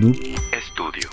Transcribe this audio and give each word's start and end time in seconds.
Noob 0.00 0.14
Studio. 0.70 1.10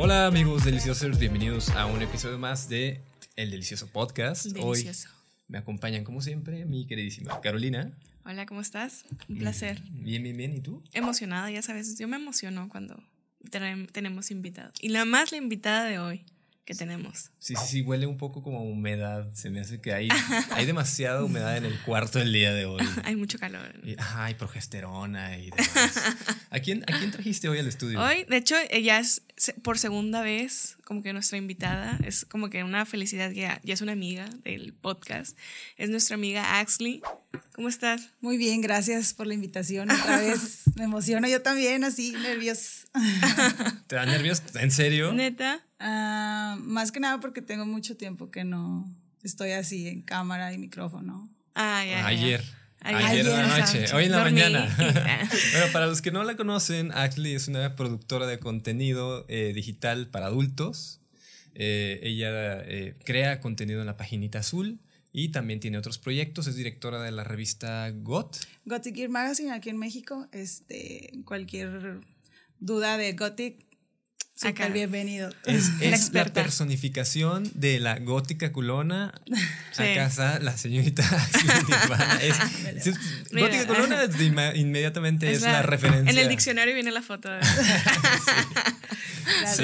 Hola 0.00 0.26
amigos 0.26 0.64
deliciosos, 0.64 1.16
bienvenidos 1.20 1.70
a 1.76 1.86
un 1.86 2.02
episodio 2.02 2.38
más 2.38 2.68
de 2.68 3.00
El 3.40 3.50
Delicioso 3.50 3.86
Podcast. 3.86 4.44
Delicioso. 4.44 5.08
Hoy 5.08 5.14
me 5.48 5.56
acompañan 5.56 6.04
como 6.04 6.20
siempre 6.20 6.66
mi 6.66 6.86
queridísima 6.86 7.40
Carolina. 7.40 7.90
Hola, 8.26 8.44
¿cómo 8.44 8.60
estás? 8.60 9.06
Un 9.30 9.38
placer. 9.38 9.80
Bien, 9.92 10.22
bien, 10.22 10.36
bien. 10.36 10.54
¿Y 10.54 10.60
tú? 10.60 10.84
Emocionada, 10.92 11.50
ya 11.50 11.62
sabes, 11.62 11.98
yo 11.98 12.06
me 12.06 12.16
emociono 12.16 12.68
cuando 12.68 13.02
tenem- 13.50 13.90
tenemos 13.92 14.30
invitado. 14.30 14.72
Y 14.82 14.90
la 14.90 15.06
más 15.06 15.32
la 15.32 15.38
invitada 15.38 15.84
de 15.84 15.98
hoy 15.98 16.26
que 16.66 16.74
tenemos. 16.74 17.30
Sí, 17.38 17.54
sí, 17.56 17.66
sí, 17.66 17.80
huele 17.80 18.06
un 18.06 18.18
poco 18.18 18.42
como 18.42 18.58
a 18.58 18.62
humedad. 18.62 19.32
Se 19.32 19.48
me 19.48 19.60
hace 19.60 19.80
que 19.80 19.94
hay, 19.94 20.08
hay 20.52 20.66
demasiada 20.66 21.24
humedad 21.24 21.56
en 21.56 21.64
el 21.64 21.80
cuarto 21.80 22.20
el 22.20 22.34
día 22.34 22.52
de 22.52 22.66
hoy. 22.66 22.84
Hay 23.04 23.16
mucho 23.16 23.38
calor. 23.38 23.74
Y, 23.82 23.96
hay 23.98 24.34
progesterona 24.34 25.38
y 25.38 25.50
demás. 25.50 25.70
¿A 26.50 26.60
quién, 26.60 26.82
¿A 26.82 26.98
quién 26.98 27.10
trajiste 27.10 27.48
hoy 27.48 27.58
al 27.58 27.66
estudio? 27.68 28.00
Hoy, 28.02 28.24
de 28.24 28.36
hecho, 28.36 28.54
ella 28.68 29.00
es 29.00 29.22
por 29.62 29.78
segunda 29.78 30.22
vez 30.22 30.76
como 30.84 31.02
que 31.02 31.12
nuestra 31.12 31.38
invitada. 31.38 31.98
Es 32.04 32.24
como 32.24 32.50
que 32.50 32.64
una 32.64 32.84
felicidad 32.86 33.30
que 33.30 33.40
ya, 33.40 33.60
ya 33.62 33.74
es 33.74 33.80
una 33.80 33.92
amiga 33.92 34.28
del 34.44 34.72
podcast. 34.72 35.36
Es 35.76 35.90
nuestra 35.90 36.14
amiga 36.14 36.58
Axley. 36.60 37.02
¿Cómo 37.54 37.68
estás? 37.68 38.10
Muy 38.20 38.36
bien, 38.36 38.60
gracias 38.60 39.14
por 39.14 39.26
la 39.26 39.34
invitación 39.34 39.90
otra 39.90 40.18
vez. 40.18 40.62
Me 40.76 40.84
emociono 40.84 41.28
yo 41.28 41.42
también, 41.42 41.84
así, 41.84 42.12
nervios. 42.12 42.86
¿Te 43.86 43.96
da 43.96 44.06
nervios? 44.06 44.42
¿En 44.54 44.70
serio? 44.70 45.12
Neta. 45.12 45.64
Ah, 45.78 46.56
más 46.60 46.92
que 46.92 47.00
nada 47.00 47.20
porque 47.20 47.42
tengo 47.42 47.66
mucho 47.66 47.96
tiempo 47.96 48.30
que 48.30 48.44
no 48.44 48.92
estoy 49.22 49.52
así 49.52 49.88
en 49.88 50.02
cámara 50.02 50.52
y 50.52 50.58
micrófono. 50.58 51.30
Ah, 51.54 51.84
ya, 51.84 52.00
ya. 52.00 52.06
Ayer. 52.06 52.59
Ayer. 52.82 53.02
Ayer, 53.04 53.26
en 53.26 53.32
la 53.32 53.58
noche, 53.58 53.84
hoy 53.94 54.04
en 54.04 54.12
la 54.12 54.18
Dormí. 54.18 54.40
mañana. 54.40 54.76
bueno, 55.52 55.72
para 55.72 55.86
los 55.86 56.00
que 56.00 56.10
no 56.10 56.24
la 56.24 56.36
conocen, 56.36 56.92
Ashley 56.92 57.34
es 57.34 57.48
una 57.48 57.76
productora 57.76 58.26
de 58.26 58.38
contenido 58.38 59.26
eh, 59.28 59.52
digital 59.54 60.08
para 60.08 60.26
adultos. 60.26 61.00
Eh, 61.54 62.00
ella 62.02 62.62
eh, 62.64 62.96
crea 63.04 63.40
contenido 63.40 63.80
en 63.80 63.86
la 63.86 63.96
paginita 63.96 64.38
azul 64.38 64.80
y 65.12 65.30
también 65.30 65.60
tiene 65.60 65.78
otros 65.78 65.98
proyectos. 65.98 66.46
Es 66.46 66.56
directora 66.56 67.02
de 67.02 67.10
la 67.10 67.24
revista 67.24 67.90
GOT. 67.90 68.38
Gothic 68.64 68.94
Gear 68.94 69.10
Magazine 69.10 69.52
aquí 69.52 69.68
en 69.68 69.78
México. 69.78 70.28
Este, 70.32 71.10
cualquier 71.24 72.00
duda 72.60 72.96
de 72.96 73.12
Gothic, 73.12 73.66
Acá. 74.42 74.68
bienvenido. 74.68 75.28
Es, 75.44 75.68
La 75.80 75.84
es 75.84 75.90
la 75.90 75.96
experta. 75.96 76.42
personificación 76.42 77.50
de 77.54 77.78
la 77.80 77.98
gótica 77.98 78.52
culona. 78.52 79.12
Sí. 79.72 79.84
Acá 79.84 80.06
está 80.06 80.38
la 80.40 80.56
señorita. 80.58 81.02
Es, 82.22 82.36
es- 82.86 82.98
gótica 83.32 83.66
culona 83.66 84.06
de 84.08 84.52
inmediatamente 84.56 85.30
es, 85.30 85.42
la, 85.42 85.62
referencia. 85.62 86.10
En 86.10 86.18
el 86.18 86.28
diccionario 86.28 86.74
viene 86.74 86.90
la 86.90 87.02
foto. 87.02 87.30
de- 87.30 87.42
Sí. 87.44 87.52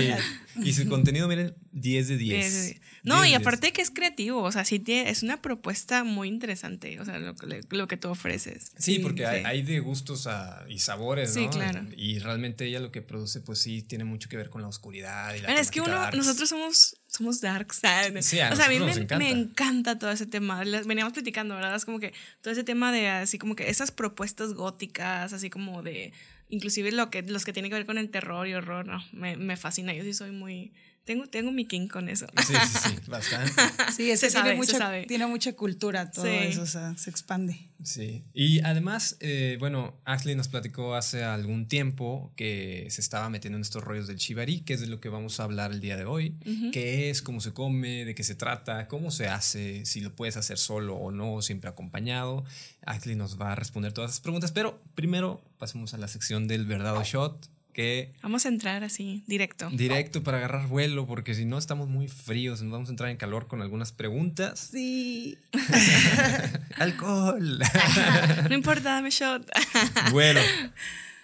Gracias. 0.07 0.21
Y 0.63 0.73
su 0.73 0.89
contenido, 0.89 1.29
miren, 1.29 1.55
10 1.73 2.09
de 2.09 2.17
10. 2.17 2.45
Sí, 2.47 2.51
sí, 2.51 2.69
sí. 2.75 2.81
No, 3.07 3.23
10 3.23 3.31
y 3.31 3.35
aparte 3.35 3.73
que 3.73 3.81
es 3.83 3.91
creativo, 3.91 4.43
o 4.43 4.53
sea, 4.53 4.65
sí 4.65 4.79
tiene, 4.79 5.09
es 5.11 5.23
una 5.23 5.41
propuesta 5.41 6.05
muy 6.05 6.29
interesante, 6.29 7.01
o 7.01 7.05
sea, 7.05 7.19
lo, 7.19 7.35
lo 7.71 7.89
que 7.89 7.97
tú 7.97 8.09
ofreces. 8.09 8.73
10. 8.73 8.85
Sí, 8.85 8.99
porque 8.99 9.25
Hay, 9.27 9.41
sí. 9.41 9.47
hay 9.47 9.63
de 9.63 9.81
gustos 9.81 10.27
a- 10.27 10.65
y 10.69 10.81
sabores, 10.81 11.33
Sí, 11.33 11.45
¿no? 11.45 11.51
claro. 11.51 11.87
Y 11.97 12.19
realmente 12.19 12.67
ella 12.67 12.81
lo 12.81 12.93
que 12.93 13.03
produce, 13.03 13.41
pues 13.41 13.61
sí, 13.61 13.83
tiene 13.83 14.05
mucho 14.05 14.29
que 14.29 14.37
ver 14.37 14.51
con 14.51 14.61
la 14.61 14.69
oscuridad 14.69 15.35
y 15.35 15.41
la 15.41 15.47
Bueno, 15.49 15.61
es 15.61 15.71
que 15.71 15.81
uno, 15.81 15.93
darks. 15.93 16.17
nosotros 16.19 16.49
somos, 16.49 16.97
somos 17.07 17.41
darks. 17.41 17.77
¿sabes? 17.79 18.27
Sí, 18.27 18.41
a 18.41 18.53
o 18.53 18.57
sea, 18.57 18.67
a 18.67 18.69
mí 18.69 18.79
me, 18.79 18.91
encanta. 18.93 19.19
me 19.19 19.31
encanta 19.31 19.99
todo 19.99 20.11
ese 20.11 20.27
tema. 20.27 20.63
Veníamos 20.65 21.13
platicando, 21.13 21.55
¿verdad? 21.55 21.77
Es 21.77 21.85
como 21.85 22.01
que 22.01 22.13
todo 22.43 22.53
ese 22.53 22.65
tema 22.65 22.93
de 22.93 23.09
así 23.09 23.39
como 23.39 23.55
que 23.57 23.71
esas 23.71 23.91
propuestas 23.93 24.53
góticas, 24.55 25.33
así 25.33 25.49
como 25.49 25.83
de, 25.83 26.13
inclusive 26.49 26.91
lo 26.93 27.09
que, 27.11 27.23
los 27.23 27.45
que 27.45 27.53
tienen 27.53 27.71
que 27.71 27.77
ver 27.77 27.87
con 27.87 27.99
el 27.99 28.11
terror 28.11 28.47
y 28.49 28.55
horror, 28.55 28.87
no, 28.87 29.03
me, 29.13 29.37
me 29.37 29.57
fascina. 29.57 29.93
Yo 29.95 30.03
sí 30.03 30.13
soy 30.13 30.33
muy, 30.33 30.73
tengo, 31.07 31.27
tengo 31.29 31.53
mi 31.53 31.65
king 31.67 31.89
con 31.89 32.09
eso. 32.11 32.27
Sí, 32.47 32.53
sí, 32.53 32.79
sí, 32.91 32.97
bastante. 33.11 33.53
Sí, 33.97 34.11
es 34.11 34.21
Se 34.21 34.27
que 34.27 34.31
sabe, 34.33 34.51
tiene, 34.51 34.67
se 34.67 34.73
mucha, 34.73 34.79
sabe. 34.85 35.07
tiene 35.07 35.27
mucha 35.27 35.53
cultura 35.55 36.11
todo 36.11 36.25
Sí. 36.27 36.31
eso, 36.33 36.63
o 36.63 36.67
sea, 36.67 36.95
se 36.99 37.09
expande. 37.09 37.71
Sí. 37.85 38.25
Y 38.35 38.61
además, 38.65 39.17
eh, 39.21 39.57
bueno, 39.61 39.97
Ashley 40.05 40.35
nos 40.35 40.49
platicó 40.49 40.95
hace 40.97 41.23
algún 41.23 41.69
tiempo 41.69 42.33
que 42.37 42.89
se 42.91 43.01
estaba 43.01 43.31
metiendo 43.31 43.57
en 43.57 43.63
estos 43.63 43.85
rollos 43.85 44.09
del 44.09 44.17
chivari, 44.17 44.63
que 44.63 44.75
es 44.75 44.81
de 44.81 44.89
lo 44.89 45.01
que 45.01 45.09
vamos 45.09 45.39
a 45.41 45.45
hablar 45.45 45.71
el 45.71 45.81
día 45.81 45.97
de 45.97 46.05
hoy. 46.05 46.35
¿Qué 46.73 47.09
es? 47.11 47.23
¿Cómo 47.23 47.41
se 47.41 47.53
come? 47.53 48.05
¿De 48.05 48.15
qué 48.15 48.25
se 48.25 48.35
trata? 48.35 48.89
¿Cómo 48.89 49.11
se 49.13 49.29
hace? 49.29 49.87
Si 49.87 50.01
lo 50.01 50.15
puedes 50.17 50.37
hacer 50.37 50.59
solo 50.59 50.97
o 50.97 51.13
no, 51.13 51.41
siempre 51.41 51.71
acompañado. 51.71 52.45
Ashley 52.85 53.15
nos 53.15 53.41
va 53.41 53.53
a 53.53 53.55
responder 53.55 53.93
todas 53.93 54.11
esas 54.11 54.21
preguntas, 54.21 54.51
pero 54.53 54.83
primero 54.95 55.41
pasemos 55.59 55.95
a 55.95 55.99
la 55.99 56.09
sección 56.09 56.49
del 56.49 56.67
verdad 56.67 56.97
o 56.97 57.05
shot, 57.05 57.49
que 57.77 58.15
Vamos 58.23 58.47
a 58.47 58.49
entrar 58.49 58.83
así, 58.85 59.23
directo. 59.27 59.69
directo 59.71 60.23
para 60.23 60.39
agarrar 60.39 60.67
vuelo, 60.67 61.07
porque 61.07 61.35
si 61.35 61.45
no 61.45 61.59
estamos 61.59 61.89
muy 61.91 62.09
fríos, 62.09 62.63
nos 62.63 62.73
vamos 62.73 62.89
a 62.89 62.93
entrar 62.93 63.11
en 63.11 63.19
calor 63.19 63.49
con 63.49 63.61
algunas 63.61 63.93
preguntas. 63.93 64.59
Sí. 64.73 65.37
¡Alcohol! 66.79 67.61
No 68.49 68.55
importa, 68.55 68.95
dame 68.95 69.11
shot. 69.11 69.47
Bueno, 70.13 70.41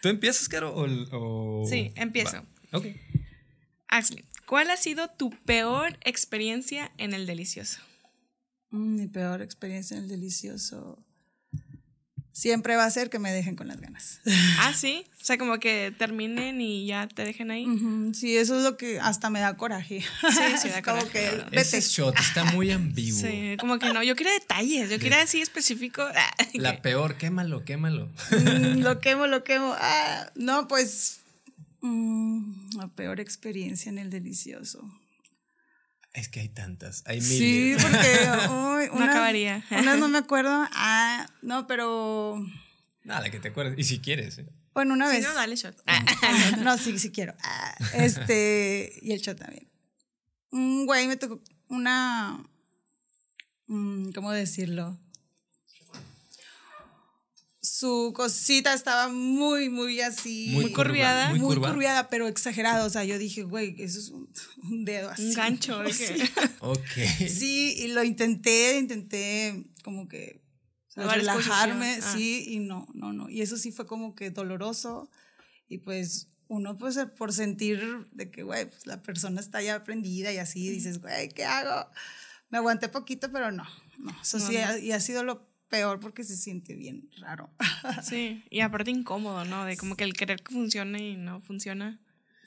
¿tú 0.03 0.09
empiezas, 0.09 0.49
Caro? 0.49 0.75
O, 0.75 1.63
o- 1.63 1.67
Sí, 1.67 1.91
empiezo. 1.97 2.37
Va. 2.73 2.79
Ok. 2.79 2.87
Axley, 3.89 4.25
¿cuál 4.47 4.71
ha 4.71 4.77
sido 4.77 5.09
tu 5.09 5.31
peor 5.31 5.99
experiencia 6.05 6.93
en 6.99 7.15
el 7.15 7.27
delicioso? 7.27 7.81
Mm, 8.71 9.01
Mi 9.01 9.09
peor 9.09 9.41
experiencia 9.43 9.97
en 9.97 10.05
el 10.05 10.09
delicioso 10.11 11.03
siempre 12.33 12.77
va 12.77 12.85
a 12.85 12.91
ser 12.91 13.11
que 13.11 13.19
me 13.19 13.31
dejen 13.31 13.57
con 13.57 13.69
las 13.69 13.81
ganas. 13.81 14.21
Ah, 14.59 14.73
sí. 14.75 15.05
O 15.21 15.25
sea, 15.25 15.39
como 15.39 15.59
que 15.59 15.93
terminen 15.97 16.61
y 16.61 16.87
ya 16.87 17.09
te 17.09 17.25
dejen 17.25 17.51
ahí. 17.51 17.67
Sí, 18.13 18.37
eso 18.37 18.57
es 18.57 18.65
lo 18.65 18.77
que 18.77 19.01
hasta 19.01 19.29
me 19.31 19.41
da 19.41 19.57
coraje. 19.57 20.01
sí, 20.01 20.69
da 20.69 20.79
Es 20.79 20.83
como 20.83 20.99
coraje, 20.99 21.11
que, 21.11 21.23
la 21.25 21.45
verdad. 21.45 21.55
Ese 21.55 21.81
shot 21.81 22.19
está 22.19 22.45
muy 22.45 22.71
ambiguo. 22.71 23.21
Sí, 23.21 23.57
como 23.59 23.79
que 23.79 23.93
no. 23.93 24.03
Yo 24.03 24.15
quería 24.15 24.33
detalles. 24.33 24.91
Yo 24.91 24.99
quería 24.99 25.23
así 25.23 25.41
específico. 25.41 26.05
La 26.55 26.81
peor, 26.81 27.17
quémalo, 27.17 27.65
quémalo. 27.65 28.09
Mm, 28.31 28.81
lo 28.81 29.01
quemo, 29.01 29.27
lo 29.27 29.43
quemo. 29.43 29.75
Ah, 29.79 30.31
no, 30.37 30.69
pues 30.69 31.21
mm, 31.81 32.77
la 32.77 32.89
peor 32.89 33.21
experiencia 33.21 33.91
en 33.91 33.99
el 33.99 34.11
delicioso. 34.11 34.83
Es 36.15 36.29
que 36.29 36.41
hay 36.41 36.49
tantas, 36.51 37.03
hay 37.07 37.21
Sí, 37.23 37.75
miles. 37.75 37.83
porque 37.83 37.97
ay, 38.29 38.87
No 38.91 38.97
unas- 38.97 39.09
acabaría. 39.11 39.65
Unas 39.71 39.99
no 39.99 40.09
me 40.09 40.19
acuerdo. 40.19 40.51
Ah, 40.73 41.27
no, 41.41 41.67
pero 41.67 42.45
Nada, 43.05 43.31
que 43.31 43.41
te 43.41 43.49
acuerdes. 43.49 43.79
Y 43.79 43.85
si 43.85 43.99
quieres. 44.01 44.39
¿eh? 44.39 44.47
bueno, 44.75 44.95
una 44.95 45.09
Sí, 45.11 45.17
vez. 45.17 45.25
no, 45.25 45.35
dale 45.35 45.57
shot. 45.57 45.77
No, 46.63 46.77
sí, 46.79 46.99
sí 46.99 47.11
quiero. 47.13 47.35
Ah, 47.43 47.75
este, 47.95 48.93
y 49.03 49.13
el 49.13 49.21
shot 49.21 49.39
también. 49.39 49.69
Un 50.51 50.87
güey 50.87 51.09
me 51.09 51.17
tocó 51.17 51.43
una. 51.69 52.45
mm, 53.67 54.13
¿Cómo 54.13 54.33
decirlo? 54.33 55.01
Su 57.83 58.13
cosita 58.15 58.75
estaba 58.75 59.09
muy, 59.09 59.69
muy 59.69 60.01
así. 60.03 60.51
Muy 60.53 60.73
curviada. 60.73 61.31
Muy, 61.31 61.41
curva. 61.41 61.71
curviada, 61.73 62.09
pero 62.09 62.29
exagerado. 62.29 62.87
O 62.87 62.91
sea, 62.91 63.03
yo 63.03 63.19
dije, 63.19 63.43
güey, 63.43 63.75
eso 63.83 63.99
es 63.99 64.11
un, 64.11 64.33
un 64.63 64.85
dedo 64.85 65.11
así. 65.11 65.25
Un 65.25 65.33
gancho. 65.35 65.83
que- 65.83 65.93
Sí. 65.93 66.15
Ok. 66.61 67.29
Sí, 67.29 67.75
y 67.79 67.89
lo 67.89 68.05
intenté, 68.05 68.79
intenté 68.79 69.65
como 69.83 70.07
que 70.07 70.41
relajarme. 70.95 71.99
Ah. 72.05 72.13
sí, 72.15 72.45
y 72.47 72.61
no, 72.61 72.87
no, 72.95 73.13
no. 73.13 73.29
Y 73.29 73.43
eso 73.43 73.57
sí 73.57 73.73
fue 73.73 73.85
como 73.85 74.15
que 74.15 74.31
doloroso. 74.31 75.11
Y 75.67 75.79
pues 75.79 76.29
uno, 76.47 76.77
pues 76.77 76.97
por 77.19 77.33
sentir 77.33 77.83
de 78.13 78.31
que, 78.31 78.45
güey, 78.45 78.67
pues 78.67 78.87
la 78.87 79.03
persona 79.03 79.41
está 79.41 79.61
ya 79.61 79.83
prendida 79.83 80.31
y 80.33 80.39
así, 80.39 80.69
dices, 80.71 81.01
güey, 81.01 81.31
¿qué 81.31 81.45
hago? 81.47 81.91
Me 82.49 82.59
aguanté 82.59 82.89
poquito, 82.89 83.33
pero 83.33 83.51
no, 83.51 83.65
no. 83.99 84.17
Eso 84.23 84.39
No, 84.39 84.47
sí, 84.47 84.55
no. 84.57 84.79
y 84.79 84.93
ha 84.93 85.01
sido 85.01 85.25
lo 85.25 85.51
peor 85.73 85.99
porque 86.01 86.23
se 86.23 86.37
siente 86.37 86.75
bien 86.77 87.09
raro. 87.19 87.51
Sí, 88.05 88.45
y 88.51 88.61
aparte 88.61 88.91
incómodo, 88.91 89.45
¿no? 89.45 89.65
De 89.65 89.77
como 89.77 89.97
que 89.97 90.05
el 90.05 90.13
querer 90.15 90.43
que 90.43 90.53
funcione 90.55 90.99
y 91.11 91.17
no 91.17 91.41
funciona. 91.41 91.99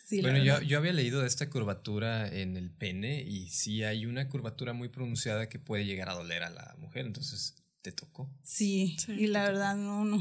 Sí, 0.07 0.21
Bueno, 0.21 0.37
yo, 0.37 0.61
yo 0.61 0.77
había 0.77 0.93
leído 0.93 1.21
de 1.21 1.27
esta 1.27 1.49
curvatura 1.49 2.27
en 2.27 2.55
el 2.57 2.69
pene 2.69 3.23
y 3.23 3.49
sí 3.49 3.83
hay 3.83 4.05
una 4.05 4.29
curvatura 4.29 4.71
muy 4.73 4.87
pronunciada 4.89 5.49
que 5.49 5.57
puede 5.57 5.83
llegar 5.85 6.09
a 6.09 6.13
doler 6.13 6.43
a 6.43 6.51
la 6.51 6.75
mujer, 6.77 7.07
entonces 7.07 7.55
te 7.81 7.91
tocó. 7.91 8.29
Sí, 8.43 8.95
Sí. 8.99 9.13
y 9.13 9.27
la 9.27 9.43
verdad, 9.43 9.75
no, 9.75 10.05
no. 10.05 10.17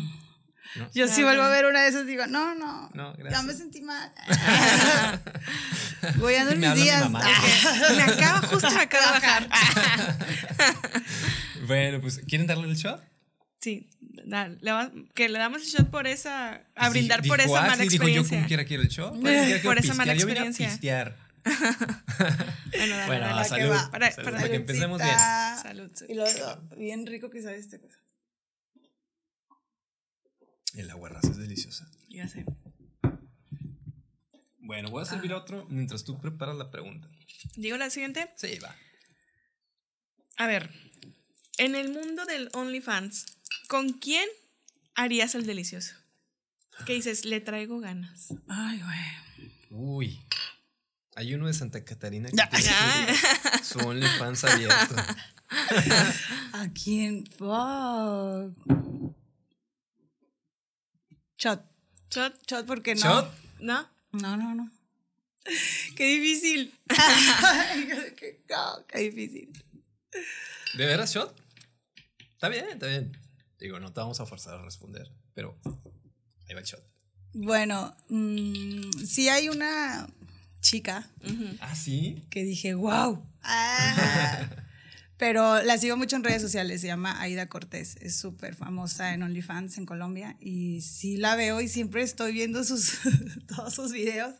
¿no? 0.76 0.90
Yo 0.94 1.06
sí 1.06 1.16
Claro. 1.20 1.26
vuelvo 1.26 1.42
a 1.42 1.48
ver 1.50 1.66
una 1.66 1.82
de 1.82 1.88
esas, 1.90 2.06
digo, 2.06 2.26
no, 2.26 2.54
no, 2.54 2.88
No, 2.94 3.14
ya 3.30 3.42
me 3.42 3.52
sentí 3.52 3.82
mal. 3.82 4.10
Voy 6.16 6.34
a 6.36 6.44
mis 6.46 6.52
habla 6.54 6.74
mi 6.74 6.80
días. 6.82 7.02
mamá. 7.02 7.20
Me 7.96 8.02
acaba, 8.02 8.40
justo 8.48 8.70
me 8.70 8.80
acaba 8.80 9.06
de 9.06 9.12
bajar. 9.20 9.48
Bueno, 11.66 12.00
pues, 12.00 12.18
¿quieren 12.28 12.46
darle 12.46 12.68
el 12.68 12.76
shot? 12.76 13.02
Sí, 13.60 13.88
da- 14.00 14.48
le 14.48 14.72
va- 14.72 14.92
que 15.14 15.28
le 15.28 15.38
damos 15.38 15.62
el 15.62 15.68
shot 15.68 15.90
por 15.90 16.06
esa, 16.06 16.66
a 16.74 16.90
brindar 16.90 17.22
Dijo 17.22 17.32
por 17.34 17.40
esa 17.40 17.52
mala 17.52 17.72
Ashley, 17.72 17.88
dijo 17.88 18.02
yo 18.08 18.20
experiencia. 18.20 18.36
como 18.38 18.48
quiera 18.48 18.64
quiero 18.66 18.82
el 18.82 18.88
shot. 18.88 19.14
Por- 19.64 19.78
esa 19.78 19.94
mala 19.94 20.12
pistear, 20.12 20.16
yo 20.18 20.26
vine 20.26 20.40
a 20.40 20.44
experiencia. 20.44 20.68
pistear. 20.68 21.16
Bueno, 22.76 22.96
dale, 22.96 23.06
Bueno, 23.06 23.26
dale. 23.26 23.40
a 23.40 23.42
que 23.42 23.48
salud. 23.48 23.70
va. 23.70 23.90
Para- 23.90 24.10
Salud, 24.12 24.24
para- 24.24 24.36
para 24.38 24.48
que 24.50 24.56
empecemos 24.56 25.00
bien. 25.02 25.16
Salud. 25.62 25.90
Y 26.08 26.14
luego, 26.14 26.60
bien 26.76 27.06
rico 27.06 27.30
que 27.30 27.40
sabe 27.42 27.56
esta 27.58 27.78
cosa. 27.78 27.98
El 30.74 30.90
agua 30.90 31.08
raza 31.08 31.28
es 31.30 31.36
deliciosa. 31.36 31.88
Ya 32.08 32.26
sé. 32.28 32.44
Bueno, 34.58 34.90
voy 34.90 35.02
a 35.02 35.06
servir 35.06 35.32
otro 35.34 35.66
mientras 35.68 36.04
tú 36.04 36.20
preparas 36.20 36.56
la 36.56 36.70
pregunta. 36.70 37.08
Digo 37.56 37.76
la 37.76 37.90
siguiente. 37.90 38.30
Sí, 38.36 38.58
va. 38.58 38.74
A 40.36 40.46
ver, 40.48 40.70
en 41.58 41.74
el 41.74 41.90
mundo 41.90 42.24
del 42.24 42.48
OnlyFans, 42.52 43.26
¿con 43.68 43.92
quién 43.92 44.28
harías 44.94 45.34
el 45.34 45.46
delicioso? 45.46 45.94
¿Qué 46.86 46.94
dices? 46.94 47.24
Le 47.24 47.40
traigo 47.40 47.78
ganas. 47.80 48.28
Ay, 48.48 48.80
güey. 48.82 49.50
Uy. 49.70 50.20
Hay 51.16 51.32
uno 51.34 51.46
de 51.46 51.54
Santa 51.54 51.84
Catarina 51.84 52.28
que 52.30 52.36
Ya. 52.36 52.48
tiene 52.50 52.64
Ya. 52.64 53.58
su, 53.62 53.78
su 53.80 53.86
OnlyFans 53.86 54.44
abierto. 54.44 54.96
¿A 56.52 56.68
quién? 56.74 57.24
Fuck. 57.26 58.56
Shot. 61.38 61.62
¿Shot? 62.10 62.34
Shot, 62.48 62.66
porque 62.66 62.94
no. 62.96 63.00
¿Shot? 63.02 63.34
¿No? 63.60 63.88
No, 64.12 64.36
no, 64.36 64.54
no. 64.54 64.70
Qué 65.96 66.04
difícil. 66.06 66.72
qué 68.88 68.98
difícil. 68.98 69.52
¿De 70.74 70.86
veras 70.86 71.12
shot? 71.14 71.38
Está 72.34 72.48
bien, 72.48 72.66
está 72.70 72.86
bien. 72.86 73.16
Digo, 73.58 73.80
no 73.80 73.92
te 73.92 74.00
vamos 74.00 74.20
a 74.20 74.26
forzar 74.26 74.54
a 74.54 74.62
responder, 74.62 75.10
pero 75.34 75.58
ahí 76.46 76.54
va 76.54 76.60
el 76.60 76.66
shot. 76.66 76.84
Bueno, 77.32 77.96
mm, 78.10 78.90
sí 79.04 79.28
hay 79.28 79.48
una 79.48 80.06
chica 80.60 81.10
¿Ah, 81.60 81.74
sí? 81.74 82.26
que 82.30 82.44
dije, 82.44 82.74
wow. 82.74 83.26
Pero 85.16 85.62
la 85.62 85.78
sigo 85.78 85.96
mucho 85.96 86.16
en 86.16 86.24
redes 86.24 86.42
sociales, 86.42 86.80
se 86.80 86.88
llama 86.88 87.20
Aida 87.20 87.46
Cortés, 87.46 87.96
es 88.00 88.16
súper 88.16 88.54
famosa 88.56 89.14
en 89.14 89.22
OnlyFans 89.22 89.78
en 89.78 89.86
Colombia 89.86 90.36
y 90.40 90.80
sí 90.80 91.16
la 91.16 91.36
veo 91.36 91.60
y 91.60 91.68
siempre 91.68 92.02
estoy 92.02 92.32
viendo 92.32 92.64
sus, 92.64 92.98
todos 93.46 93.74
sus 93.74 93.92
videos. 93.92 94.34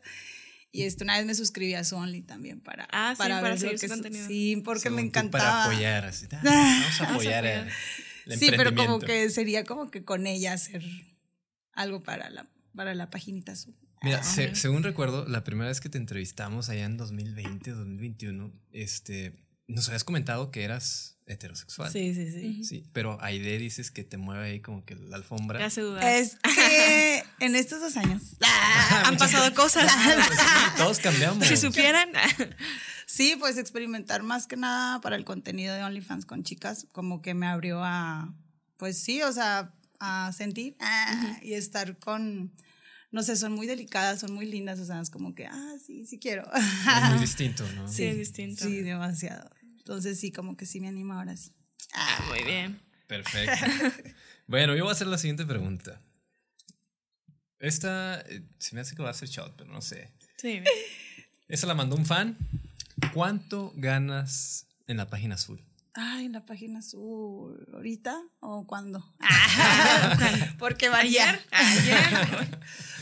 Y 0.75 0.83
este, 0.83 1.05
una 1.05 1.17
vez 1.17 1.25
me 1.27 1.35
suscribí 1.37 1.75
a 1.75 1.85
su 1.85 1.95
Only 1.97 2.23
también 2.23 2.61
para, 2.61 2.89
Ah, 2.91 3.13
sí, 3.15 3.19
para 3.19 3.41
ver 3.41 3.59
seguir 3.61 3.79
que 3.79 3.87
su- 3.87 3.95
contenido. 3.95 4.27
Sí, 4.27 4.61
porque 4.65 4.81
Según 4.81 4.97
me 4.97 5.03
encantaba. 5.03 5.45
Para 5.45 5.65
apoyar, 5.67 6.05
así. 6.07 6.27
ah, 6.33 6.41
Vamos 6.43 7.01
a 7.01 7.11
apoyar 7.11 7.47
el, 7.47 7.69
el 8.27 8.39
Sí, 8.41 8.51
pero 8.57 8.75
como 8.75 8.99
que 8.99 9.31
sería 9.31 9.63
como 9.65 9.91
que 9.93 10.03
con 10.05 10.27
ella 10.27 10.53
hacer 10.53 10.83
algo 11.75 12.03
para 12.03 12.29
la, 12.31 12.47
para 12.75 12.95
la 12.95 13.09
paginita 13.09 13.55
su. 13.55 13.73
Mira, 14.03 14.23
se- 14.25 14.55
según 14.57 14.83
recuerdo, 14.83 15.27
la 15.29 15.45
primera 15.45 15.69
vez 15.69 15.81
que 15.81 15.89
te 15.89 15.97
entrevistamos 15.99 16.69
allá 16.69 16.85
en 16.87 16.97
2020, 16.97 17.71
2021, 17.71 18.53
este, 18.73 19.33
nos 19.67 19.89
habías 19.89 20.05
comentado 20.05 20.51
que 20.51 20.65
eras 20.65 21.19
heterosexual. 21.27 21.91
Sí, 21.91 22.15
sí, 22.15 22.31
sí. 22.31 22.65
Sí, 22.65 22.85
pero 22.93 23.19
Aide 23.23 23.59
dices 23.59 23.91
que 23.91 24.05
te 24.05 24.19
mueve 24.19 24.47
ahí 24.47 24.61
como 24.61 24.85
que 24.85 24.95
la 24.95 25.17
alfombra. 25.17 25.59
Te 25.59 25.65
hace 25.65 25.81
dudar. 25.81 26.05
Es 26.05 26.37
que 26.55 27.25
en 27.41 27.57
estos 27.57 27.81
dos 27.81 27.97
años. 27.97 28.37
Han 29.05 29.17
pasado 29.17 29.53
cosas. 29.55 29.91
Ah, 29.91 30.25
pues 30.27 30.39
sí, 30.39 30.47
todos 30.77 30.99
cambiamos. 30.99 31.47
si 31.47 31.57
supieran. 31.57 32.11
Sí, 33.07 33.37
pues 33.39 33.59
experimentar 33.59 34.23
más 34.23 34.47
que 34.47 34.57
nada 34.57 35.01
para 35.01 35.17
el 35.17 35.25
contenido 35.25 35.75
de 35.75 35.85
OnlyFans 35.85 36.25
con 36.27 36.43
chicas, 36.43 36.87
como 36.91 37.21
que 37.21 37.35
me 37.35 37.47
abrió 37.47 37.85
a, 37.85 38.35
pues 38.77 38.99
sí, 38.99 39.23
o 39.23 39.31
sea, 39.31 39.73
a 40.01 40.33
sentir 40.33 40.75
ah, 40.81 41.39
y 41.43 41.53
estar 41.53 41.99
con, 41.99 42.53
no 43.15 43.23
sé, 43.23 43.37
son 43.37 43.53
muy 43.53 43.69
delicadas, 43.69 44.19
son 44.19 44.33
muy 44.33 44.45
lindas, 44.45 44.81
o 44.81 44.85
sea, 44.85 45.01
es 45.01 45.09
como 45.09 45.37
que, 45.37 45.47
ah, 45.47 45.77
sí, 45.87 46.05
sí 46.05 46.19
quiero. 46.19 46.51
Es 46.53 47.11
muy 47.11 47.21
distinto, 47.21 47.65
¿no? 47.77 47.89
Sí, 47.89 48.03
es 48.07 48.17
distinto. 48.17 48.65
Sí, 48.65 48.81
demasiado. 48.81 49.49
Entonces 49.79 50.19
sí, 50.19 50.33
como 50.33 50.57
que 50.57 50.67
sí 50.67 50.81
me 50.81 50.89
anima 50.89 51.21
ahora 51.21 51.37
sí. 51.37 51.53
Ah, 51.93 52.25
muy 52.29 52.43
bien. 52.43 52.81
Perfecto. 53.07 53.67
bueno, 54.49 54.75
yo 54.75 54.83
voy 54.83 54.91
a 54.91 54.95
hacer 54.95 55.07
la 55.07 55.19
siguiente 55.19 55.47
pregunta. 55.47 56.03
Esta 57.61 58.21
eh, 58.23 58.43
se 58.59 58.75
me 58.75 58.81
hace 58.81 58.97
que 58.97 59.03
va 59.05 59.11
a 59.11 59.15
ser 59.15 59.29
shot, 59.29 59.55
pero 59.57 59.71
no 59.71 59.81
sé. 59.81 60.11
Sí. 60.37 60.61
Esa 61.47 61.69
la 61.69 61.75
mandó 61.75 61.95
un 61.95 62.07
fan. 62.07 62.37
¿Cuánto 63.13 63.73
ganas 63.77 64.67
en 64.89 64.97
la 64.97 65.09
página 65.09 65.37
azul? 65.37 65.65
Ay, 65.95 66.29
la 66.29 66.45
página 66.45 66.81
azul, 66.81 67.67
¿ahorita 67.73 68.21
o 68.41 68.67
cuándo? 68.67 69.05
Ah, 69.57 70.55
Porque 70.59 70.89
varía. 70.89 71.31
Ayer. 71.31 71.41
Ayer. 71.53 72.59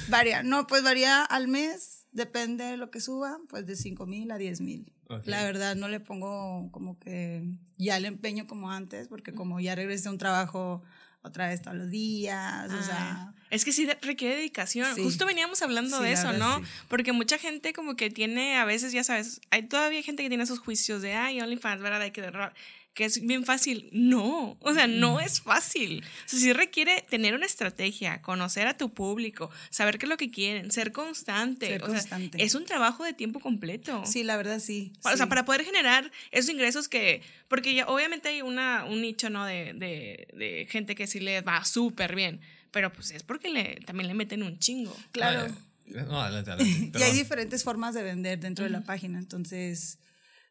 Varía, 0.08 0.42
no, 0.42 0.66
pues 0.66 0.82
varía 0.82 1.22
al 1.24 1.48
mes, 1.48 2.06
depende 2.12 2.64
de 2.64 2.76
lo 2.76 2.90
que 2.90 3.00
suba, 3.00 3.38
pues 3.48 3.66
de 3.66 3.76
5 3.76 4.04
mil 4.06 4.30
a 4.30 4.36
10 4.36 4.60
mil. 4.60 4.92
La 5.24 5.42
verdad 5.44 5.74
no 5.76 5.88
le 5.88 6.00
pongo 6.00 6.70
como 6.70 6.98
que 6.98 7.42
ya 7.78 7.96
el 7.96 8.04
empeño 8.04 8.46
como 8.46 8.70
antes, 8.70 9.08
porque 9.08 9.32
como 9.32 9.60
ya 9.60 9.74
regresé 9.74 10.08
a 10.08 10.12
un 10.12 10.18
trabajo 10.18 10.82
otra 11.22 11.48
vez 11.48 11.62
todos 11.62 11.76
los 11.76 11.90
días, 11.90 12.70
o 12.72 12.82
sea... 12.82 13.28
Ay, 13.28 13.42
es 13.50 13.64
que 13.64 13.72
sí 13.72 13.86
requiere 14.02 14.36
dedicación. 14.36 14.94
Sí. 14.94 15.02
Justo 15.02 15.24
veníamos 15.26 15.62
hablando 15.62 15.98
Sí, 15.98 16.04
de 16.04 16.12
eso, 16.12 16.32
¿no? 16.32 16.58
sí. 16.58 16.64
Porque 16.88 17.12
mucha 17.12 17.38
gente 17.38 17.72
como 17.72 17.96
que 17.96 18.10
tiene, 18.10 18.56
a 18.56 18.64
veces, 18.64 18.92
ya 18.92 19.04
sabes, 19.04 19.40
hay 19.50 19.62
todavía 19.64 20.02
gente 20.02 20.22
que 20.22 20.28
tiene 20.30 20.44
esos 20.44 20.58
juicios 20.58 21.00
de, 21.02 21.14
ay, 21.14 21.40
OnlyFans, 21.40 21.80
¿verdad? 21.82 22.00
Hay 22.00 22.10
que 22.12 22.22
derrar 22.22 22.54
que 22.94 23.04
es 23.06 23.24
bien 23.26 23.44
fácil. 23.44 23.88
No, 23.92 24.56
o 24.60 24.74
sea, 24.74 24.86
no 24.86 25.16
Mm. 25.16 25.20
es 25.20 25.40
fácil. 25.40 26.04
O 26.26 26.28
sea, 26.28 26.38
sí 26.38 26.52
requiere 26.52 27.04
tener 27.08 27.34
una 27.34 27.46
estrategia, 27.46 28.20
conocer 28.20 28.66
a 28.66 28.76
tu 28.76 28.90
público, 28.92 29.50
saber 29.70 29.98
qué 29.98 30.06
es 30.06 30.10
lo 30.10 30.16
que 30.18 30.30
quieren, 30.30 30.70
ser 30.70 30.92
constante. 30.92 31.66
Ser 31.68 31.82
o 31.82 31.86
sea, 31.86 31.94
constante. 31.94 32.42
es 32.44 32.54
un 32.54 32.64
trabajo 32.66 33.04
de 33.04 33.14
tiempo 33.14 33.40
completo. 33.40 34.02
Sí, 34.04 34.22
la 34.24 34.36
verdad 34.36 34.58
sí. 34.60 34.92
O 35.04 35.16
sea, 35.16 35.26
para 35.26 35.44
poder 35.44 35.64
generar 35.64 36.10
esos 36.32 36.50
ingresos 36.50 36.88
que, 36.88 37.22
porque 37.48 37.74
ya 37.74 37.86
obviamente 37.86 38.28
hay 38.28 38.42
una, 38.42 38.84
un 38.84 39.00
nicho, 39.00 39.30
¿no? 39.30 39.46
De, 39.46 39.72
de, 39.74 40.28
de 40.36 40.66
gente 40.70 40.94
que 40.94 41.06
sí 41.06 41.18
le 41.20 41.40
va 41.40 41.64
súper 41.64 42.14
bien, 42.14 42.40
pero 42.70 42.92
pues 42.92 43.10
es 43.12 43.22
porque 43.22 43.48
le, 43.48 43.76
también 43.86 44.08
le 44.08 44.14
meten 44.14 44.42
un 44.42 44.58
chingo. 44.58 44.94
Claro. 45.12 45.46
No, 45.86 46.20
adelante, 46.20 46.50
adelante. 46.52 46.98
Y 46.98 47.02
hay 47.02 47.12
diferentes 47.12 47.64
formas 47.64 47.94
de 47.94 48.02
vender 48.02 48.38
dentro 48.38 48.64
de 48.64 48.70
la 48.70 48.82
página, 48.82 49.18
entonces 49.18 49.98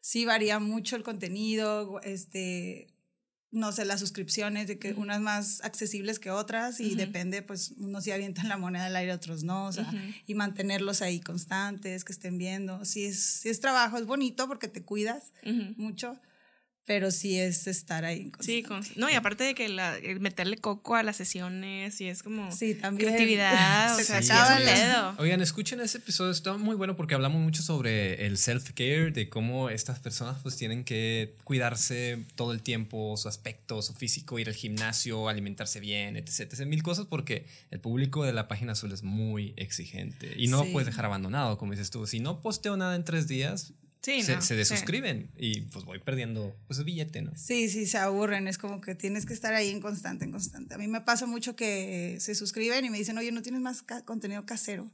sí 0.02 0.26
varía 0.26 0.58
mucho 0.58 0.96
el 0.96 1.04
contenido, 1.04 2.00
este, 2.02 2.88
no 3.52 3.70
sé, 3.70 3.84
las 3.84 4.00
suscripciones, 4.00 4.66
de 4.66 4.78
que 4.78 4.92
unas 4.94 5.20
más 5.20 5.62
accesibles 5.62 6.18
que 6.18 6.30
otras 6.30 6.80
y 6.80 6.96
depende, 6.96 7.40
pues 7.40 7.72
unos 7.78 8.04
sí 8.04 8.10
avientan 8.10 8.48
la 8.48 8.58
moneda 8.58 8.86
al 8.86 8.96
aire, 8.96 9.12
otros 9.12 9.44
no, 9.44 9.66
o 9.66 9.72
sea, 9.72 9.90
y 10.26 10.34
mantenerlos 10.34 11.02
ahí 11.02 11.20
constantes, 11.20 12.04
que 12.04 12.12
estén 12.12 12.36
viendo. 12.36 12.84
Sí 12.84 13.04
es, 13.04 13.22
sí 13.22 13.48
es 13.48 13.60
trabajo, 13.60 13.96
es 13.96 14.06
bonito 14.06 14.48
porque 14.48 14.68
te 14.68 14.82
cuidas 14.82 15.32
mucho, 15.76 16.18
pero 16.84 17.10
sí 17.12 17.38
es 17.38 17.66
estar 17.68 18.04
ahí. 18.04 18.32
Sí, 18.40 18.62
con- 18.64 18.82
no, 18.96 19.08
y 19.08 19.14
aparte 19.14 19.44
de 19.44 19.54
que 19.54 19.68
la, 19.68 19.96
meterle 20.18 20.56
coco 20.56 20.96
a 20.96 21.02
las 21.04 21.16
sesiones 21.16 22.00
y 22.00 22.08
es 22.08 22.22
como 22.24 22.50
Sí, 22.50 22.74
también. 22.74 23.10
creatividad, 23.10 23.94
o 23.94 23.98
Se 23.98 24.04
sea, 24.04 24.20
sí 24.58 24.64
pedo. 24.64 25.14
Oigan, 25.18 25.40
escuchen 25.40 25.80
ese 25.80 25.98
episodio, 25.98 26.32
está 26.32 26.54
muy 26.56 26.74
bueno 26.74 26.96
porque 26.96 27.14
hablamos 27.14 27.40
mucho 27.40 27.62
sobre 27.62 28.26
el 28.26 28.36
self-care, 28.36 29.12
de 29.12 29.28
cómo 29.28 29.70
estas 29.70 30.00
personas 30.00 30.38
pues 30.42 30.56
tienen 30.56 30.82
que 30.84 31.34
cuidarse 31.44 32.24
todo 32.34 32.52
el 32.52 32.62
tiempo, 32.62 33.16
su 33.16 33.28
aspecto, 33.28 33.80
su 33.82 33.94
físico, 33.94 34.38
ir 34.40 34.48
al 34.48 34.54
gimnasio, 34.54 35.28
alimentarse 35.28 35.78
bien, 35.78 36.16
etc, 36.16 36.40
etc. 36.52 36.66
Mil 36.66 36.82
cosas 36.82 37.06
porque 37.06 37.46
el 37.70 37.78
público 37.80 38.24
de 38.24 38.32
la 38.32 38.48
página 38.48 38.72
azul 38.72 38.90
es 38.92 39.02
muy 39.04 39.54
exigente 39.56 40.34
y 40.36 40.48
no 40.48 40.64
lo 40.64 40.72
puedes 40.72 40.86
dejar 40.86 41.04
abandonado, 41.04 41.58
como 41.58 41.72
dices 41.72 41.90
tú. 41.90 42.06
Si 42.06 42.18
no 42.18 42.40
posteo 42.40 42.76
nada 42.76 42.96
en 42.96 43.04
tres 43.04 43.28
días, 43.28 43.72
Sí, 44.02 44.22
se, 44.22 44.34
no, 44.34 44.42
se 44.42 44.48
sí. 44.48 44.54
desuscriben 44.56 45.30
y 45.36 45.60
pues 45.62 45.84
voy 45.84 46.00
perdiendo 46.00 46.56
pues 46.66 46.78
el 46.80 46.84
billete, 46.84 47.22
¿no? 47.22 47.32
Sí, 47.36 47.68
sí, 47.68 47.86
se 47.86 47.98
aburren, 47.98 48.48
es 48.48 48.58
como 48.58 48.80
que 48.80 48.94
tienes 48.96 49.26
que 49.26 49.32
estar 49.32 49.54
ahí 49.54 49.70
en 49.70 49.80
constante, 49.80 50.24
en 50.24 50.32
constante. 50.32 50.74
A 50.74 50.78
mí 50.78 50.88
me 50.88 51.00
pasa 51.00 51.24
mucho 51.26 51.54
que 51.54 52.16
se 52.20 52.34
suscriben 52.34 52.84
y 52.84 52.90
me 52.90 52.98
dicen, 52.98 53.16
oye, 53.16 53.30
¿no 53.30 53.42
tienes 53.42 53.60
más 53.60 53.82
ca- 53.82 54.04
contenido 54.04 54.44
casero? 54.44 54.90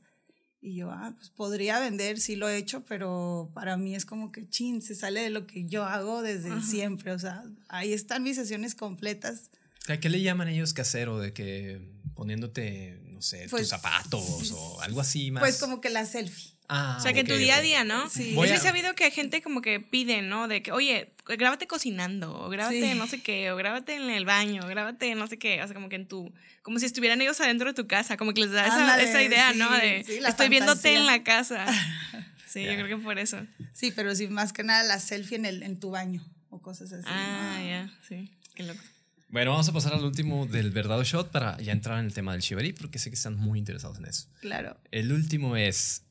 Y 0.60 0.74
yo, 0.74 0.90
ah, 0.90 1.14
pues 1.16 1.30
podría 1.30 1.78
vender, 1.80 2.20
sí 2.20 2.34
lo 2.36 2.48
he 2.48 2.56
hecho, 2.58 2.84
pero 2.84 3.50
para 3.54 3.76
mí 3.76 3.94
es 3.94 4.04
como 4.04 4.30
que, 4.32 4.48
chin, 4.48 4.82
se 4.82 4.94
sale 4.94 5.20
de 5.22 5.30
lo 5.30 5.46
que 5.46 5.64
yo 5.66 5.84
hago 5.84 6.20
desde 6.20 6.60
siempre. 6.62 7.12
O 7.12 7.18
sea, 7.18 7.44
ahí 7.68 7.92
están 7.92 8.24
mis 8.24 8.36
sesiones 8.36 8.74
completas. 8.74 9.50
¿A 9.88 9.98
qué 10.00 10.08
le 10.10 10.20
llaman 10.20 10.48
ellos 10.48 10.74
casero? 10.74 11.18
De 11.18 11.32
que 11.32 11.80
poniéndote, 12.14 12.98
no 13.06 13.22
sé, 13.22 13.42
tus 13.42 13.50
Pues, 13.52 13.68
zapatos 13.68 14.50
o 14.52 14.80
algo 14.82 15.00
así 15.00 15.30
más. 15.30 15.40
Pues 15.42 15.58
como 15.58 15.80
que 15.80 15.88
la 15.90 16.04
selfie. 16.04 16.57
Ah, 16.68 16.96
O 16.98 17.02
sea, 17.02 17.14
que 17.14 17.20
en 17.20 17.26
tu 17.26 17.34
día 17.37 17.56
a 17.56 17.60
día, 17.62 17.84
¿no? 17.84 18.10
Sí. 18.10 18.34
Yo 18.34 18.44
he 18.44 18.58
sabido 18.58 18.94
que 18.94 19.04
hay 19.04 19.10
gente 19.10 19.40
como 19.40 19.62
que 19.62 19.80
pide, 19.80 20.20
¿no? 20.20 20.48
De 20.48 20.62
que, 20.62 20.70
oye, 20.70 21.12
grábate 21.26 21.66
cocinando, 21.66 22.38
o 22.38 22.50
grábate 22.50 22.92
Sí. 22.92 22.98
no 22.98 23.06
sé 23.06 23.22
qué, 23.22 23.50
o 23.50 23.56
grábate 23.56 23.94
en 23.96 24.10
el 24.10 24.26
baño, 24.26 24.62
o 24.64 24.68
grábate 24.68 25.14
no 25.14 25.26
sé 25.28 25.38
qué, 25.38 25.62
o 25.62 25.66
sea, 25.66 25.75
como 25.75 25.88
que 25.88 25.96
en 25.96 26.06
tu, 26.06 26.30
como 26.62 26.78
si 26.78 26.84
estuvieran 26.87 27.22
ellos 27.22 27.40
adentro 27.40 27.68
de 27.68 27.75
tu 27.75 27.87
casa, 27.87 28.18
como 28.18 28.34
que 28.34 28.42
les 28.42 28.50
da 28.52 28.66
esa, 28.66 28.80
Ándale, 28.80 29.04
esa 29.04 29.22
idea, 29.22 29.52
sí, 29.52 29.58
¿no? 29.58 29.70
De, 29.72 30.04
sí, 30.04 30.20
la 30.20 30.28
estoy 30.28 30.48
viéndote 30.50 30.94
en 30.94 31.06
la 31.06 31.22
casa. 31.25 31.64
Sí, 32.46 32.64
yo 32.64 32.72
creo 32.76 32.87
que 32.87 32.96
por 32.96 33.18
eso. 33.18 33.46
Sí, 33.75 33.92
pero 33.94 34.14
sí, 34.14 34.26
más 34.28 34.54
que 34.54 34.62
nada 34.64 34.82
la 34.82 34.98
selfie 35.00 35.37
en, 35.37 35.44
el, 35.44 35.62
en 35.62 35.78
tu 35.78 35.90
baño 35.90 36.25
o 36.48 36.62
cosas 36.62 36.90
así. 36.94 37.04
Ah, 37.06 37.58
¿no? 37.60 37.68
ya, 37.68 37.92
sí. 38.08 38.32
Qué 38.54 38.62
loco. 38.62 38.80
Bueno, 39.28 39.50
vamos 39.50 39.68
a 39.68 39.72
pasar 39.75 39.92
al 39.92 40.02
último 40.02 40.46
del 40.46 40.70
verdadero 40.70 41.04
shot 41.04 41.30
para 41.30 41.58
ya 41.58 41.72
entrar 41.72 41.98
en 41.98 42.06
el 42.06 42.14
tema 42.14 42.32
del 42.32 42.40
Shibari, 42.40 42.72
porque 42.72 42.98
sé 42.98 43.10
que 43.10 43.16
están 43.16 43.37
muy 43.37 43.58
interesados 43.58 43.98
en 43.98 44.06
eso. 44.06 44.28
Claro. 44.40 44.80
El 44.90 45.12
último 45.12 45.56
es. 45.58 46.04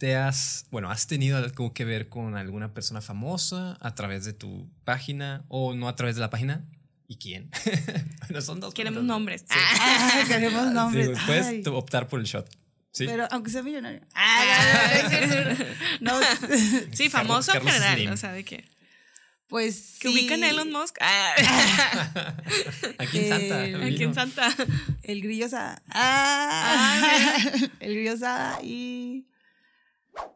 ¿Te 0.00 0.16
has, 0.16 0.64
bueno, 0.70 0.90
has 0.90 1.06
tenido 1.06 1.36
algo 1.36 1.74
que 1.74 1.84
ver 1.84 2.08
con 2.08 2.34
alguna 2.34 2.72
persona 2.72 3.02
famosa 3.02 3.76
a 3.82 3.94
través 3.94 4.24
de 4.24 4.32
tu 4.32 4.66
página 4.86 5.44
o 5.48 5.74
no 5.74 5.88
a 5.88 5.94
través 5.94 6.14
de 6.14 6.22
la 6.22 6.30
página? 6.30 6.64
¿Y 7.06 7.16
quién? 7.18 7.50
bueno, 8.28 8.40
son 8.40 8.60
dos 8.60 8.72
Queremos 8.72 8.94
preguntas. 9.04 9.14
nombres. 9.14 9.44
Ah, 9.50 10.22
queremos 10.26 10.68
Sí, 10.68 10.72
nombres. 10.74 11.08
pues, 11.10 11.20
puedes 11.26 11.46
Ay, 11.48 11.62
optar 11.66 12.08
por 12.08 12.18
el 12.18 12.24
shot. 12.24 12.48
Sí. 12.92 13.04
Pero 13.06 13.28
aunque 13.30 13.50
sea 13.50 13.62
millonario. 13.62 14.00
Ay, 14.14 15.58
no, 16.00 16.14
Sí, 16.92 17.10
famoso 17.10 17.50
en 17.52 17.58
Carlos 17.58 17.74
general. 17.74 17.96
Slim. 17.98 18.12
O 18.12 18.16
sea, 18.16 18.32
de 18.32 18.42
que. 18.42 18.64
pues 19.48 19.98
Que 20.00 20.08
sí, 20.08 20.14
ubican 20.14 20.42
a 20.44 20.48
Elon 20.48 20.72
Musk. 20.72 20.96
Ah, 21.02 21.34
Aquí 22.96 23.18
en 23.18 23.28
Santa. 23.28 23.66
Eh, 23.66 23.84
aquí 23.84 24.02
en 24.02 24.14
Santa. 24.14 24.48
El 25.02 25.20
grillo 25.20 25.46
Sada. 25.50 25.82
Ah, 25.90 27.42
el 27.80 27.94
grillo 27.96 28.16
Sada 28.16 28.60
y 28.62 29.26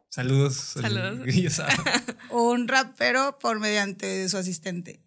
Saludos. 0.09 0.55
Saludos. 0.55 1.27
Un 2.31 2.67
rapero 2.67 3.37
por 3.39 3.59
mediante 3.59 4.27
su 4.29 4.37
asistente. 4.37 5.01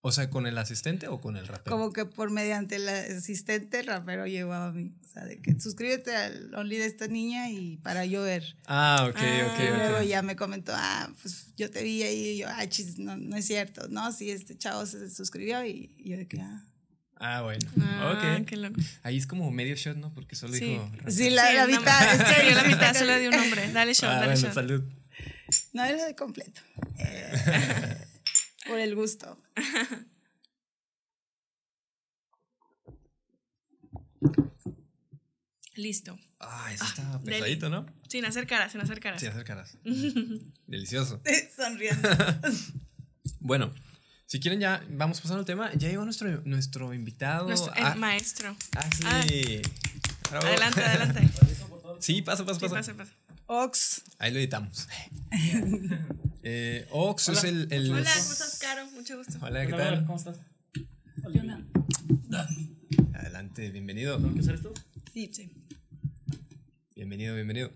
O 0.00 0.12
sea, 0.12 0.30
¿con 0.30 0.46
el 0.46 0.56
asistente 0.56 1.08
o 1.08 1.20
con 1.20 1.36
el 1.36 1.48
rapero? 1.48 1.76
Como 1.76 1.92
que 1.92 2.04
por 2.04 2.30
mediante 2.30 2.76
el 2.76 2.88
asistente 2.88 3.80
el 3.80 3.86
rapero 3.86 4.26
llegó 4.26 4.52
a 4.52 4.70
mí. 4.72 4.92
O 5.04 5.08
sea, 5.08 5.24
de 5.24 5.42
que 5.42 5.58
suscríbete 5.58 6.14
al 6.14 6.54
Only 6.54 6.76
de 6.76 6.86
esta 6.86 7.08
niña 7.08 7.50
y 7.50 7.78
para 7.78 8.06
yo 8.06 8.22
ver. 8.22 8.56
Ah, 8.66 9.04
ok, 9.10 9.16
Ah. 9.18 9.52
ok, 9.52 9.60
Y 9.60 9.76
luego 9.76 10.02
ya 10.02 10.22
me 10.22 10.36
comentó, 10.36 10.72
ah, 10.76 11.10
pues 11.20 11.52
yo 11.56 11.70
te 11.72 11.82
vi 11.82 12.04
ahí 12.04 12.28
y 12.28 12.38
yo, 12.38 12.46
ay, 12.48 12.68
chis, 12.68 12.98
no, 12.98 13.16
no 13.16 13.36
es 13.36 13.46
cierto. 13.46 13.88
No, 13.88 14.12
sí, 14.12 14.30
este 14.30 14.56
chavo 14.56 14.86
se 14.86 15.10
suscribió 15.10 15.64
y, 15.64 15.90
y 15.98 16.10
yo 16.10 16.16
de 16.18 16.28
que, 16.28 16.40
ah. 16.40 16.64
Ah, 17.18 17.42
bueno. 17.42 17.66
Ah, 17.80 18.38
ok. 18.38 18.46
qué 18.46 18.56
loco. 18.56 18.78
Ahí 19.02 19.16
es 19.16 19.26
como 19.26 19.50
medio 19.50 19.74
shot, 19.74 19.96
¿no? 19.96 20.12
Porque 20.12 20.36
solo 20.36 20.52
Sí. 20.54 20.60
dijo. 20.66 20.90
Sí, 21.08 21.30
la, 21.30 21.48
Sí, 21.50 21.56
la 21.56 21.66
mitad. 21.66 22.14
Es 22.14 22.22
que 22.36 22.42
dio 22.46 22.54
la 22.54 22.64
mitad, 22.64 22.94
solo 22.94 23.18
dio 23.18 23.30
un 23.30 23.36
nombre. 23.36 23.72
Dale 23.72 23.94
shot, 23.94 24.04
Ah, 24.10 24.14
dale 24.16 24.26
bueno, 24.32 24.40
shot. 24.40 24.52
salud. 24.54 24.82
No 25.72 25.84
era 25.84 26.04
de 26.06 26.14
completo. 26.14 26.60
Eh, 26.98 28.04
por 28.66 28.78
el 28.78 28.94
gusto. 28.94 29.38
Listo. 35.74 36.18
Ah, 36.40 36.70
eso 36.72 36.84
está 36.84 37.18
deli. 37.18 37.24
pesadito, 37.38 37.68
¿no? 37.68 37.86
Sin 38.08 38.24
hacer 38.24 38.46
caras, 38.46 38.72
sin 38.72 38.80
hacer 38.80 39.00
caras. 39.00 39.20
Sin 39.20 39.30
hacer 39.30 39.44
caras. 39.44 39.76
Delicioso. 40.66 41.20
Sonriendo. 41.54 42.08
Bueno, 43.40 43.72
si 44.26 44.40
quieren 44.40 44.60
ya 44.60 44.82
vamos 44.90 45.20
pasando 45.20 45.40
al 45.40 45.46
tema. 45.46 45.72
Ya 45.74 45.88
llegó 45.88 46.04
nuestro, 46.04 46.42
nuestro 46.44 46.92
invitado. 46.94 47.46
Nuestro, 47.48 47.74
el 47.74 47.84
Ah, 47.84 47.94
maestro. 47.94 48.56
Axley. 48.76 49.62
Bravo. 50.30 50.46
Adelante, 50.46 50.84
adelante. 50.84 51.30
Sí, 51.98 52.20
pasa, 52.20 52.44
pasa, 52.44 52.60
Sí, 52.60 52.66
pasa. 52.68 52.74
pasa, 52.74 52.94
pasa. 52.94 53.12
Ox. 53.46 54.02
Ahí 54.18 54.30
lo 54.32 54.38
editamos. 54.38 54.86
eh, 56.42 56.86
Ox 56.90 57.28
es 57.30 57.44
el, 57.44 57.68
el- 57.72 57.90
Hola, 57.90 58.10
¿cómo 58.18 58.32
estás, 58.32 58.58
Caro? 58.60 58.86
Mucho 58.90 59.16
gusto. 59.16 59.38
Hola, 59.40 59.66
¿qué 59.66 59.72
Hola, 59.72 59.84
tal? 59.84 60.04
¿Cómo 60.06 60.18
estás? 60.18 60.36
Adelante, 63.14 63.70
bienvenido. 63.70 64.18
¿Tengo 64.18 64.34
que 64.34 64.40
hacer 64.40 64.54
esto? 64.56 64.74
Sí, 65.12 65.30
sí. 65.32 65.50
Bienvenido, 66.94 67.34
bienvenido. 67.34 67.72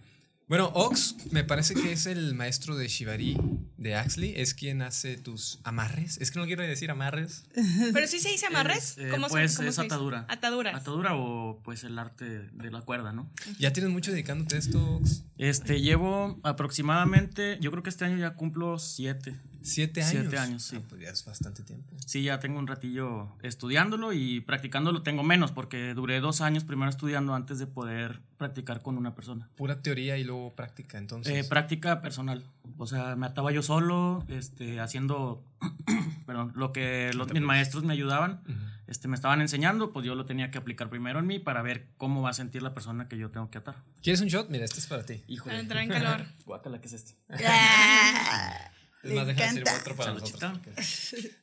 Bueno, 0.51 0.73
Ox 0.75 1.15
me 1.31 1.45
parece 1.45 1.75
que 1.75 1.93
es 1.93 2.07
el 2.07 2.35
maestro 2.35 2.75
de 2.77 2.89
Shibari 2.89 3.39
de 3.77 3.95
Axley. 3.95 4.35
Es 4.37 4.53
quien 4.53 4.83
hace 4.83 5.17
tus 5.17 5.61
amarres. 5.63 6.19
Es 6.21 6.33
que 6.33 6.41
no 6.41 6.45
quiero 6.47 6.65
decir 6.65 6.91
amarres. 6.91 7.45
Pero 7.93 8.05
sí 8.09 8.19
se 8.19 8.31
dice 8.31 8.47
amarres. 8.47 8.99
Es, 8.99 8.99
eh, 8.99 9.09
¿Cómo 9.13 9.29
se- 9.29 9.31
pues 9.35 9.57
cómo 9.57 9.69
es 9.69 9.75
se 9.77 9.83
dice? 9.83 9.95
atadura. 9.95 10.27
Ataduras. 10.29 10.75
Atadura 10.75 11.15
o 11.15 11.61
pues 11.63 11.85
el 11.85 11.97
arte 12.01 12.49
de 12.53 12.71
la 12.73 12.81
cuerda, 12.83 13.13
¿no? 13.13 13.31
Ya 13.61 13.73
tienes 13.73 13.93
mucho 13.93 14.11
dedicándote 14.11 14.57
a 14.57 14.59
esto, 14.59 14.85
Ox. 14.97 15.23
Este, 15.39 15.81
llevo 15.81 16.41
aproximadamente, 16.43 17.57
yo 17.61 17.71
creo 17.71 17.85
que 17.85 17.91
este 17.91 18.05
año 18.05 18.19
ya 18.19 18.35
cumplo 18.35 18.81
siete. 18.81 19.37
Siete 19.63 20.03
años. 20.03 20.11
Siete 20.11 20.39
años, 20.39 20.63
sí. 20.63 20.77
Ah, 20.79 20.87
pues 20.89 21.01
ya 21.03 21.11
es 21.11 21.25
bastante 21.25 21.63
tiempo. 21.63 21.97
Sí, 22.07 22.23
ya 22.23 22.41
tengo 22.41 22.59
un 22.59 22.67
ratillo 22.67 23.29
estudiándolo 23.43 24.13
y 24.13 24.41
practicándolo 24.41 25.03
tengo 25.03 25.23
menos 25.23 25.53
porque 25.53 25.95
duré 25.95 26.21
dos 26.21 26.41
años 26.41 26.65
primero 26.65 26.91
estudiando 26.91 27.35
antes 27.35 27.59
de 27.59 27.67
poder 27.67 28.21
practicar 28.37 28.83
con 28.83 28.97
una 28.97 29.15
persona. 29.15 29.49
Pura 29.57 29.83
teoría 29.83 30.17
y 30.17 30.25
luego 30.25 30.55
práctica, 30.55 30.99
entonces. 30.99 31.35
Eh, 31.35 31.49
práctica 31.49 32.01
personal. 32.01 32.43
O 32.79 32.87
sea, 32.87 33.17
me 33.17 33.27
ataba 33.27 33.53
yo 33.53 33.63
solo, 33.63 34.25
este, 34.29 34.81
haciendo, 34.81 35.45
perdón, 36.27 36.53
lo 36.55 36.73
que 36.73 37.13
los, 37.15 37.33
mis 37.33 37.43
maestros 37.43 37.85
me 37.85 37.93
ayudaban, 37.93 38.41
este, 38.87 39.09
me 39.09 39.15
estaban 39.15 39.41
enseñando, 39.41 39.93
pues 39.93 40.07
yo 40.07 40.15
lo 40.15 40.25
tenía 40.25 40.51
que 40.51 40.59
aplicar 40.59 40.89
primero 40.89 41.19
en 41.19 41.27
mí 41.27 41.39
para 41.39 41.63
ver 41.63 41.89
cómo 41.99 42.23
va 42.23 42.31
a 42.31 42.35
sentir 42.35 42.63
la 42.63 42.75
persona 42.75 43.09
que 43.09 43.19
yo 43.19 43.31
tengo 43.31 43.51
que 43.51 43.59
atar. 43.59 43.77
¿Quieres 44.03 44.21
un 44.21 44.29
shot? 44.29 44.49
Mira, 44.49 44.65
este 44.65 44.79
es 44.79 44.87
para 44.87 45.05
ti. 45.05 45.23
Híjole. 45.29 45.51
Para 45.51 45.61
entrar 45.61 45.83
en 45.83 45.91
calor. 45.91 46.27
Guácala, 46.47 46.81
¿qué 46.81 46.89
es 46.89 46.95
esto? 46.95 47.13
Es 49.03 49.13
más, 49.13 49.27
deja 49.27 49.43
de 49.43 49.49
servir 49.49 49.73
otro 49.81 49.97
para 49.97 50.13
nosotros. 50.15 50.53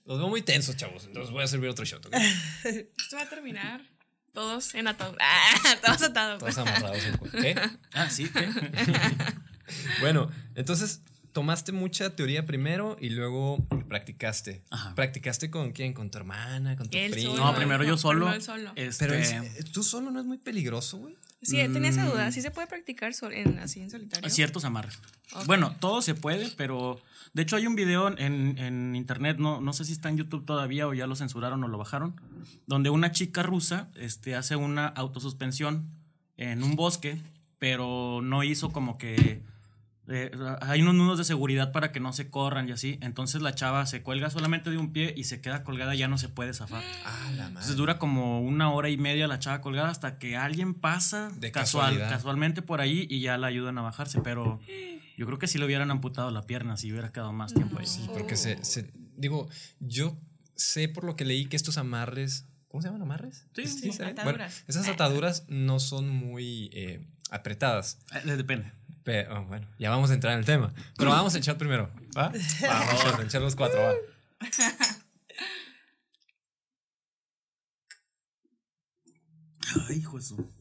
Los 0.05 0.19
veo 0.19 0.29
muy 0.29 0.41
tensos, 0.41 0.75
chavos. 0.75 1.05
Entonces 1.05 1.31
voy 1.31 1.43
a 1.43 1.47
servir 1.47 1.69
otro 1.69 1.85
shot. 1.85 2.05
¿ok? 2.05 2.13
Esto 2.63 3.15
va 3.15 3.23
a 3.23 3.29
terminar 3.29 3.81
todos 4.33 4.75
en 4.75 4.87
atadura. 4.87 5.17
Ah, 5.65 5.75
todos 5.83 6.03
atados. 6.03 6.39
Todos 6.39 6.57
amarrados. 6.59 7.03
en 7.03 7.17
¿Qué? 7.31 7.55
Ah, 7.93 8.09
sí, 8.09 8.29
¿qué? 8.29 8.47
Bueno, 10.01 10.29
entonces 10.55 11.01
tomaste 11.33 11.71
mucha 11.71 12.15
teoría 12.15 12.45
primero 12.45 12.97
y 12.99 13.09
luego 13.09 13.65
practicaste. 13.87 14.63
Ajá. 14.69 14.95
¿Practicaste 14.95 15.49
con 15.51 15.71
quién? 15.71 15.93
¿Con 15.93 16.09
tu 16.09 16.17
hermana? 16.17 16.75
¿Con 16.75 16.89
tu 16.89 16.97
Él 16.97 17.11
primo? 17.11 17.31
solo. 17.35 17.45
No, 17.45 17.55
primero 17.55 17.83
yo 17.83 17.97
solo. 17.97 18.19
primero 18.25 18.35
él 18.35 18.41
solo. 18.41 18.71
Este, 18.75 19.05
Pero 19.07 19.17
es- 19.19 19.71
tú 19.71 19.83
solo 19.83 20.11
no 20.11 20.19
es 20.19 20.25
muy 20.25 20.37
peligroso, 20.37 20.97
güey. 20.97 21.15
Sí, 21.41 21.57
tenía 21.71 21.89
esa 21.89 22.05
duda. 22.09 22.31
¿Sí 22.31 22.41
se 22.41 22.49
puede 22.51 22.67
practicar 22.67 23.13
sol- 23.13 23.33
en, 23.33 23.59
así 23.59 23.79
en 23.79 23.91
solitario? 23.91 24.27
ciertos 24.29 24.65
amarres. 24.65 24.97
Ok. 25.33 25.45
Bueno, 25.45 25.75
todo 25.79 26.01
se 26.01 26.15
puede, 26.15 26.49
pero 26.57 26.99
de 27.33 27.43
hecho 27.43 27.55
hay 27.55 27.67
un 27.67 27.75
video 27.75 28.07
en, 28.17 28.57
en 28.57 28.95
internet, 28.95 29.37
no, 29.37 29.61
no 29.61 29.71
sé 29.73 29.85
si 29.85 29.91
está 29.93 30.09
en 30.09 30.17
YouTube 30.17 30.45
todavía 30.45 30.87
o 30.87 30.93
ya 30.95 31.05
lo 31.05 31.15
censuraron 31.15 31.63
o 31.63 31.67
lo 31.67 31.77
bajaron, 31.77 32.19
donde 32.65 32.89
una 32.89 33.11
chica 33.11 33.43
rusa 33.43 33.89
este, 33.95 34.35
hace 34.35 34.55
una 34.55 34.87
autosuspensión 34.87 35.87
en 36.37 36.63
un 36.63 36.75
bosque, 36.75 37.19
pero 37.59 38.21
no 38.23 38.43
hizo 38.43 38.71
como 38.71 38.97
que... 38.97 39.41
eh, 40.09 40.31
hay 40.61 40.81
unos 40.81 40.95
nudos 40.95 41.17
de 41.17 41.23
seguridad 41.25 41.71
para 41.71 41.91
que 41.91 41.99
no 41.99 42.13
se 42.13 42.29
corran 42.29 42.67
y 42.69 42.71
así. 42.71 42.97
Entonces 43.01 43.41
la 43.41 43.53
chava 43.55 43.85
se 43.85 44.01
cuelga 44.03 44.29
solamente 44.29 44.69
de 44.69 44.77
un 44.77 44.93
pie 44.93 45.13
y 45.17 45.25
se 45.25 45.41
queda 45.41 45.63
colgada, 45.63 45.95
ya 45.95 46.07
no 46.07 46.17
se 46.17 46.29
puede 46.29 46.53
zafar. 46.53 46.83
Ah, 47.05 47.25
la 47.31 47.43
madre. 47.43 47.47
Entonces 47.49 47.75
dura 47.75 47.99
como 47.99 48.41
una 48.41 48.71
hora 48.71 48.89
y 48.89 48.97
media 48.97 49.27
la 49.27 49.39
chava 49.39 49.61
colgada 49.61 49.89
hasta 49.89 50.17
que 50.17 50.37
alguien 50.37 50.73
pasa 50.73 51.29
De 51.35 51.51
casual, 51.51 51.85
casualidad. 51.95 52.09
casualmente 52.09 52.61
por 52.61 52.79
ahí 52.81 53.05
y 53.09 53.19
ya 53.21 53.37
la 53.37 53.47
ayudan 53.47 53.77
a 53.77 53.81
bajarse. 53.81 54.21
Pero 54.21 54.59
yo 55.17 55.25
creo 55.25 55.39
que 55.39 55.47
si 55.47 55.57
le 55.57 55.65
hubieran 55.65 55.91
amputado 55.91 56.31
la 56.31 56.43
pierna, 56.43 56.77
si 56.77 56.91
hubiera 56.91 57.11
quedado 57.11 57.33
más 57.33 57.53
tiempo 57.53 57.79
ahí. 57.79 57.85
Sí, 57.85 58.07
porque 58.13 58.35
se, 58.35 58.63
se- 58.63 58.89
Digo, 59.17 59.49
yo 59.79 60.17
sé 60.55 60.87
por 60.89 61.03
lo 61.03 61.15
que 61.15 61.25
leí 61.25 61.45
que 61.47 61.55
estos 61.55 61.77
amarres. 61.77 62.45
¿Cómo 62.69 62.81
se 62.81 62.87
llaman 62.89 63.01
amarres? 63.01 63.45
Sí, 63.55 63.65
sí, 63.65 63.91
¿saben? 63.91 64.13
ataduras. 64.19 64.23
Bueno, 64.53 64.65
esas 64.67 64.87
ataduras 64.87 65.45
no 65.47 65.79
son 65.79 66.09
muy 66.09 66.69
eh, 66.73 67.07
apretadas. 67.31 67.99
Eh, 68.13 68.35
Depende. 68.35 68.71
Pero, 69.07 69.39
oh, 69.39 69.45
bueno, 69.45 69.65
ya 69.79 69.89
vamos 69.89 70.11
a 70.11 70.15
entrar 70.15 70.33
en 70.33 70.39
el 70.39 70.45
tema. 70.45 70.73
Pero 70.97 71.11
vamos 71.11 71.33
a 71.33 71.37
echar 71.37 71.57
primero, 71.57 71.89
¿va? 72.17 72.33
Vamos 72.61 73.05
a 73.05 73.23
echar 73.23 73.41
los 73.41 73.55
cuatro, 73.55 73.81
va. 73.81 73.93
Ay, 79.87 79.99
hijo 79.99 80.17
de 80.17 80.23
su- 80.23 80.51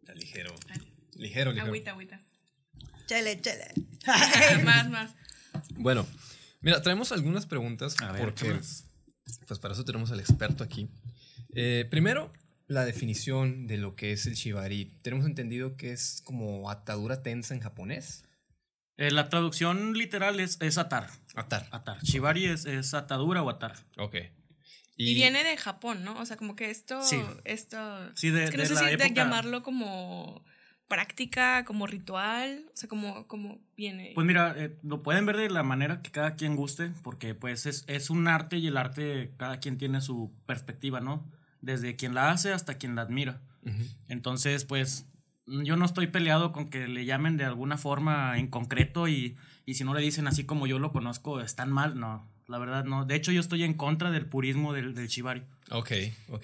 Está 0.00 0.12
ligero. 0.12 0.54
Ligero, 1.14 1.52
ligero. 1.52 1.68
Agüita, 1.68 1.92
agüita. 1.92 2.20
Chele, 3.06 3.40
chele. 3.40 3.72
más, 4.64 4.90
más. 4.90 5.14
Bueno, 5.76 6.06
mira, 6.60 6.82
traemos 6.82 7.12
algunas 7.12 7.46
preguntas 7.46 7.96
A 8.02 8.12
ver, 8.12 8.20
porque 8.20 8.60
pues 9.48 9.58
para 9.58 9.72
eso 9.72 9.86
tenemos 9.86 10.10
al 10.10 10.20
experto 10.20 10.62
aquí. 10.62 10.90
Eh, 11.54 11.86
primero, 11.90 12.30
la 12.70 12.84
definición 12.84 13.66
de 13.66 13.76
lo 13.78 13.96
que 13.96 14.12
es 14.12 14.26
el 14.26 14.34
shibari. 14.34 14.86
Tenemos 15.02 15.26
entendido 15.26 15.76
que 15.76 15.92
es 15.92 16.22
como 16.24 16.70
atadura 16.70 17.22
tensa 17.22 17.52
en 17.54 17.60
japonés. 17.60 18.24
Eh, 18.96 19.10
la 19.10 19.28
traducción 19.28 19.94
literal 19.94 20.38
es, 20.40 20.56
es 20.60 20.78
atar. 20.78 21.08
Atar. 21.34 21.66
Atar. 21.72 22.00
Shibari 22.02 22.46
es, 22.46 22.66
es 22.66 22.94
atadura 22.94 23.42
o 23.42 23.50
atar. 23.50 23.74
Ok. 23.98 24.16
Y, 24.96 25.14
viene 25.14 25.42
de 25.42 25.56
Japón, 25.56 26.04
¿no? 26.04 26.20
O 26.20 26.26
sea, 26.26 26.36
como 26.36 26.54
que 26.54 26.70
esto. 26.70 27.02
Sí. 27.02 27.20
esto 27.44 27.78
Sí, 28.14 28.30
de- 28.30 28.44
es 28.44 28.50
que 28.50 28.58
no 28.58 28.62
de 28.64 28.68
sé 28.68 28.74
la 28.74 28.80
si 28.80 28.86
de 28.86 28.92
época- 28.92 29.08
llamarlo 29.14 29.62
como 29.62 30.44
práctica, 30.86 31.64
como 31.64 31.86
ritual. 31.86 32.66
O 32.72 32.76
sea, 32.76 32.88
como, 32.88 33.26
como 33.26 33.58
viene. 33.76 34.12
Pues 34.14 34.26
mira, 34.26 34.54
eh, 34.56 34.76
lo 34.82 35.02
pueden 35.02 35.24
ver 35.26 35.38
de 35.38 35.48
la 35.50 35.62
manera 35.62 36.02
que 36.02 36.10
cada 36.10 36.36
quien 36.36 36.54
guste, 36.54 36.90
porque 37.02 37.34
pues 37.34 37.64
es, 37.66 37.84
es 37.88 38.10
un 38.10 38.28
arte 38.28 38.58
y 38.58 38.66
el 38.66 38.76
arte, 38.76 39.32
cada 39.38 39.58
quien 39.60 39.78
tiene 39.78 40.00
su 40.02 40.32
perspectiva, 40.46 41.00
¿no? 41.00 41.30
Desde 41.60 41.96
quien 41.96 42.14
la 42.14 42.30
hace 42.30 42.52
hasta 42.52 42.74
quien 42.74 42.94
la 42.94 43.02
admira. 43.02 43.40
Entonces, 44.08 44.64
pues 44.64 45.06
yo 45.46 45.76
no 45.76 45.84
estoy 45.84 46.06
peleado 46.06 46.52
con 46.52 46.70
que 46.70 46.88
le 46.88 47.04
llamen 47.04 47.36
de 47.36 47.44
alguna 47.44 47.76
forma 47.76 48.38
en 48.38 48.48
concreto 48.48 49.08
y, 49.08 49.36
y 49.66 49.74
si 49.74 49.84
no 49.84 49.94
le 49.94 50.00
dicen 50.00 50.26
así 50.26 50.44
como 50.44 50.66
yo 50.66 50.78
lo 50.78 50.92
conozco, 50.92 51.40
están 51.40 51.70
mal, 51.70 51.98
no. 51.98 52.29
La 52.50 52.58
verdad, 52.58 52.84
no. 52.84 53.04
De 53.04 53.14
hecho, 53.14 53.30
yo 53.30 53.40
estoy 53.40 53.62
en 53.62 53.74
contra 53.74 54.10
del 54.10 54.26
purismo 54.26 54.72
del, 54.72 54.92
del 54.94 55.06
shibari. 55.06 55.42
Ok, 55.70 55.92
ok. 56.30 56.42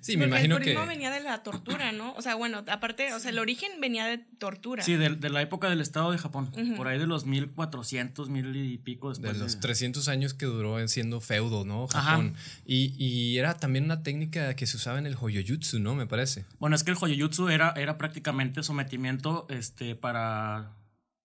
Sí, 0.00 0.16
me 0.16 0.26
Porque 0.26 0.26
imagino 0.26 0.56
el 0.56 0.62
purismo 0.62 0.82
que... 0.82 0.86
venía 0.88 1.10
de 1.10 1.18
la 1.20 1.42
tortura, 1.42 1.90
¿no? 1.90 2.14
O 2.14 2.22
sea, 2.22 2.36
bueno, 2.36 2.62
aparte, 2.68 3.12
o 3.12 3.18
sea, 3.18 3.32
el 3.32 3.40
origen 3.40 3.72
venía 3.80 4.06
de 4.06 4.18
tortura. 4.18 4.84
Sí, 4.84 4.94
de, 4.94 5.10
de 5.10 5.30
la 5.30 5.42
época 5.42 5.68
del 5.68 5.80
estado 5.80 6.12
de 6.12 6.18
Japón. 6.18 6.52
Por 6.76 6.86
ahí 6.86 6.96
de 6.96 7.08
los 7.08 7.26
1400, 7.26 8.28
mil 8.28 8.54
y 8.54 8.78
pico 8.78 9.12
De 9.12 9.20
después. 9.20 9.38
los 9.54 9.58
300 9.60 10.06
años 10.06 10.32
que 10.32 10.46
duró 10.46 10.86
siendo 10.86 11.20
feudo, 11.20 11.64
¿no? 11.64 11.88
Japón. 11.88 12.34
Y, 12.66 12.94
y 13.04 13.36
era 13.38 13.54
también 13.54 13.84
una 13.84 14.04
técnica 14.04 14.54
que 14.54 14.66
se 14.68 14.76
usaba 14.76 15.00
en 15.00 15.06
el 15.06 15.16
Hoyoyutsu, 15.20 15.80
¿no? 15.80 15.96
Me 15.96 16.06
parece. 16.06 16.44
Bueno, 16.60 16.76
es 16.76 16.84
que 16.84 16.92
el 16.92 16.96
Hoyoyutsu 17.00 17.48
era, 17.48 17.72
era 17.76 17.98
prácticamente 17.98 18.62
sometimiento 18.62 19.46
este, 19.50 19.96
para. 19.96 20.70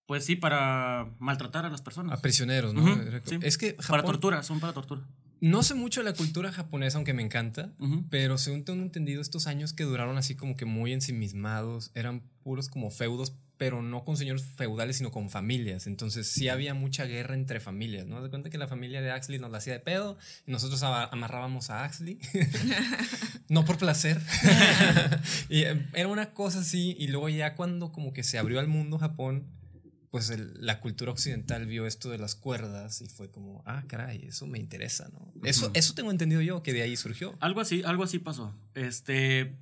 Pues 0.06 0.26
sí, 0.26 0.36
para 0.36 1.08
maltratar 1.20 1.66
a 1.66 1.70
las 1.70 1.82
personas. 1.82 2.18
A 2.18 2.22
prisioneros, 2.22 2.74
¿no? 2.74 2.84
Sí. 3.26 3.38
Es 3.42 3.58
que 3.58 3.74
Para 3.74 3.84
Japón- 3.88 4.06
tortura, 4.06 4.44
son 4.44 4.60
para 4.60 4.74
tortura. 4.74 5.02
No 5.40 5.62
sé 5.64 5.74
mucho 5.76 6.02
de 6.02 6.06
la 6.10 6.16
cultura 6.16 6.52
japonesa, 6.54 6.98
aunque 6.98 7.14
me 7.14 7.22
encanta, 7.22 7.74
Ujú. 7.80 8.06
pero 8.10 8.38
según 8.38 8.64
tengo 8.64 8.82
entendido, 8.82 9.22
estos 9.22 9.46
años 9.48 9.74
que 9.74 9.84
duraron 9.84 10.18
así 10.18 10.36
como 10.36 10.56
que 10.56 10.64
muy 10.66 10.94
ensimismados, 10.94 11.92
eran 11.96 12.22
puros 12.44 12.70
como 12.70 12.92
feudos, 12.92 13.34
pero 13.58 13.82
no 13.82 14.04
con 14.06 14.16
señores 14.18 14.44
feudales, 14.44 14.98
sino 14.98 15.12
con 15.12 15.30
familias. 15.30 15.86
Entonces 15.88 16.28
sí 16.28 16.48
había 16.50 16.74
mucha 16.74 17.06
guerra 17.06 17.36
entre 17.36 17.60
familias, 17.60 18.06
¿no? 18.08 18.22
De 18.24 18.30
cuenta 18.30 18.50
que 18.50 18.58
la 18.58 18.68
familia 18.70 19.02
de 19.02 19.12
Axley 19.12 19.38
nos 19.40 19.52
la 19.52 19.58
hacía 19.58 19.74
de 19.74 19.80
pedo 19.80 20.18
y 20.48 20.52
nosotros 20.52 20.82
ama- 20.84 21.10
amarrábamos 21.12 21.70
a 21.70 21.84
Axley, 21.84 22.20
no 23.50 23.66
por 23.66 23.78
placer. 23.78 24.22
y 25.50 25.62
eh, 25.64 25.86
era 25.94 26.08
una 26.08 26.34
cosa 26.34 26.60
así, 26.60 26.96
y 27.00 27.08
luego 27.08 27.30
ya 27.30 27.56
cuando 27.56 27.92
como 27.92 28.14
que 28.14 28.24
se 28.24 28.38
abrió 28.38 28.60
al 28.60 28.68
mundo 28.68 28.98
Japón, 28.98 29.46
pues 30.14 30.30
el- 30.30 30.54
la 30.64 30.80
cultura 30.80 31.12
occidental 31.12 31.66
vio 31.66 31.88
esto 31.88 32.12
de 32.12 32.20
las 32.20 32.36
cuerdas 32.36 33.02
y 33.02 33.08
fue 33.08 33.32
como, 33.32 33.64
ah, 33.66 33.84
caray, 33.88 34.26
eso 34.28 34.46
me 34.46 34.60
interesa, 34.60 35.10
¿no? 35.12 35.34
Eso, 35.44 35.72
eso 35.74 35.96
tengo 35.96 36.12
entendido 36.12 36.40
yo, 36.40 36.62
que 36.62 36.72
de 36.72 36.84
ahí 36.84 36.96
surgió. 36.96 37.36
Algo 37.40 37.62
así, 37.62 37.82
algo 37.84 38.04
así 38.04 38.20
pasó. 38.20 38.54
Este. 38.76 39.56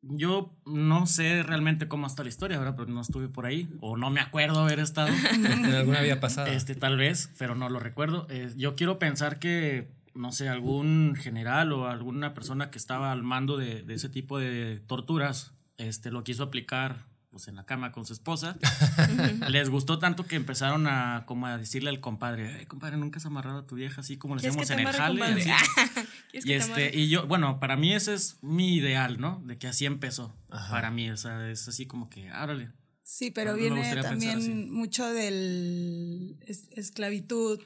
Yo 0.00 0.56
no 0.64 1.06
sé 1.06 1.42
realmente 1.42 1.88
cómo 1.88 2.06
está 2.06 2.22
la 2.22 2.30
historia, 2.30 2.58
¿verdad? 2.58 2.74
Porque 2.74 2.90
no 2.90 3.02
estuve 3.02 3.28
por 3.28 3.44
ahí. 3.44 3.68
O 3.82 3.98
no 3.98 4.08
me 4.08 4.20
acuerdo 4.20 4.60
haber 4.60 4.78
estado. 4.78 5.08
en 5.34 5.46
alguna 5.74 6.00
vida 6.00 6.20
pasada. 6.20 6.48
Este, 6.54 6.74
tal 6.74 6.96
vez, 6.96 7.28
pero 7.36 7.54
no 7.54 7.68
lo 7.68 7.78
recuerdo. 7.78 8.26
Eh, 8.30 8.50
yo 8.56 8.76
quiero 8.76 8.98
pensar 8.98 9.38
que, 9.38 9.90
no 10.14 10.32
sé, 10.32 10.48
algún 10.48 11.16
general 11.20 11.70
o 11.74 11.86
alguna 11.86 12.32
persona 12.32 12.70
que 12.70 12.78
estaba 12.78 13.12
al 13.12 13.22
mando 13.22 13.58
de, 13.58 13.82
de 13.82 13.92
ese 13.92 14.08
tipo 14.08 14.38
de 14.38 14.80
torturas, 14.86 15.52
este, 15.76 16.10
lo 16.10 16.24
quiso 16.24 16.44
aplicar 16.44 17.04
pues 17.38 17.46
en 17.46 17.54
la 17.54 17.64
cama 17.64 17.92
con 17.92 18.04
su 18.04 18.12
esposa. 18.12 18.58
Les 19.48 19.70
gustó 19.70 20.00
tanto 20.00 20.26
que 20.26 20.34
empezaron 20.34 20.88
a 20.88 21.22
como 21.24 21.46
a 21.46 21.56
decirle 21.56 21.88
al 21.88 22.00
compadre, 22.00 22.56
"Ay, 22.58 22.66
compadre, 22.66 22.96
nunca 22.96 23.18
has 23.18 23.26
amarrado 23.26 23.58
a 23.60 23.66
tu 23.66 23.76
vieja 23.76 24.00
así 24.00 24.16
como 24.16 24.34
le 24.34 24.40
¿Quieres 24.40 24.56
que 24.56 24.62
hacemos 24.64 24.80
en 24.82 24.88
el 24.88 24.94
jale. 24.94 25.20
compadre? 25.20 25.52
así". 25.52 25.64
¿Quieres 26.32 26.46
Y 26.46 26.52
este, 26.52 26.98
y 26.98 27.08
yo, 27.08 27.28
bueno, 27.28 27.60
para 27.60 27.76
mí 27.76 27.92
ese 27.94 28.14
es 28.14 28.38
mi 28.42 28.74
ideal, 28.74 29.20
¿no? 29.20 29.40
De 29.46 29.56
que 29.56 29.68
así 29.68 29.86
empezó. 29.86 30.34
Ajá. 30.50 30.72
Para 30.72 30.90
mí, 30.90 31.08
o 31.10 31.16
sea, 31.16 31.48
es 31.48 31.68
así 31.68 31.86
como 31.86 32.10
que, 32.10 32.28
árale. 32.28 32.72
Sí, 33.04 33.30
pero 33.30 33.52
No 33.52 33.58
viene 33.58 34.02
también 34.02 34.70
mucho 34.72 35.06
del 35.06 36.38
es- 36.44 36.68
esclavitud 36.72 37.60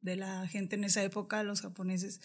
de 0.00 0.16
la 0.16 0.48
gente 0.48 0.76
en 0.76 0.84
esa 0.84 1.02
época, 1.02 1.42
los 1.42 1.60
japoneses. 1.60 2.22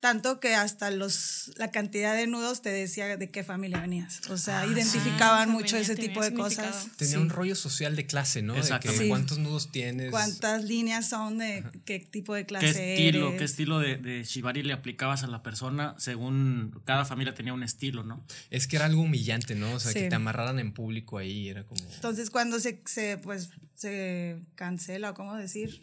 Tanto 0.00 0.38
que 0.38 0.54
hasta 0.54 0.92
los 0.92 1.50
la 1.56 1.72
cantidad 1.72 2.14
de 2.14 2.28
nudos 2.28 2.62
te 2.62 2.70
decía 2.70 3.16
de 3.16 3.28
qué 3.30 3.42
familia 3.42 3.80
venías. 3.80 4.20
O 4.30 4.36
sea, 4.38 4.64
identificaban 4.64 5.48
Ah, 5.48 5.52
mucho 5.52 5.76
ese 5.76 5.96
tipo 5.96 6.22
de 6.22 6.32
cosas. 6.34 6.86
Tenía 6.96 7.14
Sí. 7.14 7.20
un 7.20 7.30
rollo 7.30 7.56
social 7.56 7.96
de 7.96 8.06
clase, 8.06 8.40
¿no? 8.42 8.52
De 8.54 8.60
que 8.60 8.66
Exactamente. 8.66 9.02
Sí. 9.04 9.08
cuántos 9.08 9.38
nudos 9.38 9.72
tienes. 9.72 10.12
¿Cuántas 10.12 10.62
líneas 10.62 11.08
son 11.08 11.38
de 11.38 11.64
qué 11.84 11.98
tipo 11.98 12.34
de 12.34 12.46
clase 12.46 12.72
¿Qué 12.72 12.94
estilo, 13.08 13.26
eres? 13.28 13.38
qué 13.38 13.44
estilo 13.44 13.78
de, 13.80 13.96
de 13.96 14.22
shibari 14.22 14.62
le 14.62 14.72
aplicabas 14.72 15.24
a 15.24 15.26
la 15.26 15.42
persona 15.42 15.96
según 15.98 16.80
cada 16.84 17.04
familia 17.04 17.34
tenía 17.34 17.52
un 17.52 17.64
estilo, 17.64 18.04
¿no? 18.04 18.24
Es 18.50 18.68
que 18.68 18.76
era 18.76 18.84
algo 18.86 19.02
humillante, 19.02 19.56
¿no? 19.56 19.72
O 19.74 19.80
sea, 19.80 19.90
Sí. 19.90 19.98
que 19.98 20.08
te 20.10 20.14
amarraran 20.14 20.60
en 20.60 20.72
público 20.72 21.18
ahí, 21.18 21.48
era 21.48 21.64
como... 21.64 21.82
Entonces, 21.92 22.30
cuando 22.30 22.60
se, 22.60 22.80
se, 22.86 23.18
pues, 23.18 23.50
se 23.74 24.38
cancela, 24.54 25.10
o 25.10 25.14
cómo 25.14 25.34
decir, 25.34 25.80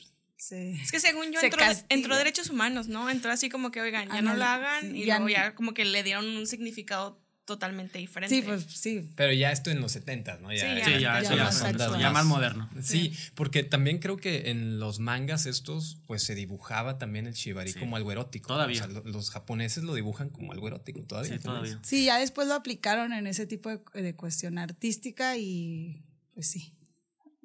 se... 0.47 0.73
Es 0.73 0.91
que 0.91 0.99
según 0.99 1.31
yo 1.31 1.39
Se 1.39 1.47
entró, 1.47 1.63
entró 1.89 2.17
derechos 2.17 2.49
humanos, 2.49 2.87
¿no? 2.87 3.09
Entró 3.09 3.31
así 3.31 3.49
como 3.49 3.71
que, 3.71 3.81
oigan, 3.81 4.07
ya 4.09 4.21
no 4.21 4.35
lo 4.35 4.45
hagan 4.45 4.81
sí, 4.91 5.01
y 5.01 5.05
ya 5.05 5.19
luego 5.19 5.29
ya 5.29 5.55
como 5.55 5.73
que 5.73 5.85
le 5.85 6.03
dieron 6.03 6.25
un 6.37 6.47
significado 6.47 7.21
totalmente 7.45 7.99
diferente. 7.99 8.35
Sí, 8.35 8.41
pues 8.41 8.63
sí. 8.63 9.07
Pero 9.15 9.31
ya 9.31 9.51
esto 9.51 9.69
en 9.69 9.79
los 9.79 9.91
70, 9.91 10.37
¿no? 10.39 10.51
Ya, 10.51 10.61
Sí, 10.61 10.79
ya. 10.79 10.85
Sí, 10.85 10.91
ya, 11.03 11.19
eso 11.19 11.35
ya, 11.35 11.43
más 11.43 11.99
ya 11.99 12.09
más 12.09 12.25
moderno. 12.25 12.67
Sí, 12.81 13.13
porque 13.35 13.61
también 13.61 13.99
creo 13.99 14.17
que 14.17 14.49
en 14.49 14.79
los 14.79 14.97
mangas 14.99 15.45
estos, 15.45 15.99
pues 16.07 16.23
se 16.23 16.33
dibujaba 16.33 16.97
también 16.97 17.27
el 17.27 17.33
shibari 17.35 17.71
Sí. 17.73 17.79
como 17.79 17.97
algo 17.97 18.11
erótico. 18.11 18.47
Todavía. 18.47 18.81
O 18.81 18.85
sea, 18.85 18.87
lo- 18.87 19.03
los 19.03 19.29
japoneses 19.29 19.83
lo 19.83 19.93
dibujan 19.93 20.29
como 20.29 20.53
algo 20.53 20.67
erótico 20.67 21.03
todavía. 21.03 21.33
Sí, 21.33 21.39
todavía. 21.39 21.79
Sí, 21.83 22.05
ya 22.05 22.17
después 22.17 22.47
lo 22.47 22.55
aplicaron 22.55 23.13
en 23.13 23.27
ese 23.27 23.45
tipo 23.45 23.69
de, 23.69 23.79
de 24.01 24.15
cuestión 24.15 24.57
artística 24.57 25.37
y 25.37 26.01
pues 26.33 26.47
sí. 26.49 26.73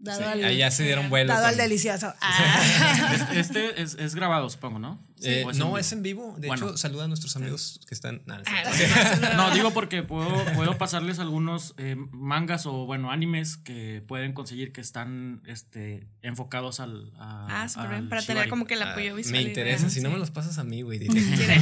Dado 0.03 0.19
Sí, 0.35 0.43
al, 0.43 0.57
ya 0.57 0.71
se 0.71 0.83
dieron 0.85 1.11
vuelo. 1.11 1.31
dado 1.33 1.47
al 1.47 1.57
delicioso. 1.59 2.15
Ah. 2.23 3.29
Este 3.35 3.83
es, 3.83 3.95
es 3.99 4.15
grabado, 4.15 4.49
supongo, 4.49 4.79
¿no? 4.79 4.99
Eh, 5.23 5.45
¿O 5.47 5.53
no, 5.53 5.77
es 5.77 5.93
en 5.93 6.03
vivo. 6.03 6.35
De 6.39 6.49
Bueno. 6.49 6.69
hecho, 6.69 6.77
saluda 6.79 7.05
a 7.05 7.09
nuestros 7.09 7.37
amigos 7.37 7.81
que 7.87 7.95
están. 7.95 8.23
nah, 8.25 8.39
no. 8.39 8.43
Ah, 8.47 9.35
No, 9.37 9.51
digo 9.55 9.73
porque 9.73 10.03
puedo, 10.03 10.43
puedo 10.55 10.79
pasarles 10.79 11.19
algunos 11.19 11.75
eh, 11.77 11.97
mangas 12.13 12.65
o, 12.65 12.87
bueno, 12.87 13.11
animes 13.11 13.59
que 13.59 14.03
pueden 14.09 14.33
conseguir 14.33 14.73
que 14.73 14.81
están 14.81 15.43
este, 15.47 16.07
enfocados 16.23 16.81
al. 16.81 17.13
a- 17.19 17.65
Ah, 17.77 17.87
bien, 17.89 17.93
al 18.05 18.09
para 18.09 18.23
tener 18.23 18.49
como 18.49 18.67
que 18.67 18.75
el 18.75 18.83
Ah, 18.83 18.93
apoyo 18.93 19.15
visual. 19.15 19.35
me 19.43 19.43
interesa. 19.49 19.91
Si 19.91 20.01
no 20.01 20.09
me 20.11 20.17
los 20.19 20.31
pasas 20.31 20.57
a 20.57 20.65
mí, 20.65 20.81
güey. 20.81 21.07
como 21.07 21.21
quiera. 21.37 21.61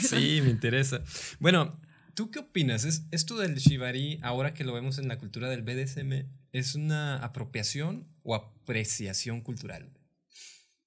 Sí, 0.00 0.40
me 0.42 0.50
interesa. 0.50 1.00
Bueno, 1.38 1.78
¿tú 2.14 2.30
qué 2.30 2.40
opinas? 2.40 2.84
¿Es, 2.84 3.06
¿Esto 3.10 3.36
del 3.36 3.56
shibari, 3.56 4.18
ahora 4.22 4.54
que 4.54 4.64
lo 4.64 4.72
vemos 4.72 4.98
en 4.98 5.08
la 5.08 5.18
cultura 5.18 5.48
del 5.48 5.62
BDSM, 5.62 6.26
es 6.52 6.74
una 6.74 7.16
apropiación 7.16 8.06
o 8.22 8.34
apreciación 8.34 9.40
cultural? 9.40 9.90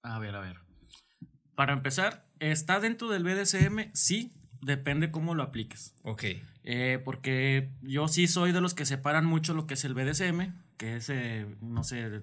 A 0.01 0.19
ver, 0.19 0.35
a 0.35 0.39
ver. 0.39 0.57
Para 1.55 1.73
empezar, 1.73 2.27
¿está 2.39 2.79
dentro 2.79 3.09
del 3.09 3.23
BDSM? 3.23 3.91
Sí, 3.93 4.31
depende 4.61 5.11
cómo 5.11 5.35
lo 5.35 5.43
apliques. 5.43 5.93
Ok. 6.03 6.23
Eh, 6.63 7.01
porque 7.03 7.69
yo 7.81 8.07
sí 8.07 8.27
soy 8.27 8.51
de 8.51 8.61
los 8.61 8.73
que 8.73 8.85
separan 8.85 9.25
mucho 9.25 9.53
lo 9.53 9.67
que 9.67 9.75
es 9.75 9.85
el 9.85 9.93
BDSM, 9.93 10.53
que 10.77 10.97
es, 10.97 11.09
eh, 11.09 11.47
no 11.61 11.83
sé, 11.83 12.21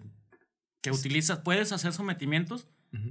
que 0.81 0.90
utilizas, 0.90 1.38
puedes 1.38 1.73
hacer 1.73 1.93
sometimientos, 1.93 2.69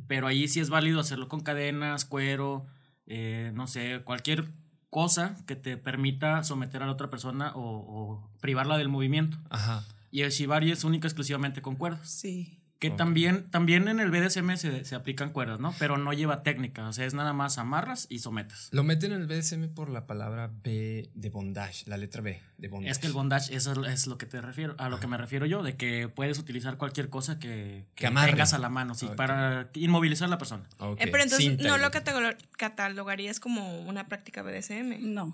pero 0.07 0.27
ahí 0.27 0.47
sí 0.47 0.61
es 0.61 0.69
válido 0.69 1.01
hacerlo 1.01 1.27
con 1.27 1.41
cadenas, 1.41 2.05
cuero, 2.05 2.65
eh, 3.05 3.51
no 3.53 3.67
sé, 3.67 4.01
cualquier 4.05 4.47
cosa 4.93 5.35
que 5.47 5.55
te 5.55 5.75
permita 5.75 6.43
someter 6.43 6.83
a 6.83 6.85
la 6.85 6.91
otra 6.91 7.09
persona 7.09 7.51
o, 7.55 7.61
o 7.61 8.29
privarla 8.39 8.77
del 8.77 8.89
movimiento. 8.89 9.39
Ajá. 9.49 9.83
Y 10.11 10.21
el 10.21 10.29
shibari 10.29 10.71
es 10.71 10.83
única 10.83 11.07
exclusivamente 11.07 11.63
con 11.63 11.75
cuerdas. 11.75 12.07
Sí. 12.07 12.59
Que 12.83 12.97
también, 12.97 13.49
también 13.49 13.87
en 13.87 14.01
el 14.01 14.11
BDSM 14.11 14.57
se, 14.57 14.83
se 14.83 14.95
aplican 14.95 15.29
cuerdas, 15.29 15.57
¿no? 15.57 15.73
Pero 15.79 15.97
no 15.97 16.11
lleva 16.11 16.43
técnica, 16.43 16.85
o 16.85 16.91
sea, 16.91 17.05
es 17.05 17.13
nada 17.13 17.31
más 17.31 17.57
amarras 17.57 18.07
y 18.09 18.19
sometes. 18.19 18.67
Lo 18.71 18.83
meten 18.83 19.13
en 19.13 19.21
el 19.21 19.27
BDSM 19.27 19.69
por 19.73 19.89
la 19.89 20.05
palabra 20.05 20.51
B 20.63 21.09
de 21.13 21.29
bondage, 21.29 21.85
la 21.85 21.95
letra 21.95 22.21
B 22.21 22.41
de 22.57 22.67
bondage. 22.67 22.91
Es 22.91 22.99
que 22.99 23.07
el 23.07 23.13
bondage 23.13 23.55
eso 23.55 23.85
es 23.85 24.05
lo 24.05 24.17
que 24.17 24.25
te 24.25 24.41
refiero, 24.41 24.75
a 24.79 24.89
lo 24.89 24.99
que 24.99 25.07
me 25.07 25.17
refiero 25.17 25.45
yo, 25.45 25.63
de 25.63 25.77
que 25.77 26.09
puedes 26.09 26.39
utilizar 26.39 26.77
cualquier 26.77 27.07
cosa 27.07 27.39
que, 27.39 27.85
Que 27.95 28.07
tengas 28.07 28.53
a 28.53 28.57
la 28.57 28.67
mano, 28.67 28.95
sí, 28.95 29.07
para 29.15 29.69
inmovilizar 29.75 30.27
a 30.27 30.31
la 30.31 30.37
persona. 30.37 30.63
Eh, 30.97 31.07
pero 31.09 31.23
entonces 31.23 31.37
cinta 31.37 31.63
no 31.65 31.77
lo 31.77 31.89
catalogarías 32.57 33.39
como 33.39 33.79
una 33.83 34.09
práctica 34.09 34.41
BDSM. 34.41 35.13
No. 35.13 35.33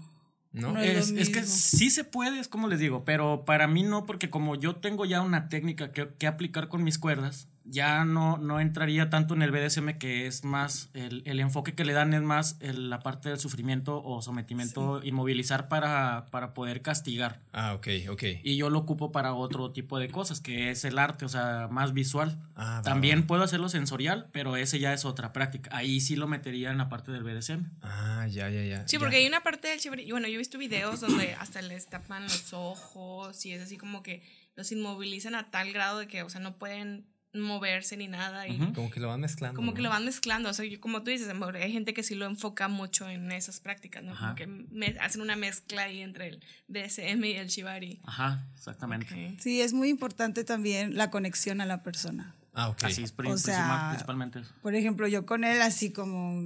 ¿No? 0.51 0.73
No 0.73 0.79
es 0.79 1.11
Es, 1.11 1.17
es 1.17 1.29
que 1.29 1.43
sí 1.43 1.89
se 1.89 2.03
puede, 2.03 2.39
es 2.39 2.47
como 2.47 2.67
les 2.67 2.79
digo, 2.79 3.05
pero 3.05 3.45
para 3.45 3.67
mí 3.67 3.83
no, 3.83 4.05
porque 4.05 4.29
como 4.29 4.55
yo 4.55 4.75
tengo 4.77 5.05
ya 5.05 5.21
una 5.21 5.47
técnica 5.47 5.91
que, 5.91 6.09
que 6.17 6.27
aplicar 6.27 6.67
con 6.67 6.83
mis 6.83 6.97
cuerdas, 6.97 7.47
ya 7.69 8.05
no, 8.05 8.37
no 8.37 8.59
entraría 8.59 9.09
tanto 9.09 9.33
en 9.33 9.41
el 9.41 9.51
BDSM, 9.51 9.97
que 9.97 10.27
es 10.27 10.43
más, 10.43 10.89
el, 10.93 11.21
el 11.25 11.39
enfoque 11.39 11.73
que 11.75 11.85
le 11.85 11.93
dan 11.93 12.13
es 12.13 12.21
más 12.21 12.57
el- 12.59 12.89
la 12.89 12.99
parte 12.99 13.29
del 13.29 13.39
sufrimiento 13.39 14.03
o 14.03 14.21
sometimiento, 14.21 15.01
inmovilizar 15.03 15.67
para, 15.67 16.25
para 16.31 16.53
poder 16.53 16.81
castigar. 16.81 17.41
Ah, 17.53 17.73
ok, 17.73 17.87
ok. 18.09 18.23
Y 18.43 18.57
yo 18.57 18.69
lo 18.69 18.79
ocupo 18.79 19.11
para 19.11 19.33
otro 19.33 19.71
tipo 19.71 19.99
de 19.99 20.09
cosas, 20.09 20.41
que 20.41 20.71
es 20.71 20.83
el 20.85 20.97
arte, 20.97 21.25
o 21.25 21.29
sea, 21.29 21.67
más 21.71 21.93
visual. 21.93 22.39
Ah, 22.55 22.77
va, 22.77 22.81
También 22.81 23.21
va. 23.23 23.27
puedo 23.27 23.43
hacerlo 23.43 23.69
sensorial, 23.69 24.27
pero 24.31 24.55
ese 24.55 24.79
ya 24.79 24.93
es 24.93 25.05
otra 25.05 25.33
práctica. 25.33 25.69
Ahí 25.73 25.99
sí 26.01 26.15
lo 26.15 26.27
metería 26.27 26.71
en 26.71 26.77
la 26.77 26.89
parte 26.89 27.11
del 27.11 27.23
BDSM. 27.23 27.65
Ah, 27.81 28.27
ya, 28.29 28.49
ya, 28.49 28.63
ya. 28.63 28.87
Sí, 28.87 28.93
ya. 28.97 28.99
porque 28.99 29.17
hay 29.17 29.27
una 29.27 29.41
parte 29.41 29.67
del 29.67 29.79
y 29.99 30.11
Bueno, 30.11 30.27
yo 30.27 30.35
he 30.35 30.37
visto 30.37 30.57
videos 30.57 30.99
donde 30.99 31.33
hasta 31.35 31.61
les 31.61 31.87
tapan 31.87 32.23
los 32.23 32.53
ojos 32.53 33.45
y 33.45 33.53
es 33.53 33.61
así 33.61 33.77
como 33.77 34.03
que 34.03 34.23
los 34.55 34.71
inmovilizan 34.71 35.35
a 35.35 35.51
tal 35.51 35.71
grado 35.71 35.99
de 35.99 36.07
que, 36.07 36.23
o 36.23 36.29
sea, 36.29 36.41
no 36.41 36.57
pueden 36.57 37.05
moverse 37.33 37.95
ni 37.97 38.07
nada 38.07 38.47
y. 38.47 38.57
Como 38.73 38.89
que 38.89 38.99
lo 38.99 39.07
van 39.07 39.21
mezclando. 39.21 39.55
como 39.55 39.73
que 39.73 39.81
lo 39.81 39.89
van 39.89 40.03
mezclando. 40.05 40.49
O 40.49 40.53
sea, 40.53 40.65
yo- 40.65 40.79
como 40.81 41.03
tú 41.03 41.11
dices, 41.11 41.29
amor, 41.29 41.55
hay 41.57 41.71
gente 41.71 41.93
que 41.93 42.01
sí 42.03 42.15
lo 42.15 42.25
enfoca 42.25 42.67
mucho 42.67 43.07
en 43.09 43.31
esas 43.31 43.59
prácticas, 43.59 44.03
¿no? 44.03 44.13
Ajá. 44.13 44.21
Como 44.25 44.35
que 44.35 44.47
me- 44.47 44.97
hacen 44.99 45.21
una 45.21 45.35
mezcla 45.35 45.83
ahí 45.83 46.01
entre 46.01 46.27
el 46.29 46.43
BSM 46.67 47.23
y 47.29 47.33
el 47.33 47.47
shibari. 47.47 47.99
Ajá, 48.03 48.47
exactamente. 48.55 49.35
Sí, 49.39 49.61
es 49.61 49.73
muy 49.73 49.89
importante 49.89 50.43
también 50.43 50.95
la 50.95 51.11
conexión 51.11 51.61
a 51.61 51.65
la 51.65 51.83
persona. 51.83 52.35
Ah, 52.53 52.69
ok. 52.69 52.83
Así 52.85 53.03
es 53.03 53.11
O 53.11 53.15
sea, 53.15 53.15
principal- 53.15 53.89
principalmente 53.89 54.39
eso. 54.39 54.53
Por 54.61 54.73
ejemplo, 54.75 55.07
yo 55.07 55.25
con 55.25 55.43
él 55.43 55.61
así 55.61 55.91
como, 55.93 56.45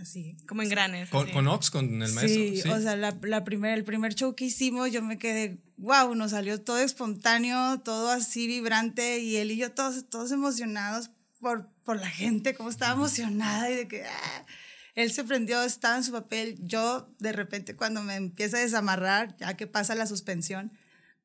así. 0.00 0.36
Como 0.48 0.62
en 0.62 0.68
granes. 0.70 1.10
¿Con, 1.10 1.30
con 1.30 1.46
Ox, 1.48 1.70
con 1.70 1.84
el 1.84 2.12
maestro? 2.12 2.28
Sí, 2.28 2.62
o 2.68 2.80
sea, 2.80 2.96
la, 2.96 3.14
la 3.22 3.44
primer, 3.44 3.74
el 3.74 3.84
primer 3.84 4.14
show 4.14 4.34
que 4.34 4.46
hicimos, 4.46 4.90
yo 4.90 5.02
me 5.02 5.18
quedé, 5.18 5.58
wow, 5.76 6.14
nos 6.14 6.30
salió 6.32 6.60
todo 6.60 6.78
espontáneo, 6.78 7.80
todo 7.80 8.10
así 8.10 8.46
vibrante, 8.46 9.18
y 9.18 9.36
él 9.36 9.50
y 9.50 9.56
yo 9.56 9.72
todos, 9.72 10.08
todos 10.08 10.32
emocionados 10.32 11.10
por, 11.40 11.68
por 11.84 12.00
la 12.00 12.08
gente, 12.08 12.54
como 12.54 12.70
estaba 12.70 12.94
emocionada 12.94 13.70
y 13.70 13.76
de 13.76 13.88
que 13.88 14.04
ah, 14.04 14.46
él 14.94 15.10
se 15.12 15.24
prendió, 15.24 15.62
estaba 15.62 15.96
en 15.96 16.04
su 16.04 16.12
papel. 16.12 16.56
Yo, 16.60 17.08
de 17.18 17.32
repente, 17.32 17.76
cuando 17.76 18.02
me 18.02 18.14
empieza 18.14 18.58
a 18.58 18.60
desamarrar, 18.60 19.36
ya 19.36 19.54
que 19.56 19.66
pasa 19.66 19.94
la 19.94 20.06
suspensión, 20.06 20.72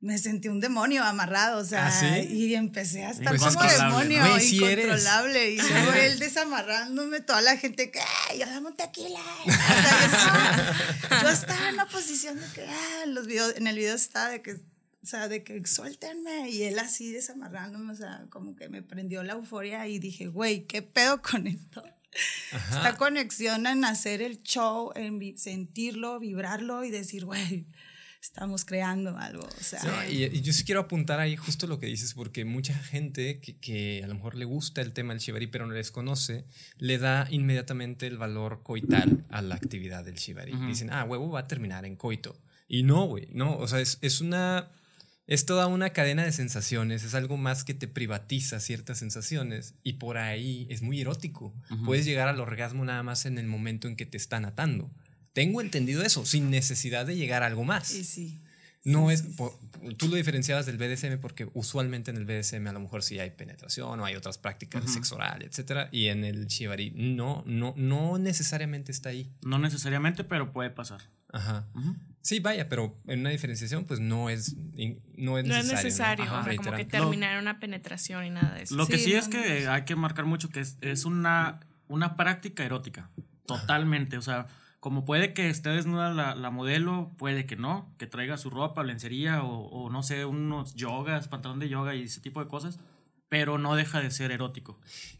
me 0.01 0.17
sentí 0.17 0.47
un 0.47 0.61
demonio 0.61 1.03
amarrado, 1.03 1.59
o 1.59 1.65
sea, 1.65 1.87
¿Ah, 1.87 1.91
sí? 1.91 2.27
y 2.33 2.55
empecé 2.55 3.03
a 3.03 3.11
estar 3.11 3.35
como 3.37 3.51
Incontrolable, 3.51 4.15
demonio, 4.15 4.39
sí 4.39 4.63
eres. 4.63 4.85
incontrolable. 4.85 5.51
Y 5.51 5.57
luego 5.57 5.91
él 5.93 6.19
desamarrándome, 6.19 7.19
toda 7.19 7.41
la 7.41 7.57
gente 7.57 7.91
que, 7.91 7.99
"Ay, 8.29 8.39
yo 8.39 8.45
dame 8.45 8.67
un 8.67 8.75
tequila. 8.77 9.19
O 9.45 9.51
sea, 9.51 9.99
yo 9.99 10.05
estaba, 10.07 11.21
yo 11.23 11.29
estaba 11.29 11.69
en 11.69 11.75
la 11.75 11.85
posición 11.87 12.39
de 12.39 12.45
que, 12.53 12.65
ah, 12.65 13.01
en 13.03 13.13
los 13.13 13.27
videos, 13.27 13.55
en 13.57 13.67
el 13.67 13.75
video 13.77 13.93
está 13.95 14.29
de 14.29 14.41
que, 14.41 14.53
o 14.53 15.05
sea, 15.05 15.27
de 15.27 15.43
que 15.43 15.65
suéltenme. 15.67 16.49
Y 16.49 16.63
él 16.63 16.79
así 16.79 17.11
desamarrándome, 17.11 17.91
o 17.91 17.95
sea, 17.97 18.23
como 18.29 18.55
que 18.55 18.69
me 18.69 18.81
prendió 18.81 19.21
la 19.23 19.33
euforia 19.33 19.85
y 19.87 19.99
dije, 19.99 20.27
güey, 20.27 20.63
¿qué 20.65 20.81
pedo 20.81 21.21
con 21.21 21.45
esto? 21.47 21.83
Esta 22.71 22.95
conexión 22.97 23.67
en 23.67 23.83
hacer 23.85 24.21
el 24.21 24.41
show, 24.43 24.91
en 24.95 25.37
sentirlo, 25.37 26.19
vibrarlo 26.19 26.83
y 26.83 26.89
decir, 26.89 27.23
güey, 27.25 27.65
estamos 28.21 28.65
creando 28.65 29.17
algo. 29.17 29.43
O 29.43 29.63
sea, 29.63 29.81
No, 29.83 30.09
y, 30.09 30.23
y 30.25 30.41
yo 30.41 30.53
sí 30.53 30.63
quiero 30.63 30.81
apuntar 30.81 31.19
ahí 31.19 31.35
justo 31.35 31.67
lo 31.67 31.79
que 31.79 31.87
dices, 31.87 32.13
porque 32.13 32.45
mucha 32.45 32.73
gente 32.73 33.39
que, 33.39 33.57
que 33.57 34.01
a 34.03 34.07
lo 34.07 34.15
mejor 34.15 34.35
le 34.35 34.45
gusta 34.45 34.81
el 34.81 34.93
tema 34.93 35.13
del 35.13 35.21
shibari, 35.21 35.47
pero 35.47 35.65
no 35.65 35.73
les 35.73 35.91
conoce, 35.91 36.45
le 36.77 36.97
da 36.97 37.27
inmediatamente 37.29 38.07
el 38.07 38.17
valor 38.17 38.61
coital 38.63 39.25
a 39.29 39.41
la 39.41 39.55
actividad 39.55 40.03
del 40.03 40.15
shibari. 40.15 40.53
Dicen, 40.67 40.91
ah, 40.91 41.03
huevo 41.03 41.29
va 41.31 41.41
a 41.41 41.47
terminar 41.47 41.85
en 41.85 41.95
coito. 41.95 42.37
Y 42.67 42.83
no, 42.83 43.05
güey, 43.05 43.27
no, 43.31 43.57
o 43.57 43.67
sea, 43.67 43.79
es, 43.79 43.97
es 44.01 44.21
una... 44.21 44.69
Es 45.31 45.45
toda 45.45 45.67
una 45.67 45.91
cadena 45.91 46.23
de 46.23 46.31
sensaciones, 46.31 47.03
es 47.03 47.13
algo 47.13 47.37
más 47.37 47.63
que 47.63 47.75
te 47.75 47.87
privatiza 47.87 48.59
ciertas 48.59 48.97
sensaciones 48.97 49.75
y 49.83 49.93
por 49.93 50.17
ahí 50.17 50.65
es 50.71 50.81
muy 50.81 51.01
erótico. 51.01 51.53
Puedes 51.85 52.05
llegar 52.05 52.27
al 52.27 52.39
orgasmo 52.39 52.83
nada 52.83 53.03
más 53.03 53.27
en 53.27 53.37
el 53.37 53.45
momento 53.45 53.87
en 53.87 53.95
que 53.95 54.07
te 54.07 54.17
están 54.17 54.43
atando. 54.43 54.89
Tengo 55.39 55.61
entendido 55.61 56.01
eso, 56.03 56.25
sin 56.25 56.49
necesidad 56.49 57.05
de 57.05 57.15
llegar 57.15 57.43
a 57.43 57.45
algo 57.45 57.63
más. 57.63 57.93
y 57.95 58.03
sí. 58.03 58.41
No 58.85 59.11
es, 59.11 59.23
tú 59.97 60.07
lo 60.07 60.15
diferenciabas 60.15 60.65
del 60.65 60.77
BDSM 60.77 61.19
porque 61.19 61.49
usualmente 61.53 62.11
en 62.11 62.17
el 62.17 62.25
BDSM 62.25 62.65
a 62.67 62.71
lo 62.73 62.79
mejor 62.79 63.03
sí 63.03 63.19
hay 63.19 63.29
penetración 63.31 63.99
o 63.99 64.05
hay 64.05 64.15
otras 64.15 64.37
prácticas 64.37 64.81
de 64.85 64.87
sexo 64.91 65.15
oral, 65.15 65.41
etcétera, 65.43 65.89
y 65.91 66.07
en 66.07 66.23
el 66.23 66.47
shibari 66.47 66.91
no, 66.91 67.43
no, 67.45 67.73
no 67.77 68.17
necesariamente 68.17 68.91
está 68.93 69.09
ahí. 69.09 69.29
No 69.41 69.59
necesariamente, 69.59 70.23
pero 70.23 70.51
puede 70.53 70.69
pasar. 70.69 71.01
Ajá. 71.31 71.67
Sí, 72.21 72.39
vaya, 72.39 72.67
pero 72.69 72.97
en 73.07 73.19
una 73.21 73.29
diferenciación 73.31 73.83
pues 73.85 73.99
no 73.99 74.29
es, 74.29 74.55
in- 74.75 75.01
no 75.17 75.37
es 75.37 75.45
No 75.45 75.55
necesario. 75.55 75.77
es 75.77 75.83
necesario, 75.83 76.25
Ajá, 76.25 76.39
o 76.39 76.43
sea, 76.45 76.55
como 76.55 76.71
que 76.73 76.85
terminar 76.85 77.39
una 77.41 77.59
penetración 77.59 78.25
y 78.25 78.29
nada 78.29 78.55
de 78.55 78.63
eso. 78.63 78.75
Lo 78.75 78.87
que 78.87 78.97
Sí, 78.97 79.05
sí 79.05 79.13
no, 79.13 79.19
es 79.19 79.27
que 79.27 79.67
hay 79.67 79.83
que 79.83 79.95
marcar 79.97 80.25
mucho 80.25 80.49
que 80.49 80.61
es, 80.61 80.77
es 80.81 81.03
una, 81.05 81.59
una 81.89 82.15
práctica 82.15 82.63
erótica. 82.65 83.09
Totalmente. 83.45 84.17
O 84.17 84.21
sea, 84.21 84.47
como 84.79 85.05
puede 85.05 85.33
que 85.33 85.49
esté 85.49 85.69
desnuda 85.69 86.11
la, 86.11 86.35
la 86.35 86.51
modelo, 86.51 87.11
puede 87.17 87.45
que 87.45 87.55
no, 87.55 87.93
que 87.97 88.07
traiga 88.07 88.37
su 88.37 88.49
ropa, 88.49 88.83
lencería 88.83 89.43
o, 89.43 89.67
o 89.67 89.89
no 89.89 90.03
sé, 90.03 90.25
unos 90.25 90.75
yogas, 90.75 91.27
pantalón 91.27 91.59
de 91.59 91.69
yoga 91.69 91.95
y 91.95 92.03
ese 92.03 92.21
tipo 92.21 92.39
de 92.39 92.47
cosas, 92.47 92.79
pero 93.29 93.57
no 93.57 93.75
deja 93.75 94.01
de 94.01 94.11
ser 94.11 94.31
erótico. 94.31 94.79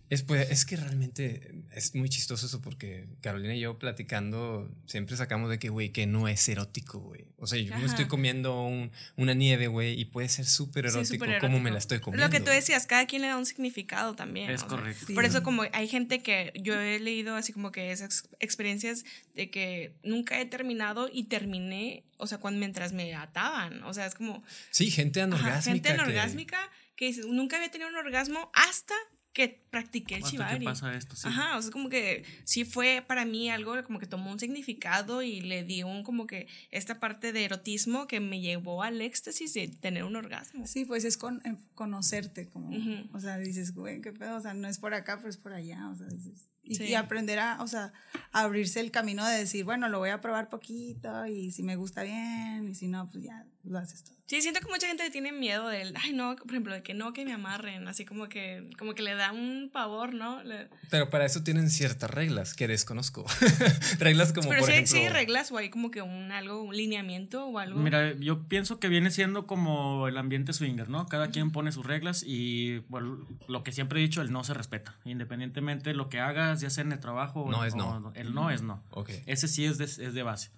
Es, 0.10 0.24
pues, 0.24 0.50
es 0.50 0.66
que 0.66 0.76
realmente 0.76 1.52
es 1.72 1.94
muy 1.94 2.10
chistoso 2.10 2.48
eso 2.48 2.60
porque 2.64 3.06
Carolina 3.22 3.54
y 3.54 3.60
yo 3.60 3.78
platicando 3.78 4.68
siempre 4.88 5.16
sacamos 5.16 5.52
de 5.52 5.60
que, 5.60 5.70
güey, 5.70 5.90
que 5.92 6.08
no 6.08 6.28
es 6.28 6.50
erótico, 6.50 6.98
güey. 7.00 7.26
O 7.38 7.46
sea, 7.46 7.60
yo 7.60 7.70
me 7.70 7.76
Ajá. 7.76 7.86
estoy 7.86 8.06
comiendo 8.06 8.64
un- 8.64 8.92
una 9.18 9.36
nieve, 9.36 9.68
güey, 9.68 10.00
y 10.02 10.06
puede 10.06 10.28
ser 10.28 10.46
súper 10.48 10.90
Sí, 10.90 10.98
erótico 10.98 11.26
como 11.40 11.60
me 11.60 11.70
erótico. 11.70 11.70
la 11.74 11.78
estoy 11.78 12.00
comiendo. 12.00 12.26
Lo 12.26 12.32
que 12.32 12.40
tú 12.40 12.50
decías, 12.50 12.88
cada 12.88 13.06
quien 13.06 13.22
le 13.22 13.28
da 13.28 13.38
un 13.38 13.46
significado 13.46 14.16
también. 14.16 14.50
Es 14.50 14.64
o 14.64 14.68
sea, 14.70 14.78
correcto. 14.80 15.14
Por 15.14 15.26
eso 15.26 15.44
como 15.44 15.64
hay 15.72 15.88
gente 15.88 16.24
que 16.24 16.54
yo 16.60 16.74
he 16.80 17.00
leído 17.00 17.36
así 17.36 17.54
como 17.54 17.72
que 17.72 17.92
esas 17.92 18.28
experiencias 18.40 19.06
de 19.36 19.52
que 19.52 19.94
nunca 20.04 20.42
he 20.42 20.46
terminado 20.48 21.08
y 21.14 21.26
terminé, 21.26 22.04
o 22.18 22.26
sea, 22.26 22.40
cuando 22.40 22.60
mientras 22.60 22.94
me 22.94 23.14
ataban. 23.14 23.84
O 23.84 23.94
sea, 23.94 24.08
es 24.08 24.16
como 24.16 24.44
Sí, 24.72 24.90
gente 24.90 25.22
ajá, 25.22 25.26
anorgásmica. 25.28 25.62
gente 25.72 25.90
que- 25.90 25.94
anorgásmica 26.02 26.58
que 26.58 26.79
dice, 27.06 27.22
nunca 27.28 27.58
había 27.58 27.72
tenido 27.72 27.90
un 27.90 27.96
orgasmo 27.96 28.52
hasta 28.54 28.96
que 29.34 29.64
practiqué 29.70 30.16
el 30.16 30.24
que 30.24 30.32
shibari. 30.32 30.66
pasa 30.66 30.94
esto, 30.96 31.16
sí. 31.16 31.28
Ajá, 31.28 31.58
o 31.58 31.62
sea, 31.62 31.72
como 31.72 31.88
que 31.88 32.26
sí 32.46 32.66
fue 32.66 33.04
para 33.08 33.26
mí 33.26 33.50
algo 33.50 33.82
como 33.84 34.00
que 34.00 34.08
tomó 34.08 34.32
un 34.32 34.40
significado 34.40 35.22
y 35.22 35.40
le 35.42 35.64
dio 35.64 35.88
un 35.88 36.04
como 36.04 36.26
que 36.26 36.48
esta 36.72 37.00
parte 37.00 37.32
de 37.32 37.46
erotismo 37.46 38.08
que 38.08 38.20
me 38.20 38.42
llevó 38.42 38.82
al 38.84 39.00
éxtasis 39.02 39.54
de 39.54 39.68
tener 39.68 40.04
un 40.04 40.16
orgasmo. 40.16 40.66
Sí, 40.66 40.84
pues 40.84 41.06
es 41.06 41.18
con, 41.18 41.46
eh, 41.46 41.56
conocerte, 41.76 42.48
como, 42.48 42.76
o 43.14 43.20
sea, 43.20 43.38
dices, 43.38 43.74
güey, 43.74 44.02
qué 44.02 44.12
pedo, 44.12 44.36
o 44.36 44.42
sea, 44.42 44.54
no 44.54 44.68
es 44.68 44.80
por 44.80 44.94
acá, 44.94 45.18
pero 45.18 45.30
es 45.30 45.38
por 45.38 45.54
allá, 45.54 45.88
o 45.90 45.96
sea, 45.96 46.08
dices, 46.08 46.48
y, 46.70 46.76
Sí. 46.76 46.84
y 46.86 46.94
aprender 46.94 47.40
a, 47.40 47.62
o 47.62 47.68
sea, 47.68 47.92
a 48.32 48.42
abrirse 48.42 48.80
el 48.80 48.92
camino 48.92 49.26
de 49.26 49.38
decir, 49.38 49.66
bueno, 49.66 49.90
lo 49.90 50.00
voy 50.00 50.12
a 50.12 50.22
probar 50.22 50.48
poquito 50.50 51.26
y 51.28 51.52
si 51.52 51.64
me 51.64 51.76
gusta 51.76 52.04
bien 52.04 52.70
y 52.70 52.76
si 52.76 52.88
no, 52.88 53.08
pues 53.12 53.24
ya 53.26 53.44
lo 53.66 53.78
haces 53.80 54.04
todo. 54.06 54.16
Sí, 54.28 54.42
siento 54.44 54.60
que 54.62 54.68
mucha 54.72 54.86
gente 54.88 55.10
tiene 55.10 55.32
miedo 55.32 55.68
del, 55.68 55.96
ay 56.04 56.14
no, 56.14 56.36
por 56.36 56.52
ejemplo, 56.52 56.74
de 56.76 56.84
que 56.84 56.94
no, 56.94 57.14
que 57.14 57.26
me 57.26 57.34
amarren, 57.34 57.88
así 57.88 58.06
como 58.06 58.30
que, 58.30 58.70
como 58.78 58.94
que 58.94 59.02
le 59.02 59.16
da 59.16 59.32
un 59.32 59.72
pavor, 59.74 60.14
¿no? 60.14 60.44
Le- 60.44 60.70
Pero 60.92 61.10
para 61.10 61.26
eso 61.26 61.44
tienen 61.44 61.70
ciertas 61.72 62.10
reglas 62.12 62.54
que 62.54 62.68
desconozco. 62.68 63.26
reglas 64.00 64.32
como, 64.34 64.48
Pero 64.50 64.62
por 64.62 64.68
sí, 64.68 64.74
hay- 64.74 64.84
ejemplo... 64.84 64.98
sí 65.00 65.04
hay 65.06 65.10
reglas 65.10 65.52
o 65.52 65.58
hay 65.58 65.70
como 65.72 65.90
que 65.92 66.02
un 66.04 66.32
algo, 66.32 66.62
un 66.62 66.76
lineamiento 66.76 67.46
o 67.48 67.58
algo. 67.60 67.80
Mira, 67.80 68.14
yo 68.20 68.48
pienso 68.48 68.80
que 68.80 68.88
viene 68.88 69.10
siendo 69.12 69.48
como 69.48 70.08
el 70.08 70.18
ambiente 70.18 70.54
swinger, 70.54 70.90
¿no? 70.90 71.08
Cada 71.08 71.30
quien 71.32 71.52
pone 71.52 71.72
sus 71.72 71.86
reglas 71.86 72.24
y 72.26 72.80
bueno, 72.90 73.26
lo 73.48 73.64
que 73.64 73.72
siempre 73.72 74.00
he 74.00 74.04
dicho, 74.04 74.22
el 74.22 74.32
no 74.32 74.44
se 74.44 74.54
respeta. 74.54 74.96
Independientemente 75.06 75.90
de 75.90 75.96
lo 75.96 76.08
que 76.10 76.20
hagas, 76.20 76.59
ya 76.62 76.70
sea 76.70 76.84
en 76.84 76.92
el 76.92 77.00
trabajo 77.00 77.42
o- 77.44 77.52
No 77.52 77.64
es 77.66 77.74
o- 77.74 77.78
no. 77.78 78.12
El 78.16 78.34
no 78.34 78.50
es 78.50 78.62
no. 78.62 78.84
Ok. 78.92 79.10
Ese 79.26 79.48
sí 79.48 79.66
es 79.66 79.78
de, 79.78 79.86
es 79.86 80.14
de 80.14 80.24
base. 80.24 80.52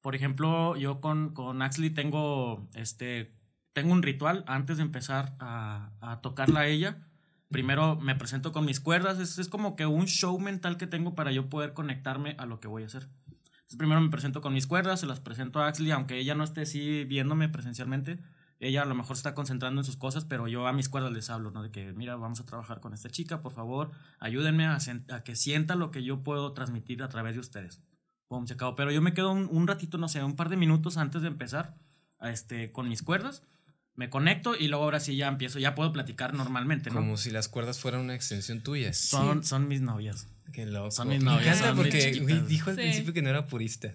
Por 0.00 0.14
ejemplo, 0.14 0.76
yo 0.76 1.00
con, 1.00 1.32
con 1.32 1.62
Axley 1.62 1.90
tengo, 1.90 2.68
este, 2.74 3.34
tengo 3.72 3.92
un 3.92 4.02
ritual 4.02 4.44
antes 4.46 4.76
de 4.76 4.82
empezar 4.82 5.34
a, 5.40 5.92
a 6.00 6.20
tocarla 6.20 6.60
a 6.60 6.66
ella. 6.66 6.98
Primero 7.48 7.96
me 7.96 8.14
presento 8.14 8.52
con 8.52 8.64
mis 8.66 8.80
cuerdas. 8.80 9.18
Es, 9.18 9.38
es 9.38 9.48
como 9.48 9.76
que 9.76 9.86
un 9.86 10.06
show 10.06 10.38
mental 10.38 10.76
que 10.76 10.86
tengo 10.86 11.14
para 11.14 11.32
yo 11.32 11.48
poder 11.48 11.72
conectarme 11.72 12.34
a 12.38 12.46
lo 12.46 12.60
que 12.60 12.68
voy 12.68 12.82
a 12.82 12.86
hacer. 12.86 13.08
Entonces, 13.26 13.78
primero 13.78 14.00
me 14.00 14.10
presento 14.10 14.42
con 14.42 14.52
mis 14.52 14.66
cuerdas, 14.66 15.00
se 15.00 15.06
las 15.06 15.20
presento 15.20 15.60
a 15.62 15.68
Axley, 15.68 15.90
aunque 15.92 16.18
ella 16.18 16.34
no 16.34 16.44
esté 16.44 16.62
así 16.62 17.04
viéndome 17.04 17.48
presencialmente. 17.48 18.18
Ella 18.60 18.82
a 18.82 18.86
lo 18.86 18.94
mejor 18.94 19.16
se 19.16 19.20
está 19.20 19.34
concentrando 19.34 19.80
en 19.80 19.84
sus 19.84 19.96
cosas, 19.96 20.24
pero 20.24 20.48
yo 20.48 20.66
a 20.66 20.72
mis 20.72 20.88
cuerdas 20.88 21.12
les 21.12 21.28
hablo, 21.28 21.50
¿no? 21.50 21.62
De 21.62 21.70
que, 21.70 21.92
mira, 21.92 22.16
vamos 22.16 22.40
a 22.40 22.44
trabajar 22.46 22.80
con 22.80 22.94
esta 22.94 23.10
chica, 23.10 23.42
por 23.42 23.52
favor, 23.52 23.90
ayúdenme 24.20 24.66
a, 24.66 24.78
a 25.10 25.24
que 25.24 25.36
sienta 25.36 25.74
lo 25.74 25.90
que 25.90 26.02
yo 26.04 26.22
puedo 26.22 26.52
transmitir 26.52 27.02
a 27.02 27.08
través 27.08 27.34
de 27.34 27.40
ustedes. 27.40 27.80
Pum, 28.28 28.46
se 28.46 28.54
acabó. 28.54 28.74
Pero 28.76 28.90
yo 28.90 29.02
me 29.02 29.12
quedo 29.12 29.32
un, 29.32 29.48
un 29.50 29.66
ratito, 29.66 29.98
no 29.98 30.08
sé, 30.08 30.22
un 30.22 30.36
par 30.36 30.48
de 30.48 30.56
minutos 30.56 30.96
antes 30.96 31.20
de 31.22 31.28
empezar 31.28 31.74
a 32.20 32.30
este, 32.30 32.72
con 32.72 32.88
mis 32.88 33.02
cuerdas. 33.02 33.42
Me 33.96 34.08
conecto 34.10 34.56
y 34.56 34.66
luego 34.68 34.84
ahora 34.84 34.98
sí 34.98 35.14
ya 35.14 35.28
empiezo, 35.28 35.58
ya 35.58 35.74
puedo 35.74 35.92
platicar 35.92 36.32
normalmente, 36.34 36.90
¿no? 36.90 36.96
Como 36.96 37.16
si 37.16 37.30
las 37.30 37.48
cuerdas 37.48 37.78
fueran 37.78 38.00
una 38.00 38.14
extensión 38.14 38.60
tuya. 38.62 38.92
Son, 38.92 39.44
son 39.44 39.68
mis 39.68 39.82
novias. 39.82 40.26
Qué 40.52 40.64
loco. 40.66 40.90
Son 40.90 41.08
mis 41.08 41.18
Me 41.18 41.26
novias, 41.26 41.58
encanta 41.58 41.74
mis 41.74 41.82
porque 41.92 42.20
güey, 42.20 42.40
dijo 42.46 42.70
al 42.70 42.76
Sí. 42.76 42.82
principio 42.82 43.12
que 43.12 43.22
no 43.22 43.30
era 43.30 43.46
purista. 43.46 43.94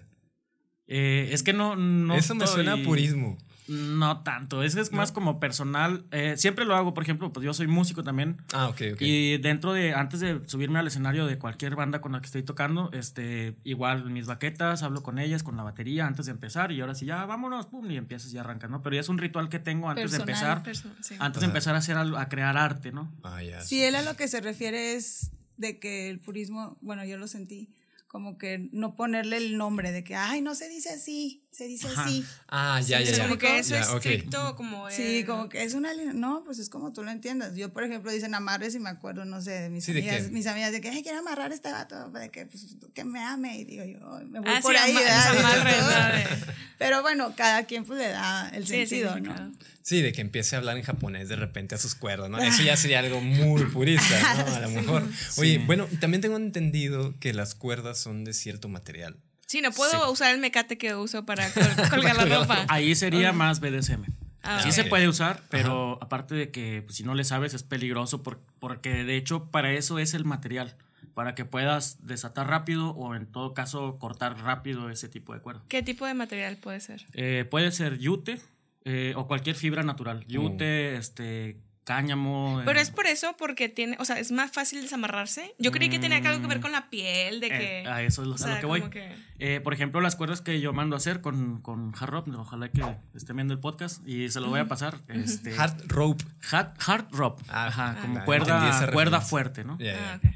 Eh, 0.86 1.28
es 1.32 1.42
que 1.42 1.52
no, 1.52 1.76
no 1.76 2.14
Eso 2.14 2.34
me 2.34 2.46
suena 2.46 2.72
a 2.72 2.74
estoy- 2.76 2.86
purismo. 2.86 3.36
No 3.70 4.24
tanto, 4.24 4.64
es, 4.64 4.74
es 4.74 4.90
más 4.90 5.12
como 5.12 5.38
personal. 5.38 6.04
Eh, 6.10 6.34
siempre 6.36 6.64
lo 6.64 6.74
hago, 6.74 6.92
por 6.92 7.04
ejemplo, 7.04 7.32
pues 7.32 7.46
yo 7.46 7.54
soy 7.54 7.68
músico 7.68 8.02
también. 8.02 8.42
Ah, 8.52 8.68
ok, 8.68 8.82
ok. 8.94 9.00
Y 9.00 9.38
dentro 9.38 9.72
de, 9.72 9.94
antes 9.94 10.18
de 10.18 10.40
subirme 10.46 10.80
al 10.80 10.88
escenario 10.88 11.24
de 11.26 11.38
cualquier 11.38 11.76
banda 11.76 12.00
con 12.00 12.10
la 12.10 12.20
que 12.20 12.26
estoy 12.26 12.42
tocando, 12.42 12.90
este, 12.92 13.54
igual 13.62 14.10
mis 14.10 14.26
baquetas, 14.26 14.82
hablo 14.82 15.04
con 15.04 15.20
ellas, 15.20 15.44
con 15.44 15.56
la 15.56 15.62
batería 15.62 16.08
antes 16.08 16.26
de 16.26 16.32
empezar 16.32 16.72
y 16.72 16.80
ahora 16.80 16.96
sí 16.96 17.06
ya 17.06 17.24
vámonos, 17.26 17.66
pum, 17.66 17.88
y 17.88 17.96
empiezas 17.96 18.32
y 18.32 18.38
arrancas, 18.38 18.70
¿no? 18.70 18.82
Pero 18.82 18.94
ya 18.94 19.02
es 19.02 19.08
un 19.08 19.18
ritual 19.18 19.48
que 19.48 19.60
tengo 19.60 19.88
antes 19.88 20.10
Personal, 20.10 20.26
de 20.26 20.32
empezar, 20.32 20.94
sí. 21.00 21.14
antes 21.20 21.40
de 21.40 21.46
empezar 21.46 21.76
a 21.76 21.78
hacer 21.78 21.96
algo, 21.96 22.18
a 22.18 22.28
crear 22.28 22.56
arte, 22.56 22.90
¿no? 22.90 23.12
Ah, 23.22 23.40
ya. 23.40 23.60
Sí, 23.60 23.84
él 23.84 23.94
a 23.94 24.02
lo 24.02 24.16
que 24.16 24.26
se 24.26 24.40
refiere 24.40 24.96
es 24.96 25.30
de 25.58 25.78
que 25.78 26.10
el 26.10 26.18
purismo, 26.18 26.76
bueno, 26.80 27.04
yo 27.04 27.18
lo 27.18 27.28
sentí, 27.28 27.72
como 28.08 28.38
que 28.38 28.68
no 28.72 28.96
ponerle 28.96 29.36
el 29.36 29.56
nombre 29.56 29.92
de 29.92 30.02
que, 30.02 30.16
ay, 30.16 30.40
no 30.40 30.56
se 30.56 30.68
dice 30.68 30.90
así. 30.90 31.44
Se 31.52 31.66
dice 31.66 31.88
Ajá. 31.88 32.04
así. 32.04 32.24
Ah, 32.48 32.80
ya, 32.80 33.00
ya, 33.00 33.10
ya. 33.12 33.22
como 33.24 33.36
que 33.38 33.58
eso 33.58 33.74
Ya, 33.74 33.80
es 33.80 33.88
ok. 33.88 33.96
estricto, 34.06 34.56
como. 34.56 34.88
Sí, 34.90 35.24
como 35.26 35.48
que 35.48 35.62
es 35.62 35.74
una 35.74 35.92
línea. 35.92 36.12
No, 36.12 36.42
pues 36.44 36.58
es 36.58 36.68
como 36.70 36.92
tú 36.92 37.02
lo 37.02 37.10
entiendas. 37.10 37.54
Yo, 37.56 37.72
por 37.72 37.84
ejemplo, 37.84 38.10
dicen 38.12 38.34
amarres 38.34 38.74
y 38.74 38.78
me 38.78 38.88
acuerdo, 38.88 39.24
no 39.24 39.40
sé, 39.42 39.50
de 39.52 39.68
mis 39.70 39.84
Sí, 39.84 39.92
¿de 39.92 40.00
amigas, 40.00 40.22
qué? 40.24 40.30
mis 40.30 40.46
amigas 40.46 40.72
de 40.72 40.80
que, 40.80 40.88
ay, 40.90 41.02
quiero 41.02 41.18
amarrar 41.18 41.50
a 41.50 41.54
este 41.54 41.70
vato, 41.70 42.08
de 42.10 42.30
que, 42.30 42.46
pues, 42.46 42.66
que 42.94 43.04
me 43.04 43.20
ame. 43.20 43.58
Y 43.58 43.64
digo 43.64 43.84
yo, 43.84 43.98
"Ay, 44.16 44.26
me 44.26 44.40
voy 44.40 44.48
Ah, 44.50 44.60
por 44.62 44.72
sí, 44.74 44.78
ahí. 44.80 44.90
ama- 44.92 45.00
¿verdad? 45.00 45.34
los 45.34 45.44
amarres, 45.44 45.64
¿verdad? 45.76 46.14
De- 46.14 46.52
Pero 46.78 47.02
bueno, 47.02 47.34
cada 47.36 47.64
quien 47.64 47.84
pues 47.84 47.98
le 47.98 48.08
da 48.08 48.48
el 48.50 48.66
Sí, 48.66 48.72
sentido, 48.86 49.18
¿no? 49.18 49.34
claro. 49.34 49.52
Sí, 49.82 50.00
de 50.02 50.12
que 50.12 50.20
empiece 50.20 50.54
a 50.54 50.60
hablar 50.60 50.76
en 50.76 50.82
japonés 50.84 51.28
de 51.28 51.36
repente 51.36 51.74
a 51.74 51.78
sus 51.78 51.94
cuerdas, 51.94 52.30
¿no? 52.30 52.38
Eso 52.38 52.62
ya 52.62 52.76
sería 52.78 53.00
algo 53.00 53.20
muy 53.20 53.64
purista, 53.66 54.34
¿no? 54.46 54.54
A 54.54 54.60
lo 54.60 54.70
mejor. 54.70 55.06
Oye, 55.36 55.58
bueno, 55.58 55.86
también 56.00 56.20
tengo 56.22 56.36
entendido 56.36 57.18
que 57.18 57.32
las 57.34 57.54
cuerdas 57.54 57.98
son 57.98 58.24
de 58.24 58.32
cierto 58.32 58.68
material. 58.68 59.16
Sí, 59.50 59.60
no 59.62 59.72
puedo 59.72 60.12
usar 60.12 60.32
el 60.32 60.40
mecate 60.40 60.78
que 60.78 60.94
uso 60.94 61.26
para 61.26 61.50
col- 61.52 61.90
colgar 61.90 62.14
la 62.16 62.24
ropa. 62.38 62.64
Ahí 62.68 62.94
sería 62.94 63.32
más 63.32 63.58
BDSM. 63.58 64.04
Ah, 64.44 64.60
sí 64.62 64.70
se 64.70 64.84
puede 64.84 65.08
usar, 65.08 65.42
pero 65.50 65.98
aparte 66.00 66.36
de 66.36 66.52
que 66.52 66.82
pues, 66.84 66.94
si 66.96 67.02
no 67.02 67.14
le 67.16 67.24
sabes 67.24 67.52
es 67.52 67.64
peligroso 67.64 68.22
por- 68.22 68.38
porque 68.60 69.02
de 69.02 69.16
hecho 69.16 69.50
para 69.50 69.72
eso 69.72 69.98
es 69.98 70.14
el 70.14 70.24
material, 70.24 70.76
para 71.14 71.34
que 71.34 71.44
puedas 71.44 72.06
desatar 72.06 72.46
rápido 72.48 72.90
o 72.90 73.16
en 73.16 73.26
todo 73.26 73.52
caso 73.52 73.98
cortar 73.98 74.38
rápido 74.38 74.88
ese 74.88 75.08
tipo 75.08 75.34
de 75.34 75.40
cuerda. 75.40 75.62
¿Qué 75.66 75.82
tipo 75.82 76.06
de 76.06 76.14
material 76.14 76.56
puede 76.56 76.78
ser? 76.78 77.04
Eh, 77.14 77.44
puede 77.50 77.72
ser 77.72 77.98
yute 77.98 78.40
eh, 78.84 79.14
o 79.16 79.26
cualquier 79.26 79.56
fibra 79.56 79.82
natural, 79.82 80.24
yute, 80.28 80.94
este, 80.96 81.56
cáñamo. 81.94 82.62
Pero 82.64 82.78
eh, 82.78 82.82
es 82.82 82.90
por 82.90 83.06
eso, 83.06 83.34
porque 83.38 83.68
tiene, 83.68 83.96
o 83.98 84.04
sea, 84.04 84.18
es 84.18 84.30
más 84.30 84.52
fácil 84.52 84.80
desamarrarse. 84.82 85.54
Yo 85.58 85.72
creí 85.72 85.88
que 85.88 85.98
tenía 85.98 86.18
algo 86.18 86.40
que 86.40 86.46
ver 86.46 86.60
con 86.60 86.70
la 86.72 86.88
piel, 86.88 87.40
de 87.40 87.48
que. 87.48 87.80
eh, 87.80 87.86
a 87.88 88.02
eso 88.02 88.22
es 88.22 88.28
lo, 88.28 88.34
o 88.36 88.44
a 88.48 88.54
lo 88.54 88.60
que 88.60 88.66
voy. 88.66 88.82
que- 88.90 89.14
Eh, 89.38 89.60
por 89.60 89.72
ejemplo, 89.74 90.00
las 90.00 90.16
cuerdas 90.16 90.40
que 90.42 90.60
yo 90.60 90.72
mando 90.72 90.94
a 90.96 90.98
hacer 90.98 91.20
con, 91.20 91.60
con 91.62 91.92
Hard 91.98 92.10
Rope, 92.10 92.30
ojalá 92.32 92.68
que 92.68 92.84
estén 93.14 93.36
viendo 93.36 93.54
el 93.54 93.60
podcast 93.60 94.06
y 94.06 94.28
se 94.28 94.38
lo 94.40 94.48
voy 94.48 94.60
a 94.60 94.68
pasar. 94.68 94.98
Este, 95.08 95.54
Hard 95.58 95.82
rope. 95.88 96.24
Hard, 96.50 96.74
hard 96.86 97.06
rope. 97.12 97.42
Ah, 97.48 97.66
Ajá, 97.66 97.96
ah, 97.96 98.00
como 98.02 98.24
cuerda, 98.24 98.90
cuerda 98.92 99.20
fuerte, 99.20 99.64
¿no? 99.64 99.78
Ya, 99.78 99.92
ya. 99.94 100.12
Ah, 100.12 100.20
ok. 100.22 100.30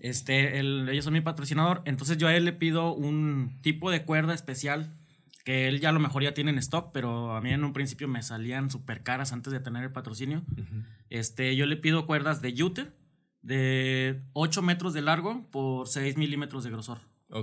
Este, 0.00 0.58
el- 0.58 0.88
ellos 0.88 1.04
son 1.04 1.12
mi 1.12 1.20
patrocinador, 1.20 1.82
entonces 1.84 2.18
yo 2.18 2.26
a 2.26 2.34
él 2.34 2.44
le 2.44 2.52
pido 2.52 2.92
un 2.92 3.58
tipo 3.62 3.90
de 3.90 4.02
cuerda 4.04 4.34
especial 4.34 4.92
que 5.44 5.68
él 5.68 5.80
ya 5.80 5.88
a 5.88 5.92
lo 5.92 6.00
mejor 6.00 6.22
ya 6.22 6.34
tiene 6.34 6.50
en 6.50 6.58
stock, 6.58 6.90
pero 6.92 7.34
a 7.34 7.40
mí 7.40 7.50
en 7.50 7.64
un 7.64 7.72
principio 7.72 8.08
me 8.08 8.22
salían 8.22 8.70
súper 8.70 9.02
caras 9.02 9.32
antes 9.32 9.52
de 9.52 9.60
tener 9.60 9.82
el 9.82 9.92
patrocinio. 9.92 10.42
Este, 11.10 11.56
yo 11.56 11.66
le 11.66 11.76
pido 11.76 12.06
cuerdas 12.06 12.40
de 12.42 12.52
yute 12.52 12.92
de 13.42 14.22
8 14.34 14.62
metros 14.62 14.94
de 14.94 15.02
largo 15.02 15.48
por 15.50 15.88
6 15.88 16.16
milímetros 16.16 16.64
de 16.64 16.70
grosor. 16.70 16.98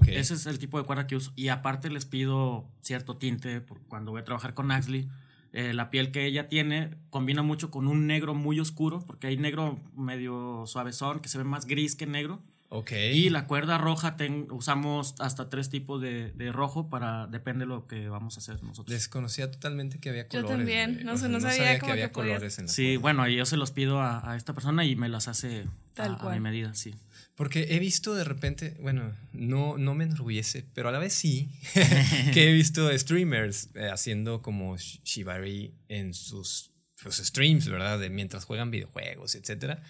Ese 0.07 0.35
es 0.35 0.45
el 0.45 0.59
tipo 0.59 0.77
de 0.77 0.85
cuerda 0.85 1.07
que 1.07 1.15
uso. 1.15 1.33
Y 1.35 1.49
aparte 1.49 1.89
les 1.89 2.05
pido 2.05 2.69
cierto 2.81 3.17
tinte 3.17 3.59
por 3.59 3.81
cuando 3.88 4.12
voy 4.12 4.21
a 4.21 4.23
trabajar 4.23 4.53
con 4.53 4.71
Axley. 4.71 5.09
Eh, 5.51 5.73
la 5.73 5.89
piel 5.89 6.12
que 6.12 6.25
ella 6.25 6.47
tiene 6.47 6.91
combina 7.09 7.41
mucho 7.41 7.71
con 7.71 7.88
un 7.88 8.05
negro 8.05 8.35
muy 8.35 8.59
oscuro, 8.59 9.03
porque 9.05 9.27
hay 9.27 9.38
negro 9.38 9.79
medio 9.95 10.65
suavezón, 10.67 11.21
que 11.21 11.29
se 11.29 11.39
ve 11.39 11.43
más 11.43 11.65
gris 11.65 11.95
que 11.95 12.05
negro. 12.05 12.39
Ok. 12.71 12.91
Y 12.91 13.29
la 13.32 13.47
cuerda 13.47 13.79
roja 13.79 14.15
ten- 14.15 14.47
usamos 14.51 15.15
hasta 15.19 15.49
tres 15.49 15.69
tipos 15.71 15.99
de, 16.01 16.32
de 16.34 16.51
rojo 16.51 16.88
para 16.88 17.25
depende 17.25 17.62
de 17.65 17.65
lo 17.69 17.88
que 17.88 18.10
vamos 18.10 18.38
a 18.38 18.41
hacer 18.41 18.62
nosotros. 18.62 18.93
Desconocía 18.95 19.49
totalmente 19.49 19.97
que 19.99 20.10
había 20.10 20.23
Yo 20.23 20.41
colores. 20.43 20.58
también, 20.58 20.93
güey. 20.93 21.03
no 21.05 21.13
O 21.13 21.17
sea, 21.17 21.29
no 21.29 21.39
sabía 21.41 21.73
que 21.73 21.79
como 21.79 21.93
había 21.93 22.08
que 22.10 22.13
colores 22.13 22.60
en 22.60 22.67
la 22.67 22.71
Sí, 22.71 22.84
cuerda. 22.97 23.01
bueno, 23.01 23.27
yo 23.27 23.45
se 23.47 23.58
los 23.58 23.71
pido 23.71 24.01
a, 24.01 24.32
a 24.32 24.36
esta 24.38 24.53
persona 24.53 24.86
y 24.86 24.95
me 24.95 25.10
las 25.10 25.27
hace 25.27 25.65
Tal 25.95 26.12
a, 26.12 26.15
a 26.15 26.17
cual. 26.19 26.36
mi 26.36 26.41
medida, 26.41 26.75
sí. 26.75 26.93
Porque 27.34 27.67
he 27.75 27.79
visto 27.79 28.13
de 28.13 28.23
repente, 28.23 28.75
bueno, 28.82 29.13
no, 29.34 29.77
no 29.79 29.95
me 29.95 30.03
enorgullece, 30.03 30.63
pero 30.75 30.89
a 30.89 30.91
la 30.91 30.99
vez 30.99 31.13
sí, 31.13 31.49
que 32.34 32.49
he 32.49 32.53
visto 32.53 32.95
streamers 32.97 33.69
eh, 33.73 33.89
haciendo 33.91 34.43
como 34.43 34.75
sh- 34.75 35.01
shibari 35.03 35.73
en 35.88 36.13
sus, 36.13 36.69
sus 36.95 37.15
streams, 37.17 37.67
¿verdad? 37.67 37.97
De 37.97 38.12
mientras 38.12 38.45
juegan 38.45 38.69
videojuegos, 38.69 39.34
etcétera. 39.34 39.82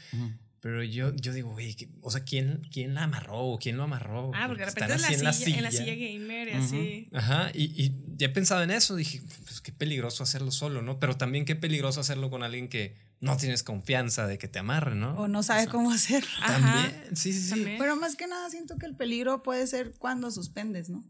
Pero 0.62 0.84
yo, 0.84 1.16
yo 1.16 1.32
digo, 1.32 1.52
güey, 1.52 1.74
¿qué- 1.76 1.88
o 2.02 2.12
sea, 2.12 2.24
¿quién, 2.26 2.62
¿quién 2.72 2.94
la 2.94 3.04
amarró? 3.04 3.40
¿O 3.40 3.58
¿Quién 3.60 3.78
lo 3.78 3.84
amarró? 3.84 4.32
Ah, 4.36 4.46
porque 4.48 4.64
de 4.64 4.70
están 4.70 4.90
repente 4.90 5.14
en 5.14 5.24
la, 5.24 5.30
así 5.30 5.46
silla, 5.46 5.58
en 5.58 5.64
la 5.64 5.72
silla 5.72 5.96
gamer 5.96 6.48
y 6.50 6.52
así. 6.52 7.08
Ajá, 7.14 7.52
y, 7.54 7.64
y 7.82 7.96
ya 8.18 8.28
he 8.28 8.30
pensado 8.30 8.62
en 8.64 8.72
eso, 8.72 8.96
dije, 8.98 9.22
pues 9.46 9.62
qué 9.62 9.72
peligroso 9.72 10.22
hacerlo 10.24 10.52
solo, 10.52 10.82
¿no? 10.82 11.00
Pero 11.00 11.16
también 11.16 11.46
qué 11.46 11.56
peligroso 11.56 12.02
hacerlo 12.02 12.30
con 12.30 12.44
alguien 12.44 12.68
que 12.68 12.98
no 13.22 13.38
tienes 13.38 13.64
confianza 13.64 14.28
de 14.28 14.38
que 14.38 14.48
te 14.50 14.60
amarre, 14.60 14.96
¿no? 14.96 15.12
O 15.14 15.28
no 15.30 15.44
sabe 15.44 15.68
cómo 15.68 15.92
hacerlo. 15.92 16.30
Ajá. 16.42 16.54
También, 16.60 17.16
sí, 17.16 17.32
sí, 17.32 17.42
sí. 17.42 17.50
También. 17.52 17.78
Pero 17.78 17.96
más 17.96 18.16
que 18.18 18.28
nada 18.28 18.50
siento 18.50 18.78
que 18.78 18.86
el 18.86 18.96
peligro 18.96 19.44
puede 19.44 19.66
ser 19.68 19.94
cuando 19.98 20.30
suspendes, 20.32 20.90
¿no? 20.90 21.04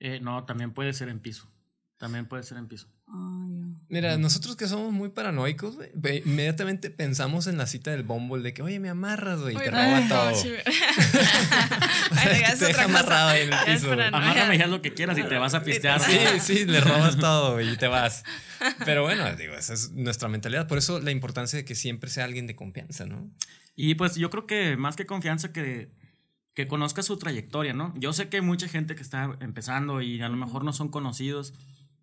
Eh, 0.00 0.20
no, 0.20 0.44
también 0.46 0.72
puede 0.72 0.92
ser 0.94 1.08
en 1.10 1.20
piso. 1.20 1.50
También 1.98 2.26
puede 2.26 2.44
ser 2.44 2.58
en 2.58 2.68
piso. 2.68 2.86
Ya. 3.08 3.14
Mira, 3.88 4.16
nosotros 4.18 4.54
que 4.54 4.68
somos 4.68 4.92
muy 4.92 5.08
paranoicos, 5.08 5.74
güey, 5.76 5.90
ve- 5.94 6.22
inmediatamente 6.24 6.90
pensamos 6.90 7.46
en 7.48 7.58
la 7.58 7.66
cita 7.66 7.90
del 7.90 8.02
Bumble 8.04 8.42
de 8.42 8.54
que, 8.54 8.62
oye, 8.62 8.78
me 8.78 8.88
amarras, 8.88 9.40
güey, 9.40 9.56
y 9.56 9.58
te 9.58 9.70
roba 9.70 10.00
no, 10.00 10.08
todo. 10.08 10.34
sí. 10.34 10.50
Ay, 12.12 12.40
ya 12.40 12.56
te 12.56 12.66
deja 12.66 12.84
amarrado 12.84 13.28
ahí 13.30 13.42
en 13.42 13.52
el 13.52 13.58
Ya 13.58 13.64
piso. 13.64 13.92
Amárrame 13.92 14.56
y 14.56 14.62
haz 14.62 14.68
lo 14.70 14.82
que 14.82 14.92
quieras 14.94 15.18
y 15.18 15.22
te 15.24 15.38
vas 15.38 15.54
a 15.54 15.62
pistear. 15.62 16.00
Sí, 16.00 16.18
sí, 16.40 16.64
le 16.66 16.80
robas 16.82 17.16
todo 17.18 17.60
y 17.60 17.76
te 17.76 17.88
vas. 17.88 18.24
Pero 18.84 19.02
bueno, 19.02 19.34
digo, 19.36 19.54
esa 19.54 19.74
es 19.74 19.90
nuestra 19.92 20.28
mentalidad. 20.28 20.66
Por 20.68 20.78
eso 20.78 21.00
la 21.00 21.10
importancia 21.10 21.56
de 21.58 21.64
que 21.64 21.74
siempre 21.74 22.10
sea 22.10 22.24
alguien 22.24 22.46
de 22.46 22.56
confianza, 22.56 23.06
¿no? 23.06 23.30
Y 23.74 23.94
pues 23.94 24.16
yo 24.16 24.30
creo 24.30 24.46
que 24.46 24.76
más 24.76 24.96
que 24.96 25.06
confianza 25.06 25.52
que, 25.52 25.90
que 26.54 26.66
conozca 26.66 27.02
su 27.02 27.16
trayectoria, 27.18 27.72
¿no? 27.72 27.94
Yo 27.96 28.12
sé 28.12 28.28
que 28.28 28.38
hay 28.38 28.42
mucha 28.42 28.68
gente 28.68 28.94
que 28.96 29.02
está 29.02 29.36
empezando 29.40 30.00
y 30.02 30.20
a 30.20 30.28
lo 30.28 30.36
mejor 30.36 30.64
no 30.64 30.72
son 30.72 30.88
conocidos, 30.88 31.54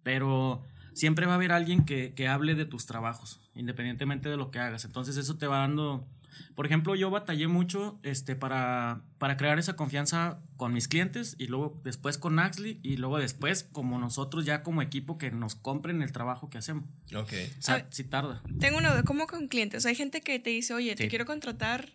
pero 0.06 0.62
siempre 0.94 1.26
va 1.26 1.32
a 1.32 1.36
haber 1.36 1.52
alguien 1.52 1.84
que, 1.84 2.13
que 2.13 2.28
hable 2.28 2.54
de 2.54 2.65
tus 2.65 2.86
trabajos, 2.86 3.41
independientemente 3.56 4.30
de 4.30 4.38
lo 4.38 4.52
que 4.52 4.60
hagas. 4.60 4.86
Entonces 4.86 5.18
eso 5.18 5.36
te 5.36 5.48
va 5.48 5.58
dando... 5.58 6.08
Por 6.54 6.65
ejemplo, 6.65 6.96
yo 6.96 7.10
batallé 7.10 7.48
mucho 7.48 7.98
este, 8.04 8.36
para, 8.36 9.02
para 9.18 9.36
crear 9.36 9.58
esa 9.58 9.76
confianza 9.76 10.41
con 10.58 10.74
mis 10.74 10.88
clientes 10.88 11.36
y 11.39 11.48
luego 11.48 11.82
después 11.84 12.20
con 12.20 12.38
Axley 12.38 12.80
y 12.84 12.98
luego 12.98 13.18
después 13.18 13.63
como 13.63 13.98
nosotros 13.98 14.46
ya 14.46 14.62
como 14.62 14.84
equipo 14.84 15.18
que 15.18 15.32
nos 15.32 15.56
compren 15.56 16.04
el 16.04 16.12
trabajo 16.12 16.50
que 16.50 16.60
hacemos. 16.60 16.84
Ok. 17.15 17.34
O 17.58 17.62
sea, 17.62 17.76
ver. 17.76 17.88
sí 17.89 18.04
tarda. 18.04 18.44
Tengo 18.60 18.78
uno, 18.78 18.89
¿cómo 19.06 19.26
con 19.28 19.48
clientes? 19.48 19.80
O 19.80 19.82
sea, 19.82 19.89
hay 19.89 19.96
gente 19.96 20.22
que 20.22 20.38
te 20.39 20.52
dice, 20.52 20.74
oye, 20.74 20.96
te 20.96 21.08
quiero 21.08 21.26
contratar, 21.26 21.89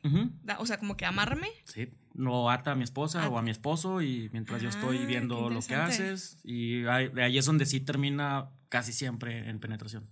o 0.59 0.67
sea, 0.67 0.79
como 0.79 0.97
que 0.97 1.05
amárrame. 1.05 1.49
Sí, 1.65 1.89
lo 2.15 2.51
ata 2.51 2.73
a 2.73 2.75
mi 2.75 2.85
esposa 2.85 3.25
Ah. 3.25 3.29
o 3.29 3.39
a 3.39 3.43
mi 3.43 3.51
esposo 3.51 4.01
y 4.03 4.29
mientras 4.33 4.61
yo 4.63 4.69
estoy 4.69 4.99
Ah, 5.03 5.07
viendo 5.07 5.49
lo 5.51 5.61
que 5.61 5.75
haces 5.75 6.39
y 6.45 6.85
ahí, 6.87 7.09
de 7.09 7.23
ahí 7.23 7.39
es 7.39 7.45
donde 7.47 7.67
sí 7.67 7.81
termina 7.81 8.51
casi 8.69 8.93
siempre 8.93 9.49
en 9.49 9.59
penetración. 9.61 10.05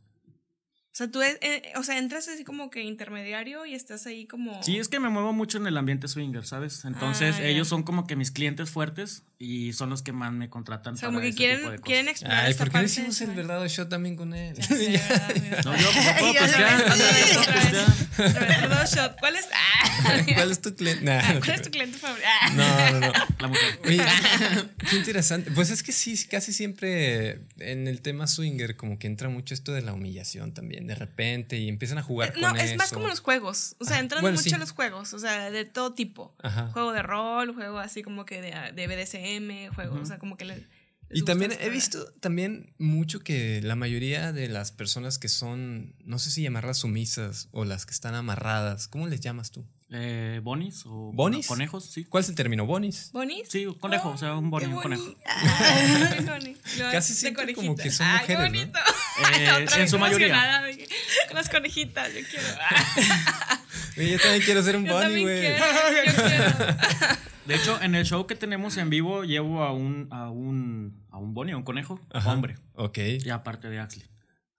O 0.91 0.99
sea, 0.99 1.09
tú, 1.11 1.23
es- 1.23 1.39
eh, 1.43 1.63
o 1.77 1.83
sea, 1.85 1.97
entras 1.99 2.27
así 2.29 2.43
como 2.45 2.71
que 2.71 2.83
intermediario 2.83 3.65
y 3.67 3.75
estás 3.75 4.07
ahí 4.07 4.27
como... 4.27 4.61
Sí, 4.65 4.79
es 4.79 4.89
que 4.89 4.99
me 4.99 5.09
muevo 5.11 5.33
mucho 5.33 5.59
en 5.59 5.67
el 5.69 5.77
ambiente 5.77 6.09
swinger, 6.09 6.45
¿sabes? 6.45 6.85
Entonces 6.85 7.37
Ah, 7.39 7.45
ellos 7.45 7.69
son 7.69 7.85
como 7.85 8.07
que 8.07 8.17
mis 8.17 8.33
clientes 8.33 8.71
fuertes 8.71 9.25
y 9.41 9.73
son 9.73 9.89
los 9.91 10.03
que 10.03 10.13
más 10.13 10.33
me 10.33 10.51
contratan 10.51 10.95
O 10.95 10.97
sea, 10.97 11.09
para 11.11 11.21
como 11.21 11.21
que 11.23 11.29
ese 11.29 11.37
tipo 11.37 11.49
de 11.49 11.57
quieren, 11.59 11.65
cosas. 11.67 11.81
quieren 11.85 12.09
explorar 12.09 12.45
Ay, 12.45 12.51
esta 12.51 12.65
¿por 12.65 12.73
qué 12.73 12.79
no 12.79 12.83
parte. 12.83 12.93
hicimos 12.93 13.21
el 13.21 13.31
verdadero 13.31 13.69
show 13.69 13.89
también 13.89 14.17
con 14.17 14.35
él? 14.35 14.57
No, 15.65 15.77
yo, 15.77 15.83
yo 15.93 16.19
puedo 16.19 16.33
pistear. 16.45 16.89
Verdadero 18.19 18.87
shot. 18.87 19.17
¿Cuál 19.21 19.37
es? 19.37 19.49
Ah, 19.53 20.23
¿Cuál 20.35 20.51
es 20.51 20.61
tu 20.61 20.75
cliente? 20.75 21.05
Nah, 21.05 21.35
no, 21.35 21.41
¿Cuál 21.41 21.51
es 21.53 21.63
tu 21.63 21.71
cliente 21.71 21.99
favorito? 21.99 22.27
Ah. 22.41 22.51
no, 22.55 22.91
no, 23.01 23.07
no. 23.07 23.13
La 23.39 23.49
mujer. 23.49 23.81
Oye, 23.85 24.03
qué 24.91 24.97
interesante. 24.97 25.51
Pues 25.53 25.71
es 25.71 25.83
que 25.83 25.93
sí, 25.93 26.17
casi 26.27 26.53
siempre 26.53 27.41
en 27.59 27.87
el 27.89 28.01
tema 28.01 28.27
swinger 28.27 28.77
como 28.77 28.99
que 28.99 29.07
entra 29.07 29.29
mucho 29.29 29.55
esto 29.55 29.73
de 29.73 29.83
la 29.83 29.93
humillación 29.93 30.53
también, 30.53 30.87
de 30.87 30.95
repente, 30.95 31.59
y 31.59 31.69
empiezan 31.69 31.99
a 31.99 32.03
jugar 32.03 32.33
No, 32.41 32.49
con 32.51 32.59
es 32.61 32.77
más 32.77 32.91
como 32.93 33.07
los 33.09 33.21
juegos. 33.21 33.77
O 33.79 33.85
sea, 33.85 33.99
entran 34.01 34.21
Bueno, 34.23 34.37
mucho 34.37 34.51
sí. 34.51 34.57
los 34.59 34.73
juegos. 34.73 35.13
O 35.15 35.19
sea, 35.19 35.51
de 35.51 35.65
todo 35.65 35.93
tipo. 35.95 36.35
Ajá. 36.43 36.69
Juego 36.73 36.93
de 36.93 37.03
rol, 37.03 37.55
juego 37.55 37.79
así 37.79 38.03
como 38.03 38.25
que 38.27 38.41
de, 38.43 38.73
de 38.75 38.87
BDSM, 38.87 39.28
juego, 39.75 40.01
o 40.01 40.07
sea, 40.07 40.19
como 40.19 40.37
que 40.37 40.45
le. 40.45 40.67
Y 41.11 41.23
también 41.23 41.53
he 41.59 41.71
visto 41.71 42.05
también 42.21 42.75
mucho 42.79 43.21
que 43.21 43.63
la 43.63 43.77
mayoría 43.77 44.31
de 44.33 44.47
las 44.49 44.73
personas 44.73 45.19
que 45.19 45.29
son, 45.29 45.95
no 46.05 46.19
sé 46.19 46.31
si 46.31 46.43
llamarlas 46.43 46.77
sumisas 46.79 47.49
o 47.51 47.65
las 47.65 47.87
que 47.87 47.93
están 47.93 48.15
amarradas, 48.15 48.89
¿cómo 48.89 49.07
les 49.09 49.21
llamas 49.21 49.51
tú? 49.51 49.67
Eh, 49.91 50.41
¿Bonis 50.45 50.83
o 50.85 51.11
¿Bonis? 51.15 51.47
conejos? 51.47 51.91
Sí. 51.91 52.05
¿Cuál 52.05 52.23
es 52.25 52.29
el 52.29 52.35
término? 52.35 52.67
¿Bonis? 52.67 53.09
¿Bonis? 53.13 53.49
Sí, 53.49 53.65
conejo, 53.81 54.11
o 54.11 54.19
sea, 54.19 54.37
un 54.37 54.51
boni, 54.51 54.67
un 54.67 54.83
conejo. 54.83 55.03
Lo- 56.79 56.91
Casi 56.93 57.15
siempre 57.15 57.55
como 57.55 57.75
que 57.75 57.91
son 57.91 58.07
Ay, 58.07 58.19
mujeres, 58.21 58.27
qué 58.27 58.35
¿no? 58.35 58.41
bonito. 58.51 58.79
Eh, 59.39 59.67
en 59.81 59.89
su 59.89 59.99
mayoría. 59.99 60.63
Las 61.33 61.49
conejitas, 61.49 62.13
yo 62.13 62.21
quiero. 62.31 62.47
Yo 63.99 64.19
también 64.19 64.43
quiero 64.45 64.63
ser 64.63 64.77
un 64.77 64.85
Bonnie, 64.85 65.23
güey. 65.23 65.43
De 67.47 67.55
hecho, 67.55 67.81
en 67.81 67.95
el 67.95 68.05
show 68.05 68.27
que 68.27 68.35
tenemos 68.35 68.77
en 68.77 68.91
vivo 68.91 69.25
llevo 69.25 69.63
a 69.63 69.73
un 69.73 70.09
a 70.11 70.31
un 70.31 71.03
a 71.11 71.17
un 71.19 71.33
boni, 71.33 71.53
a 71.53 71.57
un 71.57 71.63
conejo, 71.63 71.99
Ajá. 72.13 72.33
hombre, 72.35 72.57
Ok. 72.75 72.99
y 73.25 73.31
aparte 73.31 73.71
de 73.71 73.79
Axley. 73.81 74.07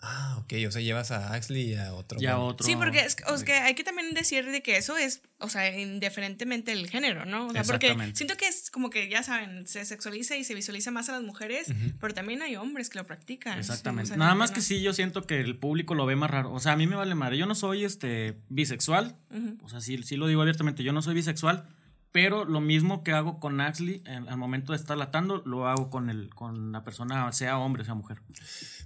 Ah, 0.02 0.38
ok. 0.40 0.54
O 0.66 0.72
sea, 0.72 0.82
llevas 0.82 1.12
a 1.12 1.34
Axley 1.34 1.74
y 1.74 1.76
a 1.76 1.94
otro. 1.94 2.20
Ya 2.22 2.36
güey. 2.36 2.48
otro. 2.50 2.66
Sí, 2.66 2.76
porque 2.78 3.00
es, 3.02 3.18
o 3.28 3.36
sea, 3.36 3.46
que 3.46 3.54
hay 3.54 3.76
que 3.76 3.84
también 3.84 4.14
decir 4.14 4.46
de 4.50 4.62
que 4.62 4.78
eso 4.78 4.96
es, 4.96 5.22
o 5.40 5.50
sea, 5.50 5.78
indiferentemente 5.78 6.72
el 6.72 6.90
género, 6.90 7.26
¿no? 7.26 7.48
O 7.48 7.52
sea, 7.52 7.64
porque 7.64 7.88
Exactamente. 7.88 8.18
siento 8.18 8.38
que 8.38 8.48
es 8.48 8.72
como 8.72 8.90
que, 8.90 9.10
ya 9.10 9.24
saben, 9.24 9.68
se 9.68 9.84
sexualiza 9.84 10.38
y 10.38 10.46
se 10.46 10.56
visualiza 10.56 10.90
más 10.92 11.10
a 11.10 11.14
las 11.14 11.24
mujeres, 11.24 11.68
pero 12.00 12.14
también 12.14 12.42
hay 12.42 12.56
hombres 12.56 12.90
que 12.90 12.98
lo 12.98 13.06
practican. 13.06 13.60
Exactamente. 13.60 14.04
O 14.04 14.08
sea, 14.08 14.18
Nada 14.18 14.36
más 14.36 14.52
no. 14.52 14.56
que 14.56 14.62
sí, 14.62 14.82
yo 14.82 14.94
siento 14.94 15.24
que 15.28 15.42
el 15.42 15.58
público 15.58 15.96
lo 15.96 16.06
ve 16.06 16.16
más 16.16 16.30
raro. 16.32 16.54
O 16.54 16.62
sea, 16.62 16.72
a 16.74 16.78
mí 16.78 16.88
me 16.88 16.96
vale 16.96 17.14
madre. 17.16 17.38
Yo 17.38 17.46
no 17.46 17.56
soy 17.56 17.84
este 17.84 18.38
bisexual. 18.48 19.18
O 19.64 19.68
sea, 19.68 19.82
sí, 19.82 20.02
sí 20.04 20.16
lo 20.16 20.28
digo 20.28 20.42
abiertamente. 20.42 20.84
Yo 20.84 20.94
no 20.94 21.02
soy 21.02 21.14
bisexual. 21.14 21.68
Pero 22.12 22.44
lo 22.46 22.60
mismo 22.60 23.04
que 23.04 23.12
hago 23.12 23.40
con 23.40 23.62
Axley 23.62 24.02
en- 24.06 24.28
al 24.30 24.38
momento 24.38 24.74
de 24.74 24.78
estar 24.78 24.98
latando, 24.98 25.44
lo 25.46 25.68
hago 25.68 25.90
con 25.92 26.10
el, 26.10 26.34
con 26.34 26.72
la 26.72 26.84
persona, 26.84 27.32
sea 27.34 27.60
hombre, 27.60 27.86
sea 27.86 27.94
mujer. 27.94 28.22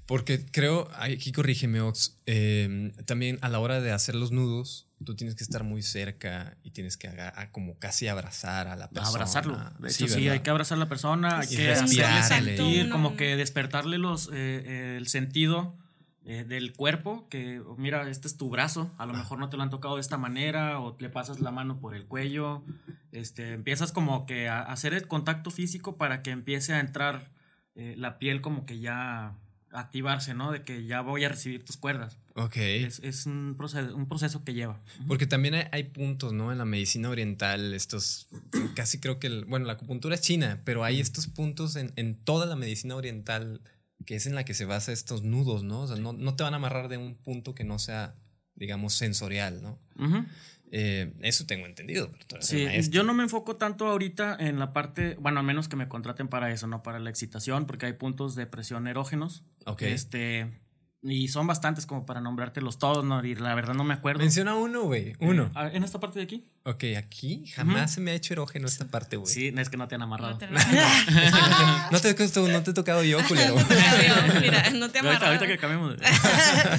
Porque 0.05 0.45
creo, 0.45 0.89
aquí 0.97 1.31
corrígeme, 1.31 1.79
Ox, 1.79 2.17
eh, 2.25 2.91
también 3.05 3.39
a 3.41 3.47
la 3.47 3.59
hora 3.59 3.79
de 3.79 3.93
hacer 3.93 4.15
los 4.15 4.31
nudos, 4.31 4.89
tú 5.05 5.15
tienes 5.15 5.35
que 5.35 5.43
estar 5.45 5.63
muy 5.63 5.81
cerca 5.81 6.57
y 6.63 6.71
tienes 6.71 6.97
que 6.97 7.07
aga- 7.07 7.33
a 7.37 7.51
como 7.51 7.79
casi 7.79 8.09
abrazar 8.09 8.67
a 8.67 8.75
la 8.75 8.89
persona. 8.89 9.09
abrazarlo. 9.09 9.57
De 9.79 9.87
hecho, 9.87 10.07
sí, 10.09 10.15
¿verdad? 10.15 10.33
hay 10.33 10.39
que 10.41 10.49
abrazar 10.49 10.75
a 10.77 10.79
la 10.79 10.89
persona, 10.89 11.39
hay 11.39 11.47
Y 11.49 11.55
que 11.55 11.71
hacerle 11.71 12.23
sentir, 12.23 12.89
como 12.89 13.15
que 13.15 13.37
despertarle 13.37 13.97
los, 13.97 14.27
eh, 14.27 14.31
eh, 14.33 14.95
el 14.97 15.07
sentido 15.07 15.77
eh, 16.25 16.45
del 16.45 16.73
cuerpo, 16.73 17.27
que 17.29 17.61
mira, 17.77 18.09
este 18.09 18.27
es 18.29 18.37
tu 18.37 18.49
brazo, 18.49 18.93
a 18.97 19.05
lo 19.05 19.13
mejor 19.13 19.39
no 19.39 19.49
te 19.49 19.57
lo 19.57 19.63
han 19.63 19.69
tocado 19.69 19.95
de 19.95 20.01
esta 20.01 20.17
manera, 20.17 20.79
o 20.79 20.95
le 20.99 21.09
pasas 21.09 21.41
la 21.41 21.51
mano 21.51 21.79
por 21.81 21.95
el 21.95 22.05
cuello, 22.05 22.63
este, 23.13 23.53
empiezas 23.53 23.91
como 23.93 24.25
que 24.25 24.49
a 24.49 24.61
hacer 24.61 24.93
el 24.93 25.07
contacto 25.07 25.49
físico 25.51 25.95
para 25.97 26.21
que 26.21 26.31
empiece 26.31 26.73
a 26.73 26.79
entrar 26.81 27.31
eh, 27.75 27.95
la 27.97 28.19
piel 28.19 28.41
como 28.41 28.65
que 28.65 28.79
ya 28.79 29.35
activarse, 29.71 30.33
¿no? 30.35 30.51
De 30.51 30.63
que 30.63 30.85
ya 30.85 31.01
voy 31.01 31.23
a 31.23 31.29
recibir 31.29 31.63
tus 31.65 31.77
cuerdas. 31.77 32.19
Ok. 32.35 32.57
Es, 32.57 32.99
es 32.99 33.25
un, 33.25 33.55
proceso, 33.57 33.95
un 33.95 34.07
proceso 34.07 34.43
que 34.43 34.53
lleva. 34.53 34.79
Porque 35.07 35.25
también 35.25 35.55
hay, 35.55 35.65
hay 35.71 35.83
puntos, 35.85 36.31
¿no? 36.33 36.51
En 36.51 36.59
la 36.59 36.65
medicina 36.65 37.09
oriental, 37.09 37.73
estos, 37.73 38.27
casi 38.75 38.99
creo 38.99 39.19
que, 39.19 39.27
el- 39.27 39.45
bueno, 39.45 39.65
la 39.65 39.73
acupuntura 39.73 40.13
es 40.13 40.21
china, 40.21 40.61
pero 40.63 40.83
hay 40.83 40.99
estos 40.99 41.25
puntos 41.27 41.75
en, 41.75 41.91
en 41.95 42.15
toda 42.15 42.45
la 42.45 42.55
medicina 42.55 42.95
oriental 42.95 43.61
que 44.05 44.15
es 44.15 44.25
en 44.25 44.35
la 44.35 44.43
que 44.45 44.53
se 44.53 44.65
basa 44.65 44.91
estos 44.91 45.23
nudos, 45.23 45.63
¿no? 45.63 45.81
O 45.81 45.87
sea, 45.87 45.95
no, 45.97 46.11
no 46.13 46.35
te 46.35 46.43
van 46.43 46.53
a 46.53 46.57
amarrar 46.57 46.87
de 46.89 46.97
un 46.97 47.15
punto 47.15 47.55
que 47.55 47.63
no 47.63 47.79
sea, 47.79 48.15
digamos, 48.55 48.93
sensorial, 48.95 49.61
¿no? 49.63 49.79
Ujú. 49.97 50.25
Eh, 50.75 51.13
eso 51.21 51.45
tengo 51.45 51.67
entendido. 51.67 52.11
Pero 52.27 52.41
Sí, 52.41 52.67
yo 52.89 53.03
no 53.03 53.13
me 53.13 53.21
enfoco 53.21 53.57
tanto 53.57 53.85
ahorita 53.85 54.35
en 54.39 54.57
la 54.57 54.73
parte, 54.73 55.15
bueno, 55.19 55.39
a 55.39 55.43
menos 55.43 55.69
que 55.69 55.75
me 55.75 55.87
contraten 55.87 56.27
para 56.27 56.51
eso, 56.51 56.65
no 56.65 56.81
para 56.81 56.97
la 56.97 57.11
excitación, 57.11 57.67
porque 57.67 57.85
hay 57.85 57.93
puntos 57.93 58.33
de 58.33 58.47
presión 58.47 58.87
erógenos. 58.87 59.43
Ok. 59.65 59.83
Este, 59.83 60.49
y 61.05 61.27
son 61.27 61.45
bastantes 61.47 61.85
como 61.85 62.05
para 62.05 62.21
nombrártelos 62.21 62.79
todos, 62.79 63.03
¿no? 63.03 63.23
Y 63.25 63.35
la 63.35 63.53
verdad 63.55 63.73
no 63.73 63.83
me 63.83 63.93
acuerdo. 63.93 64.19
Menciona 64.21 64.55
uno, 64.55 64.83
güey. 64.83 65.15
Uno. 65.19 65.51
Ah, 65.53 65.69
En 65.73 65.83
esta 65.83 65.99
parte 65.99 66.19
de 66.19 66.23
aquí. 66.25 66.45
Ok, 66.63 66.85
aquí 66.97 67.45
jamás 67.47 67.93
se 67.93 67.99
me 67.99 68.11
ha 68.11 68.13
hecho 68.13 68.33
erógeno 68.33 68.67
esta 68.67 68.85
parte, 68.85 69.17
güey. 69.17 69.31
Sí, 69.33 69.53
es 69.57 69.69
que 69.69 69.75
no 69.75 69.87
te 69.89 69.95
han 69.95 70.01
amarrado. 70.01 70.31
No 70.31 70.37
te, 70.37 70.47
No 71.91 71.99
te, 71.99 72.51
no 72.53 72.63
te 72.63 72.71
he 72.71 72.73
tocado 72.73 73.03
yo, 73.03 73.17
culero. 73.27 73.55
Mira, 74.41 74.69
no 74.71 74.89
te 74.89 74.99
ahorita, 74.99 74.99
amarras. 74.99 75.23
ahorita 75.23 75.47
que 75.47 75.57
cambiemos. 75.57 75.97
de- 75.97 76.05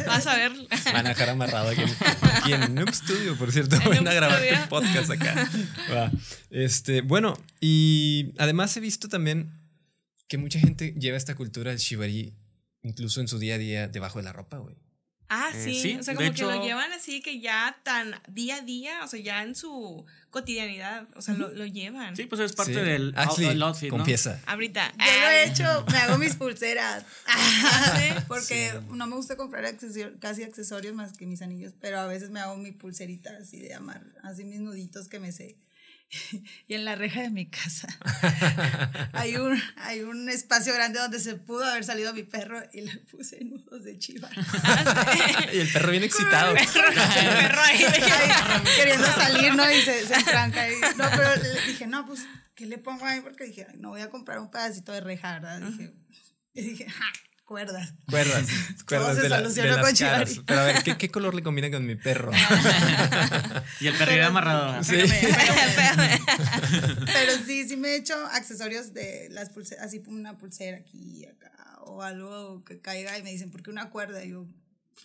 Vas 0.06 0.26
a 0.26 0.36
ver. 0.36 0.52
Van 0.92 1.06
a 1.06 1.08
dejar 1.10 1.28
amarrado 1.28 1.68
aquí 1.68 1.82
en, 1.82 1.90
aquí 2.32 2.52
en 2.54 2.74
Noob 2.74 2.94
Studio, 2.94 3.36
por 3.36 3.52
cierto. 3.52 3.76
Van 3.88 4.08
a 4.08 4.14
grabar 4.14 4.40
tu 4.62 4.68
podcast 4.70 5.10
acá. 5.10 5.48
Va. 5.92 6.10
Este, 6.50 7.02
bueno, 7.02 7.36
y 7.60 8.32
además 8.38 8.74
he 8.76 8.80
visto 8.80 9.08
también 9.08 9.52
que 10.28 10.38
mucha 10.38 10.58
gente 10.58 10.94
lleva 10.98 11.18
esta 11.18 11.34
cultura 11.34 11.70
del 11.72 11.78
shibari 11.80 12.34
incluso 12.84 13.20
en 13.20 13.26
su 13.28 13.38
día 13.40 13.56
a 13.56 13.58
día 13.58 13.88
debajo 13.88 14.18
de 14.20 14.24
la 14.24 14.32
ropa, 14.32 14.58
güey. 14.58 14.76
Ah, 15.30 15.50
Eh, 15.54 15.74
sí. 15.74 15.96
o 15.98 16.02
sea, 16.02 16.12
de 16.12 16.18
como 16.18 16.30
que 16.30 16.36
hecho- 16.42 16.50
lo 16.50 16.62
llevan 16.62 16.92
así 16.92 17.20
que 17.22 17.40
ya 17.40 17.80
tan 17.82 18.14
día 18.28 18.56
a 18.56 18.60
día, 18.60 19.00
o 19.02 19.08
sea, 19.08 19.18
ya 19.18 19.42
en 19.42 19.54
su 19.56 20.04
cotidianidad, 20.30 21.08
o 21.16 21.22
sea, 21.22 21.34
lo, 21.34 21.48
lo 21.48 21.64
llevan. 21.64 22.14
Sí, 22.14 22.26
pues 22.26 22.40
es 22.42 22.52
parte 22.52 22.74
Sí. 22.74 22.80
del 22.80 23.14
out- 23.16 23.30
Ashley, 23.32 23.48
del 23.48 23.62
outfit, 23.62 23.90
¿no? 23.90 23.96
confiesa. 23.96 24.40
Ahorita. 24.46 24.92
Yo 24.92 24.96
lo 24.98 25.28
he 25.30 25.40
ay, 25.44 25.50
hecho, 25.50 25.64
me 25.90 25.96
hago 25.96 26.18
mis 26.18 26.36
pulseras. 26.36 27.04
¿sí? 27.96 28.14
Porque 28.28 28.78
no 28.90 29.06
me 29.06 29.16
gusta 29.16 29.36
comprar 29.36 29.64
accesor- 29.64 30.18
casi 30.18 30.42
accesorios 30.42 30.94
más 30.94 31.16
que 31.16 31.26
mis 31.26 31.40
anillos, 31.40 31.72
pero 31.80 31.98
a 32.00 32.06
veces 32.06 32.30
me 32.30 32.40
hago 32.40 32.56
mi 32.58 32.72
pulserita 32.72 33.30
así 33.40 33.58
de 33.60 33.74
amar, 33.74 34.04
así 34.22 34.44
mis 34.44 34.60
nuditos 34.60 35.08
que 35.08 35.20
me 35.20 35.32
sé. 35.32 35.56
Y 36.68 36.74
en 36.74 36.84
la 36.84 36.94
reja 36.94 37.22
de 37.22 37.30
mi 37.30 37.48
casa 37.48 37.88
hay 39.12 39.36
un, 39.36 39.60
hay 39.76 40.02
un 40.02 40.28
espacio 40.28 40.72
grande 40.74 40.98
donde 40.98 41.18
se 41.18 41.34
pudo 41.36 41.64
haber 41.64 41.84
salido 41.84 42.12
mi 42.14 42.22
perro 42.22 42.62
y 42.72 42.82
le 42.82 42.96
puse 42.98 43.44
nudos 43.44 43.84
de 43.84 43.98
chiva. 43.98 44.28
y 45.52 45.58
el 45.58 45.72
perro 45.72 45.90
bien 45.90 46.04
excitado. 46.04 46.54
El 46.56 46.66
perro 46.66 47.60
ahí. 47.62 47.84
Ahí, 47.84 48.62
queriendo 48.76 49.06
salir, 49.06 49.54
¿no? 49.54 49.70
Y 49.70 49.80
se, 49.82 50.06
se 50.06 50.14
entranca 50.14 50.62
ahí. 50.62 50.74
No, 50.96 51.04
pero 51.10 51.36
le 51.42 51.60
dije, 51.66 51.86
no, 51.86 52.06
pues, 52.06 52.26
¿qué 52.54 52.66
le 52.66 52.78
pongo 52.78 53.04
ahí? 53.04 53.20
Porque 53.20 53.44
dije, 53.44 53.66
"Ay, 53.68 53.76
no 53.78 53.90
voy 53.90 54.00
a 54.00 54.08
comprar 54.08 54.38
un 54.38 54.50
pedacito 54.50 54.92
de 54.92 55.00
reja, 55.00 55.32
¿verdad? 55.38 55.60
Dije, 55.60 55.92
y 56.54 56.62
dije, 56.62 56.88
ja, 56.88 57.12
cuerdas. 57.44 57.94
Cuerdas, 58.08 58.46
cuerdas 58.88 59.16
se 59.16 59.22
de, 59.22 59.28
la- 59.28 59.40
de 59.42 59.68
las 59.68 59.80
con 59.80 59.96
caras. 59.96 60.40
Pero 60.46 60.60
a 60.60 60.64
ver, 60.64 60.82
¿qué, 60.82 60.96
qué 60.98 61.10
color 61.10 61.34
le 61.34 61.42
combina 61.42 61.70
con 61.70 61.86
mi 61.86 61.94
perro? 61.96 62.30
Y 63.80 63.86
el 63.88 63.94
perro 63.96 64.12
amarrado. 64.26 64.82
Sí. 64.84 64.96
Pero 67.06 67.32
sí, 67.46 67.68
sí 67.68 67.76
me 67.76 67.88
he 67.90 67.96
hecho 67.96 68.14
accesorios 68.32 68.92
de 68.94 69.28
las 69.30 69.50
pulseras, 69.50 69.84
así 69.86 70.02
una 70.18 70.38
pulsera 70.38 70.78
aquí 70.78 71.20
y 71.20 71.24
acá, 71.26 71.52
o 71.82 72.02
algo 72.02 72.64
que 72.64 72.80
caiga 72.80 73.16
y 73.18 73.22
me 73.22 73.30
dicen, 73.30 73.50
¿por 73.50 73.62
qué 73.62 73.70
una 73.70 73.90
cuerda? 73.90 74.24
Y 74.24 74.30
yo, 74.30 74.46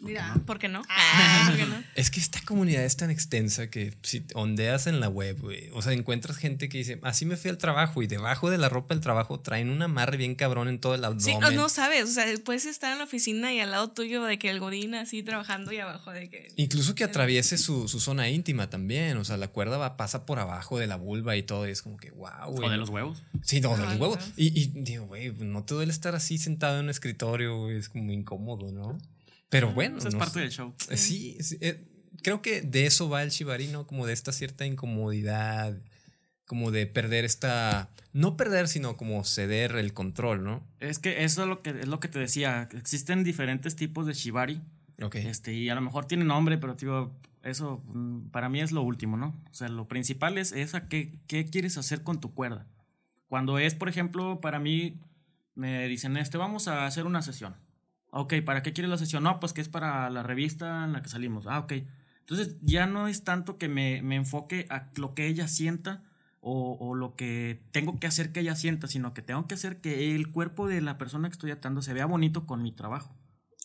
mira, 0.01 0.35
¿Por 0.45 0.59
qué 0.59 0.67
no? 0.67 0.81
Ah. 0.89 1.45
¿Por 1.47 1.57
qué 1.57 1.65
no? 1.65 1.83
Es 1.95 2.09
que 2.09 2.19
esta 2.19 2.41
comunidad 2.41 2.83
es 2.83 2.95
tan 2.97 3.11
extensa 3.11 3.69
que 3.69 3.93
si 4.01 4.23
ondeas 4.33 4.87
en 4.87 4.99
la 4.99 5.09
web, 5.09 5.37
o 5.73 5.81
sea, 5.81 5.93
encuentras 5.93 6.37
gente 6.37 6.69
que 6.69 6.79
dice, 6.79 6.99
así 7.03 7.25
me 7.25 7.37
fui 7.37 7.49
al 7.49 7.57
trabajo 7.57 8.01
y 8.01 8.07
debajo 8.07 8.49
de 8.49 8.57
la 8.57 8.69
ropa 8.69 8.93
del 8.93 9.01
trabajo 9.01 9.39
traen 9.39 9.69
un 9.69 9.81
amarre 9.81 10.17
bien 10.17 10.35
cabrón 10.35 10.67
en 10.67 10.79
todo 10.79 10.95
el 10.95 11.03
abdomen. 11.03 11.25
Sí, 11.25 11.37
no, 11.39 11.51
no 11.51 11.69
sabes, 11.69 12.03
o 12.03 12.07
sea, 12.07 12.25
puedes 12.43 12.65
estar 12.65 12.91
en 12.91 12.99
la 12.99 13.03
oficina 13.03 13.53
y 13.53 13.59
al 13.59 13.71
lado 13.71 13.89
tuyo 13.91 14.23
de 14.23 14.39
que 14.39 14.49
el 14.49 14.59
godín 14.59 14.95
así 14.95 15.23
trabajando 15.23 15.71
y 15.71 15.79
abajo 15.79 16.11
de 16.11 16.29
que... 16.29 16.51
Incluso 16.55 16.95
que 16.95 17.03
atraviese 17.03 17.57
su, 17.57 17.87
su 17.87 17.99
zona 17.99 18.29
íntima 18.29 18.69
también, 18.69 19.17
o 19.17 19.25
sea, 19.25 19.37
la 19.37 19.49
cuerda 19.49 19.77
va, 19.77 19.97
pasa 19.97 20.25
por 20.25 20.39
abajo 20.39 20.79
de 20.79 20.87
la 20.87 20.95
vulva 20.95 21.35
y 21.35 21.43
todo, 21.43 21.67
y 21.67 21.71
es 21.71 21.81
como 21.81 21.97
que, 21.97 22.11
wow, 22.11 22.51
güey. 22.51 22.67
O 22.67 22.71
de 22.71 22.77
los 22.77 22.89
huevos. 22.89 23.23
Sí, 23.43 23.61
no, 23.61 23.75
de 23.75 23.83
los 23.83 23.93
Ay, 23.93 23.99
huevos. 23.99 24.19
Y, 24.37 24.59
y 24.59 24.67
digo, 24.75 25.05
güey, 25.05 25.31
no 25.31 25.63
te 25.63 25.73
duele 25.73 25.91
estar 25.91 26.15
así 26.15 26.37
sentado 26.37 26.77
en 26.77 26.85
un 26.85 26.89
escritorio, 26.89 27.57
güey, 27.57 27.77
es 27.77 27.89
como 27.89 28.11
incómodo, 28.11 28.71
¿no? 28.71 28.97
Pero 29.49 29.71
bueno. 29.73 29.97
Eso 29.97 30.07
es 30.07 30.13
no 30.13 30.19
parte 30.19 30.35
sé. 30.35 30.39
del 30.41 30.51
show. 30.51 30.73
Eh, 30.89 30.97
Sí, 30.97 31.37
sí, 31.41 31.57
eh, 31.61 31.83
creo 32.23 32.41
que 32.41 32.61
de 32.61 32.85
eso 32.85 33.09
va 33.09 33.23
el 33.23 33.29
shibari, 33.29 33.67
¿no? 33.67 33.87
Como 33.87 34.05
de 34.05 34.13
esta 34.13 34.31
cierta 34.31 34.65
incomodidad, 34.65 35.77
como 36.45 36.71
de 36.71 36.87
perder 36.87 37.25
esta, 37.25 37.89
no 38.13 38.37
perder, 38.37 38.67
sino 38.67 38.97
como 38.97 39.23
ceder 39.23 39.75
el 39.75 39.93
control, 39.93 40.43
¿no? 40.43 40.67
Es 40.79 40.99
que 40.99 41.23
eso 41.23 41.43
es 41.43 41.47
lo 41.47 41.61
que, 41.61 41.71
es 41.71 41.87
lo 41.87 41.99
que 41.99 42.07
te 42.07 42.19
decía. 42.19 42.69
Existen 42.73 43.23
diferentes 43.23 43.75
tipos 43.75 44.05
de 44.05 44.13
shibari. 44.13 44.61
Ok. 45.01 45.15
Este, 45.15 45.53
y 45.53 45.69
a 45.69 45.75
lo 45.75 45.81
mejor 45.81 46.05
tiene 46.05 46.25
nombre, 46.25 46.57
pero 46.57 46.75
digo, 46.75 47.15
eso 47.43 47.81
mm, 47.87 48.29
para 48.29 48.49
mí 48.49 48.61
es 48.61 48.71
lo 48.71 48.81
último, 48.81 49.15
¿no? 49.17 49.35
O 49.49 49.53
sea, 49.53 49.69
lo 49.69 49.87
principal 49.87 50.37
es 50.37 50.51
esa 50.51 50.87
qué, 50.87 51.13
qué 51.27 51.45
quieres 51.45 51.77
hacer 51.77 52.03
con 52.03 52.19
tu 52.19 52.33
cuerda. 52.33 52.67
Cuando 53.27 53.59
es, 53.59 53.75
por 53.75 53.87
ejemplo, 53.89 54.41
para 54.41 54.59
mí, 54.59 54.99
me 55.55 55.87
dicen, 55.87 56.17
este, 56.17 56.37
vamos 56.37 56.67
a 56.67 56.85
hacer 56.85 57.05
una 57.05 57.21
sesión. 57.21 57.55
Ok, 58.11 58.35
¿para 58.45 58.63
qué 58.63 58.73
quieres 58.73 58.89
la 58.89 58.97
sesión? 58.97 59.23
No, 59.23 59.39
pues 59.39 59.53
que 59.53 59.61
es 59.61 59.69
para 59.69 60.09
la 60.09 60.23
revista 60.23 60.83
en 60.85 60.93
la 60.93 61.01
que 61.01 61.09
salimos. 61.09 61.45
Ah, 61.47 61.59
ok. 61.59 61.73
Entonces 62.21 62.55
ya 62.61 62.85
no 62.85 63.07
es 63.07 63.23
tanto 63.23 63.57
que 63.57 63.67
me, 63.67 64.01
me 64.01 64.15
enfoque 64.15 64.65
a 64.69 64.87
lo 64.95 65.13
que 65.13 65.27
ella 65.27 65.47
sienta 65.47 66.03
o, 66.41 66.77
o 66.79 66.95
lo 66.95 67.15
que 67.15 67.61
tengo 67.71 67.99
que 67.99 68.07
hacer 68.07 68.31
que 68.31 68.39
ella 68.41 68.55
sienta, 68.55 68.87
sino 68.87 69.13
que 69.13 69.21
tengo 69.21 69.47
que 69.47 69.55
hacer 69.55 69.81
que 69.81 70.15
el 70.15 70.31
cuerpo 70.31 70.67
de 70.67 70.81
la 70.81 70.97
persona 70.97 71.27
que 71.29 71.33
estoy 71.33 71.51
atando 71.51 71.81
se 71.81 71.93
vea 71.93 72.05
bonito 72.05 72.45
con 72.45 72.61
mi 72.63 72.71
trabajo. 72.71 73.15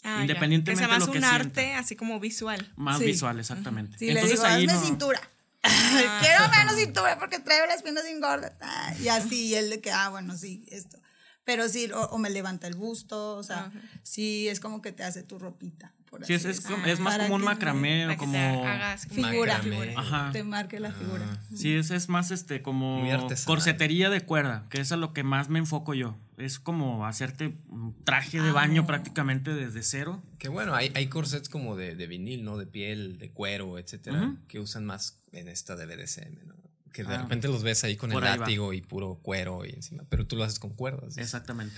Ah, 0.03 0.17
ya. 0.17 0.23
Independientemente 0.23 0.73
que 0.73 0.77
sea 0.77 0.87
de 0.89 0.93
más 0.99 1.07
lo 1.07 1.13
que 1.13 1.19
un 1.19 1.25
arte 1.25 1.61
sienta. 1.63 1.79
así 1.79 1.97
como 1.97 2.21
visual. 2.21 2.73
Más 2.77 2.99
Sí. 2.99 3.07
visual, 3.07 3.39
exactamente. 3.39 3.97
Sí, 3.99 4.09
Entonces 4.11 4.31
le 4.31 4.35
digo, 4.37 4.47
ahí 4.47 4.67
hazme 4.67 4.79
no- 4.81 4.87
cintura. 4.87 5.21
Quiero 6.21 6.49
menos 6.51 6.77
cintura 6.77 7.19
porque 7.19 7.39
traigo 7.39 7.65
las 7.67 7.83
piernas 7.83 8.05
bien 8.05 8.21
gordas. 8.21 8.53
Ah, 8.61 8.93
y 9.01 9.09
así, 9.09 9.47
y 9.47 9.55
él 9.55 9.71
de 9.71 9.81
que, 9.81 9.91
ah, 9.91 10.11
bueno, 10.11 10.37
sí, 10.37 10.67
esto. 10.71 10.99
Pero 11.45 11.69
sí, 11.69 11.91
o, 11.93 12.01
o 12.07 12.19
me 12.19 12.31
levanta 12.31 12.67
el 12.67 12.75
busto, 12.75 13.37
o 13.37 13.43
sea, 13.43 13.67
Ajá. 13.67 13.73
sí, 14.03 14.49
es 14.49 14.61
como 14.61 14.81
que 14.83 14.93
te 14.93 15.05
hace 15.05 15.23
tu 15.23 15.39
ropita. 15.39 15.93
Por 16.09 16.25
Sí, 16.25 16.33
es, 16.35 16.43
así 16.43 16.49
es, 16.51 16.57
decirlo. 16.59 16.77
como- 16.77 16.87
es 16.89 17.01
más 17.01 17.19
como 17.19 17.35
un 17.35 17.43
macramé 17.43 18.03
Para 18.03 18.07
o 18.07 18.17
que 18.17 18.27
te 18.27 18.33
como... 18.33 18.67
hagas 18.69 19.07
Figura, 19.09 19.59
figura. 19.61 19.93
Ajá. 19.97 20.31
Te 20.33 20.45
marque 20.45 20.79
la 20.79 20.93
figura. 20.93 21.25
Ah. 21.29 21.41
Sí, 21.57 21.75
es, 21.75 21.91
es 21.91 22.09
más 22.09 22.31
este 22.31 22.63
como 22.63 23.03
corsetería 23.47 24.11
de 24.11 24.21
cuerda, 24.23 24.65
que 24.71 24.81
es 24.81 24.93
a 24.93 24.97
lo 24.97 25.13
que 25.13 25.25
más 25.25 25.49
me 25.49 25.59
enfoco 25.59 25.93
yo. 25.93 26.17
Es 26.37 26.59
como 26.61 27.05
hacerte 27.07 27.55
un 27.69 27.95
traje 28.05 28.41
de 28.41 28.53
baño 28.53 28.87
prácticamente 28.87 29.53
desde 29.55 29.83
cero. 29.83 30.23
Que 30.38 30.49
bueno, 30.49 30.75
hay, 30.75 30.92
hay 30.95 31.09
corsets 31.09 31.49
como 31.49 31.75
de, 31.77 31.95
de 31.97 32.07
vinil, 32.07 32.45
¿no? 32.45 32.57
De 32.59 32.67
piel, 32.67 33.19
de 33.19 33.31
cuero, 33.31 33.79
etcétera, 33.79 34.23
Ujú. 34.29 34.38
que 34.49 34.61
usan 34.61 34.85
más 34.87 35.21
en 35.33 35.49
esta 35.49 35.75
de 35.77 35.87
BDSM, 35.87 36.47
¿no? 36.47 36.54
Que 36.95 37.05
de 37.05 37.15
Ah. 37.15 37.23
repente 37.23 37.49
los 37.49 37.63
ves 37.63 37.85
ahí 37.85 37.97
con 37.97 38.11
el 38.13 38.17
va. 38.23 38.37
látigo 38.38 38.73
y 38.73 38.81
puro 38.81 39.19
cuero 39.21 39.67
y 39.67 39.71
encima, 39.71 40.05
pero 40.09 40.27
tú 40.27 40.37
lo 40.37 40.45
haces 40.45 40.59
con 40.59 40.73
cuerdas. 40.75 41.19
Exactamente. 41.19 41.77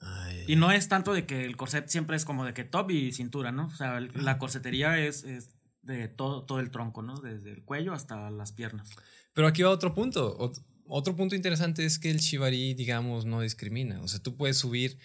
Ay, 0.00 0.44
Y 0.48 0.56
no 0.56 0.72
es 0.72 0.88
tanto 0.88 1.12
de 1.14 1.24
que 1.26 1.44
el 1.44 1.56
corset 1.56 1.86
siempre 1.88 2.16
es 2.16 2.24
como 2.24 2.44
de 2.44 2.52
que 2.54 2.64
top 2.64 2.90
y 2.90 3.12
cintura, 3.12 3.52
¿no? 3.52 3.66
O 3.66 3.76
sea, 3.76 3.98
el- 3.98 4.10
la 4.24 4.38
corsetería 4.38 4.98
es, 4.98 5.22
es 5.24 5.50
de 5.82 6.08
todo, 6.08 6.44
todo 6.44 6.58
el 6.60 6.70
tronco, 6.70 7.02
¿no? 7.02 7.20
Desde 7.20 7.52
el 7.52 7.62
cuello 7.62 7.92
hasta 7.92 8.30
las 8.30 8.52
piernas. 8.52 8.88
Pero 9.34 9.46
aquí 9.46 9.62
va 9.62 9.70
otro 9.70 9.94
punto. 9.94 10.36
Ot- 10.38 10.62
Otro 10.86 11.16
punto 11.16 11.34
interesante 11.34 11.84
es 11.86 11.98
que 11.98 12.10
el 12.10 12.18
shibari, 12.18 12.74
digamos, 12.74 13.24
no 13.24 13.40
discrimina. 13.40 14.02
O 14.02 14.08
sea, 14.08 14.20
tú 14.20 14.36
puedes 14.36 14.58
subir, 14.58 14.98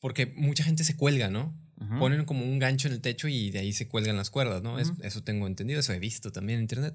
porque 0.00 0.24
mucha 0.34 0.64
gente 0.64 0.82
se 0.84 0.96
cuelga, 0.96 1.28
¿no? 1.28 1.54
Ponen 1.98 2.24
como 2.24 2.42
un 2.46 2.58
gancho 2.58 2.88
en 2.88 2.94
el 2.94 3.02
techo 3.02 3.28
y 3.28 3.50
de 3.50 3.58
ahí 3.58 3.74
se 3.74 3.86
cuelgan 3.86 4.16
las 4.16 4.30
cuerdas, 4.30 4.62
¿no? 4.62 4.78
Es- 4.78 4.92
eso 5.02 5.22
tengo 5.24 5.46
entendido, 5.46 5.80
eso 5.80 5.92
he 5.92 5.98
visto 5.98 6.32
también 6.32 6.58
en 6.58 6.62
internet. 6.62 6.94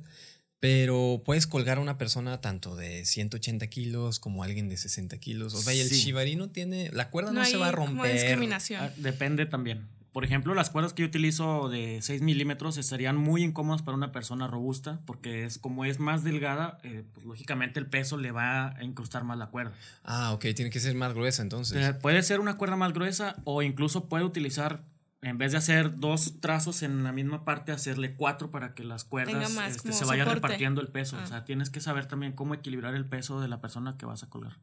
Pero 0.62 1.24
puedes 1.26 1.48
colgar 1.48 1.80
a 1.80 1.82
una 1.82 1.98
persona 1.98 2.40
tanto 2.40 2.76
de 2.76 3.04
180 3.04 3.66
kilos 3.66 4.20
como 4.20 4.44
alguien 4.44 4.70
de 4.70 4.78
60 4.78 5.18
kilos. 5.18 5.56
O 5.56 5.62
sea, 5.62 5.74
y 5.74 5.80
el 5.80 5.90
Sí. 5.90 5.96
shibari 5.96 6.36
no 6.36 6.50
tiene, 6.50 6.92
la 6.94 7.10
cuerda 7.10 7.32
no, 7.32 7.40
No, 7.42 7.46
se 7.48 7.58
va 7.58 7.70
a 7.70 7.72
como 7.74 7.88
romper. 7.88 8.14
discriminación. 8.14 8.84
Ah, 8.84 8.92
Depende 8.98 9.48
también. 9.48 9.88
Por 10.14 10.24
ejemplo, 10.24 10.54
las 10.54 10.70
cuerdas 10.70 10.94
que 10.94 11.02
yo 11.02 11.08
utilizo 11.08 11.68
de 11.70 12.00
6 12.04 12.22
milímetros 12.22 12.78
estarían 12.78 13.16
muy 13.18 13.44
incómodas 13.44 13.82
para 13.82 13.96
una 13.98 14.12
persona 14.12 14.46
robusta, 14.46 15.00
porque 15.06 15.46
es 15.46 15.58
como 15.58 15.84
es 15.86 16.00
más 16.00 16.24
delgada, 16.24 16.78
eh, 16.84 17.04
pues 17.14 17.26
lógicamente 17.26 17.80
el 17.80 17.88
peso 17.88 18.18
le 18.18 18.32
va 18.32 18.76
a 18.78 18.84
incrustar 18.84 19.24
más 19.24 19.40
la 19.40 19.48
cuerda. 19.48 19.74
Ah, 20.04 20.34
ok, 20.34 20.48
tiene 20.54 20.70
que 20.70 20.80
ser 20.82 20.94
más 20.96 21.14
gruesa 21.16 21.42
entonces. 21.42 21.78
Eh, 21.84 21.94
puede 21.96 22.22
ser 22.22 22.40
una 22.40 22.58
cuerda 22.58 22.76
más 22.76 22.94
gruesa 22.94 23.38
o 23.46 23.64
incluso 23.64 24.10
puede 24.10 24.26
utilizar, 24.26 24.84
en 25.22 25.38
vez 25.38 25.52
de 25.52 25.60
hacer 25.60 25.98
dos 25.98 26.40
trazos 26.40 26.82
en 26.82 27.04
la 27.04 27.12
misma 27.12 27.46
parte, 27.46 27.72
hacerle 27.72 28.16
cuatro 28.16 28.50
para 28.50 28.74
que 28.74 28.84
las 28.84 29.04
cuerdas 29.04 29.54
más 29.54 29.76
este, 29.76 29.94
se 29.94 30.06
vaya 30.06 30.24
soporte. 30.24 30.48
repartiendo 30.48 30.82
el 30.82 30.88
peso. 30.88 31.18
Ah. 31.20 31.24
O 31.24 31.28
sea, 31.28 31.46
tienes 31.46 31.70
que 31.70 31.80
saber 31.80 32.08
también 32.08 32.34
cómo 32.34 32.56
equilibrar 32.56 32.96
el 32.96 33.06
peso 33.06 33.40
de 33.40 33.48
la 33.48 33.62
persona 33.62 33.98
que 33.98 34.06
vas 34.06 34.24
a 34.24 34.30
colgar. 34.30 34.58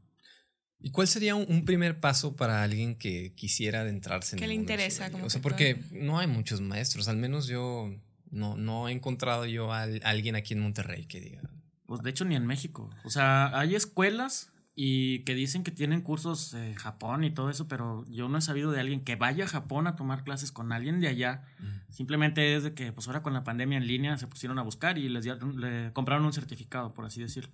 ¿Y 0.80 0.90
cuál 0.90 1.08
sería 1.08 1.34
un, 1.34 1.64
primer 1.64 1.98
paso 1.98 2.36
para 2.36 2.62
alguien 2.62 2.96
que 2.96 3.34
quisiera 3.34 3.80
adentrarse 3.80 4.36
en 4.36 4.38
Que 4.38 4.44
el 4.44 4.50
le 4.50 4.54
interesa, 4.54 5.10
como 5.10 5.26
O 5.26 5.30
sea, 5.30 5.40
que 5.40 5.42
porque 5.42 5.80
no 5.90 6.18
hay 6.18 6.28
muchos 6.28 6.60
maestros, 6.60 7.08
al 7.08 7.16
menos 7.16 7.46
yo 7.48 7.92
no, 8.30 8.56
no 8.56 8.88
he 8.88 8.92
encontrado 8.92 9.44
yo 9.46 9.72
a 9.72 9.82
al- 9.82 10.00
alguien 10.04 10.36
aquí 10.36 10.54
en 10.54 10.60
Monterrey 10.60 11.06
que 11.06 11.20
diga. 11.20 11.42
Pues 11.86 12.02
de 12.02 12.10
hecho 12.10 12.24
ni 12.24 12.36
en 12.36 12.46
México. 12.46 12.90
O 13.04 13.10
sea, 13.10 13.58
hay 13.58 13.74
escuelas 13.74 14.52
y 14.80 15.24
que 15.24 15.34
dicen 15.34 15.64
que 15.64 15.72
tienen 15.72 16.02
cursos 16.02 16.54
en 16.54 16.74
Japón 16.76 17.24
y 17.24 17.32
todo 17.32 17.50
eso, 17.50 17.66
pero 17.66 18.04
yo 18.08 18.28
no 18.28 18.38
he 18.38 18.40
sabido 18.40 18.70
de 18.70 18.78
alguien 18.78 19.02
que 19.02 19.16
vaya 19.16 19.44
a 19.44 19.48
Japón 19.48 19.88
a 19.88 19.96
tomar 19.96 20.22
clases 20.22 20.52
con 20.52 20.70
alguien 20.70 21.00
de 21.00 21.08
allá. 21.08 21.42
Simplemente 21.90 22.54
es 22.54 22.62
de 22.62 22.74
que 22.74 22.92
pues 22.92 23.08
ahora 23.08 23.24
con 23.24 23.32
la 23.34 23.42
pandemia 23.42 23.76
en 23.78 23.88
línea 23.88 24.16
se 24.18 24.28
pusieron 24.28 24.56
a 24.56 24.62
buscar 24.62 24.96
y 24.96 25.08
les 25.08 25.24
dieron- 25.24 25.60
le 25.60 25.92
compraron 25.94 26.24
un 26.24 26.32
certificado, 26.32 26.94
por 26.94 27.04
así 27.06 27.20
decirlo. 27.20 27.50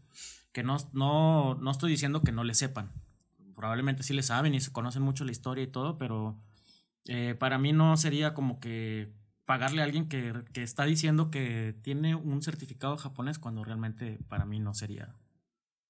Que 0.53 0.63
no, 0.63 0.77
no, 0.93 1.55
no 1.55 1.71
estoy 1.71 1.91
diciendo 1.93 2.21
que 2.23 2.31
no 2.31 2.45
le 2.45 2.53
sepan. 2.53 2.93
Probablemente 3.55 4.03
sí 4.03 4.13
le 4.13 4.23
saben 4.23 4.53
y 4.55 4.61
se 4.61 4.71
conocen 4.73 5.01
mucho 5.01 5.25
la 5.25 5.33
historia 5.33 5.65
y 5.65 5.69
todo, 5.69 5.97
pero 5.97 6.39
eh, 7.07 7.35
para 7.39 7.57
mí 7.57 7.73
no 7.73 7.97
sería 7.97 8.35
como 8.35 8.61
que 8.61 9.15
pagarle 9.47 9.81
a 9.81 9.85
alguien 9.87 10.09
que, 10.11 10.35
que 10.53 10.63
está 10.63 10.85
diciendo 10.85 11.31
que 11.31 11.75
tiene 11.83 12.15
un 12.17 12.43
certificado 12.43 12.99
japonés 12.99 13.39
cuando 13.39 13.65
realmente 13.65 14.19
para 14.29 14.45
mí 14.45 14.59
no 14.61 14.75
sería. 14.75 15.15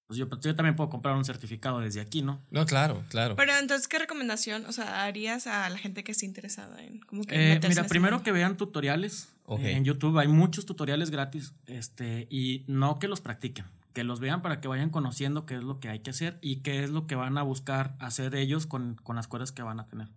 Pues 0.07 0.19
yo, 0.19 0.29
yo 0.41 0.55
también 0.55 0.77
puedo 0.77 0.91
comprar 0.91 1.17
un 1.17 1.25
certificado 1.25 1.81
desde 1.81 2.01
aquí, 2.03 2.21
¿no? 2.21 2.43
No, 2.51 2.67
claro, 2.67 3.03
claro. 3.09 3.37
Pero 3.37 3.53
entonces, 3.59 3.89
¿qué 3.89 3.99
recomendación, 3.99 4.67
o 4.67 4.73
sea, 4.73 5.03
harías 5.05 5.47
a 5.47 5.69
la 5.71 5.79
gente 5.79 6.05
que 6.05 6.13
esté 6.13 6.27
interesada 6.27 6.83
en 6.85 7.01
como 7.01 7.23
que 7.25 7.55
Eh, 7.55 7.61
mira, 7.69 7.85
primero 7.87 8.17
mundo? 8.17 8.25
que 8.25 8.33
vean 8.33 8.57
tutoriales 8.59 9.31
Ok. 9.47 9.61
eh, 9.61 9.73
en 9.73 9.85
YouTube. 9.85 10.19
Hay 10.19 10.29
muchos 10.29 10.67
tutoriales 10.67 11.11
gratis 11.11 11.55
este, 11.67 12.27
y 12.31 12.65
no 12.69 12.99
que 12.99 13.09
los 13.09 13.23
practiquen, 13.23 13.65
que 13.95 14.05
los 14.05 14.21
vean 14.21 14.43
para 14.43 14.61
que 14.61 14.69
vayan 14.69 14.91
conociendo 14.91 15.47
qué 15.47 15.55
es 15.57 15.63
lo 15.65 15.81
que 15.81 15.89
hay 15.89 16.01
que 16.01 16.11
hacer 16.11 16.39
y 16.43 16.57
qué 16.57 16.85
es 16.85 16.91
lo 16.91 17.07
que 17.07 17.15
van 17.15 17.39
a 17.39 17.43
buscar 17.43 17.97
hacer 17.99 18.35
ellos 18.35 18.67
con, 18.67 18.97
con 18.97 19.17
las 19.17 19.27
cuerdas 19.27 19.53
que 19.53 19.63
van 19.63 19.81
a 19.81 19.87
tener. 19.87 20.09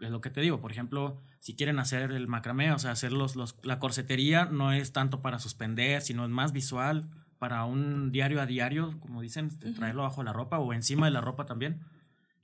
Es 0.00 0.10
lo 0.10 0.20
que 0.20 0.30
te 0.30 0.40
digo, 0.40 0.60
por 0.60 0.72
ejemplo, 0.72 1.22
si 1.38 1.54
quieren 1.54 1.78
hacer 1.78 2.10
el 2.10 2.26
macramé, 2.26 2.72
o 2.72 2.78
sea, 2.80 2.90
hacer 2.90 3.12
los, 3.12 3.36
los, 3.36 3.54
la 3.62 3.78
corsetería 3.78 4.44
no 4.46 4.72
es 4.72 4.92
tanto 4.92 5.22
para 5.22 5.38
suspender, 5.38 6.02
sino 6.02 6.24
es 6.24 6.30
más 6.30 6.52
visual, 6.52 7.08
para 7.44 7.66
un 7.66 8.10
diario 8.10 8.40
a 8.40 8.46
diario, 8.46 8.94
como 9.00 9.20
dicen, 9.20 9.48
este, 9.48 9.70
traerlo 9.72 10.04
bajo 10.04 10.22
la 10.22 10.32
ropa 10.32 10.58
o 10.58 10.72
encima 10.72 11.04
de 11.04 11.12
la 11.12 11.20
ropa 11.20 11.44
también. 11.44 11.80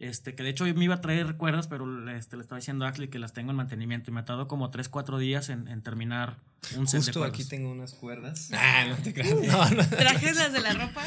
Este, 0.00 0.34
que 0.34 0.42
de 0.42 0.48
hecho 0.48 0.64
me 0.64 0.84
iba 0.84 0.94
a 0.94 1.00
traer 1.02 1.36
cuerdas, 1.36 1.66
pero 1.68 2.10
este, 2.10 2.36
le 2.36 2.42
estaba 2.42 2.58
diciendo 2.58 2.86
a 2.86 2.88
Axley 2.88 3.08
que 3.08 3.18
las 3.18 3.34
tengo 3.34 3.50
en 3.50 3.58
mantenimiento 3.58 4.10
y 4.10 4.14
me 4.14 4.20
ha 4.20 4.24
tardado 4.24 4.48
como 4.48 4.70
3, 4.70 4.88
4 4.88 5.18
días 5.18 5.50
en, 5.50 5.68
en 5.68 5.82
terminar 5.82 6.38
un 6.76 6.88
set 6.88 7.00
de 7.00 7.06
Justo 7.06 7.20
cuerdas. 7.20 7.38
aquí 7.38 7.48
tengo 7.48 7.70
unas 7.70 7.92
cuerdas. 7.92 8.50
Ah, 8.54 8.86
no 8.88 8.96
te 8.96 9.12
creas. 9.12 9.30
No, 9.50 9.70
no, 9.70 9.86
¿Trajes 9.86 10.36
las 10.36 10.54
de 10.54 10.60
la 10.60 10.72
ropa? 10.72 11.02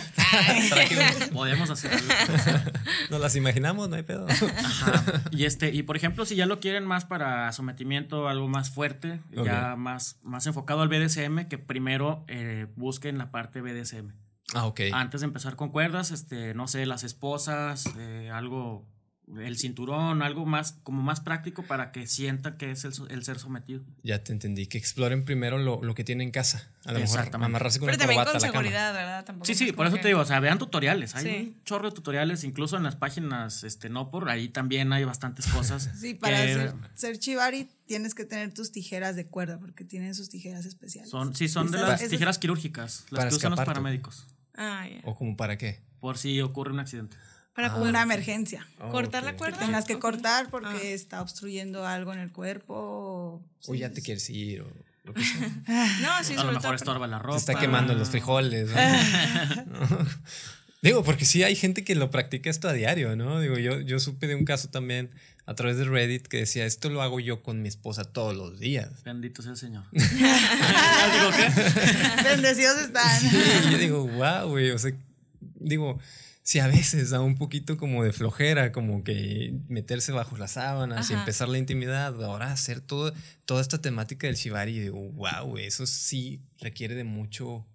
Podemos 1.33 1.71
hacer 1.71 1.91
algo. 1.91 2.07
no 3.09 3.17
las 3.17 3.35
imaginamos, 3.35 3.89
no 3.89 3.95
hay 3.95 4.03
pedo. 4.03 4.27
Ajá. 4.29 5.23
Y 5.31 5.45
este, 5.45 5.71
y 5.71 5.81
por 5.81 5.95
ejemplo, 5.95 6.23
si 6.25 6.35
ya 6.35 6.45
lo 6.45 6.59
quieren 6.59 6.85
más 6.85 7.05
para 7.05 7.51
sometimiento, 7.51 8.27
algo 8.27 8.47
más 8.47 8.69
fuerte, 8.69 9.21
ya 9.31 9.75
más, 9.75 10.19
más 10.21 10.45
enfocado 10.45 10.83
al 10.83 10.89
BDSM, 10.89 11.47
que 11.47 11.57
primero 11.57 12.25
eh, 12.27 12.67
busquen 12.75 13.17
la 13.17 13.31
parte 13.31 13.61
BDSM. 13.61 14.11
Ah, 14.53 14.65
ok. 14.65 14.81
Antes 14.93 15.21
de 15.21 15.25
empezar 15.25 15.55
con 15.55 15.69
cuerdas, 15.69 16.11
este, 16.11 16.53
no 16.53 16.67
sé, 16.67 16.85
las 16.85 17.03
esposas, 17.03 17.85
eh, 17.97 18.29
algo, 18.31 18.85
el 19.37 19.57
cinturón, 19.57 20.21
algo 20.21 20.45
más, 20.45 20.73
como 20.83 21.01
más 21.01 21.21
práctico 21.21 21.63
para 21.63 21.91
que 21.93 22.05
sientan 22.07 22.57
que 22.57 22.71
es 22.71 22.83
el, 22.83 23.23
ser 23.23 23.39
sometido. 23.39 23.81
Ya 24.03 24.21
te 24.23 24.33
entendí. 24.33 24.67
Que 24.67 24.77
exploren 24.77 25.23
primero 25.23 25.57
lo, 25.57 25.81
lo 25.81 25.95
que 25.95 26.03
tienen 26.03 26.27
en 26.27 26.31
casa. 26.31 26.69
A 26.83 26.91
lo 26.91 26.99
mejor 26.99 27.17
Exactamente. 27.19 27.45
amarrarse 27.45 27.79
con 27.79 27.85
Pero 27.87 27.95
una 27.95 28.05
también 28.05 28.25
con 28.25 28.41
seguridad, 28.41 28.93
¿verdad? 28.93 29.23
Tampoco 29.25 29.45
Sí, 29.45 29.55
sí, 29.55 29.71
por 29.71 29.87
eso 29.87 29.95
que- 29.95 30.01
te 30.01 30.07
digo, 30.09 30.19
o 30.19 30.25
sea, 30.25 30.41
vean 30.41 30.59
tutoriales. 30.59 31.15
Hay 31.15 31.23
Sí. 31.23 31.29
un 31.57 31.63
chorro 31.63 31.89
de 31.89 31.95
tutoriales, 31.95 32.43
incluso 32.43 32.75
en 32.75 32.83
las 32.83 32.97
páginas, 32.97 33.63
este, 33.63 33.89
no 33.89 34.09
por 34.11 34.29
ahí 34.29 34.49
también 34.49 34.91
hay 34.91 35.05
bastantes 35.05 35.47
cosas. 35.47 35.89
Sí, 35.99 36.13
para 36.15 36.41
que 36.45 36.53
ser, 36.53 36.73
ser 36.93 37.17
chivari 37.17 37.69
tienes 37.87 38.13
que 38.13 38.25
tener 38.25 38.53
tus 38.53 38.71
tijeras 38.73 39.15
de 39.15 39.25
cuerda 39.25 39.57
porque 39.57 39.85
tienen 39.85 40.13
sus 40.15 40.29
tijeras 40.29 40.65
especiales. 40.65 41.09
Son, 41.09 41.33
sí, 41.33 41.47
son 41.47 41.71
de 41.71 41.77
las 41.77 42.01
esas- 42.01 42.09
tijeras 42.09 42.37
quirúrgicas, 42.39 43.05
las 43.09 43.19
Para 43.19 43.29
que 43.29 43.35
usan 43.35 43.51
los 43.51 43.61
paramédicos, 43.61 44.27
Ah. 44.55 44.87
¿O 45.03 45.15
como 45.15 45.35
para 45.35 45.57
qué? 45.57 45.81
por 45.99 46.17
si 46.17 46.41
ocurre 46.41 46.71
un 46.73 46.79
accidente. 46.81 47.15
Para 47.55 47.67
Ah. 47.71 47.75
Una 47.77 48.01
emergencia. 48.01 48.67
cortar 48.91 49.23
Ok. 49.23 49.31
la 49.31 49.37
cuerda. 49.37 49.59
Tengas 49.59 49.85
que 49.85 49.99
cortar 49.99 50.49
porque 50.49 50.75
Ah. 50.75 50.93
está 50.93 51.21
obstruyendo 51.21 51.85
algo 51.87 52.11
en 52.13 52.19
el 52.19 52.31
cuerpo. 52.31 52.73
O, 52.75 53.41
O 53.67 53.75
ya 53.75 53.89
te 53.91 54.01
quieres 54.01 54.29
ir 54.29 54.61
o 54.61 54.67
lo 55.05 55.13
que 55.13 55.23
sea. 55.23 55.49
No, 56.01 56.23
sí, 56.23 56.33
a 56.33 56.37
lo 56.37 56.41
sobre 56.41 56.47
mejor 56.55 56.61
todo. 56.61 56.73
estorba 56.75 57.07
la 57.07 57.19
ropa. 57.19 57.39
Se 57.39 57.51
está 57.51 57.59
quemando 57.59 57.93
los 57.93 58.09
frijoles. 58.09 58.69
¿no? 58.69 58.75
Digo, 60.84 61.01
porque 61.03 61.23
sí 61.23 61.43
hay 61.43 61.55
gente 61.55 61.86
que 61.86 61.95
lo 61.95 62.11
practica 62.11 62.49
esto 62.49 62.67
a 62.67 62.73
diario, 62.73 63.15
¿no? 63.15 63.39
Digo, 63.39 63.57
yo, 63.57 63.79
yo 63.79 63.99
supe 63.99 64.27
de 64.27 64.36
un 64.36 64.43
caso 64.43 64.67
también 64.67 65.09
a 65.45 65.55
través 65.55 65.77
de 65.77 65.86
Reddit 65.86 66.27
que 66.27 66.38
decía, 66.38 66.65
esto 66.65 66.89
lo 66.89 67.01
hago 67.01 67.21
yo 67.21 67.41
con 67.41 67.61
mi 67.61 67.69
esposa 67.69 68.03
todos 68.03 68.36
los 68.36 68.59
días. 68.59 68.89
Bendito 69.05 69.41
sea 69.41 69.51
el 69.51 69.57
Señor. 69.57 69.86
Digo, 69.91 70.11
¿qué? 71.38 72.23
Bendecidos 72.23 72.81
están. 72.81 73.17
Sí, 73.17 73.29
y 73.29 73.71
yo 73.71 73.77
digo, 73.77 74.07
wow, 74.07 74.49
güey, 74.49 74.71
o 74.71 74.77
sea, 74.77 74.91
digo, 75.55 75.99
si 76.43 76.59
a 76.59 76.67
veces 76.67 77.11
da 77.11 77.21
un 77.21 77.38
poquito 77.38 77.77
como 77.77 78.03
de 78.03 78.11
flojera, 78.11 78.73
como 78.73 79.05
que 79.05 79.53
meterse 79.69 80.11
bajo 80.11 80.36
las 80.36 80.51
sábanas 80.51 81.09
y 81.09 81.13
empezar 81.13 81.47
la 81.47 81.59
intimidad, 81.59 82.21
ahora 82.21 82.51
hacer 82.51 82.81
todo, 82.81 83.13
toda 83.45 83.61
esta 83.61 83.81
temática 83.81 84.27
del 84.27 84.36
shibari, 84.36 84.75
y 84.75 84.79
digo, 84.81 84.99
wow, 85.11 85.45
güey, 85.47 85.65
eso 85.65 85.88
sí 85.88 86.41
requiere 86.59 86.95
de 86.95 87.05
mucho, 87.05 87.65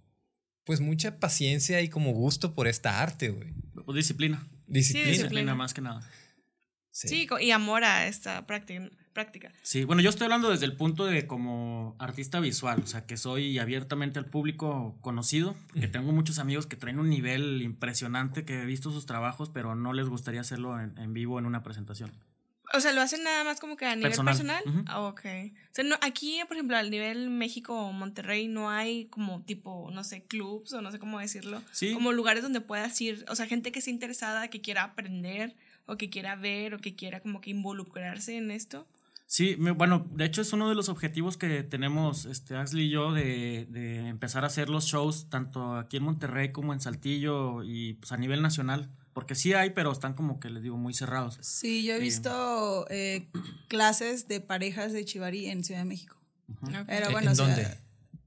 pues 0.68 0.80
mucha 0.80 1.18
paciencia 1.18 1.80
y 1.80 1.88
como 1.88 2.12
gusto 2.12 2.54
por 2.54 2.68
esta 2.68 3.00
arte, 3.02 3.30
güey. 3.30 3.54
Pues 3.86 3.96
disciplina. 3.96 4.36
Disciplina. 4.66 4.68
disciplina. 4.68 5.08
Disciplina 5.10 5.54
más 5.54 5.72
que 5.72 5.80
nada. 5.80 6.02
Sí, 6.90 7.26
co- 7.26 7.38
y 7.40 7.52
amor 7.52 7.84
a 7.84 8.06
esta 8.06 8.44
práctica. 8.46 8.90
práctica. 9.14 9.50
Sí, 9.62 9.84
bueno, 9.84 10.02
yo 10.02 10.10
estoy 10.10 10.26
hablando 10.26 10.50
desde 10.50 10.66
el 10.66 10.76
punto 10.76 11.06
de 11.06 11.26
como 11.26 11.96
artista 11.98 12.38
visual, 12.38 12.82
o 12.84 12.86
sea, 12.86 13.06
que 13.06 13.16
soy 13.16 13.58
abiertamente 13.58 14.18
al 14.18 14.26
público 14.26 14.98
conocido, 15.00 15.56
que 15.72 15.88
tengo 15.88 16.12
muchos 16.12 16.38
amigos 16.38 16.66
que 16.66 16.76
traen 16.76 16.98
un 16.98 17.08
nivel 17.08 17.62
impresionante, 17.62 18.44
que 18.44 18.60
he 18.60 18.66
visto 18.66 18.90
sus 18.92 19.06
trabajos, 19.06 19.48
pero 19.48 19.74
no 19.74 19.94
les 19.94 20.06
gustaría 20.08 20.42
hacerlo 20.42 20.78
en, 20.80 20.98
en 20.98 21.14
vivo 21.14 21.38
en 21.38 21.46
una 21.46 21.62
presentación. 21.62 22.12
O 22.74 22.80
sea, 22.80 22.92
lo 22.92 23.00
hacen 23.00 23.22
nada 23.24 23.44
más 23.44 23.60
como 23.60 23.76
que 23.76 23.86
a 23.86 23.96
nivel 23.96 24.12
Personal. 24.12 24.62
Ah, 24.86 25.00
ok. 25.00 25.20
O 25.24 25.74
sea, 25.74 25.84
no, 25.84 25.96
aquí, 26.02 26.38
por 26.46 26.56
ejemplo, 26.56 26.76
al 26.76 26.90
nivel 26.90 27.30
México 27.30 27.74
o 27.74 27.92
Monterrey, 27.92 28.46
no 28.48 28.68
hay 28.70 29.06
como 29.06 29.42
tipo, 29.42 29.90
no 29.92 30.04
sé, 30.04 30.22
clubs 30.24 30.72
o 30.74 30.82
no 30.82 30.92
sé 30.92 30.98
cómo 30.98 31.18
decirlo. 31.18 31.62
Sí. 31.72 31.94
Como 31.94 32.12
lugares 32.12 32.42
donde 32.42 32.60
puedas 32.60 33.00
ir, 33.00 33.24
o 33.28 33.34
sea, 33.34 33.46
gente 33.46 33.72
que 33.72 33.78
esté 33.78 33.90
interesada, 33.90 34.48
que 34.48 34.60
quiera 34.60 34.82
aprender 34.82 35.54
o 35.86 35.96
que 35.96 36.10
quiera 36.10 36.36
ver 36.36 36.74
o 36.74 36.78
que 36.78 36.94
quiera 36.94 37.20
como 37.20 37.40
que 37.40 37.50
involucrarse 37.50 38.36
en 38.36 38.50
esto. 38.50 38.86
Sí, 39.26 39.56
me- 39.58 39.72
bueno, 39.72 40.06
de 40.10 40.24
hecho 40.24 40.40
es 40.42 40.52
uno 40.54 40.68
de 40.70 40.74
los 40.74 40.88
objetivos 40.88 41.36
que 41.36 41.62
tenemos 41.62 42.24
este, 42.24 42.56
Axley 42.56 42.86
y 42.86 42.90
yo 42.90 43.12
de, 43.12 43.66
de 43.70 44.08
empezar 44.08 44.44
a 44.44 44.46
hacer 44.46 44.68
los 44.70 44.86
shows 44.86 45.28
tanto 45.28 45.76
aquí 45.76 45.98
en 45.98 46.02
Monterrey 46.04 46.50
como 46.50 46.72
en 46.72 46.80
Saltillo 46.80 47.62
y 47.62 47.94
pues, 47.94 48.10
a 48.12 48.16
nivel 48.16 48.40
nacional, 48.40 48.88
porque 49.18 49.34
sí 49.34 49.52
hay, 49.52 49.70
pero 49.70 49.90
están 49.90 50.14
como 50.14 50.38
que 50.38 50.48
les 50.48 50.62
digo 50.62 50.76
muy 50.76 50.94
cerrados. 50.94 51.38
Sí, 51.42 51.82
yo 51.82 51.94
he 51.94 51.98
Sí. 51.98 52.04
visto 52.04 52.86
eh, 52.88 53.26
clases 53.66 54.28
de 54.28 54.40
parejas 54.40 54.92
de 54.92 55.04
chivari 55.04 55.46
en 55.46 55.64
Ciudad 55.64 55.80
de 55.80 55.86
México. 55.86 56.16
Pero 56.86 57.06
¿En- 57.06 57.12
bueno, 57.12 57.26
en 57.26 57.32
o 57.32 57.34
sea, 57.34 57.46
dónde? 57.48 57.76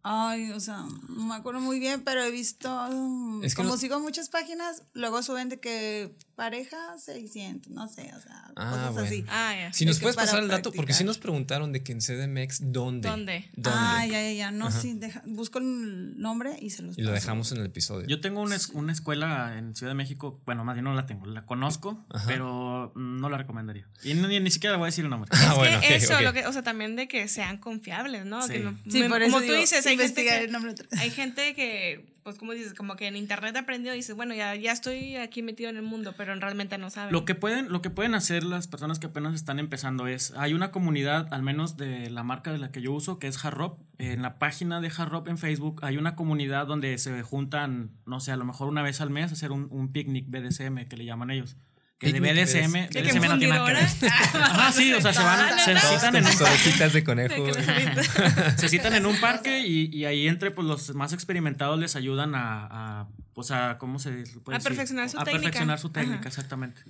Ay, 0.03 0.51
o 0.51 0.59
sea, 0.59 0.85
no 1.07 1.25
me 1.27 1.35
acuerdo 1.35 1.61
muy 1.61 1.79
bien, 1.79 2.03
pero 2.03 2.21
he 2.23 2.29
visto, 2.31 2.67
Es 3.41 3.53
que 3.55 3.61
como 3.61 3.69
no- 3.75 3.77
sigo 3.77 4.01
muchas 4.01 4.27
páginas, 4.27 4.83
luego 4.93 5.23
suben 5.23 5.47
de 5.47 5.61
que 5.61 6.13
pareja 6.41 6.75
600, 6.97 7.71
no 7.71 7.87
sé, 7.87 8.11
o 8.17 8.19
sea, 8.19 8.51
Ah, 8.55 8.71
cosas 8.71 8.93
bueno. 8.93 9.07
así. 9.07 9.25
Ah. 9.29 9.69
Si 9.73 9.85
nos 9.85 9.99
puedes 9.99 10.15
pasar 10.15 10.39
el 10.41 10.47
dato, 10.47 10.71
porque 10.71 10.91
sí 10.91 11.03
nos 11.03 11.19
preguntaron 11.19 11.71
de 11.71 11.83
que 11.83 11.91
en 11.91 11.99
CDMX, 12.01 12.71
¿dónde? 12.73 13.07
¿Dónde? 13.09 13.47
Ah, 13.65 14.03
ya, 14.07 14.19
ya, 14.23 14.31
ya, 14.33 14.49
no, 14.51 14.71
sí, 14.71 14.93
deja- 14.95 15.21
busco 15.27 15.59
el 15.59 16.19
nombre 16.19 16.57
y 16.59 16.71
se 16.71 16.81
los 16.81 16.97
Y 16.97 17.03
lo 17.03 17.11
paso. 17.11 17.21
dejamos 17.21 17.51
en 17.51 17.59
el 17.59 17.65
episodio. 17.67 18.07
Yo 18.07 18.19
tengo 18.21 18.41
una, 18.41 18.55
es- 18.55 18.69
una 18.69 18.91
escuela 18.91 19.55
en 19.59 19.75
Ciudad 19.75 19.91
de 19.91 19.95
México, 19.95 20.41
bueno, 20.47 20.65
más 20.65 20.73
bien 20.73 20.85
no 20.85 20.95
la 20.95 21.05
tengo, 21.05 21.27
la 21.27 21.45
conozco, 21.45 22.03
pero 22.25 22.91
no 22.95 23.29
la 23.29 23.37
recomendaría. 23.37 23.87
Y 24.03 24.15
ni, 24.15 24.39
ni 24.39 24.49
siquiera 24.49 24.77
voy 24.77 24.85
a 24.85 24.87
decir 24.87 25.03
el 25.03 25.11
nombre. 25.11 25.29
Ah, 25.41 25.51
Es 25.51 25.57
bueno, 25.57 25.79
que 25.81 25.95
eso, 25.95 26.19
lo 26.21 26.33
que, 26.33 26.47
o 26.47 26.53
sea, 26.53 26.63
también 26.63 26.95
de 26.95 27.07
que 27.07 27.27
sean 27.27 27.59
confiables, 27.59 28.25
¿no? 28.25 28.41
Sí. 28.47 28.53
Que 28.53 28.59
no- 28.61 28.79
Sí, 28.89 29.01
me- 29.03 29.09
por 29.09 29.21
eso 29.21 29.33
como 29.35 29.45
tú 29.45 29.53
dices, 29.53 29.85
hay 29.85 29.91
gente, 29.97 30.03
investigar 30.05 30.39
que, 30.39 30.45
el 30.45 30.51
nombre 30.51 30.73
hay 30.97 31.11
gente 31.11 31.53
que, 31.53 32.05
pues 32.23 32.37
como 32.37 32.51
dices, 32.53 32.73
como 32.73 32.95
que 32.95 33.07
en 33.07 33.15
internet 33.15 33.55
aprendió 33.55 33.93
y 33.93 33.97
dice, 33.97 34.13
bueno, 34.13 34.33
ya, 34.33 34.55
ya 34.55 34.71
estoy 34.71 35.15
aquí 35.15 35.41
metido 35.41 35.69
en 35.69 35.77
el 35.77 35.83
mundo, 35.83 36.13
pero 36.15 36.33
realmente 36.35 36.77
no 36.77 36.89
saben. 36.89 37.11
Lo 37.11 37.25
que 37.25 37.35
pueden, 37.35 37.71
lo 37.71 37.81
que 37.81 37.89
pueden 37.89 38.15
hacer 38.15 38.43
las 38.43 38.67
personas 38.67 38.99
que 38.99 39.07
apenas 39.07 39.33
están 39.33 39.59
empezando 39.59 40.07
es, 40.07 40.33
hay 40.37 40.53
una 40.53 40.71
comunidad, 40.71 41.27
al 41.33 41.41
menos 41.41 41.77
de 41.77 42.09
la 42.09 42.23
marca 42.23 42.51
de 42.51 42.59
la 42.59 42.71
que 42.71 42.81
yo 42.81 42.93
uso, 42.93 43.19
que 43.19 43.27
es 43.27 43.43
Harrop. 43.43 43.79
En 43.97 44.21
la 44.21 44.39
página 44.39 44.81
de 44.81 44.91
Harrop 44.95 45.27
en 45.27 45.37
Facebook 45.37 45.79
hay 45.83 45.97
una 45.97 46.15
comunidad 46.15 46.67
donde 46.67 46.97
se 46.97 47.21
juntan, 47.23 47.91
no 48.05 48.19
sé, 48.19 48.31
a 48.31 48.37
lo 48.37 48.45
mejor 48.45 48.67
una 48.67 48.83
vez 48.83 49.01
al 49.01 49.09
mes 49.09 49.31
a 49.31 49.33
hacer 49.33 49.51
un, 49.51 49.67
un 49.71 49.91
picnic 49.91 50.27
BDSM 50.29 50.87
que 50.87 50.97
le 50.97 51.05
llaman 51.05 51.31
ellos. 51.31 51.57
Que 52.01 52.13
de 52.13 52.19
BDSM, 52.19 52.71
BDSM. 52.71 52.73
¿De 52.73 53.03
que 53.03 53.11
BDSM 53.19 53.27
no 53.29 53.37
tiene 53.39 53.53
nada 53.53 53.65
que 53.67 53.73
ver. 53.73 53.87
fundidora? 53.87 54.45
Ajá, 54.45 54.71
sí, 54.71 54.93
o 54.93 55.01
sea, 55.01 55.13
se 55.13 55.21
van, 55.23 55.59
se 55.59 55.73
¿neta? 55.75 55.87
citan 55.99 56.15
en 56.15 56.25
un 56.25 56.37
de 56.93 57.03
conejo. 57.03 57.45
Se 58.57 58.69
citan 58.69 58.95
en 58.95 59.05
un 59.05 59.19
parque 59.19 59.59
y, 59.59 59.95
y 59.95 60.05
ahí 60.05 60.27
entre 60.27 60.51
pues 60.51 60.67
los 60.67 60.93
más 60.95 61.13
experimentados 61.13 61.79
les 61.79 61.95
ayudan 61.95 62.33
a, 62.35 62.67
a 63.01 63.07
pues 63.33 63.51
a 63.51 63.77
cómo 63.77 63.97
se 63.99 64.09
puede 64.43 64.55
A 64.55 64.59
decir? 64.59 64.69
perfeccionar 64.71 65.09
su 65.09 65.17
a 65.19 65.23
técnica. 65.23 65.41
perfeccionar 65.43 65.79
su 65.79 65.87
Ajá. 65.87 65.93
técnica 65.93 66.27
exactamente. 66.27 66.81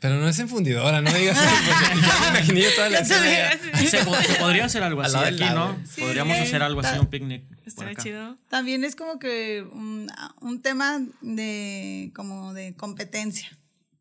Pero 0.00 0.14
no 0.20 0.28
es 0.28 0.38
en 0.38 0.48
fundidora, 0.48 1.00
no 1.00 1.12
digas 1.12 1.36
eso, 1.36 1.50
porque 1.50 2.00
ya 2.06 2.20
me 2.20 2.28
imaginé 2.38 2.60
yo 2.62 2.74
toda 2.76 2.88
la. 2.90 3.04
Se 3.88 4.04
po- 4.04 4.16
podría 4.38 4.64
hacer 4.66 4.82
algo 4.84 5.02
Al 5.02 5.14
así 5.16 5.24
aquí 5.34 5.54
no 5.54 5.76
Sí, 5.84 6.00
podríamos 6.00 6.36
sí. 6.36 6.42
hacer 6.44 6.62
algo 6.62 6.80
así 6.80 6.96
un 6.98 7.06
picnic 7.08 7.42
Estaría 7.66 7.94
chido. 7.96 8.36
También 8.48 8.84
es 8.84 8.94
como 8.96 9.18
que 9.18 9.64
un, 9.72 10.10
un 10.40 10.62
tema 10.62 11.00
de 11.20 12.12
como 12.14 12.54
de 12.54 12.74
competencia. 12.76 13.48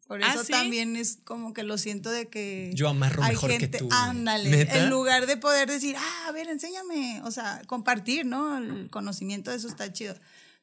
Por 0.07 0.23
¿Ah, 0.23 0.33
eso 0.33 0.43
sí? 0.43 0.51
también 0.53 0.95
es 0.95 1.17
como 1.23 1.53
que 1.53 1.63
lo 1.63 1.77
siento 1.77 2.09
de 2.09 2.29
que 2.29 2.71
Yo 2.73 2.87
amarro 2.87 3.23
hay 3.23 3.31
mejor 3.31 3.49
que 3.49 3.59
gente, 3.59 3.77
tú. 3.79 3.89
ándale, 3.91 4.49
¿Neta? 4.49 4.77
en 4.77 4.89
lugar 4.89 5.25
de 5.27 5.35
poder 5.35 5.69
decir, 5.69 5.95
ah, 5.97 6.25
a 6.27 6.31
ver, 6.31 6.47
enséñame, 6.47 7.21
o 7.23 7.31
sea, 7.31 7.61
compartir, 7.67 8.25
¿no? 8.25 8.57
El 8.57 8.89
conocimiento 8.89 9.51
de 9.51 9.57
eso 9.57 9.67
está 9.67 9.91
chido. 9.91 10.15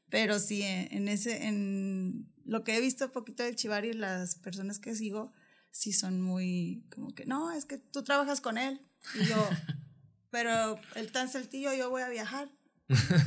Pero 0.09 0.39
sí, 0.39 0.63
en, 0.63 0.89
en 0.93 1.09
ese, 1.09 1.47
en 1.47 2.27
lo 2.45 2.65
que 2.65 2.77
he 2.77 2.81
visto 2.81 3.11
poquito 3.13 3.43
del 3.43 3.57
Chivari, 3.57 3.93
las 3.93 4.35
personas 4.37 4.79
que 4.79 4.95
sigo, 4.95 5.33
sí 5.71 5.93
son 5.93 6.23
muy, 6.23 6.85
como 6.95 7.15
que, 7.15 7.27
no, 7.27 7.53
es 7.53 7.65
que 7.67 7.79
tú 7.79 8.03
trabajas 8.03 8.41
con 8.41 8.57
él. 8.57 8.81
Y 9.15 9.27
yo, 9.27 9.37
pero 10.31 10.79
él 10.95 11.13
tan 11.13 11.29
saltillo, 11.29 11.75
yo 11.75 11.91
voy 11.91 12.03
a 12.03 12.09
viajar. 12.09 12.49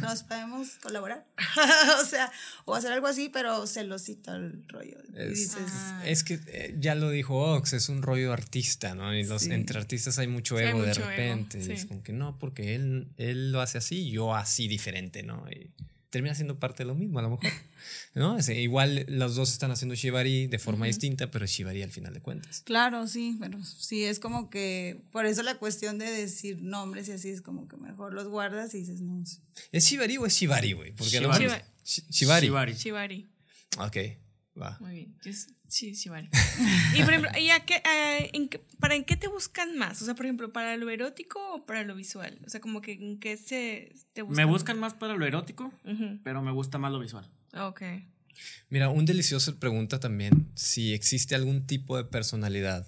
Nos 0.02 0.24
podemos 0.24 0.78
colaborar. 0.84 1.26
o 2.02 2.06
sea, 2.06 2.32
o 2.66 2.76
hacer 2.76 2.92
algo 2.92 3.08
así, 3.08 3.30
pero 3.30 3.66
celosito 3.66 4.36
el 4.36 4.64
rollo. 4.68 4.98
Y 5.16 5.22
Es, 5.22 5.30
dices, 5.40 5.72
es 6.06 6.24
que 6.24 6.40
eh, 6.48 6.76
ya 6.80 6.94
lo 6.96 7.10
dijo 7.10 7.36
Ox, 7.56 7.74
es 7.74 7.90
un 7.90 8.02
rollo 8.04 8.34
artista, 8.34 8.94
¿no? 8.94 9.16
Y 9.16 9.24
los, 9.24 9.44
Sí. 9.44 9.52
entre 9.52 9.80
artistas 9.80 10.20
hay 10.20 10.28
mucho 10.28 10.58
Sí, 10.58 10.64
hay 10.64 10.70
ego 10.70 10.84
de 10.84 10.92
ego, 10.92 11.06
repente. 11.06 11.60
y 11.60 11.72
es 11.72 11.86
como 11.86 12.04
que 12.04 12.14
no, 12.14 12.38
porque 12.38 12.76
él, 12.76 13.08
él 13.18 13.52
lo 13.52 13.62
hace 13.62 13.78
así, 13.80 14.10
yo 14.12 14.36
así 14.36 14.68
diferente, 14.68 15.24
¿no? 15.24 15.46
Y 15.50 15.72
termina 16.10 16.34
siendo 16.36 16.60
parte 16.60 16.84
de 16.84 16.88
lo 16.88 16.96
mismo, 16.96 17.20
a 17.20 17.22
lo 17.22 17.32
mejor. 17.32 17.46
¿No? 18.14 18.38
Es, 18.38 18.50
igual 18.50 19.06
los 19.10 19.36
dos 19.36 19.52
están 19.52 19.72
haciendo 19.72 19.96
Shibari 19.96 20.48
de 20.48 20.60
forma 20.60 20.86
distinta, 20.86 21.30
pero 21.30 21.46
es 21.46 21.52
Shibari 21.52 21.84
al 21.84 21.92
final 21.92 22.14
de 22.14 22.22
cuentas. 22.22 22.62
Claro, 22.62 23.08
sí, 23.08 23.38
pero 23.40 23.64
sí 23.64 24.04
es 24.04 24.20
como 24.20 24.50
que, 24.50 25.02
por 25.12 25.26
eso 25.26 25.44
la 25.44 25.58
cuestión 25.58 25.98
de 25.98 26.10
decir 26.10 26.62
nombres 26.62 27.08
y 27.10 27.12
así 27.12 27.30
es 27.30 27.42
como 27.42 27.68
que 27.68 27.78
mejor 27.78 28.14
los 28.14 28.28
guardas 28.28 28.74
y 28.74 28.80
dices, 28.80 29.02
no, 29.02 29.26
sí. 29.26 29.40
¿Es 29.72 29.86
Shibari 29.86 30.18
o 30.18 30.26
es 30.26 30.34
Shibari, 30.34 30.74
güey? 30.74 30.92
Porque 30.94 31.20
Shibari. 31.20 31.48
Shibari. 31.86 32.48
Shibari. 32.48 32.74
Shibari. 32.74 33.28
Ok, 33.80 33.98
va. 34.60 34.78
Muy 34.80 34.94
bien. 34.94 35.16
Yo 35.24 35.32
s- 35.68 35.78
sí, 35.78 35.94
Shibari. 35.94 36.30
y 36.96 37.04
por 37.04 37.14
ejemplo, 37.14 37.32
¿y 37.40 37.50
a 37.50 37.60
qué, 37.66 37.76
eh, 37.76 38.30
en 38.34 38.50
qué- 38.50 38.62
¿para 38.80 38.96
en 38.96 39.04
qué 39.04 39.16
te 39.16 39.28
buscan 39.28 39.78
más? 39.78 40.02
O 40.02 40.06
sea, 40.06 40.16
por 40.16 40.26
ejemplo, 40.26 40.52
¿para 40.52 40.76
lo 40.78 40.90
erótico 40.90 41.40
o 41.54 41.66
para 41.66 41.84
lo 41.84 41.96
visual? 41.96 42.38
O 42.46 42.50
sea, 42.50 42.60
como 42.62 42.82
que 42.82 42.94
en 42.94 43.20
qué 43.20 43.38
se 43.38 43.94
te 44.14 44.22
buscan. 44.22 44.46
me 44.46 44.52
buscan 44.52 44.80
más 44.80 44.94
para 44.94 45.16
lo 45.16 45.26
erótico 45.26 45.72
pero 46.24 46.42
me 46.42 46.52
gusta 46.52 46.78
más 46.78 46.92
lo 46.92 47.00
visual 47.00 47.30
Ok. 47.54 47.82
Mira, 48.70 48.90
un 48.90 49.06
delicioso 49.06 49.58
pregunta 49.60 50.00
también 50.00 50.48
si 50.56 50.94
existe 50.94 51.34
algún 51.36 51.66
tipo 51.66 51.98
de 51.98 52.04
personalidad 52.04 52.88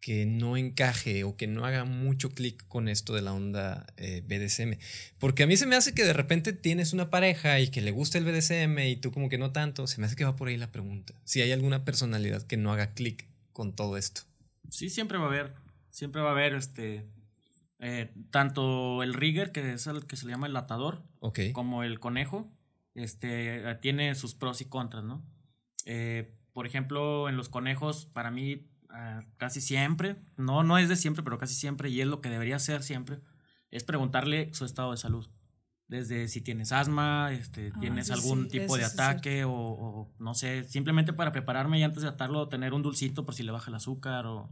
que 0.00 0.26
no 0.26 0.56
encaje 0.56 1.24
o 1.24 1.36
que 1.36 1.46
no 1.46 1.64
haga 1.66 1.84
mucho 1.84 2.30
clic 2.30 2.64
con 2.68 2.88
esto 2.88 3.14
de 3.14 3.22
la 3.22 3.32
onda 3.32 3.86
eh, 3.96 4.22
BDSM. 4.26 4.78
Porque 5.18 5.42
a 5.42 5.46
mí 5.46 5.56
se 5.56 5.66
me 5.66 5.74
hace 5.76 5.92
que 5.94 6.04
de 6.04 6.12
repente 6.12 6.52
tienes 6.52 6.92
una 6.92 7.10
pareja 7.10 7.58
y 7.60 7.68
que 7.68 7.80
le 7.80 7.90
gusta 7.90 8.18
el 8.18 8.24
BDSM 8.24 8.78
y 8.78 8.96
tú 8.96 9.10
como 9.12 9.28
que 9.28 9.38
no 9.38 9.50
tanto. 9.52 9.86
Se 9.86 10.00
me 10.00 10.06
hace 10.06 10.14
que 10.16 10.24
va 10.24 10.36
por 10.36 10.48
ahí 10.48 10.56
la 10.56 10.70
pregunta. 10.70 11.14
Si 11.24 11.40
hay 11.42 11.50
alguna 11.52 11.84
personalidad 11.84 12.42
que 12.46 12.56
no 12.56 12.72
haga 12.72 12.94
clic 12.94 13.26
con 13.52 13.74
todo 13.74 13.96
esto. 13.96 14.22
sí 14.70 14.88
siempre 14.88 15.18
va 15.18 15.24
a 15.24 15.28
haber 15.28 15.54
siempre 15.90 16.20
va 16.22 16.28
a 16.28 16.32
haber 16.32 16.54
este 16.54 17.04
eh, 17.80 18.12
tanto 18.30 19.02
el 19.02 19.14
rigger 19.14 19.50
que 19.50 19.72
es 19.72 19.86
el 19.88 20.06
que 20.06 20.16
se 20.16 20.26
le 20.26 20.32
llama 20.32 20.46
el 20.46 20.56
atador 20.56 21.02
Ok. 21.20 21.40
como 21.52 21.82
el 21.82 21.98
conejo, 21.98 22.48
este, 22.94 23.62
tiene 23.82 24.14
sus 24.14 24.34
pros 24.34 24.60
y 24.60 24.66
contras, 24.66 25.02
¿no? 25.04 25.24
Eh, 25.86 26.34
por 26.52 26.66
ejemplo, 26.66 27.28
en 27.28 27.36
los 27.36 27.48
conejos, 27.48 28.06
para 28.12 28.30
mí, 28.30 28.66
ah, 28.90 29.22
casi 29.36 29.60
siempre, 29.60 30.16
no, 30.36 30.62
no 30.62 30.78
es 30.78 30.88
de 30.88 30.96
siempre, 30.96 31.22
pero 31.22 31.38
casi 31.38 31.54
siempre, 31.54 31.90
y 31.90 32.00
es 32.00 32.06
lo 32.06 32.20
que 32.20 32.30
debería 32.30 32.58
ser 32.58 32.82
siempre, 32.82 33.20
es 33.70 33.84
preguntarle 33.84 34.52
su 34.54 34.64
estado 34.64 34.90
de 34.92 34.96
salud. 34.96 35.28
Desde 35.86 36.28
si 36.28 36.42
tienes 36.42 36.72
asma, 36.72 37.32
este, 37.32 37.72
Ah, 37.74 37.80
tienes 37.80 38.10
algún 38.10 38.44
sí, 38.44 38.58
tipo 38.58 38.76
de 38.76 38.84
ataque 38.84 39.44
o, 39.44 39.52
o 39.52 40.12
no 40.18 40.34
sé, 40.34 40.64
simplemente 40.64 41.12
para 41.12 41.32
prepararme 41.32 41.78
y 41.78 41.82
antes 41.82 42.02
de 42.02 42.08
atarlo 42.10 42.48
tener 42.48 42.74
un 42.74 42.82
dulcito 42.82 43.24
por 43.24 43.34
si 43.34 43.42
le 43.42 43.52
baja 43.52 43.70
el 43.70 43.76
azúcar 43.76 44.26
o... 44.26 44.50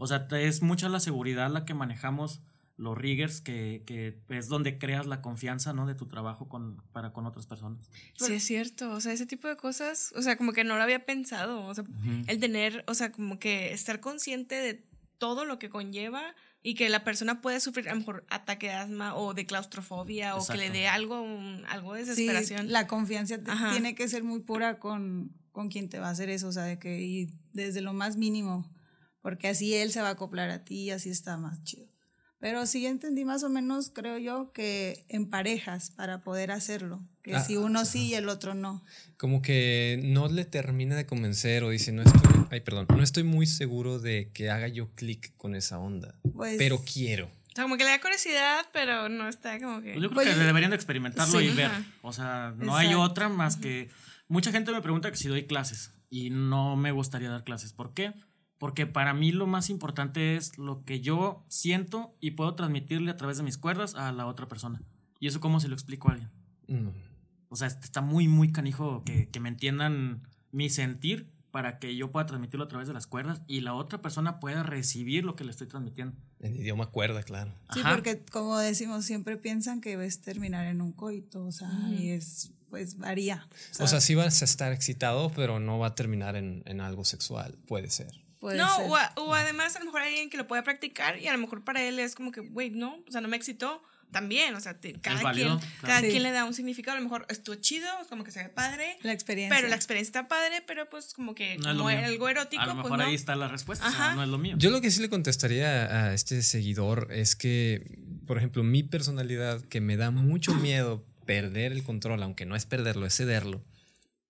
O 0.00 0.06
sea, 0.06 0.28
es 0.30 0.62
mucha 0.62 0.88
la 0.88 1.00
seguridad 1.00 1.50
la 1.50 1.64
que 1.64 1.74
manejamos 1.74 2.40
los 2.78 2.96
riggers, 2.96 3.40
que, 3.42 3.82
que 3.86 4.18
es 4.30 4.48
donde 4.48 4.78
creas 4.78 5.04
la 5.06 5.20
confianza, 5.20 5.72
¿no? 5.74 5.84
De 5.86 5.94
tu 5.94 6.06
trabajo 6.06 6.48
con, 6.48 6.80
para 6.92 7.12
con 7.12 7.26
otras 7.26 7.46
personas. 7.46 7.90
Sí, 8.16 8.32
es 8.34 8.44
cierto. 8.44 8.92
O 8.92 9.00
sea, 9.00 9.12
ese 9.12 9.26
tipo 9.26 9.48
de 9.48 9.56
cosas, 9.56 10.12
o 10.16 10.22
sea, 10.22 10.36
como 10.36 10.52
que 10.52 10.64
no 10.64 10.76
lo 10.76 10.82
había 10.82 11.04
pensado. 11.04 11.64
O 11.66 11.74
sea, 11.74 11.84
el 12.28 12.38
tener, 12.40 12.84
o 12.86 12.94
sea, 12.94 13.12
como 13.12 13.38
que 13.40 13.72
estar 13.72 13.98
consciente 14.00 14.54
de 14.54 14.86
todo 15.18 15.44
lo 15.44 15.58
que 15.58 15.68
conlleva 15.68 16.22
y 16.62 16.74
que 16.74 16.88
la 16.88 17.02
persona 17.02 17.40
puede 17.40 17.58
sufrir 17.58 17.88
a 17.88 17.94
lo 17.94 17.98
mejor 17.98 18.24
ataque 18.30 18.68
de 18.68 18.74
asma 18.74 19.16
o 19.16 19.34
de 19.34 19.44
claustrofobia 19.46 20.36
o 20.36 20.46
que 20.46 20.56
le 20.56 20.70
dé 20.70 20.86
algo, 20.86 21.20
un- 21.20 21.64
algo 21.68 21.94
de 21.94 22.04
Sí, 22.04 22.10
desesperación. 22.26 22.70
la 22.70 22.86
confianza 22.86 23.40
Ajá. 23.48 23.72
tiene 23.72 23.96
que 23.96 24.06
ser 24.06 24.22
muy 24.22 24.38
pura 24.40 24.78
con, 24.78 25.32
con 25.50 25.68
quien 25.68 25.88
te 25.88 25.98
va 25.98 26.06
a 26.06 26.10
hacer 26.10 26.30
eso, 26.30 26.46
o 26.46 26.52
sea, 26.52 26.62
de 26.64 26.78
que 26.78 27.00
y 27.02 27.28
desde 27.52 27.80
lo 27.80 27.92
más 27.92 28.16
mínimo, 28.16 28.72
porque 29.20 29.48
así 29.48 29.74
él 29.74 29.90
se 29.90 30.00
va 30.00 30.08
a 30.08 30.12
acoplar 30.12 30.50
a 30.50 30.64
ti 30.64 30.82
y 30.84 30.90
así 30.90 31.10
está 31.10 31.36
más 31.36 31.60
chido. 31.64 31.87
Pero 32.40 32.66
sí 32.66 32.86
entendí 32.86 33.24
más 33.24 33.42
o 33.42 33.48
menos, 33.48 33.90
creo 33.92 34.16
yo, 34.18 34.52
que 34.52 35.04
en 35.08 35.28
parejas 35.28 35.90
para 35.96 36.22
poder 36.22 36.52
hacerlo, 36.52 37.00
que 37.22 37.34
Ah, 37.34 37.40
si 37.42 37.56
uno 37.56 37.84
sí 37.84 38.06
y 38.10 38.14
el 38.14 38.28
otro 38.28 38.54
no. 38.54 38.84
Como 39.16 39.42
que 39.42 40.00
no 40.04 40.28
le 40.28 40.44
termina 40.44 40.94
de 40.94 41.04
convencer 41.04 41.64
o 41.64 41.70
dice, 41.70 41.90
no 41.90 42.02
estoy, 42.02 42.20
ay, 42.50 42.60
perdón, 42.60 42.86
no 42.90 43.02
estoy 43.02 43.24
muy 43.24 43.46
seguro 43.46 43.98
de 43.98 44.30
que 44.32 44.50
haga 44.50 44.68
yo 44.68 44.88
clic 44.94 45.32
con 45.36 45.56
esa 45.56 45.78
onda. 45.80 46.14
Pues- 46.32 46.56
pero 46.58 46.78
quiero. 46.84 47.26
O 47.26 47.54
sea, 47.58 47.64
como 47.64 47.76
que 47.76 47.82
le 47.82 47.90
da 47.90 48.00
curiosidad, 48.00 48.66
pero 48.72 49.08
no 49.08 49.28
está 49.28 49.58
como 49.58 49.80
que... 49.82 49.94
Pues 49.94 50.02
yo 50.02 50.08
creo 50.10 50.14
Pues 50.22 50.28
que 50.28 50.34
deberían 50.36 50.70
de 50.70 50.76
experimentarlo 50.76 51.40
Sí, 51.40 51.46
y 51.46 51.50
ver. 51.50 51.66
ajá. 51.66 51.84
O 52.02 52.12
sea, 52.12 52.54
no 52.56 52.76
hay 52.76 52.86
Exacto. 52.86 53.02
otra 53.02 53.28
más 53.28 53.56
que... 53.56 53.90
Mucha 54.28 54.52
gente 54.52 54.70
me 54.70 54.80
pregunta 54.80 55.10
que 55.10 55.16
si 55.16 55.26
doy 55.26 55.44
clases 55.44 55.90
y 56.08 56.30
no 56.30 56.76
me 56.76 56.92
gustaría 56.92 57.30
dar 57.30 57.42
clases. 57.42 57.72
¿Por 57.72 57.94
qué? 57.94 58.12
Porque 58.58 58.86
para 58.86 59.14
mí 59.14 59.30
lo 59.32 59.46
más 59.46 59.70
importante 59.70 60.36
es 60.36 60.58
lo 60.58 60.84
que 60.84 61.00
yo 61.00 61.44
siento 61.48 62.16
y 62.20 62.32
puedo 62.32 62.54
transmitirle 62.54 63.10
a 63.10 63.16
través 63.16 63.36
de 63.36 63.44
mis 63.44 63.56
cuerdas 63.56 63.94
a 63.94 64.10
la 64.12 64.26
otra 64.26 64.48
persona. 64.48 64.82
¿Y 65.20 65.28
eso 65.28 65.40
cómo 65.40 65.60
se 65.60 65.68
lo 65.68 65.74
explico 65.74 66.08
a 66.08 66.12
alguien? 66.12 66.30
Mm. 66.66 66.88
O 67.50 67.56
sea, 67.56 67.68
está 67.68 68.00
muy, 68.00 68.28
muy 68.28 68.52
canijo 68.52 69.02
que, 69.04 69.28
que 69.28 69.40
me 69.40 69.48
entiendan 69.48 70.22
mi 70.50 70.68
sentir 70.70 71.30
para 71.50 71.78
que 71.78 71.96
yo 71.96 72.12
pueda 72.12 72.26
transmitirlo 72.26 72.64
a 72.64 72.68
través 72.68 72.88
de 72.88 72.94
las 72.94 73.06
cuerdas 73.06 73.40
y 73.46 73.60
la 73.62 73.74
otra 73.74 74.02
persona 74.02 74.38
pueda 74.38 74.62
recibir 74.62 75.24
lo 75.24 75.34
que 75.34 75.44
le 75.44 75.50
estoy 75.50 75.66
transmitiendo. 75.66 76.14
En 76.40 76.54
idioma 76.54 76.86
cuerda, 76.86 77.22
claro. 77.22 77.52
Sí, 77.72 77.80
Ajá. 77.80 77.94
porque 77.94 78.22
como 78.30 78.58
decimos, 78.58 79.04
siempre 79.04 79.36
piensan 79.36 79.80
que 79.80 79.96
ves 79.96 80.20
terminar 80.20 80.66
en 80.66 80.80
un 80.80 80.92
coito, 80.92 81.44
o 81.44 81.52
sea, 81.52 81.70
y 81.90 82.10
es, 82.10 82.52
pues 82.68 82.98
varía. 82.98 83.48
O 83.80 83.86
sea, 83.86 84.00
sí 84.00 84.14
vas 84.14 84.42
a 84.42 84.44
estar 84.44 84.72
excitado, 84.72 85.30
pero 85.34 85.58
no 85.58 85.78
va 85.78 85.88
a 85.88 85.94
terminar 85.94 86.36
en, 86.36 86.62
en 86.66 86.80
algo 86.80 87.04
sexual. 87.04 87.56
Puede 87.66 87.90
ser. 87.90 88.12
Puede 88.38 88.58
no, 88.58 88.74
ser. 88.76 88.86
o, 88.88 88.96
a- 88.96 89.12
o 89.16 89.34
además 89.34 89.76
a 89.76 89.80
lo 89.80 89.86
mejor 89.86 90.02
hay 90.02 90.08
alguien 90.10 90.30
que 90.30 90.36
lo 90.36 90.46
puede 90.46 90.62
practicar 90.62 91.18
y 91.18 91.28
a 91.28 91.32
lo 91.32 91.38
mejor 91.38 91.64
para 91.64 91.82
él 91.82 91.98
es 91.98 92.14
como 92.14 92.32
que, 92.32 92.40
güey, 92.40 92.70
no, 92.70 93.02
o 93.06 93.10
sea, 93.12 93.20
no 93.20 93.28
me 93.28 93.36
excitó, 93.36 93.82
también, 94.10 94.54
o 94.54 94.60
sea, 94.60 94.80
te- 94.80 94.98
cada, 95.02 95.20
válido, 95.22 95.58
quien, 95.58 95.70
claro. 95.80 95.86
cada 95.86 96.00
Sí. 96.00 96.08
quien 96.08 96.22
le 96.22 96.30
da 96.30 96.46
un 96.46 96.54
significado. 96.54 96.96
A 96.96 97.00
lo 97.00 97.04
mejor 97.04 97.26
estuvo 97.28 97.56
chido, 97.56 97.86
como 98.08 98.24
que 98.24 98.30
se 98.30 98.42
ve 98.42 98.48
padre. 98.48 98.96
La 99.02 99.12
experiencia. 99.12 99.54
Pero 99.54 99.68
la 99.68 99.76
experiencia 99.76 100.08
está 100.20 100.28
padre, 100.28 100.62
pero 100.66 100.88
pues 100.88 101.12
como 101.12 101.34
que 101.34 101.58
No 101.58 101.68
es 101.72 101.76
lo 101.76 101.82
como 101.84 101.88
algo 101.90 102.28
erótico. 102.30 102.62
A 102.62 102.66
lo 102.68 102.72
pues, 102.72 102.84
mejor 102.84 102.98
no. 103.00 103.04
ahí 103.04 103.14
está 103.14 103.36
la 103.36 103.48
respuesta, 103.48 103.86
o 103.86 103.90
sea, 103.90 103.98
Ajá. 104.06 104.14
no 104.14 104.22
es 104.22 104.30
lo 104.30 104.38
mío. 104.38 104.56
Yo 104.58 104.70
lo 104.70 104.80
que 104.80 104.90
sí 104.90 105.02
le 105.02 105.10
contestaría 105.10 106.06
a 106.06 106.14
este 106.14 106.40
seguidor 106.42 107.08
es 107.10 107.36
que, 107.36 107.98
por 108.26 108.38
ejemplo, 108.38 108.62
mi 108.62 108.82
personalidad, 108.82 109.60
que 109.66 109.82
me 109.82 109.98
da 109.98 110.10
mucho 110.10 110.54
miedo 110.54 111.04
perder 111.26 111.72
el 111.72 111.82
control, 111.84 112.22
aunque 112.22 112.46
no 112.46 112.56
es 112.56 112.64
perderlo, 112.64 113.04
es 113.04 113.14
cederlo, 113.14 113.62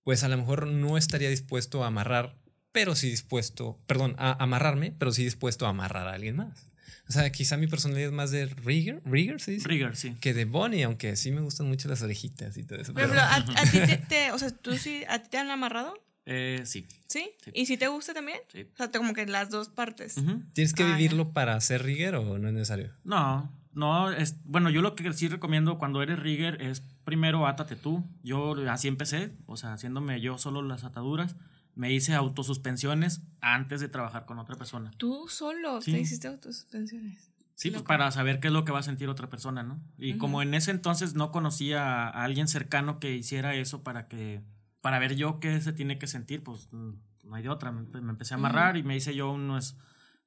pues 0.02 0.24
a 0.24 0.28
lo 0.28 0.36
mejor 0.38 0.66
no 0.66 0.98
estaría 0.98 1.28
dispuesto 1.30 1.84
a 1.84 1.86
amarrar, 1.86 2.34
pero 2.72 2.94
sí 2.94 3.08
dispuesto, 3.10 3.78
perdón, 3.86 4.14
a 4.18 4.42
amarrarme, 4.42 4.92
pero 4.98 5.12
sí 5.12 5.24
dispuesto 5.24 5.66
a 5.66 5.70
amarrar 5.70 6.08
a 6.08 6.12
alguien 6.14 6.36
más. 6.36 6.66
O 7.08 7.12
sea, 7.12 7.30
quizá 7.32 7.56
mi 7.56 7.66
personalidad 7.66 8.08
es 8.08 8.14
más 8.14 8.30
de 8.30 8.46
Rigger, 8.46 9.00
Rigger 9.06 9.40
se 9.40 9.52
dice, 9.52 9.66
Rigger, 9.66 9.96
sí. 9.96 10.14
que 10.20 10.34
de 10.34 10.44
Bonnie, 10.44 10.82
aunque 10.84 11.16
sí 11.16 11.30
me 11.32 11.40
gustan 11.40 11.66
mucho 11.66 11.88
las 11.88 12.02
orejitas 12.02 12.56
y 12.58 12.64
todo 12.64 12.78
eso. 12.80 12.92
Pero- 12.92 13.14
ejemplo, 13.14 13.54
a, 13.56 13.60
a 13.62 13.64
ti 13.64 13.78
te, 13.78 13.96
te- 14.08 14.32
o 14.32 14.38
sea, 14.38 14.50
tú 14.50 14.76
sí, 14.76 15.04
a 15.08 15.18
ti 15.22 15.28
te 15.30 15.38
han 15.38 15.50
amarrado, 15.50 15.94
Eh, 16.26 16.60
sí. 16.64 16.86
¿sí? 17.06 17.30
Sí. 17.42 17.50
¿Y 17.54 17.64
si 17.64 17.78
te 17.78 17.88
gusta 17.88 18.12
también? 18.12 18.38
Sí. 18.52 18.66
O 18.74 18.76
sea, 18.76 18.90
te- 18.90 18.98
como 18.98 19.14
que 19.14 19.24
las 19.24 19.48
dos 19.48 19.70
partes. 19.70 20.18
Ujú. 20.18 20.42
¿Tienes 20.52 20.74
que 20.74 20.82
Ah, 20.82 20.88
ya. 20.90 20.96
vivirlo 20.96 21.32
para 21.32 21.58
ser 21.62 21.82
Rigger 21.82 22.16
o 22.16 22.38
no 22.38 22.48
es 22.48 22.52
necesario? 22.54 22.92
No, 23.04 23.50
no, 23.72 24.12
es, 24.12 24.36
bueno, 24.44 24.68
yo 24.68 24.82
lo 24.82 24.94
que 24.94 25.10
sí 25.14 25.28
recomiendo 25.28 25.78
cuando 25.78 26.02
eres 26.02 26.18
rigger 26.18 26.60
es 26.60 26.82
primero 27.04 27.46
átate 27.46 27.76
tú. 27.76 28.04
Yo 28.22 28.54
así 28.70 28.86
empecé, 28.88 29.30
o 29.46 29.56
sea, 29.56 29.72
haciéndome 29.72 30.20
yo 30.20 30.36
solo 30.36 30.60
las 30.60 30.84
ataduras. 30.84 31.36
Me 31.78 31.92
hice 31.92 32.12
autosuspensiones 32.14 33.22
antes 33.40 33.80
de 33.80 33.88
trabajar 33.88 34.26
con 34.26 34.38
otra 34.40 34.56
persona. 34.56 34.90
Tú 34.96 35.28
solo 35.28 35.80
Sí. 35.80 35.92
te 35.92 36.00
hiciste 36.00 36.26
autosuspensiones. 36.26 37.30
Sí, 37.54 37.70
pues 37.70 37.82
para 37.84 38.10
saber 38.10 38.40
qué 38.40 38.48
es 38.48 38.52
lo 38.52 38.64
que 38.64 38.72
va 38.72 38.80
a 38.80 38.82
sentir 38.82 39.08
otra 39.08 39.30
persona, 39.30 39.62
¿no? 39.62 39.80
Y 39.96 40.18
como 40.18 40.42
en 40.42 40.54
ese 40.54 40.72
entonces 40.72 41.14
no 41.14 41.30
conocía 41.30 42.08
a 42.08 42.24
alguien 42.24 42.48
cercano 42.48 42.98
que 42.98 43.14
hiciera 43.14 43.54
eso 43.54 43.82
para 43.84 44.08
que, 44.08 44.42
para 44.80 44.98
ver 44.98 45.14
yo 45.14 45.38
qué 45.38 45.60
se 45.60 45.72
tiene 45.72 45.98
que 45.98 46.08
sentir, 46.08 46.42
pues 46.42 46.68
mm, 46.72 46.90
no 47.24 47.34
hay 47.36 47.42
de 47.44 47.48
otra. 47.48 47.70
Me, 47.70 47.82
me 48.00 48.10
empecé 48.10 48.34
a 48.34 48.38
amarrar 48.38 48.76
y 48.76 48.82
me 48.82 48.96
hice 48.96 49.14
yo 49.14 49.30
unos, 49.32 49.76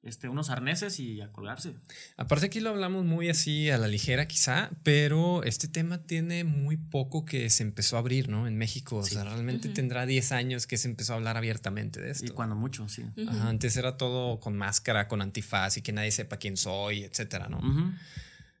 este, 0.02 0.28
unos 0.28 0.50
arneses 0.50 0.98
y 0.98 1.20
a 1.20 1.30
colgarse. 1.30 1.74
Aparte 2.16 2.46
aquí 2.46 2.60
lo 2.60 2.70
hablamos 2.70 3.04
muy 3.04 3.28
así 3.28 3.70
a 3.70 3.78
la 3.78 3.86
ligera 3.88 4.26
quizá, 4.26 4.70
pero 4.82 5.44
este 5.44 5.68
tema 5.68 5.98
tiene 6.02 6.44
muy 6.44 6.76
poco 6.76 7.24
que 7.24 7.48
se 7.50 7.62
empezó 7.62 7.96
a 7.96 8.00
abrir, 8.00 8.28
¿no? 8.28 8.46
En 8.46 8.56
México, 8.58 8.96
o 8.96 9.04
sea, 9.04 9.24
realmente 9.24 9.68
tendrá 9.68 10.04
10 10.06 10.32
años 10.32 10.66
que 10.66 10.76
se 10.76 10.88
empezó 10.88 11.12
a 11.12 11.16
hablar 11.16 11.36
abiertamente 11.36 12.00
de 12.00 12.08
Y 12.08 12.10
esto. 12.10 12.34
cuando 12.34 12.56
mucho, 12.56 12.88
sí. 12.88 13.04
Ajá, 13.28 13.48
antes 13.48 13.76
era 13.76 13.96
todo 13.96 14.40
con 14.40 14.56
máscara, 14.56 15.06
con 15.08 15.22
antifaz 15.22 15.76
y 15.76 15.82
que 15.82 15.92
nadie 15.92 16.10
sepa 16.10 16.36
quién 16.36 16.56
soy, 16.56 17.04
etcétera, 17.04 17.48
¿no? 17.48 17.58
Ujú. 17.58 17.92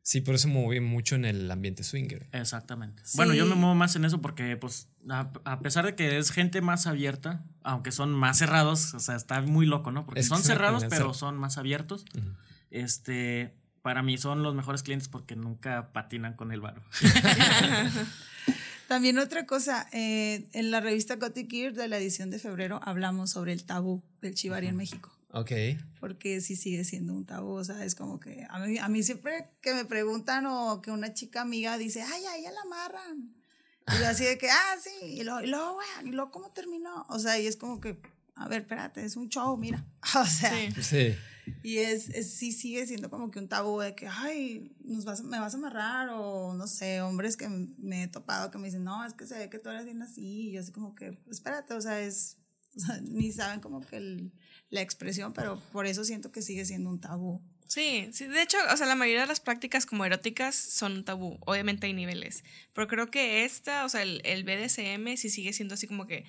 Sí, 0.04 0.20
por 0.20 0.34
eso 0.34 0.48
me 0.48 0.54
moví 0.54 0.80
mucho 0.80 1.14
en 1.14 1.24
el 1.24 1.48
ambiente 1.50 1.84
swinger. 1.84 2.28
Exactamente. 2.32 3.02
Sí. 3.04 3.16
Bueno, 3.16 3.34
yo 3.34 3.46
me 3.46 3.54
muevo 3.54 3.76
más 3.76 3.94
en 3.94 4.04
eso 4.04 4.20
porque, 4.20 4.56
pues, 4.56 4.88
a, 5.08 5.30
a 5.44 5.60
pesar 5.60 5.86
de 5.86 5.94
que 5.94 6.18
es 6.18 6.32
gente 6.32 6.60
más 6.60 6.88
abierta, 6.88 7.44
aunque 7.62 7.92
son 7.92 8.12
más 8.12 8.38
cerrados, 8.38 8.94
o 8.94 9.00
sea, 9.00 9.14
está 9.14 9.40
muy 9.42 9.64
loco, 9.64 9.92
¿no? 9.92 10.04
Porque 10.04 10.20
Es 10.20 10.26
son 10.26 10.42
cerrados, 10.42 10.84
pero 10.90 11.14
son 11.14 11.38
más 11.38 11.56
abiertos. 11.56 12.04
Este, 12.70 13.54
para 13.82 14.02
mí 14.02 14.18
son 14.18 14.42
los 14.42 14.54
mejores 14.54 14.82
clientes 14.82 15.08
porque 15.08 15.36
nunca 15.36 15.92
patinan 15.92 16.34
con 16.34 16.50
el 16.50 16.60
varo. 16.60 16.82
También 18.88 19.18
otra 19.18 19.46
cosa, 19.46 19.88
eh, 19.92 20.48
en 20.52 20.70
la 20.70 20.80
revista 20.80 21.16
Gothic 21.16 21.50
Gear 21.50 21.72
de 21.72 21.88
la 21.88 21.98
edición 21.98 22.30
de 22.30 22.38
febrero 22.38 22.80
hablamos 22.82 23.30
sobre 23.30 23.52
el 23.52 23.64
tabú 23.64 24.02
del 24.20 24.34
chivari 24.34 24.66
en 24.66 24.76
México. 24.76 25.16
Ok. 25.32 25.50
Porque 25.98 26.40
sí 26.40 26.56
sigue 26.56 26.84
siendo 26.84 27.14
un 27.14 27.24
tabú, 27.24 27.52
o 27.52 27.64
sea, 27.64 27.84
es 27.84 27.94
como 27.94 28.20
que 28.20 28.46
a 28.50 28.58
mí, 28.58 28.78
a 28.78 28.88
mí 28.88 29.02
siempre 29.02 29.50
que 29.62 29.72
me 29.74 29.84
preguntan 29.84 30.46
o 30.46 30.82
que 30.82 30.90
una 30.90 31.14
chica 31.14 31.40
amiga 31.42 31.78
dice, 31.78 32.02
ay, 32.02 32.24
a 32.26 32.36
ella 32.36 32.50
la 32.52 32.60
amarran. 32.62 33.34
Y 33.88 33.98
yo 34.00 34.08
así 34.08 34.24
de 34.24 34.36
que, 34.38 34.48
ah, 34.50 34.76
sí, 34.82 35.06
y 35.06 35.24
luego, 35.24 35.40
y 35.40 35.46
luego, 35.48 35.78
y 36.04 36.10
luego, 36.10 36.30
¿cómo 36.30 36.52
terminó? 36.52 37.04
O 37.08 37.18
sea, 37.18 37.38
y 37.38 37.46
es 37.46 37.56
como 37.56 37.80
que, 37.80 37.98
a 38.36 38.46
ver, 38.48 38.62
espérate, 38.62 39.04
es 39.04 39.16
un 39.16 39.28
show, 39.28 39.56
mira. 39.56 39.84
O 40.20 40.26
sea, 40.26 40.50
Sí. 40.50 40.82
Sí. 40.82 41.14
y 41.64 41.78
es, 41.78 42.08
es- 42.10 42.34
sí 42.34 42.52
sigue 42.52 42.86
siendo 42.86 43.10
como 43.10 43.30
que 43.30 43.38
un 43.40 43.48
tabú 43.48 43.80
de 43.80 43.94
que, 43.94 44.06
ay, 44.08 44.76
nos 44.84 45.04
vas, 45.04 45.20
a- 45.20 45.24
me 45.24 45.40
vas 45.40 45.54
a 45.54 45.56
amarrar 45.56 46.10
o 46.12 46.52
no 46.54 46.66
sé, 46.66 47.00
hombres 47.00 47.36
que 47.36 47.48
me 47.48 48.04
he 48.04 48.08
topado 48.08 48.50
que 48.50 48.58
me 48.58 48.66
dicen, 48.66 48.84
no, 48.84 49.04
es 49.04 49.14
que 49.14 49.26
se 49.26 49.38
ve 49.38 49.48
que 49.50 49.58
tú 49.58 49.70
eres 49.70 49.84
bien 49.86 50.02
así. 50.02 50.48
Y 50.48 50.52
yo 50.52 50.60
así 50.60 50.70
como 50.72 50.94
que, 50.94 51.18
espérate, 51.30 51.74
o 51.74 51.80
sea, 51.80 52.00
es, 52.00 52.36
o 52.76 52.80
sea, 52.86 53.00
ni 53.00 53.32
saben 53.32 53.60
como 53.60 53.80
que 53.80 53.96
el- 53.96 54.32
la 54.72 54.80
expresión, 54.80 55.34
pero 55.34 55.60
por 55.70 55.86
eso 55.86 56.02
siento 56.02 56.32
que 56.32 56.42
sigue 56.42 56.64
siendo 56.64 56.88
un 56.88 56.98
tabú. 56.98 57.40
Sí, 57.68 58.08
sí, 58.12 58.26
de 58.26 58.42
hecho, 58.42 58.56
o 58.72 58.76
sea, 58.76 58.86
la 58.86 58.94
mayoría 58.94 59.22
de 59.22 59.26
las 59.26 59.40
prácticas 59.40 59.86
como 59.86 60.04
eróticas 60.04 60.54
son 60.54 60.92
un 60.92 61.04
tabú. 61.04 61.38
Obviamente 61.46 61.86
hay 61.86 61.92
niveles. 61.92 62.42
Pero 62.72 62.88
creo 62.88 63.10
que 63.10 63.44
esta, 63.44 63.84
o 63.84 63.88
sea, 63.88 64.02
el, 64.02 64.20
el 64.24 64.44
BDSM 64.44 65.16
sí 65.16 65.30
sigue 65.30 65.52
siendo 65.52 65.74
así 65.74 65.86
como 65.86 66.06
que. 66.06 66.24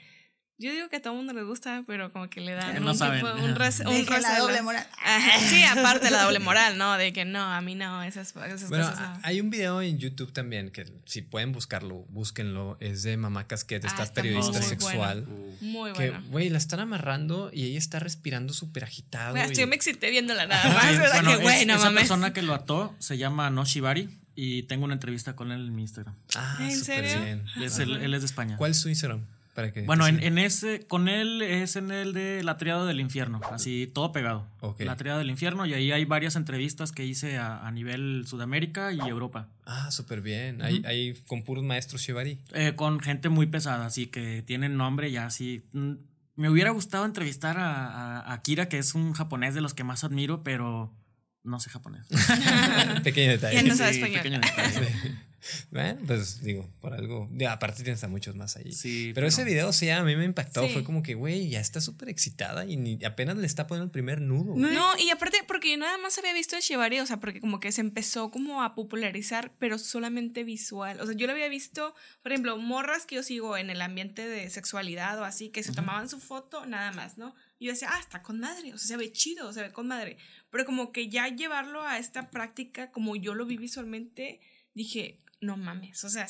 Yo 0.64 0.72
digo 0.72 0.88
que 0.90 0.96
a 0.96 1.02
todo 1.02 1.14
el 1.14 1.18
mundo 1.18 1.34
le 1.34 1.44
gusta, 1.44 1.84
pero 1.86 2.12
como 2.12 2.30
que 2.30 2.40
le 2.42 2.54
dan 2.54 2.74
Que 2.74 2.80
no 2.80 2.92
un 2.92 2.98
saben. 2.98 3.20
tipo, 3.24 3.34
un, 3.36 3.56
res- 3.56 3.82
un 3.82 3.88
Dejen 3.94 4.22
la 4.22 4.40
doble 4.40 4.62
moral. 4.62 4.88
Ajá, 5.04 5.40
sí, 5.40 5.62
aparte 5.64 6.06
de 6.06 6.12
la 6.12 6.24
doble 6.24 6.40
moral, 6.40 6.78
¿no? 6.78 6.94
De 6.98 7.12
que 7.12 7.26
no, 7.26 7.42
a 7.42 7.60
mí 7.62 7.76
no, 7.76 8.02
esas, 8.04 8.30
esas 8.30 8.70
Bueno, 8.70 8.90
cosas 8.90 9.00
no. 9.00 9.20
hay 9.24 9.42
un 9.42 9.50
video 9.50 9.82
en 9.82 10.00
YouTube 10.00 10.32
también 10.32 10.72
que 10.72 10.86
si 11.06 11.22
pueden 11.22 11.52
buscarlo, 11.52 12.06
búsquenlo. 12.10 12.78
Es 12.80 13.04
de 13.04 13.18
Mamá 13.18 13.46
Casquette, 13.46 13.84
Ah, 13.84 13.88
esta 13.88 14.04
está 14.04 14.22
periodista 14.22 14.58
muy 14.60 14.62
sexual. 14.68 15.28
Muy 15.62 15.92
Que, 15.94 16.12
bueno. 16.12 16.26
güey, 16.30 16.50
la 16.50 16.58
están 16.60 16.80
amarrando 16.80 17.50
y 17.54 17.66
ella 17.66 17.78
está 17.78 18.00
respirando 18.00 18.54
súper 18.54 18.86
agitado. 18.86 19.32
Güey, 19.32 19.44
hasta 19.44 19.54
y- 19.54 19.62
yo 19.62 19.68
me 19.68 19.76
excité 19.76 20.10
viéndola 20.12 20.46
nada 20.48 20.64
Bueno, 20.74 20.78
más, 20.80 20.98
¿verdad? 21.00 21.24
que 21.26 21.34
es- 21.34 21.42
güey, 21.42 21.66
no 21.66 21.74
esa 21.76 21.84
mames. 21.86 22.00
persona 22.04 22.32
que 22.34 22.42
lo 22.42 22.54
ató 22.54 22.96
se 23.00 23.18
llama 23.18 23.50
No 23.50 23.66
Shibari 23.66 24.10
y 24.36 24.64
tengo 24.64 24.86
una 24.86 24.94
entrevista 24.94 25.36
con 25.36 25.52
él 25.52 25.68
en 25.68 25.76
mi 25.76 25.82
Instagram. 25.82 26.16
Ah, 26.36 26.58
¿En 26.62 26.80
súper 26.80 27.08
serio? 27.08 27.24
bien. 27.26 27.46
Es 27.62 27.80
el- 27.80 27.98
él 27.98 28.14
es 28.14 28.22
de 28.22 28.26
España. 28.28 28.56
¿Cuál 28.58 28.72
es 28.72 28.80
su 28.80 28.88
Instagram? 28.90 29.26
Para 29.54 29.72
que 29.72 29.84
Bueno, 29.84 30.08
en, 30.08 30.24
en 30.24 30.40
ese, 30.40 30.88
con 30.88 31.08
él 31.08 31.42
es 31.44 31.76
en 31.76 31.92
el 31.92 32.14
de 32.14 32.42
La 32.44 32.58
Triada 32.58 32.86
del 32.86 33.00
Infierno, 33.00 33.40
así 33.52 33.86
todo 33.94 34.12
pegado. 34.12 34.48
Ok. 34.62 34.82
La 34.82 34.96
Triada 34.96 35.20
del 35.20 35.30
Infierno, 35.30 35.66
y 35.68 35.74
ahí 35.76 35.92
hay 35.92 36.06
varias 36.06 36.36
entrevistas 36.36 36.92
que 36.92 37.06
hice 37.06 37.38
a, 37.38 37.60
a 37.68 37.72
nivel 37.72 38.24
Sudamérica 38.26 38.92
y 38.94 39.00
Europa. 39.00 39.50
Ah, 39.66 39.92
súper 39.92 40.22
bien. 40.22 40.62
Ahí, 40.64 40.82
ahí 40.86 41.14
con 41.28 41.44
puros 41.44 41.64
maestros 41.64 42.02
Shibari. 42.02 42.40
Eh, 42.54 42.74
con 42.76 43.00
gente 43.00 43.30
muy 43.30 43.46
pesada, 43.46 43.86
así 43.86 44.08
que 44.08 44.42
tienen 44.42 44.76
nombre 44.76 45.12
ya 45.12 45.28
así. 45.28 45.64
mm, 45.74 45.94
Me 46.36 46.50
hubiera 46.50 46.72
gustado 46.72 47.06
entrevistar 47.06 47.60
a, 47.60 47.86
a- 48.22 48.34
a 48.34 48.42
Kira, 48.42 48.68
que 48.70 48.80
es 48.80 48.96
un 48.96 49.14
japonés 49.14 49.54
de 49.54 49.62
los 49.62 49.76
que 49.76 49.84
más 49.84 50.04
admiro, 50.04 50.42
pero 50.42 50.92
no 51.44 51.60
sé 51.60 51.70
japonés. 51.70 52.06
Pequeño 53.04 53.32
detalle. 53.32 53.56
Ya 53.56 53.64
no 53.64 53.76
sabe 53.76 53.94
Sí, 53.94 54.00
español. 54.00 54.22
pequeño 54.22 54.40
detalle. 54.40 54.88
Bueno, 55.72 56.00
pues 56.06 56.42
digo, 56.42 56.70
por 56.80 56.94
algo. 56.94 57.30
aparte 57.50 57.84
tienes 57.84 58.04
a 58.04 58.08
muchos 58.08 58.36
más 58.36 58.56
ahí. 58.56 58.72
Sí, 58.72 59.12
pero, 59.14 59.28
ese 59.28 59.44
video 59.44 59.74
sí 59.74 59.90
a 59.90 60.04
mí 60.04 60.16
me 60.16 60.26
impactó. 60.26 60.66
Sí. 60.66 60.74
Fue 60.74 60.84
como 60.84 61.04
que, 61.04 61.16
güey, 61.16 61.50
ya 61.50 61.60
está 61.60 61.82
súper 61.82 62.10
excitada 62.10 62.66
y 62.66 62.78
ni, 62.78 63.04
apenas 63.04 63.38
le 63.38 63.46
está 63.46 63.68
poniendo 63.68 63.86
el 63.86 63.92
primer 63.92 64.22
nudo. 64.22 64.56
No, 64.56 64.98
y 64.98 65.10
aparte, 65.10 65.40
porque 65.48 65.72
yo 65.72 65.78
nada 65.78 65.98
más 65.98 66.18
había 66.18 66.34
visto 66.34 66.56
el 66.56 66.62
Shibari, 66.62 67.00
o 67.00 67.06
sea, 67.06 67.20
porque 67.20 67.42
como 67.42 67.60
que 67.60 67.72
se 67.72 67.82
empezó 67.82 68.32
como 68.32 68.64
a 68.64 68.76
popularizar, 68.76 69.52
pero 69.60 69.78
solamente 69.78 70.44
visual. 70.44 71.00
O 71.02 71.06
sea, 71.06 71.16
yo 71.16 71.28
lo 71.28 71.34
había 71.34 71.50
visto, 71.50 71.94
por 72.22 72.32
ejemplo, 72.32 72.58
morras 72.58 73.06
que 73.06 73.16
yo 73.16 73.24
sigo 73.24 73.58
en 73.58 73.70
el 73.70 73.82
ambiente 73.82 74.28
de 74.28 74.50
sexualidad 74.50 75.20
o 75.20 75.26
así, 75.26 75.50
que 75.50 75.64
se 75.64 75.74
tomaban 75.74 76.10
su 76.10 76.20
foto, 76.20 76.66
nada 76.66 76.92
más, 76.92 77.18
¿no? 77.18 77.36
Y 77.60 77.68
yo 77.68 77.72
decía, 77.72 77.90
ah, 77.92 78.00
está 78.00 78.22
con 78.22 78.40
madre, 78.40 78.74
o 78.74 78.78
sea, 78.78 78.88
se 78.88 78.98
ve 78.98 79.12
chido, 79.12 79.52
se 79.54 79.62
ve 79.62 79.72
con 79.72 79.88
madre. 79.88 80.18
Pero 80.54 80.64
como 80.66 80.94
que 80.94 81.10
ya 81.10 81.28
llevarlo 81.28 81.82
a 81.86 81.98
esta 81.98 82.30
práctica, 82.30 82.92
como 82.92 83.18
yo 83.18 83.34
lo 83.34 83.46
vi 83.46 83.58
visualmente, 83.58 84.40
dije, 84.74 85.20
no 85.42 85.58
mames, 85.58 86.02
o 86.06 86.10
sea, 86.10 86.28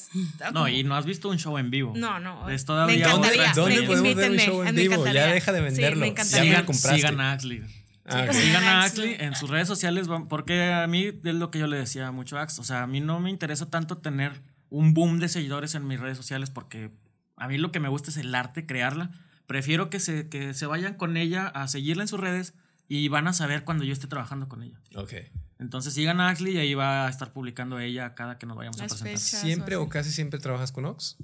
No, 0.51 0.53
como- 0.61 0.67
y 0.69 0.83
no 0.83 0.95
has 0.95 1.05
visto 1.05 1.29
un 1.29 1.37
show 1.37 1.57
en 1.59 1.69
vivo. 1.69 1.93
No, 1.95 2.19
no. 2.19 2.49
Es 2.49 2.65
todavía 2.65 2.95
me 2.95 3.01
encantaría. 3.03 3.41
otra 3.51 3.53
¿Dónde 3.53 3.81
me- 3.81 3.87
podemos 3.87 4.15
ver 4.15 4.31
un 4.31 4.37
show 4.37 4.63
en 4.63 4.75
vivo? 4.75 5.05
Ya 5.05 5.27
deja 5.27 5.51
de 5.51 5.59
Sí, 5.59 5.63
venderlo. 5.65 5.99
me 5.99 6.05
Ya 6.07 6.11
encantaría. 6.13 6.39
me 6.43 6.49
lo 6.49 6.51
Sigan, 6.55 6.65
compraste. 6.65 6.95
sigan 6.95 7.21
a 7.21 7.31
Axley. 7.33 7.61
Ah, 8.05 8.23
Sí, 8.23 8.27
ok. 8.29 8.33
Sigan 8.33 8.63
a 8.63 8.83
Axley. 8.83 9.15
En 9.19 9.35
sus 9.35 9.49
redes 9.49 9.67
sociales 9.67 10.07
porque 10.29 10.71
a 10.73 10.87
mí 10.87 11.11
es 11.23 11.35
lo 11.35 11.51
que 11.51 11.59
yo 11.59 11.67
le 11.67 11.77
decía 11.77 12.11
mucho 12.11 12.37
a 12.37 12.41
Ax. 12.41 12.57
O 12.59 12.63
sea, 12.63 12.81
a 12.83 12.87
mí 12.87 13.01
no 13.01 13.19
me 13.19 13.29
interesa 13.29 13.69
tanto 13.69 13.97
tener 13.99 14.41
un 14.69 14.93
boom 14.93 15.19
de 15.19 15.27
seguidores 15.29 15.75
en 15.75 15.85
mis 15.85 15.99
redes 15.99 16.17
sociales 16.17 16.49
porque 16.49 16.89
a 17.37 17.47
mí 17.47 17.57
lo 17.57 17.71
que 17.71 17.79
me 17.79 17.89
gusta 17.89 18.09
es 18.09 18.17
el 18.17 18.33
arte, 18.33 18.65
crearla. 18.65 19.11
Prefiero 19.47 19.89
que 19.89 19.99
se, 19.99 20.27
que 20.29 20.53
se 20.53 20.65
vayan 20.65 20.95
con 20.95 21.17
ella 21.17 21.47
a 21.47 21.67
seguirla 21.67 22.03
en 22.03 22.07
sus 22.07 22.19
redes 22.19 22.53
y 22.87 23.07
van 23.07 23.27
a 23.27 23.33
saber 23.33 23.63
cuando 23.63 23.83
yo 23.83 23.93
esté 23.93 24.07
trabajando 24.07 24.47
con 24.49 24.61
ella. 24.63 24.79
Ok. 24.95 25.13
Entonces 25.59 25.93
sigan 25.93 26.19
a 26.19 26.29
Axley 26.29 26.55
y 26.55 26.57
ahí 26.59 26.73
va 26.73 27.07
a 27.07 27.09
estar 27.09 27.31
publicando 27.31 27.79
ella 27.79 28.15
cada 28.15 28.37
que 28.37 28.45
nos 28.45 28.57
vayamos 28.57 28.79
a 28.79 28.83
Las 28.83 28.91
presentar. 28.93 29.17
fechas. 29.17 29.41
¿Siempre 29.41 29.75
o 29.77 29.83
o 29.83 29.89
casi 29.89 30.11
siempre 30.11 30.39
trabajas 30.39 30.71
con 30.71 30.85
Ox? 30.85 31.17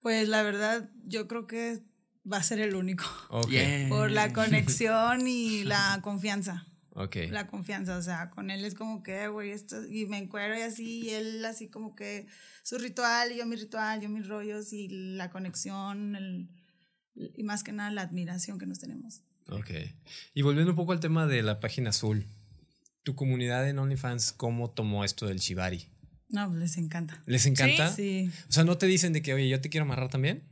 Pues 0.00 0.28
la 0.28 0.42
verdad, 0.42 0.90
yo 1.04 1.26
creo 1.28 1.46
que 1.46 1.82
va 2.30 2.36
a 2.38 2.42
ser 2.42 2.60
el 2.60 2.74
único. 2.74 3.04
Ok. 3.30 3.48
Yeah. 3.50 3.88
Por 3.88 4.10
la 4.10 4.32
conexión 4.34 5.26
y 5.26 5.64
la 5.64 6.00
confianza. 6.02 6.66
Ok. 6.92 7.16
La 7.30 7.46
confianza, 7.46 7.96
o 7.96 8.02
sea, 8.02 8.28
con 8.30 8.50
él 8.50 8.64
es 8.64 8.74
como 8.74 9.02
que, 9.02 9.28
güey, 9.28 9.52
esto, 9.52 9.76
y 9.86 10.06
me 10.06 10.18
encuero 10.18 10.58
y 10.58 10.62
así, 10.62 11.00
y 11.04 11.10
él 11.10 11.42
así 11.44 11.70
como 11.70 11.94
que 11.94 12.26
su 12.64 12.76
ritual, 12.78 13.32
y 13.32 13.38
yo 13.38 13.46
mi 13.46 13.56
ritual, 13.56 14.00
yo 14.00 14.08
mis 14.08 14.26
rollos, 14.26 14.72
y 14.72 14.88
la 15.16 15.30
conexión, 15.30 16.16
el- 16.16 16.50
y 17.14 17.42
más 17.44 17.62
que 17.62 17.72
nada 17.72 17.90
la 17.90 18.02
admiración 18.02 18.58
que 18.58 18.66
nos 18.66 18.80
tenemos. 18.80 19.22
Ok. 19.48 19.70
Y 20.34 20.42
volviendo 20.42 20.70
un 20.72 20.76
poco 20.76 20.92
al 20.92 21.00
tema 21.00 21.26
de 21.26 21.42
la 21.42 21.60
página 21.60 21.90
azul, 21.90 22.26
tu 23.02 23.14
comunidad 23.14 23.68
en 23.68 23.78
OnlyFans, 23.78 24.32
¿cómo 24.32 24.70
tomó 24.70 25.04
esto 25.04 25.26
del 25.26 25.38
Shibari? 25.38 25.88
No, 26.28 26.46
pues 26.48 26.60
les 26.60 26.76
encanta. 26.76 27.22
¿Les 27.26 27.46
encanta? 27.46 27.90
Sí. 27.92 28.30
O 28.48 28.52
sea, 28.52 28.64
¿no 28.64 28.78
te 28.78 28.86
dicen 28.86 29.12
de 29.12 29.22
que, 29.22 29.34
oye, 29.34 29.48
yo 29.48 29.60
te 29.60 29.68
quiero 29.68 29.84
amarrar 29.84 30.10
también? 30.10 30.44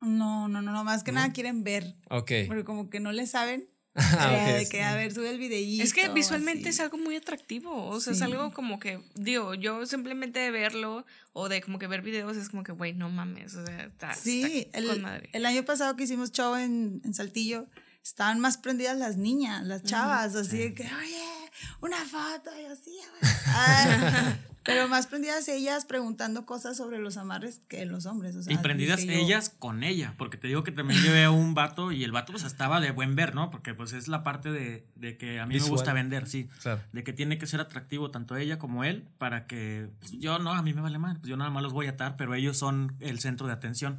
No, 0.00 0.48
no, 0.48 0.62
no, 0.62 0.72
no, 0.72 0.82
más 0.84 1.02
que 1.04 1.12
nada 1.12 1.30
quieren 1.32 1.62
ver. 1.62 1.94
Ok. 2.08 2.32
Porque 2.46 2.64
como 2.64 2.88
que 2.88 3.00
no 3.00 3.12
le 3.12 3.26
saben. 3.26 3.68
Ah, 3.96 4.32
eh, 4.32 4.52
ok. 4.54 4.58
De 4.60 4.68
que, 4.68 4.82
a 4.82 4.94
ver, 4.94 5.12
sube 5.12 5.30
el 5.30 5.38
videíto. 5.38 5.82
Es 5.82 5.92
que 5.92 6.08
visualmente 6.10 6.68
es 6.68 6.76
así. 6.76 6.82
algo 6.84 6.96
muy 6.96 7.16
atractivo, 7.16 7.88
o 7.88 8.00
sea, 8.00 8.12
es 8.12 8.20
Sí. 8.20 8.24
algo 8.24 8.52
como 8.52 8.78
que, 8.78 9.00
digo, 9.16 9.52
yo 9.54 9.84
simplemente 9.84 10.38
de 10.38 10.52
verlo 10.52 11.04
o 11.32 11.48
de 11.48 11.60
como 11.60 11.80
que 11.80 11.88
ver 11.88 12.00
videos 12.00 12.36
es 12.36 12.48
como 12.48 12.62
que, 12.62 12.70
güey, 12.70 12.94
no 12.94 13.10
mames, 13.10 13.56
o 13.56 13.66
sea, 13.66 13.86
está, 13.86 14.14
Sí, 14.14 14.68
está 14.72 14.80
con 14.82 14.90
el, 14.96 15.02
madre. 15.02 15.28
el 15.32 15.44
año 15.44 15.64
pasado 15.64 15.96
que 15.96 16.04
hicimos 16.04 16.30
show 16.30 16.54
en, 16.54 17.02
en 17.04 17.12
Saltillo, 17.14 17.66
estaban 18.02 18.40
más 18.40 18.58
prendidas 18.58 18.96
las 18.96 19.16
niñas, 19.16 19.64
las 19.66 19.82
chavas, 19.82 20.34
así 20.34 20.58
de 20.58 20.74
que, 20.74 20.84
oye, 20.84 21.50
una 21.80 21.98
foto, 21.98 22.50
y 22.60 22.64
así, 22.66 22.96
güey. 23.20 24.34
Pero 24.62 24.88
más 24.88 25.06
prendidas 25.06 25.48
ellas 25.48 25.86
preguntando 25.86 26.44
cosas 26.44 26.76
sobre 26.76 26.98
los 26.98 27.16
amarres 27.16 27.60
que 27.66 27.86
los 27.86 28.04
hombres. 28.04 28.36
O 28.36 28.42
sea, 28.42 28.52
Y 28.52 28.58
prendidas 28.58 29.04
yo, 29.04 29.12
ellas 29.12 29.48
con 29.48 29.82
ella, 29.82 30.14
porque 30.18 30.36
te 30.36 30.48
digo 30.48 30.64
que 30.64 30.70
también 30.70 31.02
llevé 31.02 31.24
a 31.24 31.30
un 31.30 31.54
vato 31.54 31.92
y 31.92 32.04
el 32.04 32.12
vato 32.12 32.32
pues 32.32 32.44
estaba 32.44 32.78
de 32.80 32.90
buen 32.90 33.16
ver, 33.16 33.34
¿no? 33.34 33.50
Porque 33.50 33.72
pues 33.72 33.94
es 33.94 34.06
la 34.06 34.22
parte 34.22 34.50
de, 34.50 34.86
de 34.96 35.16
que 35.16 35.40
a 35.40 35.46
mí 35.46 35.54
Visual. 35.54 35.70
me 35.70 35.76
gusta 35.76 35.92
vender, 35.94 36.28
sí. 36.28 36.48
Claro. 36.60 36.82
De 36.92 37.02
que 37.02 37.14
tiene 37.14 37.38
que 37.38 37.46
ser 37.46 37.60
atractivo 37.60 38.10
tanto 38.10 38.36
ella 38.36 38.58
como 38.58 38.84
él 38.84 39.08
para 39.16 39.46
que 39.46 39.88
pues, 39.98 40.12
yo 40.12 40.38
no, 40.38 40.52
a 40.52 40.62
mí 40.62 40.74
me 40.74 40.82
vale 40.82 40.98
mal, 40.98 41.16
pues 41.16 41.28
yo 41.30 41.38
nada 41.38 41.50
más 41.50 41.62
los 41.62 41.72
voy 41.72 41.86
a 41.86 41.90
atar, 41.90 42.16
pero 42.18 42.34
ellos 42.34 42.58
son 42.58 42.96
el 43.00 43.18
centro 43.18 43.46
de 43.46 43.54
atención. 43.54 43.98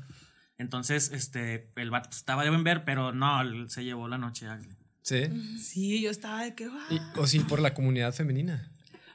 Entonces, 0.61 1.11
este, 1.11 1.69
el 1.75 1.89
vato 1.89 2.09
estaba 2.11 2.43
de 2.43 2.49
buen 2.49 2.63
ver, 2.63 2.83
pero 2.85 3.11
no, 3.13 3.41
él 3.41 3.69
se 3.69 3.83
llevó 3.83 4.07
la 4.07 4.17
noche. 4.17 4.47
Sí. 5.01 5.23
Sí, 5.59 6.01
yo 6.01 6.09
estaba 6.11 6.43
de 6.43 6.53
que, 6.55 6.67
"Guau". 6.67 6.79
Y- 6.91 7.19
o 7.19 7.27
sí, 7.27 7.39
por 7.39 7.59
la 7.59 7.73
comunidad 7.73 8.13
femenina. 8.13 8.71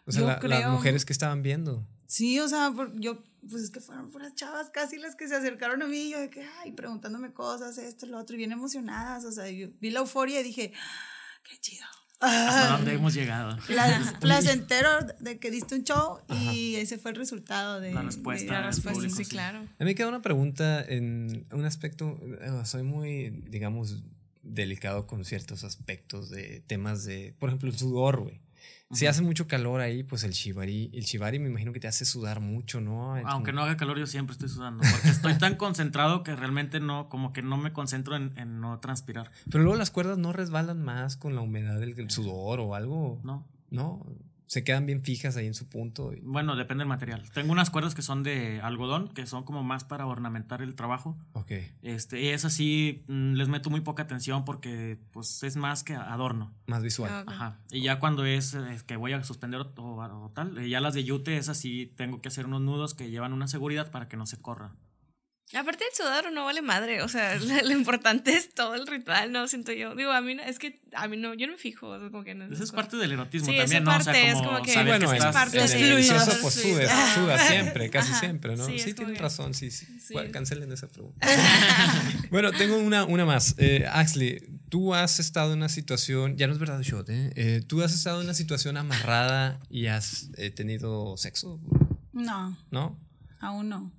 O 0.06 0.12
sea, 0.12 0.22
la- 0.22 0.48
las 0.48 0.70
mujeres 0.72 1.04
que 1.04 1.12
estaban 1.12 1.42
viendo. 1.42 1.86
Sí, 2.06 2.38
o 2.40 2.48
sea, 2.48 2.70
por- 2.72 2.98
yo, 3.00 3.22
pues 3.48 3.62
es 3.62 3.70
que 3.70 3.80
fueron 3.80 4.10
puras 4.10 4.34
chavas 4.34 4.70
casi 4.70 4.96
las 4.98 5.16
que 5.16 5.26
se 5.28 5.34
acercaron 5.36 5.82
a 5.82 5.86
mí 5.86 5.98
y 5.98 6.10
yo 6.10 6.20
de 6.20 6.30
que, 6.30 6.44
ay, 6.62 6.72
preguntándome 6.72 7.32
cosas, 7.32 7.78
esto, 7.78 8.06
lo 8.06 8.18
otro, 8.18 8.34
y 8.34 8.38
bien 8.38 8.52
emocionadas, 8.52 9.24
o 9.24 9.32
sea, 9.32 9.48
yo 9.50 9.68
vi 9.80 9.90
la 9.90 10.00
euforia 10.00 10.40
y 10.40 10.44
dije, 10.44 10.72
"Ah, 10.76 11.40
qué 11.48 11.56
chido. 11.60 11.86
¿Hasta 12.20 12.76
dónde 12.76 12.94
hemos 12.94 13.12
llegado? 13.14 13.56
Pla- 13.66 14.14
placentero 14.20 14.88
de 15.20 15.38
que 15.38 15.50
diste 15.50 15.74
un 15.74 15.84
show 15.84 16.18
y 16.52 16.76
ese 16.76 16.98
fue 16.98 17.10
el 17.10 17.16
resultado 17.16 17.80
de 17.80 17.92
La 17.92 18.02
respuesta. 18.02 18.44
de- 18.54 18.60
La 18.60 18.66
respuesta, 18.66 18.92
público, 19.00 19.16
sí, 19.16 19.24
sí. 19.24 19.30
claro. 19.30 19.58
A 19.58 19.62
mí 19.62 19.84
me 19.84 19.94
queda 19.94 20.08
una 20.08 20.22
pregunta 20.22 20.82
en 20.82 21.46
un 21.52 21.64
aspecto, 21.64 22.18
soy 22.64 22.82
muy, 22.82 23.30
digamos, 23.50 24.02
delicado 24.42 25.06
con 25.06 25.24
ciertos 25.24 25.64
aspectos 25.64 26.30
de 26.30 26.62
temas 26.66 27.04
de, 27.04 27.34
por 27.38 27.50
ejemplo, 27.50 27.68
el 27.68 27.76
sudor, 27.76 28.20
güey. 28.20 28.40
Si 28.92 29.06
hace 29.06 29.20
mucho 29.20 29.48
calor 29.48 29.80
ahí, 29.80 30.04
pues 30.04 30.22
el 30.22 30.30
shibari, 30.30 30.90
el 30.94 31.02
shibari 31.02 31.40
me 31.40 31.48
imagino 31.48 31.72
que 31.72 31.80
te 31.80 31.88
hace 31.88 32.04
sudar 32.04 32.38
mucho, 32.38 32.80
¿no? 32.80 33.16
Aunque 33.26 33.52
no 33.52 33.62
haga 33.62 33.76
calor, 33.76 33.98
yo 33.98 34.06
siempre 34.06 34.32
estoy 34.32 34.48
sudando. 34.48 34.84
Porque 34.88 35.08
estoy 35.08 35.36
tan 35.38 35.54
concentrado 35.56 36.22
que 36.22 36.36
realmente 36.36 36.78
no, 36.78 37.08
como 37.08 37.32
que 37.32 37.42
no 37.42 37.56
me 37.56 37.72
concentro 37.72 38.14
en, 38.14 38.32
en 38.38 38.60
no 38.60 38.78
transpirar. 38.78 39.32
Pero 39.50 39.64
luego 39.64 39.76
las 39.76 39.90
cuerdas 39.90 40.18
no 40.18 40.32
resbalan 40.32 40.82
más 40.82 41.16
con 41.16 41.34
la 41.34 41.40
humedad 41.40 41.80
del, 41.80 41.94
del 41.96 42.10
sudor 42.10 42.60
o 42.60 42.74
algo. 42.76 43.20
No. 43.24 43.44
No, 43.68 44.06
se 44.46 44.62
quedan 44.64 44.86
bien 44.86 45.02
fijas 45.02 45.36
ahí 45.36 45.46
en 45.46 45.54
su 45.54 45.68
punto. 45.68 46.12
y- 46.12 46.20
Bueno, 46.20 46.54
depende 46.56 46.82
del 46.82 46.88
material. 46.88 47.22
Tengo 47.32 47.52
unas 47.52 47.70
cuerdas 47.70 47.94
que 47.94 48.02
son 48.02 48.22
de 48.22 48.60
algodón, 48.60 49.08
que 49.08 49.26
son 49.26 49.44
como 49.44 49.62
más 49.64 49.84
para 49.84 50.06
ornamentar 50.06 50.62
el 50.62 50.74
trabajo. 50.74 51.16
Ok. 51.32 51.52
Este, 51.82 52.22
y 52.22 52.28
esas 52.28 52.52
sí 52.52 53.04
mm, 53.08 53.32
les 53.34 53.48
meto 53.48 53.70
muy 53.70 53.80
poca 53.80 54.04
atención 54.04 54.44
porque 54.44 54.98
pues 55.12 55.42
es 55.42 55.56
más 55.56 55.82
que 55.82 55.94
adorno. 55.94 56.54
Más 56.66 56.82
visual. 56.82 57.10
Ah, 57.12 57.22
ok. 57.26 57.32
Ajá. 57.32 57.58
Y 57.70 57.82
ya 57.82 57.98
cuando 57.98 58.24
es, 58.24 58.56
que 58.86 58.96
voy 58.96 59.12
a 59.12 59.24
suspender 59.24 59.60
o, 59.60 59.72
o- 59.76 60.24
o 60.26 60.30
tal, 60.30 60.56
eh, 60.58 60.68
ya 60.68 60.80
las 60.80 60.94
de 60.94 61.04
yute, 61.04 61.36
esas 61.36 61.56
sí 61.58 61.92
tengo 61.96 62.20
que 62.20 62.28
hacer 62.28 62.46
unos 62.46 62.60
nudos 62.60 62.94
que 62.94 63.10
llevan 63.10 63.32
una 63.32 63.48
seguridad 63.48 63.90
para 63.90 64.08
que 64.08 64.16
no 64.16 64.26
se 64.26 64.36
corra. 64.40 64.74
Aparte 65.54 65.84
del 65.84 65.94
sudor 65.94 66.32
no 66.32 66.44
vale 66.44 66.60
madre, 66.60 67.02
o 67.02 67.08
sea, 67.08 67.36
lo, 67.36 67.44
lo 67.62 67.70
importante 67.70 68.34
es 68.34 68.52
todo 68.52 68.74
el 68.74 68.84
ritual, 68.86 69.30
¿no? 69.30 69.46
Siento 69.46 69.70
yo. 69.72 69.94
Digo, 69.94 70.10
a 70.10 70.20
mí 70.20 70.34
no, 70.34 70.42
es 70.42 70.58
que 70.58 70.80
a 70.92 71.06
mí 71.06 71.16
no, 71.16 71.34
yo 71.34 71.46
no 71.46 71.52
me 71.52 71.58
fijo, 71.58 71.86
o 71.88 72.00
sea, 72.00 72.10
como 72.10 72.24
que 72.24 72.34
no. 72.34 72.46
Esa 72.52 72.64
es 72.64 72.72
parte 72.72 72.96
del 72.96 73.12
erotismo 73.12 73.46
Sí, 73.52 73.56
también, 73.56 73.82
esa 73.84 73.92
¿no? 73.92 73.96
O 73.96 74.02
sea, 74.02 74.12
parte 74.12 74.28
es 74.28 74.34
como, 74.34 74.44
como 74.50 74.62
que- 74.62 74.72
saber 74.74 74.88
bueno, 74.98 75.08
que 75.10 75.16
estás- 75.16 75.32
parte 75.34 75.58
en 75.58 75.64
el 75.64 75.70
de- 75.70 75.84
delicioso 75.88 76.30
Sí, 76.32 76.38
pues 76.42 76.54
sudas, 76.62 77.14
sudas 77.14 77.46
siempre, 77.46 77.90
casi 77.90 78.10
Ajá. 78.10 78.20
siempre, 78.20 78.56
¿no? 78.56 78.66
Sí, 78.66 78.72
Sí, 78.72 78.76
es 78.78 78.84
como 78.86 78.94
tienen 78.96 79.14
que- 79.14 79.22
razón, 79.22 79.54
sí, 79.54 79.70
sí. 79.70 79.86
Sí. 80.00 80.12
Bueno, 80.14 80.32
cancelen 80.32 80.72
esa 80.72 80.88
pregunta. 80.88 81.24
bueno, 82.30 82.50
tengo 82.52 82.76
una, 82.78 83.04
una 83.04 83.24
más. 83.24 83.54
Eh, 83.58 83.86
Axley, 83.90 84.42
tú 84.68 84.94
has 84.94 85.20
estado 85.20 85.52
en 85.52 85.58
una 85.58 85.68
situación, 85.68 86.36
ya 86.36 86.48
no 86.48 86.54
es 86.54 86.58
verdad 86.58 86.82
shot, 86.82 87.08
¿eh? 87.08 87.32
Eh, 87.36 87.62
Tú 87.66 87.82
has 87.82 87.94
estado 87.94 88.18
en 88.20 88.24
una 88.26 88.34
situación 88.34 88.76
amarrada 88.76 89.60
y 89.70 89.86
has 89.86 90.28
eh, 90.38 90.50
tenido 90.50 91.16
sexo, 91.16 91.60
No, 92.12 92.58
¿no? 92.72 92.98
aún 93.38 93.68
no. 93.68 93.92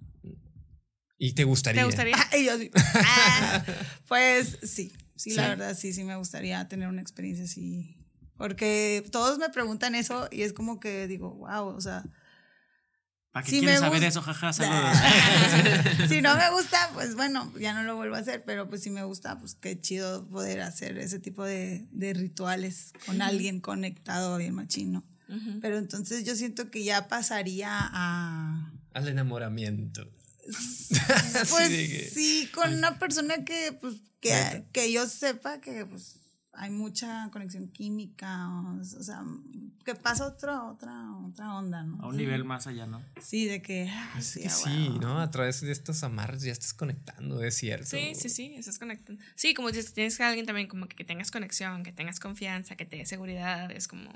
Y 1.17 1.33
te 1.33 1.43
gustaría. 1.43 1.81
¿Te 1.81 1.85
gustaría? 1.85 2.15
Y 2.37 2.45
yo 2.45 2.53
así, 2.53 2.71
ah, 2.75 3.63
pues 4.07 4.57
sí, 4.63 4.93
sí, 5.15 5.31
la 5.31 5.49
verdad, 5.49 5.75
sí, 5.75 5.93
sí 5.93 6.03
me 6.03 6.15
gustaría 6.15 6.67
tener 6.67 6.87
una 6.87 7.01
experiencia 7.01 7.45
así. 7.45 7.95
Porque 8.37 9.03
todos 9.11 9.39
me 9.39 9.49
preguntan 9.49 9.95
eso 9.95 10.27
y 10.31 10.43
es 10.43 10.53
como 10.53 10.79
que 10.79 11.07
digo, 11.07 11.33
wow, 11.35 11.67
o 11.69 11.81
sea, 11.81 12.03
¿Para 13.31 13.43
qué 13.45 13.51
Sí, 13.51 13.59
quieres 13.59 13.75
me 13.81 13.87
saber 13.87 13.99
gusta. 14.01 14.07
eso? 14.07 14.21
Jaja, 14.21 14.53
saludos. 14.53 16.09
si 16.09 16.21
no 16.21 16.35
me 16.35 16.49
gusta, 16.53 16.89
pues 16.93 17.15
bueno, 17.15 17.51
ya 17.59 17.73
no 17.73 17.83
lo 17.83 17.95
vuelvo 17.95 18.15
a 18.15 18.19
hacer, 18.19 18.43
pero 18.45 18.67
pues 18.69 18.81
si 18.83 18.89
me 18.89 19.03
gusta, 19.03 19.39
pues 19.39 19.55
qué 19.55 19.79
chido 19.79 20.27
poder 20.27 20.61
hacer 20.61 20.97
ese 20.99 21.19
tipo 21.19 21.43
de, 21.43 21.87
de 21.91 22.13
rituales 22.13 22.93
con 23.05 23.21
alguien 23.21 23.59
conectado 23.59 24.37
bien 24.37 24.53
machino. 24.55 25.03
Pero 25.61 25.77
entonces 25.77 26.23
yo 26.25 26.35
siento 26.35 26.71
que 26.71 26.83
ya 26.85 27.09
pasaría 27.09 27.69
a... 27.71 28.71
Al 28.93 29.07
enamoramiento. 29.09 30.09
Pues 31.49 31.69
que- 31.69 32.11
sí, 32.13 32.49
con 32.53 32.73
una 32.73 32.97
persona 32.99 33.43
que, 33.43 33.73
pues, 33.79 33.95
que, 34.19 34.65
que 34.71 34.91
yo 34.91 35.05
sepa 35.07 35.59
que 35.61 35.85
pues 35.85 36.19
hay 36.53 36.71
mucha 36.71 37.29
conexión 37.31 37.67
química, 37.67 38.49
o, 38.49 38.79
o 38.81 38.83
sea, 39.03 39.23
que 39.85 39.93
pasa 39.93 40.25
otra, 40.25 40.63
otra, 40.63 40.91
otra 41.23 41.53
onda, 41.55 41.83
¿no? 41.83 42.01
A 42.01 42.07
un 42.07 42.17
nivel 42.17 42.43
más 42.45 42.65
allá, 42.65 42.87
¿no? 42.87 43.03
Sí, 43.21 43.45
de 43.45 43.61
que... 43.61 43.87
ah, 43.91 44.15
Es 44.17 44.25
sí, 44.25 44.41
que 44.41 44.49
sí. 44.49 44.89
¿no? 44.99 45.19
A 45.21 45.29
través 45.29 45.61
de 45.61 45.71
estos 45.71 46.01
amarres 46.03 46.41
ya 46.41 46.51
estás 46.51 46.73
conectando, 46.73 47.43
es 47.43 47.55
cierto. 47.55 47.85
Sí, 47.85 48.13
sí, 48.15 48.29
sí, 48.29 48.55
estás 48.57 48.79
conectando. 48.79 49.21
Sí, 49.35 49.53
como 49.53 49.67
dices, 49.67 49.93
tienes 49.93 50.17
que 50.17 50.23
alguien 50.23 50.47
también 50.47 50.67
como 50.67 50.87
que, 50.87 50.95
que 50.95 51.03
tengas 51.03 51.29
conexión, 51.29 51.83
que 51.83 51.91
tengas 51.91 52.19
confianza, 52.19 52.75
que 52.75 52.85
te 52.85 52.95
dé 52.97 53.05
seguridad, 53.05 53.69
es 53.71 53.87
como, 53.87 54.11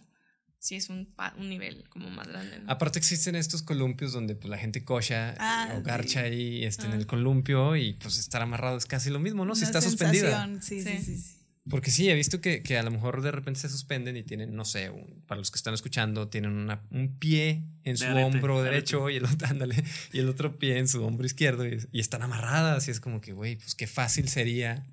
sí, 0.61 0.75
es 0.75 0.89
un, 0.89 1.13
un 1.37 1.49
nivel 1.49 1.83
como 1.89 2.09
más 2.09 2.27
grande. 2.27 2.59
¿no? 2.59 2.71
Aparte 2.71 2.99
existen 2.99 3.35
estos 3.35 3.63
columpios 3.63 4.13
donde 4.13 4.35
pues, 4.35 4.49
la 4.49 4.57
gente 4.57 4.83
cocha 4.83 5.35
Ah, 5.39 5.73
o 5.77 5.81
garcha 5.81 6.21
sí. 6.21 6.25
ahí 6.27 6.63
este, 6.65 6.85
en 6.85 6.93
el 6.93 7.05
columpio 7.07 7.75
y 7.75 7.93
pues 7.93 8.17
estar 8.19 8.41
amarrado 8.41 8.77
es 8.77 8.85
casi 8.85 9.09
lo 9.09 9.19
mismo, 9.19 9.43
¿no? 9.43 9.55
Si 9.55 9.61
Una 9.61 9.67
está 9.69 9.81
suspendida. 9.81 10.47
Sí, 10.61 10.81
sí, 10.81 10.97
Sí. 10.99 11.03
sí, 11.03 11.17
sí. 11.17 11.37
Porque 11.69 11.91
sí, 11.91 12.09
he 12.09 12.15
visto 12.15 12.41
que, 12.41 12.63
que 12.63 12.79
a 12.79 12.83
lo 12.83 12.89
mejor 12.89 13.21
de 13.21 13.29
repente 13.29 13.59
se 13.59 13.69
suspenden 13.69 14.17
y 14.17 14.23
tienen, 14.23 14.55
no 14.55 14.65
sé, 14.65 14.89
un- 14.89 15.23
para 15.27 15.37
los 15.37 15.51
que 15.51 15.57
están 15.57 15.75
escuchando, 15.75 16.27
tienen 16.27 16.53
una- 16.53 16.81
un 16.89 17.19
pie 17.19 17.63
en 17.83 17.97
su 17.97 18.05
De 18.05 18.23
hombro 18.23 18.63
de 18.63 18.71
derecho 18.71 19.11
y 19.11 19.17
el, 19.17 19.25
otro, 19.25 19.47
ándale, 19.47 19.83
y 20.11 20.19
el 20.19 20.27
otro 20.29 20.57
pie 20.57 20.79
en 20.79 20.87
su 20.87 21.03
hombro 21.05 21.23
izquierdo 21.25 21.67
y, 21.67 21.77
y 21.91 21.99
están 21.99 22.23
amarradas 22.23 22.87
y 22.87 22.91
es 22.91 22.99
como 22.99 23.21
que, 23.21 23.33
güey, 23.33 23.57
pues 23.57 23.75
qué 23.75 23.85
fácil 23.85 24.27
sería 24.27 24.87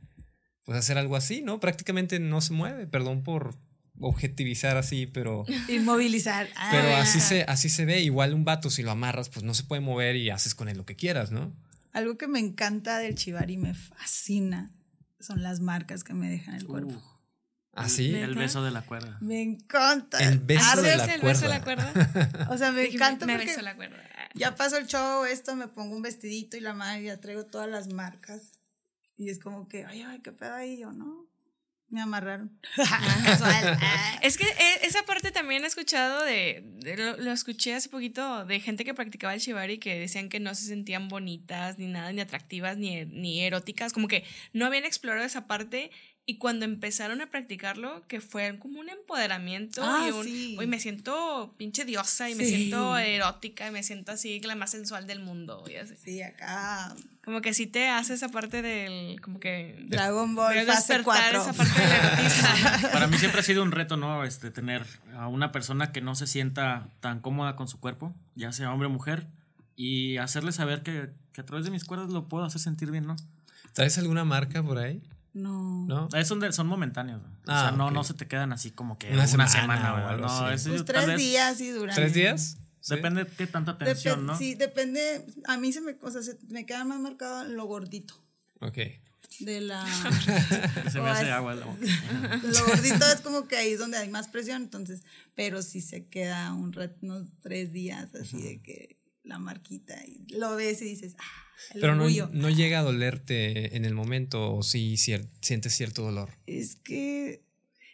pues 0.67 0.77
hacer 0.79 0.99
algo 0.99 1.17
así, 1.17 1.41
¿no? 1.41 1.59
Prácticamente 1.59 2.21
no 2.21 2.43
se 2.43 2.53
mueve, 2.53 2.87
perdón 2.87 3.23
por 3.23 3.57
objetivizar 4.01 4.77
así, 4.77 5.07
pero... 5.07 5.45
Inmovilizar. 5.69 6.49
Ah, 6.57 6.69
Pero 6.71 6.97
así 6.97 7.19
ajá. 7.19 7.29
se, 7.29 7.43
así 7.45 7.69
se 7.69 7.85
ve. 7.85 8.01
Igual 8.01 8.35
un 8.35 8.45
vato, 8.45 8.71
si 8.71 8.83
lo 8.83 8.91
amarras, 8.91 9.29
pues 9.29 9.45
no 9.45 9.55
se 9.55 9.65
puede 9.65 9.81
mover 9.81 10.17
y 10.17 10.31
haces 10.31 10.55
con 10.55 10.69
él 10.69 10.77
lo 10.77 10.85
que 10.87 10.97
quieras, 10.97 11.31
¿no? 11.31 11.53
Algo 11.93 12.17
que 12.19 12.29
me 12.29 12.39
encanta 12.39 12.99
del 12.99 13.15
chivari, 13.15 13.57
me 13.57 13.75
fascina, 13.75 14.71
son 15.21 15.43
las 15.43 15.61
marcas 15.61 16.05
que 16.05 16.15
me 16.15 16.29
dejan 16.31 16.55
el 16.55 16.65
cuerpo. 16.67 16.93
Uh, 16.95 17.03
Así. 17.73 18.15
el 18.15 18.29
¿Neta? 18.31 18.41
beso 18.41 18.63
de 18.65 18.71
la 18.71 18.83
cuerda. 18.83 19.19
Me 19.21 19.41
encanta. 19.43 20.19
El 20.19 20.39
beso 20.41 20.65
Ah, 20.73 20.77
de 20.81 20.91
¿sí 20.93 20.97
la 20.99 21.15
el 21.15 21.21
beso 21.23 21.43
de 21.43 21.49
la 21.49 21.63
cuerda. 21.63 21.93
O 22.51 22.59
sea, 22.59 22.73
me 22.73 22.85
encanta 22.87 23.25
me, 23.27 23.35
porque 23.35 23.47
besó 23.47 23.63
la 23.63 23.75
cuerda. 23.77 23.97
ya 24.35 24.55
pasó 24.57 24.77
el 24.79 24.87
show, 24.87 25.25
esto, 25.25 25.55
me 25.57 25.69
pongo 25.69 25.97
un 25.97 26.03
vestidito 26.03 26.57
y 26.57 26.61
la 26.61 26.75
madre 26.75 27.05
ya 27.05 27.21
traigo 27.21 27.47
todas 27.47 27.69
las 27.71 27.89
marcas. 27.93 28.61
Y 29.17 29.31
es 29.31 29.39
como 29.39 29.67
que, 29.69 29.85
ay, 29.85 30.03
ay, 30.03 30.21
qué 30.21 30.31
pedo 30.33 30.55
ahí, 30.55 30.79
yo 30.79 30.93
no. 30.93 31.27
Me 31.91 32.03
amarraron. 32.03 32.59
Es 34.23 34.37
que 34.37 34.45
eh, 34.45 34.81
esa 34.83 35.05
parte 35.05 35.31
también 35.31 35.65
he 35.65 35.67
escuchado 35.67 36.23
de, 36.25 36.63
de- 36.65 36.97
lo, 36.97 37.17
lo 37.17 37.33
escuché 37.33 37.75
hace 37.75 37.89
poquito 37.89 38.45
de 38.45 38.61
gente 38.61 38.85
que 38.85 38.95
practicaba 38.95 39.33
el 39.35 39.41
shibari 39.41 39.79
que 39.79 39.99
decían 39.99 40.29
que 40.29 40.41
no 40.41 40.55
se 40.55 40.67
sentían 40.67 41.09
bonitas 41.09 41.79
ni 41.79 41.87
nada, 41.87 42.13
ni 42.13 42.21
atractivas, 42.21 42.77
ni, 42.77 43.05
ni 43.07 43.41
eróticas, 43.43 43.93
como 43.93 44.09
que 44.09 44.25
no 44.53 44.67
habían 44.67 44.85
explorado 44.85 45.25
esa 45.25 45.47
parte 45.47 45.91
Y 46.31 46.37
cuando 46.37 46.67
empezaron 46.67 47.23
a 47.23 47.31
practicarlo, 47.31 48.07
que 48.07 48.21
fue 48.21 48.59
como 48.59 48.81
un 48.81 48.91
empoderamiento 48.91 49.81
Ah, 49.83 50.09
y 50.09 50.13
un, 50.13 50.25
sí. 50.25 50.57
"Uy, 50.59 50.67
me 50.67 50.79
siento 50.79 51.55
pinche 51.57 51.87
diosa 51.87 52.29
y 52.29 52.35
me 52.35 52.45
Sí. 52.45 52.51
siento 52.55 52.99
erótica 52.99 53.67
y 53.67 53.71
me 53.71 53.83
siento 53.83 54.13
así 54.13 54.39
la 54.41 54.55
más 54.55 54.71
sensual 54.73 55.07
del 55.07 55.21
mundo 55.21 55.65
y 55.71 55.77
así. 55.77 55.95
Sí, 55.97 56.21
acá 56.21 56.95
Como 57.25 57.41
que 57.41 57.55
sí 57.55 57.67
te 57.67 57.89
hace 57.89 58.13
esa 58.13 58.29
parte 58.29 58.61
del, 58.61 59.23
como 59.23 59.41
que... 59.41 59.75
Dragon 59.89 60.35
Ball 60.35 60.55
de 60.55 60.65
fase 60.67 60.95
despertar 60.99 61.05
4. 61.05 61.41
esa 61.41 61.53
parte 61.55 61.81
del. 61.81 62.91
Para 62.93 63.07
mí 63.07 63.17
siempre 63.17 63.41
ha 63.41 63.43
sido 63.43 63.63
un 63.63 63.73
reto, 63.73 63.97
¿no? 63.97 64.23
Este, 64.25 64.51
tener 64.51 64.85
a 65.17 65.29
una 65.29 65.51
persona 65.51 65.93
que 65.93 66.03
no 66.03 66.15
se 66.15 66.27
sienta 66.27 66.89
tan 67.01 67.21
cómoda 67.21 67.57
con 67.57 67.69
su 67.69 67.81
cuerpo, 67.81 68.15
ya 68.35 68.53
sea 68.53 68.71
hombre 68.71 68.89
o 68.89 68.91
mujer, 68.91 69.27
y 69.77 70.19
hacerle 70.19 70.53
saber 70.53 70.83
que, 70.83 71.09
que 71.33 71.41
a 71.41 71.47
través 71.47 71.65
de 71.65 71.71
mis 71.71 71.85
cuerdas 71.87 72.11
lo 72.11 72.29
puedo 72.29 72.45
hacer 72.45 72.61
sentir 72.61 72.91
bien, 72.91 73.07
¿no? 73.07 73.17
¿Traes 73.73 73.97
alguna 73.97 74.25
marca 74.25 74.63
por 74.63 74.77
ahí? 74.77 75.01
No. 75.43 75.87
¿No? 75.87 76.09
Es 76.17 76.29
son, 76.29 76.41
de- 76.41 76.53
son 76.53 76.67
momentáneos. 76.67 77.23
¿no? 77.23 77.29
Ah, 77.47 77.65
o 77.65 77.69
sea, 77.69 77.71
no, 77.73 77.91
no 77.91 78.05
se 78.05 78.15
te 78.15 78.27
quedan 78.27 78.53
así 78.53 78.71
como 78.71 78.99
que 78.99 79.07
Una 79.09 79.17
una, 79.19 79.27
semana 79.29 79.49
semana, 79.51 79.93
o 79.93 79.97
¿verdad? 79.97 80.11
algo 80.15 80.27
No, 80.27 80.33
así. 80.47 80.69
Pues 80.71 80.85
tres 80.85 81.07
vez 81.07 81.19
días 81.19 81.61
y 81.61 81.71
duran. 81.71 81.95
¿Tres 81.95 82.13
días? 82.15 82.57
Sí. 82.81 82.95
Depende 82.95 83.25
de 83.25 83.31
qué 83.31 83.47
tanta 83.47 83.77
tensión, 83.79 84.25
¿no? 84.27 84.37
Sí, 84.39 84.55
depende. 84.55 85.25
A 85.47 85.57
mí 85.59 85.73
se 85.73 85.81
me, 85.81 85.97
o 86.01 86.11
sea, 86.11 86.23
se 86.23 86.39
me 86.49 86.65
queda 86.67 86.85
más 86.85 86.99
marcado 87.01 87.45
lo 87.45 87.65
gordito 87.67 88.15
Ok. 88.61 88.79
de 89.41 89.61
la. 89.61 89.85
Se 90.91 91.01
me 91.01 91.11
hace 91.11 91.25
es- 91.25 91.31
agua 91.31 91.55
la 91.55 91.67
boca. 91.67 91.79
Lo 92.43 92.67
gordito 92.67 93.05
es 93.13 93.21
como 93.21 93.47
que 93.47 93.57
ahí 93.57 93.73
es 93.73 93.79
donde 93.79 93.99
hay 93.99 94.09
más 94.09 94.29
presión, 94.29 94.63
entonces, 94.63 95.03
pero 95.35 95.63
si 95.63 95.81
se 95.81 96.07
queda 96.07 96.53
un 96.55 96.73
ret- 96.73 96.97
unos 97.03 97.27
tres 97.43 97.73
días 97.73 98.15
así 98.15 98.41
de 98.43 98.61
que 98.63 98.98
la 99.29 99.39
marquita 99.39 99.95
y 100.07 100.25
lo 100.35 100.57
ves 100.57 100.83
y 100.83 100.87
dices, 100.87 101.15
ah, 101.19 101.45
el 101.75 101.81
Pero 101.81 101.95
no, 101.95 102.05
no 102.33 102.51
llega 102.51 102.81
a 102.81 102.83
dolerte 102.83 103.77
en 103.77 103.85
el 103.85 103.95
momento 103.95 104.55
o 104.55 104.63
sí 104.63 104.95
cier- 104.95 105.29
sientes 105.43 105.75
cierto 105.75 106.03
dolor. 106.03 106.31
Es 106.47 106.77
que 106.77 107.41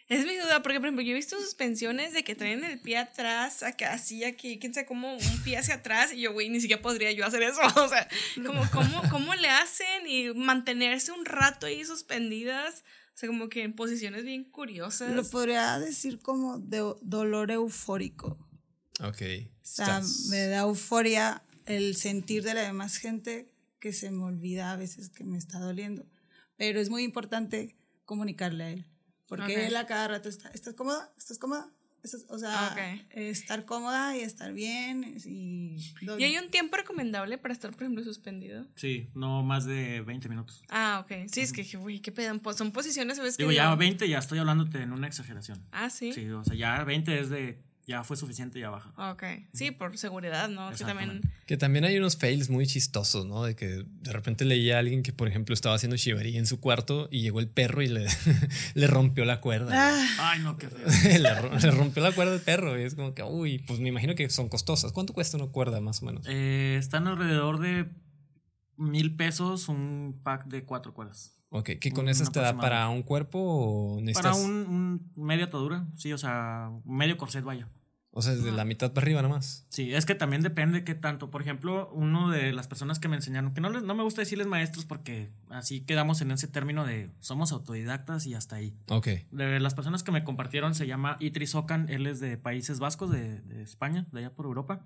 Es 0.07 0.23
mi 0.23 0.35
duda, 0.37 0.61
porque 0.61 0.77
por 0.79 0.85
ejemplo, 0.85 1.01
yo 1.03 1.11
he 1.13 1.15
visto 1.15 1.35
suspensiones 1.41 2.13
de 2.13 2.23
que 2.23 2.35
traen 2.35 2.63
el 2.63 2.79
pie 2.79 2.97
atrás, 2.97 3.63
acá, 3.63 3.91
así, 3.93 4.23
aquí, 4.23 4.59
quién 4.59 4.71
sabe 4.71 4.85
cómo, 4.85 5.15
un 5.15 5.43
pie 5.43 5.57
hacia 5.57 5.75
atrás, 5.75 6.13
y 6.13 6.21
yo, 6.21 6.31
güey, 6.31 6.47
ni 6.49 6.61
siquiera 6.61 6.79
podría 6.79 7.11
yo 7.11 7.25
hacer 7.25 7.41
eso. 7.41 7.59
O 7.83 7.89
sea, 7.89 8.07
como, 8.45 8.61
¿cómo, 8.71 9.01
¿cómo 9.09 9.33
le 9.33 9.47
hacen? 9.49 10.07
Y 10.07 10.31
mantenerse 10.35 11.11
un 11.11 11.25
rato 11.25 11.65
ahí 11.65 11.83
suspendidas, 11.83 12.83
o 13.15 13.17
sea, 13.17 13.27
como 13.29 13.49
que 13.49 13.63
en 13.63 13.73
posiciones 13.73 14.23
bien 14.25 14.43
curiosas. 14.43 15.11
lo 15.15 15.23
podría 15.27 15.79
decir 15.79 16.19
como 16.19 16.59
de 16.59 16.83
dolor 17.01 17.49
eufórico. 17.49 18.37
Ok. 19.01 19.21
O 19.21 19.59
sea, 19.61 20.01
me 20.29 20.47
da 20.47 20.59
euforia 20.61 21.43
el 21.65 21.95
sentir 21.95 22.43
de 22.43 22.53
la 22.53 22.61
demás 22.61 22.97
gente 22.97 23.49
que 23.79 23.91
se 23.93 24.11
me 24.11 24.23
olvida 24.23 24.71
a 24.71 24.75
veces 24.77 25.09
que 25.09 25.23
me 25.23 25.37
está 25.37 25.59
doliendo. 25.59 26.05
Pero 26.57 26.79
es 26.79 26.89
muy 26.89 27.03
importante 27.03 27.75
comunicarle 28.05 28.63
a 28.63 28.69
él. 28.71 28.85
Porque 29.27 29.53
Ok. 29.57 29.63
él 29.67 29.75
a 29.75 29.85
cada 29.87 30.07
rato 30.07 30.29
está, 30.29 30.49
¿estás 30.49 30.75
cómoda? 30.75 31.11
¿Estás 31.17 31.39
cómoda? 31.39 31.67
¿Estás- 32.03 32.25
o 32.29 32.37
sea, 32.37 32.71
Ok. 32.73 33.09
estar 33.15 33.65
cómoda 33.65 34.15
y 34.15 34.19
estar 34.21 34.53
bien. 34.53 35.17
Y, 35.25 35.77
¿Y 36.19 36.23
hay 36.23 36.37
un 36.37 36.51
tiempo 36.51 36.77
recomendable 36.77 37.39
para 37.39 37.51
estar, 37.51 37.71
por 37.71 37.81
ejemplo, 37.81 38.03
suspendido? 38.03 38.67
Sí, 38.75 39.09
no 39.15 39.41
más 39.41 39.65
de 39.65 40.01
20 40.01 40.29
minutos. 40.29 40.61
Ah, 40.69 41.03
ok. 41.03 41.27
Sí, 41.31 41.41
es 41.41 41.51
que 41.51 41.63
dije, 41.63 41.77
güey, 41.77 42.01
qué 42.01 42.11
pedo. 42.11 42.37
Pues 42.39 42.57
son 42.57 42.71
posiciones, 42.71 43.17
¿sabes? 43.17 43.35
Que 43.37 43.43
Digo, 43.43 43.51
ya 43.51 43.65
digo, 43.65 43.77
20 43.77 44.07
ya 44.07 44.19
estoy 44.19 44.37
hablándote 44.37 44.83
en 44.83 44.91
una 44.93 45.07
exageración. 45.07 45.65
Ah, 45.71 45.89
sí. 45.89 46.13
Sí, 46.13 46.29
o 46.29 46.43
sea, 46.45 46.55
ya 46.55 46.83
20 46.83 47.19
es 47.19 47.29
de, 47.31 47.63
ya 47.87 48.03
fue 48.03 48.17
suficiente, 48.17 48.59
ya 48.59 48.69
baja. 48.71 48.91
Ok. 49.11 49.23
Sí, 49.53 49.69
por 49.71 49.95
seguridad, 49.97 50.49
¿no? 50.49 50.71
Que 50.71 50.83
también. 50.83 51.21
Que 51.45 51.55
también 51.57 51.85
hay 51.85 51.97
unos 51.97 52.17
fails 52.17 52.49
muy 52.49 52.65
chistosos, 52.65 53.27
¿no? 53.27 53.43
De 53.43 53.55
que 53.55 53.85
de 53.85 54.11
repente 54.11 54.43
leía 54.43 54.77
a 54.77 54.79
alguien 54.79 55.03
que, 55.03 55.13
por 55.13 55.27
ejemplo, 55.27 55.53
estaba 55.53 55.75
haciendo 55.75 55.95
shibari 55.95 56.35
en 56.37 56.47
su 56.47 56.59
cuarto 56.59 57.07
y 57.11 57.21
llegó 57.21 57.39
el 57.39 57.47
perro 57.47 57.83
y 57.83 57.87
le, 57.87 58.07
le 58.73 58.87
rompió 58.87 59.23
la 59.25 59.39
cuerda. 59.39 59.69
Ah, 59.73 60.31
Ay, 60.31 60.39
no, 60.41 60.57
qué 60.57 60.67
feo. 60.69 60.87
le, 61.21 61.35
ro- 61.41 61.51
le 61.59 61.71
rompió 61.71 62.01
la 62.01 62.11
cuerda 62.11 62.33
al 62.33 62.41
perro 62.41 62.79
y 62.79 62.83
es 62.83 62.95
como 62.95 63.13
que, 63.13 63.21
uy, 63.21 63.59
pues 63.59 63.79
me 63.79 63.89
imagino 63.89 64.15
que 64.15 64.29
son 64.31 64.49
costosas. 64.49 64.91
¿Cuánto 64.91 65.13
cuesta 65.13 65.37
una 65.37 65.47
cuerda 65.47 65.79
más 65.79 66.01
o 66.01 66.05
menos? 66.05 66.25
Eh, 66.27 66.77
están 66.79 67.07
alrededor 67.07 67.59
de 67.59 67.85
mil 68.77 69.15
pesos 69.15 69.69
un 69.69 70.19
pack 70.23 70.45
de 70.47 70.63
cuatro 70.65 70.93
cuerdas. 70.93 71.33
Ok, 71.57 71.71
que 71.79 71.91
con 71.91 72.09
esas 72.09 72.31
te 72.31 72.39
da 72.41 72.55
para 72.57 72.89
un 72.89 73.01
cuerpo 73.03 73.39
o 73.39 74.01
necesitas, 74.01 74.33
Para 74.37 74.45
un, 74.45 74.51
un 75.15 75.25
media 75.25 75.45
atadura, 75.45 75.87
sí, 75.95 76.11
o 76.11 76.17
sea, 76.17 76.69
medio 76.83 77.17
corset, 77.17 77.43
vaya. 77.45 77.69
o 78.11 78.21
sea, 78.21 78.33
de 78.35 78.51
la 78.51 78.63
mitad 78.65 78.91
para 78.93 79.03
arriba 79.05 79.21
nomás. 79.21 79.65
Sí, 79.69 79.93
es 79.93 80.05
que 80.05 80.15
también 80.15 80.41
depende 80.41 80.83
qué 80.83 80.95
tanto. 80.95 81.29
Por 81.29 81.41
ejemplo, 81.41 81.89
uno 81.93 82.29
de 82.29 82.53
las 82.53 82.67
personas 82.67 82.99
que 82.99 83.07
me 83.07 83.15
enseñaron, 83.17 83.53
que 83.53 83.59
no, 83.61 83.69
les- 83.69 83.83
no 83.83 83.93
me 83.95 84.03
gusta 84.03 84.21
decirles 84.21 84.47
maestros 84.47 84.85
porque 84.85 85.31
así 85.49 85.81
quedamos 85.81 86.21
en 86.21 86.31
ese 86.31 86.47
término 86.47 86.85
de 86.85 87.09
somos 87.19 87.51
autodidactas 87.51 88.25
y 88.25 88.33
hasta 88.33 88.55
ahí. 88.57 88.73
Ok, 88.89 89.07
De 89.31 89.59
las 89.59 89.73
personas 89.75 90.03
que 90.03 90.11
me 90.11 90.23
compartieron 90.23 90.75
se 90.75 90.87
llama 90.87 91.17
Itri 91.19 91.45
Ocan, 91.53 91.87
él 91.89 92.05
es 92.07 92.19
de 92.19 92.37
Países 92.37 92.79
Vascos, 92.79 93.11
de, 93.11 93.41
de 93.41 93.63
España, 93.63 94.07
de 94.11 94.19
allá 94.19 94.33
por 94.33 94.45
Europa. 94.45 94.85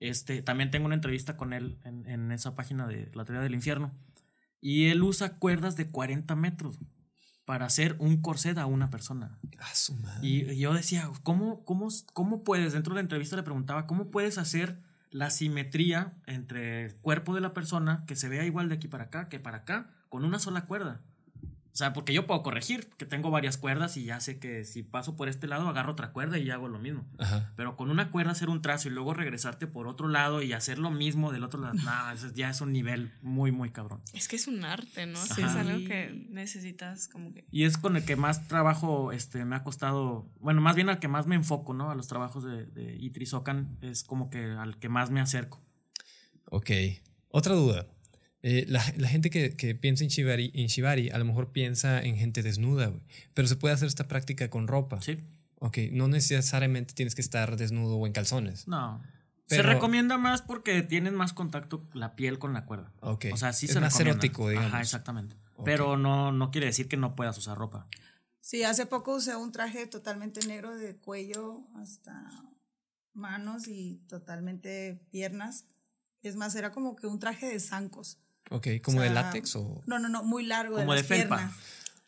Este, 0.00 0.42
también 0.42 0.70
tengo 0.70 0.86
una 0.86 0.94
entrevista 0.96 1.36
con 1.36 1.52
él 1.52 1.78
en, 1.84 2.06
en 2.06 2.30
esa 2.32 2.54
página 2.54 2.86
de 2.86 3.10
La 3.14 3.24
Teoría 3.24 3.42
del 3.42 3.54
Infierno. 3.54 3.92
Y 4.64 4.86
él 4.86 5.02
usa 5.02 5.36
cuerdas 5.36 5.76
de 5.76 5.88
40 5.88 6.34
metros 6.36 6.78
para 7.44 7.66
hacer 7.66 7.96
un 7.98 8.22
corset 8.22 8.56
a 8.56 8.64
una 8.64 8.88
persona. 8.88 9.38
a 9.58 9.74
su 9.74 9.94
madre. 9.96 10.26
Y 10.26 10.50
y 10.52 10.58
yo 10.58 10.72
decía, 10.72 11.10
¿cómo, 11.22 11.66
cómo, 11.66 11.88
¿cómo 12.14 12.44
puedes? 12.44 12.72
Dentro 12.72 12.94
de 12.94 12.96
la 12.96 13.02
entrevista 13.02 13.36
le 13.36 13.42
preguntaba, 13.42 13.86
¿cómo 13.86 14.10
puedes 14.10 14.38
hacer 14.38 14.80
la 15.10 15.28
simetría 15.28 16.14
entre 16.26 16.86
el 16.86 16.96
cuerpo 16.96 17.34
de 17.34 17.42
la 17.42 17.52
persona 17.52 18.04
que 18.06 18.16
se 18.16 18.30
vea 18.30 18.46
igual 18.46 18.70
de 18.70 18.76
aquí 18.76 18.88
para 18.88 19.04
acá 19.04 19.28
que 19.28 19.38
para 19.38 19.58
acá 19.58 19.90
con 20.08 20.24
una 20.24 20.38
sola 20.38 20.64
cuerda? 20.64 21.02
O 21.74 21.76
sea, 21.76 21.92
porque 21.92 22.12
yo 22.12 22.24
puedo 22.24 22.44
corregir, 22.44 22.88
que 22.96 23.04
tengo 23.04 23.32
varias 23.32 23.58
cuerdas 23.58 23.96
y 23.96 24.04
ya 24.04 24.20
sé 24.20 24.38
que 24.38 24.64
si 24.64 24.84
paso 24.84 25.16
por 25.16 25.28
este 25.28 25.48
lado 25.48 25.66
agarro 25.68 25.90
otra 25.90 26.12
cuerda 26.12 26.38
y 26.38 26.48
hago 26.48 26.68
lo 26.68 26.78
mismo. 26.78 27.04
Ajá. 27.18 27.52
Pero 27.56 27.76
con 27.76 27.90
una 27.90 28.12
cuerda 28.12 28.30
hacer 28.30 28.48
un 28.48 28.62
trazo 28.62 28.86
y 28.86 28.92
luego 28.92 29.12
regresarte 29.12 29.66
por 29.66 29.88
otro 29.88 30.06
lado 30.06 30.40
y 30.40 30.52
hacer 30.52 30.78
lo 30.78 30.92
mismo 30.92 31.32
del 31.32 31.42
otro 31.42 31.60
lado, 31.60 31.74
nada, 31.74 32.12
eso 32.12 32.30
ya 32.32 32.48
es 32.48 32.60
un 32.60 32.72
nivel 32.72 33.10
muy, 33.22 33.50
muy 33.50 33.70
cabrón. 33.70 34.02
Es 34.12 34.28
que 34.28 34.36
es 34.36 34.46
un 34.46 34.64
arte, 34.64 35.06
¿no? 35.06 35.16
Sí, 35.16 35.42
es 35.42 35.56
algo 35.56 35.84
que 35.84 36.28
necesitas 36.30 37.08
como 37.08 37.34
que... 37.34 37.44
Y 37.50 37.64
es 37.64 37.76
con 37.76 37.96
el 37.96 38.04
que 38.04 38.14
más 38.14 38.46
trabajo 38.46 39.10
este, 39.10 39.44
me 39.44 39.56
ha 39.56 39.64
costado, 39.64 40.30
bueno, 40.38 40.60
más 40.60 40.76
bien 40.76 40.88
al 40.90 41.00
que 41.00 41.08
más 41.08 41.26
me 41.26 41.34
enfoco, 41.34 41.74
¿no? 41.74 41.90
A 41.90 41.96
los 41.96 42.06
trabajos 42.06 42.44
de, 42.44 42.66
de 42.66 42.94
Itrizocan, 43.00 43.78
es 43.82 44.04
como 44.04 44.30
que 44.30 44.44
al 44.44 44.78
que 44.78 44.88
más 44.88 45.10
me 45.10 45.20
acerco. 45.20 45.60
Ok. 46.44 46.70
Otra 47.30 47.56
duda. 47.56 47.88
Eh, 48.46 48.66
la, 48.68 48.84
la 48.98 49.08
gente 49.08 49.30
que, 49.30 49.54
que 49.56 49.74
piensa 49.74 50.04
en 50.04 50.10
shibari, 50.10 50.50
en 50.54 50.66
shibari 50.66 51.08
a 51.08 51.16
lo 51.16 51.24
mejor 51.24 51.50
piensa 51.52 52.02
en 52.02 52.16
gente 52.16 52.42
desnuda. 52.42 52.92
Pero 53.32 53.48
se 53.48 53.56
puede 53.56 53.72
hacer 53.74 53.88
esta 53.88 54.06
práctica 54.06 54.50
con 54.50 54.68
ropa. 54.68 55.00
¿Sí? 55.00 55.16
Ok, 55.60 55.78
no 55.92 56.08
necesariamente 56.08 56.92
tienes 56.92 57.14
que 57.14 57.22
estar 57.22 57.56
desnudo 57.56 57.96
o 57.96 58.06
en 58.06 58.12
calzones. 58.12 58.68
No. 58.68 59.02
Pero- 59.48 59.62
se 59.62 59.68
recomienda 59.68 60.18
más 60.18 60.42
porque 60.42 60.82
tienes 60.82 61.14
más 61.14 61.32
contacto 61.32 61.88
la 61.94 62.14
piel 62.16 62.38
con 62.38 62.52
la 62.52 62.66
cuerda. 62.66 62.92
Ok. 63.00 63.26
O 63.32 63.36
sea, 63.38 63.54
sí 63.54 63.64
Es 63.66 63.72
se 63.72 63.80
más 63.80 63.92
recomienda. 63.94 64.10
erótico, 64.26 64.48
digamos. 64.50 64.72
Ajá, 64.72 64.82
exactamente. 64.82 65.36
Pero 65.64 65.96
no, 65.96 66.30
no 66.32 66.50
quiere 66.50 66.66
decir 66.66 66.86
que 66.86 66.96
no 66.98 67.14
puedas 67.14 67.38
usar 67.38 67.56
ropa. 67.56 67.88
Sí, 68.40 68.62
hace 68.62 68.84
poco 68.84 69.14
usé 69.14 69.36
un 69.36 69.52
traje 69.52 69.86
totalmente 69.86 70.46
negro 70.46 70.76
de 70.76 70.96
cuello 70.96 71.62
hasta 71.76 72.30
manos 73.14 73.68
y 73.68 74.02
totalmente 74.08 75.00
piernas. 75.10 75.64
Es 76.20 76.36
más, 76.36 76.54
era 76.56 76.72
como 76.72 76.94
que 76.96 77.06
un 77.06 77.18
traje 77.18 77.46
de 77.48 77.58
zancos. 77.60 78.18
Ok, 78.50 78.68
¿como 78.82 78.98
O 78.98 79.00
de 79.02 79.08
sea, 79.08 79.14
látex 79.22 79.56
o...? 79.56 79.82
No, 79.86 79.98
no, 79.98 80.08
no, 80.08 80.22
muy 80.22 80.44
largo 80.44 80.76
Como 80.76 80.92
de 80.92 81.02
de 81.02 81.08
las 81.08 81.18
felpa. 81.18 81.36
piernas. 81.38 81.56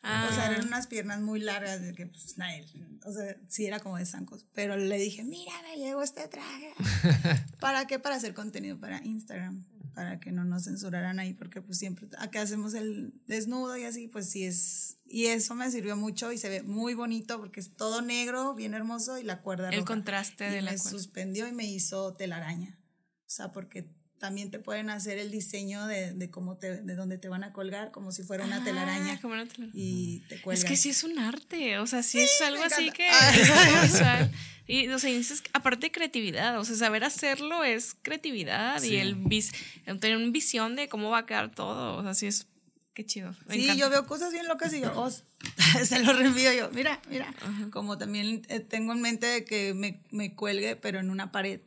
Ah, 0.03 0.29
O 0.31 0.35
sea, 0.35 0.47
eran 0.53 0.67
unas 0.69 0.87
piernas 0.87 1.21
muy 1.21 1.41
largas 1.41 1.81
de 1.83 1.93
que, 1.93 2.07
pues, 2.07 2.39
nadie, 2.39 2.65
o 3.05 3.13
sea, 3.13 3.35
sí 3.49 3.67
era 3.67 3.81
como 3.81 3.97
de 3.97 4.07
zancos. 4.07 4.47
Pero 4.53 4.77
le 4.77 4.99
dije, 4.99 5.25
mira, 5.25 5.53
me 5.63 5.79
llegó 5.79 6.03
este 6.03 6.29
traje. 6.29 6.73
¿Para 7.61 7.87
qué? 7.87 7.99
Para 7.99 8.15
hacer 8.17 8.33
contenido 8.35 8.79
para 8.79 9.05
Instagram, 9.05 9.65
para 9.95 10.21
que 10.21 10.31
no 10.31 10.45
nos 10.45 10.65
censuraran 10.65 11.19
ahí, 11.19 11.33
porque 11.33 11.61
pues 11.61 11.79
siempre, 11.79 12.07
acá 12.19 12.43
hacemos 12.43 12.75
el 12.75 13.15
desnudo 13.27 13.77
y 13.77 13.85
así, 13.85 14.07
pues 14.07 14.31
sí 14.31 14.45
es, 14.45 14.99
y 15.07 15.27
eso 15.27 15.55
me 15.57 15.69
sirvió 15.73 15.97
mucho 15.97 16.31
y 16.31 16.39
se 16.39 16.51
ve 16.51 16.63
muy 16.63 16.95
bonito 16.95 17.41
porque 17.41 17.59
es 17.61 17.75
todo 17.75 18.01
negro, 18.03 18.55
bien 18.55 18.75
hermoso 18.75 19.19
y 19.19 19.25
la 19.25 19.41
cuerda 19.41 19.71
El 19.71 19.77
roja. 19.81 19.87
contraste 19.87 20.49
Y 20.49 20.53
de 20.53 20.63
la 20.63 20.71
me 20.73 20.77
cuerda. 20.79 20.91
suspendió 20.91 21.49
y 21.49 21.53
me 21.53 21.65
hizo 21.65 22.13
telaraña. 22.15 22.79
O 23.27 23.29
sea, 23.31 23.51
porque 23.51 23.89
también 24.19 24.51
te 24.51 24.59
pueden 24.59 24.89
hacer 24.91 25.19
el 25.19 25.31
diseño 25.31 25.87
de, 25.87 26.13
de 26.13 26.31
cómo 26.31 26.57
te, 26.57 26.83
de 26.83 26.95
dónde 26.95 27.19
te 27.19 27.29
van 27.29 27.45
a 27.45 27.53
colgar, 27.53 27.91
como 27.91 28.13
si 28.13 28.23
fuera 28.23 28.45
una 28.45 28.57
Ah, 28.63 28.65
telaraña 28.65 29.21
como 29.21 29.35
una 29.35 29.47
telaraña. 29.47 29.73
y 29.75 30.21
te 30.29 30.37
Es 30.37 30.41
cuelgas. 30.43 30.65
que 30.65 30.77
sí 30.77 30.89
es 30.91 31.05
un 31.05 31.19
arte, 31.19 31.79
o 31.79 31.87
sea, 31.87 32.03
sí, 32.03 32.19
es 32.21 32.41
algo 32.45 32.63
así 32.65 32.91
que 32.93 33.09
Ah. 33.09 33.31
es 33.85 33.93
visual. 33.93 34.33
Y, 34.69 34.89
o 34.89 34.99
sea, 34.99 35.11
y 35.11 35.19
dices, 35.19 35.43
aparte 35.53 35.87
de 35.87 35.93
creatividad, 35.93 36.59
o 36.59 36.65
sea, 36.65 36.75
saber 36.77 37.05
hacerlo 37.05 37.63
es 37.63 37.95
creatividad 38.03 38.83
y 38.83 38.89
Sí. 38.89 38.97
el 38.97 39.15
vis, 39.15 39.53
tener 39.85 40.17
una 40.17 40.31
visión 40.31 40.75
de 40.77 40.89
cómo 40.89 41.11
va 41.11 41.19
a 41.19 41.27
quedar 41.27 41.55
todo, 41.55 41.97
o 41.99 42.03
sea, 42.03 42.15
sí 42.15 42.27
es, 42.27 42.47
qué 42.95 43.05
chido. 43.07 43.37
me 43.47 43.55
Sí, 43.57 43.65
encanta. 43.65 43.81
yo 43.81 43.91
veo 43.91 44.07
cosas 44.07 44.33
bien 44.33 44.49
locas 44.49 44.73
y 44.73 44.81
yo, 44.81 44.93
oh, 44.97 45.09
se 45.85 45.99
lo 46.01 46.13
reenvío 46.15 46.53
yo, 46.53 46.71
mira, 46.73 47.01
mira. 47.11 47.33
Como 47.71 47.97
también 47.99 48.43
eh, 48.49 48.59
tengo 48.61 48.93
en 48.93 49.03
mente 49.03 49.27
de 49.27 49.45
que 49.45 49.73
me, 49.75 50.01
me 50.11 50.35
cuelgue, 50.35 50.75
pero 50.75 50.99
en 50.99 51.11
una 51.11 51.31
pared, 51.31 51.61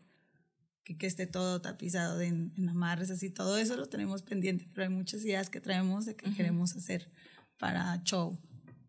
que, 0.90 0.98
que 0.98 1.06
esté 1.06 1.28
todo 1.28 1.62
tapizado 1.62 2.18
de, 2.18 2.28
en, 2.28 2.52
en 2.58 2.70
amarres, 2.70 3.12
así, 3.12 3.30
todo 3.30 3.60
eso 3.60 3.78
lo 3.78 3.90
tenemos 3.90 4.24
pendiente, 4.24 4.68
pero 4.74 4.88
hay 4.88 4.94
muchas 4.94 5.24
ideas 5.24 5.50
que 5.52 5.62
traemos 5.62 6.06
de 6.06 6.16
que 6.16 6.34
queremos 6.34 6.76
hacer 6.76 7.12
para 7.60 8.02
show. 8.04 8.40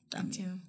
también. 0.09 0.63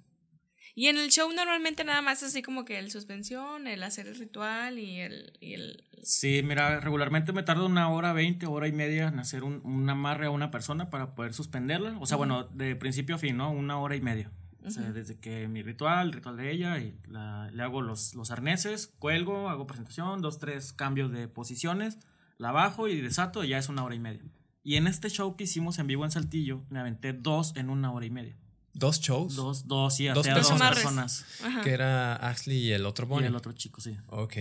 Y 0.75 0.87
en 0.87 0.97
el 0.97 1.09
show 1.09 1.31
normalmente 1.33 1.83
nada 1.83 2.01
más 2.01 2.23
así 2.23 2.41
como 2.41 2.65
que 2.65 2.79
el 2.79 2.91
suspensión, 2.91 3.67
el 3.67 3.83
hacer 3.83 4.07
el 4.07 4.17
ritual 4.17 4.77
y 4.77 4.99
el... 4.99 5.37
Y 5.39 5.53
el 5.53 5.83
Sí, 6.03 6.41
mira, 6.43 6.79
regularmente 6.79 7.31
me 7.31 7.43
tardo 7.43 7.65
una 7.65 7.89
hora, 7.89 8.11
veinte, 8.11 8.45
hora 8.45 8.67
y 8.67 8.71
media 8.71 9.07
en 9.07 9.19
hacer 9.19 9.43
un, 9.43 9.61
un 9.63 9.89
amarre 9.89 10.25
a 10.25 10.31
una 10.31 10.49
persona 10.49 10.89
para 10.89 11.13
poder 11.13 11.33
suspenderla. 11.33 11.97
O 11.99 12.05
sea, 12.05 12.17
bueno, 12.17 12.43
de 12.45 12.75
principio 12.75 13.15
a 13.15 13.19
fin, 13.19 13.37
¿no? 13.37 13.51
Una 13.51 13.79
hora 13.79 13.95
y 13.95 14.01
media. 14.01 14.31
O 14.65 14.69
sea, 14.69 14.91
desde 14.91 15.17
que 15.19 15.47
mi 15.47 15.63
ritual, 15.63 16.07
el 16.07 16.13
ritual 16.13 16.37
de 16.37 16.51
ella, 16.51 16.77
y 16.79 16.95
la- 17.07 17.49
le 17.51 17.63
hago 17.63 17.81
los, 17.81 18.13
los 18.13 18.29
arneses, 18.31 18.93
cuelgo, 18.99 19.49
hago 19.49 19.65
presentación, 19.67 20.21
dos, 20.21 20.37
tres 20.39 20.71
cambios 20.73 21.11
de 21.11 21.27
posiciones, 21.27 21.97
la 22.37 22.51
bajo 22.51 22.87
y 22.87 23.01
desato, 23.01 23.43
y 23.43 23.49
ya 23.49 23.57
es 23.57 23.69
una 23.69 23.83
hora 23.83 23.95
y 23.95 23.99
media. 23.99 24.21
Y 24.63 24.75
en 24.75 24.85
este 24.85 25.09
show 25.09 25.35
que 25.35 25.45
hicimos 25.45 25.79
en 25.79 25.87
vivo 25.87 26.05
en 26.05 26.11
Saltillo, 26.11 26.63
me 26.69 26.79
aventé 26.79 27.13
dos 27.13 27.53
en 27.55 27.69
una 27.71 27.91
hora 27.91 28.05
y 28.05 28.11
media. 28.11 28.37
Dos 28.73 29.01
shows. 29.01 29.35
Dos, 29.35 29.67
dos, 29.67 29.95
sí, 29.95 30.05
Dos 30.07 30.25
dos 30.25 30.27
personas. 30.27 31.25
Ajá. 31.43 31.61
Que 31.61 31.71
era 31.71 32.15
Ashley 32.15 32.57
y 32.67 32.71
el 32.71 32.85
otro 32.85 33.05
Y 33.05 33.09
Bonnie. 33.09 33.27
el 33.27 33.35
otro 33.35 33.51
chico, 33.53 33.81
sí. 33.81 33.97
Ok, 34.07 34.33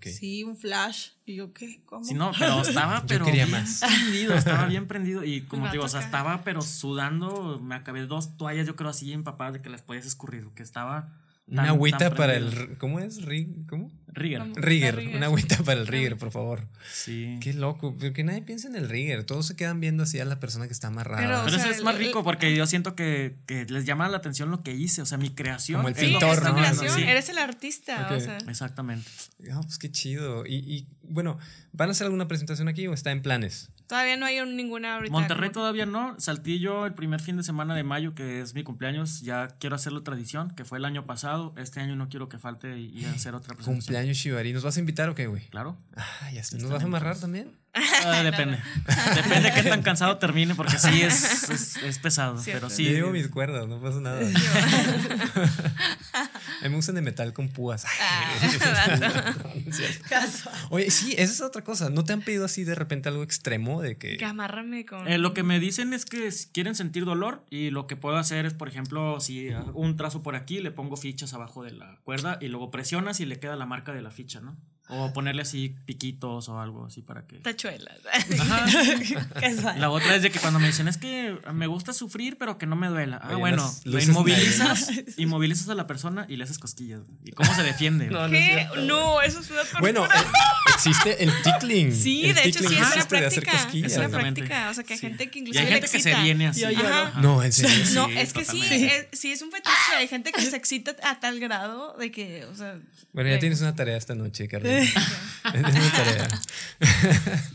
Sí, 0.00 0.44
un 0.44 0.56
flash. 0.56 1.10
Y 1.24 1.36
yo, 1.36 1.52
¿qué? 1.52 1.82
¿Cómo? 1.84 2.04
Sí, 2.04 2.14
no, 2.14 2.32
pero 2.38 2.62
estaba 2.68 3.00
Yo 3.00 3.06
pero 3.06 3.24
quería 3.24 3.46
bien 3.46 3.60
más. 3.62 3.80
prendido, 3.80 4.34
estaba 4.34 4.66
bien 4.66 4.86
prendido 4.88 5.24
y 5.24 5.42
como 5.42 5.66
te 5.66 5.72
digo, 5.72 5.84
o 5.84 5.88
sea, 5.88 6.00
estaba 6.00 6.42
pero 6.44 6.62
sudando, 6.62 7.60
me 7.60 7.74
acabé 7.74 8.06
dos 8.06 8.36
toallas, 8.36 8.66
yo 8.66 8.76
creo 8.76 8.90
así 8.90 9.12
empapadas 9.12 9.54
de 9.54 9.62
que 9.62 9.68
las 9.70 9.82
podías 9.82 10.06
escurrir, 10.06 10.48
que 10.54 10.62
estaba 10.62 11.12
Una 11.52 11.68
agüita 11.68 12.14
para 12.14 12.34
el. 12.34 12.76
¿Cómo 12.78 12.98
es? 13.00 13.22
Rig- 13.24 13.66
¿Cómo? 13.68 13.90
Rigger. 14.14 14.42
Rigger. 14.56 14.98
Una 15.16 15.26
agüita 15.26 15.56
para 15.64 15.80
el 15.80 15.86
Rigger, 15.86 16.16
por 16.18 16.30
favor. 16.30 16.66
Sí. 16.92 17.38
Qué 17.40 17.54
loco. 17.54 17.94
Porque 17.98 18.24
nadie 18.24 18.42
piensa 18.42 18.68
en 18.68 18.76
el 18.76 18.88
Rigger. 18.88 19.24
Todos 19.24 19.46
se 19.46 19.56
quedan 19.56 19.80
viendo 19.80 20.02
así 20.02 20.18
a 20.20 20.24
la 20.26 20.38
persona 20.40 20.66
que 20.66 20.72
está 20.72 20.88
amarrada. 20.88 21.22
Pero- 21.22 21.42
Pero 21.44 21.56
O 21.56 21.58
eso 21.58 21.58
sea, 21.68 21.76
es 21.76 21.82
más 21.82 21.96
rico 21.96 22.22
porque 22.24 22.54
yo 22.54 22.66
siento 22.66 22.94
que, 22.94 23.36
que 23.46 23.64
les 23.66 23.84
llama 23.86 24.08
la 24.08 24.18
atención 24.18 24.50
lo 24.50 24.62
que 24.62 24.74
hice, 24.74 25.00
o 25.02 25.06
sea, 25.06 25.16
mi 25.18 25.30
creación. 25.30 25.78
Como 25.78 25.88
el 25.88 25.94
Sí, 25.94 26.06
pintor, 26.06 26.30
es 26.30 26.36
está 26.38 26.48
tu 26.50 26.54
¿no? 26.56 26.60
viendo, 26.62 26.78
creación, 26.80 27.04
sí. 27.04 27.10
eres 27.10 27.28
el 27.30 27.38
artista, 27.38 28.06
Ok. 28.10 28.16
o 28.16 28.20
sea. 28.20 28.38
Exactamente. 28.48 29.08
Ah, 29.52 29.60
pues 29.62 29.78
qué 29.78 29.90
chido. 29.90 30.44
Y, 30.46 30.56
y, 30.56 30.86
bueno, 31.02 31.38
¿van 31.72 31.88
a 31.88 31.92
hacer 31.92 32.04
alguna 32.06 32.28
presentación 32.28 32.68
aquí 32.68 32.86
o 32.86 32.92
está 32.94 33.12
en 33.12 33.22
planes? 33.22 33.70
Todavía 33.92 34.16
no 34.16 34.24
hay 34.24 34.40
un- 34.40 34.56
ninguna 34.56 34.94
ahorita. 34.94 35.12
Monterrey 35.12 35.50
como- 35.50 35.60
todavía 35.60 35.84
no. 35.84 36.18
Saltillo 36.18 36.86
el 36.86 36.94
primer 36.94 37.20
fin 37.20 37.36
de 37.36 37.42
semana 37.42 37.74
de 37.74 37.84
mayo, 37.84 38.14
que 38.14 38.40
es 38.40 38.54
mi 38.54 38.62
cumpleaños, 38.62 39.20
ya 39.20 39.48
quiero 39.60 39.76
hacerlo 39.76 40.02
tradición, 40.02 40.50
que 40.54 40.64
fue 40.64 40.78
el 40.78 40.86
año 40.86 41.04
pasado. 41.04 41.52
Este 41.58 41.80
año 41.80 41.94
no 41.94 42.08
quiero 42.08 42.28
que 42.30 42.38
falte 42.38 42.78
y, 42.78 43.04
hacer 43.04 43.34
otra 43.34 43.54
presentación. 43.54 43.80
Cumpleaños 43.80 44.16
Shibari. 44.16 44.52
¿Nos 44.54 44.64
vas 44.64 44.78
a 44.78 44.80
invitar 44.80 45.10
o 45.10 45.14
qué, 45.14 45.26
güey? 45.26 45.42
Claro. 45.50 45.76
Ah, 45.94 46.30
ya 46.32 46.40
está. 46.40 46.56
¿Nos 46.56 46.70
vas 46.70 46.82
a 46.82 46.86
amarrar 46.86 47.18
también? 47.18 47.52
Ah, 47.74 48.22
depende. 48.22 48.58
Depende 49.14 49.50
de 49.50 49.54
qué 49.54 49.62
tan 49.68 49.82
cansado 49.82 50.18
termine, 50.18 50.54
porque 50.54 50.78
sí 50.78 51.00
es, 51.02 51.48
es, 51.48 51.76
es 51.78 51.98
pesado. 51.98 52.36
Cierto. 52.36 52.66
Pero 52.66 52.70
Sí, 52.70 52.84
sí. 52.84 52.90
llevo 52.92 53.10
mis 53.12 53.28
cuerdas, 53.28 53.66
no 53.66 53.80
pasa 53.80 53.98
nada. 54.00 54.20
a 54.20 54.24
mí 56.64 56.68
me 56.68 56.76
gustan 56.76 56.96
de 56.96 57.00
metal 57.02 57.32
con 57.32 57.48
púas. 57.48 57.86
Ah. 58.00 59.34
Oye, 60.70 60.90
sí, 60.90 61.12
esa 61.12 61.32
es 61.32 61.40
otra 61.40 61.62
cosa. 61.64 61.88
¿No 61.90 62.04
te 62.04 62.12
han 62.12 62.20
pedido 62.22 62.44
así 62.44 62.64
de 62.64 62.74
repente 62.74 63.08
algo 63.08 63.22
extremo 63.22 63.80
de 63.80 63.96
que... 63.96 64.16
que 64.18 64.24
amárrame 64.24 64.84
con. 64.84 65.08
Eh, 65.08 65.18
lo 65.18 65.32
que 65.34 65.42
me 65.42 65.58
dicen 65.58 65.92
es 65.94 66.04
que 66.04 66.28
quieren 66.52 66.74
sentir 66.74 67.04
dolor 67.04 67.44
y 67.50 67.70
lo 67.70 67.86
que 67.86 67.96
puedo 67.96 68.16
hacer 68.16 68.46
es, 68.46 68.54
por 68.54 68.68
ejemplo, 68.68 69.20
si 69.20 69.50
hago 69.50 69.72
un 69.78 69.96
trazo 69.96 70.22
por 70.22 70.36
aquí, 70.36 70.60
le 70.60 70.70
pongo 70.72 70.96
fichas 70.96 71.32
abajo 71.34 71.62
de 71.64 71.72
la 71.72 71.98
cuerda 72.04 72.38
y 72.40 72.48
luego 72.48 72.70
presionas 72.70 73.20
y 73.20 73.26
le 73.26 73.38
queda 73.38 73.56
la 73.56 73.66
marca 73.66 73.92
de 73.92 74.02
la 74.02 74.10
ficha, 74.10 74.40
¿no? 74.40 74.56
O 74.88 75.12
ponerle 75.12 75.42
así 75.42 75.74
piquitos 75.86 76.48
o 76.50 76.60
algo 76.60 76.84
así 76.86 77.00
para 77.00 77.26
que... 77.26 77.36
Tachuelas. 77.38 77.96
Ajá. 78.40 78.66
La 79.78 79.90
otra 79.90 80.14
es 80.16 80.22
de 80.22 80.30
que 80.30 80.38
cuando 80.38 80.58
me 80.58 80.66
dicen 80.66 80.86
es 80.88 80.98
que 80.98 81.38
me 81.52 81.66
gusta 81.66 81.92
sufrir 81.92 82.36
pero 82.36 82.58
que 82.58 82.66
no 82.66 82.76
me 82.76 82.88
duela. 82.88 83.18
Ah, 83.22 83.28
Oye, 83.28 83.36
bueno, 83.36 83.74
lo 83.84 84.00
inmovilizas, 84.02 84.90
inmovilizas 85.16 85.68
a 85.70 85.74
la 85.74 85.86
persona 85.86 86.26
y 86.28 86.36
le 86.36 86.44
haces 86.44 86.58
cosquillas. 86.58 87.00
¿Y 87.24 87.30
cómo 87.32 87.54
se 87.54 87.62
defiende? 87.62 88.06
No, 88.08 88.26
no 88.28 88.34
es 88.36 88.44
¿Qué? 88.46 88.52
cierto. 88.54 88.80
No, 88.82 89.22
eso 89.22 89.40
es 89.40 89.50
una 89.50 89.60
tortura. 89.60 89.80
Bueno, 89.80 90.04
eh, 90.04 90.08
existe 90.74 91.24
el 91.24 91.32
tickling. 91.42 91.92
Sí, 91.94 92.26
El 92.26 92.34
de 92.34 92.48
hecho 92.48 92.58
sí, 92.58 92.74
es 92.74 92.94
una 92.94 93.04
práctica. 93.06 93.26
Es 93.52 93.62
cosquillas. 93.62 93.92
una 93.92 94.04
Exactamente. 94.06 94.42
práctica. 94.42 94.70
O 94.70 94.74
sea, 94.74 94.84
que 94.84 94.92
hay 94.94 94.98
Sí. 94.98 95.06
gente 95.06 95.30
que 95.30 95.38
Y 95.38 95.42
inclusive 95.42 95.64
hay 95.64 95.70
le 95.70 95.80
gente 95.80 95.90
que 95.96 96.02
se 96.02 96.14
viene 96.22 96.48
así. 96.48 96.64
Ajá. 96.64 97.12
No, 97.20 97.42
en 97.42 97.52
serio. 97.52 97.84
No, 97.94 98.08
es 98.10 98.32
que 98.32 98.44
sí, 98.44 98.62
es, 98.70 99.06
sí 99.18 99.32
es 99.32 99.40
un 99.42 99.50
fetiche. 99.50 99.70
Hay 99.96 100.08
gente 100.08 100.32
que 100.32 100.42
se 100.42 100.56
excita 100.56 100.94
a 101.02 101.18
tal 101.20 101.40
grado 101.40 101.96
de 101.98 102.10
que, 102.10 102.44
o 102.44 102.54
sea. 102.54 102.78
Bueno, 103.12 103.28
ya 103.28 103.34
de- 103.34 103.40
tienes 103.40 103.60
una 103.60 103.74
tarea 103.74 103.96
esta 103.96 104.14
noche, 104.14 104.48
Carlos. 104.48 104.71
Tienes 105.52 105.74
una 105.74 105.92
tarea. 105.92 106.28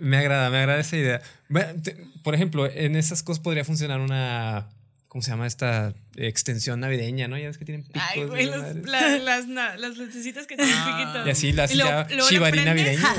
me 0.00 0.16
agrada, 0.16 0.50
me 0.50 0.58
agrada 0.58 0.80
esa 0.80 0.96
idea. 0.96 1.22
Bueno, 1.48 1.80
te- 1.82 1.96
por 2.22 2.34
ejemplo, 2.34 2.66
en 2.66 2.96
esas 2.96 3.22
cosas 3.22 3.40
podría 3.42 3.64
funcionar 3.64 4.00
una. 4.00 4.68
¿Cómo 5.08 5.22
se 5.22 5.32
llama 5.32 5.48
esta 5.48 5.92
extensión 6.14 6.78
navideña, 6.78 7.26
no? 7.26 7.36
Ya 7.36 7.48
ves 7.48 7.58
que 7.58 7.64
tienen 7.64 7.82
picos. 7.84 8.00
Ay, 8.12 8.24
güey, 8.26 8.46
la 8.46 8.58
los- 8.58 8.76
la- 8.86 9.18
las, 9.18 9.48
na- 9.48 9.76
las 9.76 9.96
lucecitas 9.96 10.46
que 10.46 10.54
tienen 10.56 10.76
piquitos. 10.84 11.26
Y 11.26 11.30
así 11.30 11.52
la 11.52 11.66
lo- 11.66 11.84
ya 11.84 12.06
prendes. 12.06 12.64
navideño. 12.64 13.02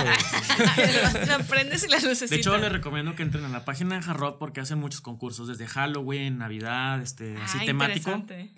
güey. 0.78 1.28
lo 1.28 1.40
prendes 1.48 1.84
y 1.84 1.90
las 1.90 2.04
lucecitas. 2.04 2.30
De 2.30 2.38
hecho, 2.38 2.58
les 2.58 2.72
recomiendo 2.72 3.14
que 3.18 3.24
entren 3.24 3.44
a 3.44 3.50
la 3.50 3.66
página 3.66 4.00
de 4.00 4.10
Hard 4.10 4.18
Rock 4.18 4.38
porque 4.40 4.62
hacen 4.62 4.80
muchos 4.80 5.02
concursos, 5.02 5.50
desde 5.50 5.68
Halloween, 5.68 6.38
Navidad, 6.38 7.02
este, 7.02 7.36
así 7.44 7.58
Ah, 7.62 7.66
temático. 7.66 8.10
interesante. 8.10 8.54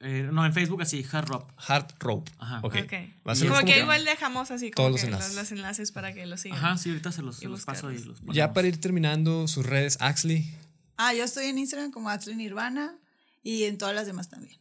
Eh, 0.00 0.28
no, 0.32 0.44
en 0.44 0.52
Facebook 0.52 0.82
así, 0.82 1.04
Hard 1.10 1.28
Rock. 1.28 1.52
Hard 1.56 1.94
Rope. 1.98 2.30
Ajá. 2.38 2.58
Ok. 2.62 2.76
Ok. 2.84 2.92
Va 3.26 3.32
a 3.32 3.34
ser 3.34 3.48
Como 3.48 3.60
como 3.60 3.72
que 3.72 3.80
igual 3.80 4.04
dejamos 4.04 4.50
así 4.50 4.70
Todos 4.70 4.76
como 4.76 4.88
los 4.90 5.00
que 5.00 5.06
enlaces. 5.06 5.34
Los, 5.34 5.36
los 5.36 5.52
enlaces 5.52 5.92
para 5.92 6.12
que 6.12 6.26
lo 6.26 6.36
sigan. 6.36 6.58
Ajá, 6.58 6.76
sí, 6.76 6.90
ahorita 6.90 7.12
se 7.12 7.22
los, 7.22 7.36
se 7.36 7.48
los 7.48 7.64
paso 7.64 7.90
y 7.90 7.98
los 7.98 8.18
ponemos. 8.18 8.36
Ya 8.36 8.52
para 8.52 8.68
ir 8.68 8.80
terminando 8.80 9.48
sus 9.48 9.64
redes, 9.64 9.96
Axley. 10.00 10.54
Ah, 10.96 11.14
yo 11.14 11.24
estoy 11.24 11.46
en 11.46 11.58
Instagram 11.58 11.90
como 11.90 12.10
Axley 12.10 12.36
Nirvana 12.36 12.98
y 13.42 13.64
en 13.64 13.78
todas 13.78 13.94
las 13.94 14.06
demás 14.06 14.28
también. 14.28 14.58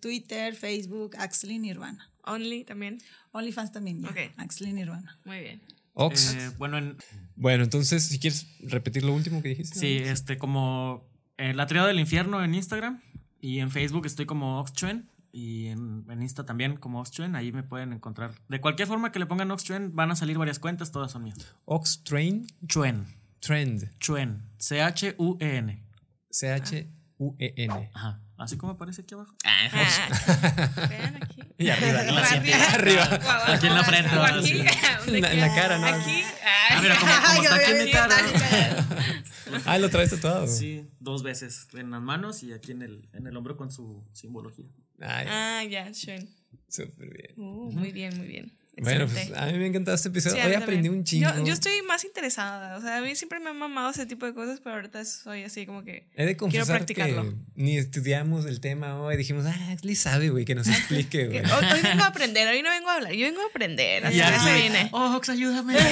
Twitter, 0.00 0.54
Facebook, 0.54 1.16
Axley 1.18 1.58
Nirvana. 1.58 2.10
Only 2.24 2.64
también. 2.64 3.00
OnlyFans 3.32 3.72
también, 3.72 4.02
ya. 4.02 4.08
Ok. 4.10 4.18
Axley 4.36 4.72
Nirvana. 4.72 5.18
Muy 5.24 5.40
bien. 5.40 5.62
Ox. 5.94 6.34
Eh, 6.34 6.50
bueno, 6.58 6.78
en, 6.78 6.96
Bueno, 7.36 7.64
entonces, 7.64 8.04
si 8.04 8.18
quieres 8.18 8.46
repetir 8.60 9.04
lo 9.04 9.12
último 9.12 9.42
que 9.42 9.50
dijiste. 9.50 9.78
sí, 9.78 9.96
este, 9.96 10.38
como 10.38 11.08
eh, 11.36 11.54
La 11.54 11.66
Triada 11.66 11.88
del 11.88 12.00
Infierno 12.00 12.42
en 12.42 12.54
Instagram 12.54 13.00
y 13.40 13.60
en 13.60 13.70
Facebook 13.70 14.06
estoy 14.06 14.26
como 14.26 14.60
Oxchuen 14.60 15.08
y 15.32 15.66
en, 15.68 16.04
en 16.10 16.22
Insta 16.22 16.44
también 16.44 16.76
como 16.76 17.00
Oxchuen, 17.00 17.36
ahí 17.36 17.52
me 17.52 17.62
pueden 17.62 17.92
encontrar. 17.92 18.32
De 18.48 18.60
cualquier 18.60 18.88
forma 18.88 19.12
que 19.12 19.18
le 19.18 19.26
pongan 19.26 19.50
Oxchuen 19.50 19.94
van 19.94 20.10
a 20.10 20.16
salir 20.16 20.36
varias 20.38 20.58
cuentas, 20.58 20.90
todas 20.92 21.12
son 21.12 21.22
mías. 21.24 21.36
Ox 21.64 22.02
Train 22.04 22.46
Chuen, 22.66 23.06
Trend. 23.40 23.96
Chuen, 23.98 24.42
C-H-U-E-N. 24.58 25.84
C-H-U-E-N. 26.30 27.90
Ajá, 27.94 28.20
así 28.38 28.56
como 28.56 28.72
aparece 28.72 29.02
aquí 29.02 29.14
abajo. 29.14 29.34
Ah, 29.44 30.86
Vean 30.88 31.16
aquí. 31.22 31.40
Y 31.60 31.68
arriba. 31.68 32.00
Arriba. 32.00 32.66
Arriba. 32.72 33.20
Aquí 33.48 33.66
en 33.66 33.74
la 33.74 33.84
frente, 33.84 34.10
aquí. 34.16 34.46
Sí. 34.46 34.64
¿Dónde 35.04 35.16
En 35.18 35.22
la- 35.22 35.32
en 35.32 35.40
la 35.40 35.54
cara, 35.54 35.78
¿no? 35.78 35.86
Aquí. 35.88 36.22
Ah, 36.70 36.80
mira, 36.80 36.96
como, 36.98 37.12
como 37.12 37.42
está 37.42 37.54
aquí 37.56 37.70
en 37.72 37.84
mi 37.84 37.90
cara. 37.92 38.16
Ah, 39.64 39.78
lo 39.78 39.88
traes 39.90 40.10
tatuado. 40.10 40.46
Sí, 40.46 40.86
dos 40.98 41.22
veces, 41.22 41.68
en 41.74 41.90
las 41.90 42.02
manos 42.02 42.42
y 42.42 42.52
aquí 42.52 42.72
en 42.72 42.82
el, 42.82 43.08
en 43.12 43.26
el 43.26 43.36
hombro 43.36 43.56
con 43.56 43.70
su 43.70 44.04
simbología. 44.12 44.70
Ay, 45.00 45.26
Ah, 45.28 45.64
ya, 45.64 45.90
Shuen. 45.92 46.28
súper 46.68 47.08
bien. 47.10 47.34
Uh, 47.36 47.70
Muy 47.72 47.92
bien, 47.92 48.16
muy 48.18 48.26
bien. 48.28 48.52
Bueno, 48.82 49.06
pues 49.06 49.30
a 49.36 49.46
mí 49.46 49.52
me 49.58 49.64
ha 49.64 49.66
encantado 49.68 49.94
este 49.94 50.08
episodio. 50.08 50.36
Sí, 50.36 50.48
Hoy 50.48 50.54
aprendí 50.54 50.88
también. 50.88 50.94
un 50.94 51.04
chingo. 51.04 51.30
Yo, 51.36 51.44
yo 51.46 51.52
estoy 51.52 51.82
más 51.86 52.04
interesada. 52.04 52.76
O 52.76 52.80
sea, 52.80 52.98
a 52.98 53.00
mí 53.00 53.14
siempre 53.16 53.40
me 53.40 53.50
ha 53.50 53.52
mamado 53.52 53.90
ese 53.90 54.06
tipo 54.06 54.26
de 54.26 54.34
cosas, 54.34 54.60
pero 54.62 54.76
ahorita 54.76 55.04
soy 55.04 55.44
así 55.44 55.66
como 55.66 55.84
que. 55.84 56.06
He 56.16 56.24
de 56.26 56.36
Quiero 56.36 56.64
que 56.66 56.72
practicarlo. 56.72 57.34
ni 57.54 57.76
estudiamos 57.78 58.46
el 58.46 58.60
tema 58.60 59.00
hoy. 59.00 59.16
Dijimos, 59.16 59.44
ah, 59.46 59.56
Ashley 59.72 59.94
sabe, 59.94 60.30
güey, 60.30 60.44
que 60.44 60.54
nos 60.54 60.66
explique, 60.68 61.28
que 61.30 61.40
güey. 61.40 61.52
hoy, 61.52 61.64
hoy 61.74 61.80
vengo 61.82 62.02
a 62.04 62.06
aprender, 62.08 62.48
hoy 62.48 62.62
no 62.62 62.70
vengo 62.70 62.88
a 62.88 62.94
hablar, 62.96 63.12
yo 63.12 63.26
vengo 63.26 63.40
a 63.42 63.46
aprender. 63.46 64.06
Así 64.06 64.18
que 64.20 64.38
se 64.40 64.54
viene. 64.54 64.88
Oh, 64.92 65.16
Ox, 65.16 65.28
ayúdame. 65.28 65.74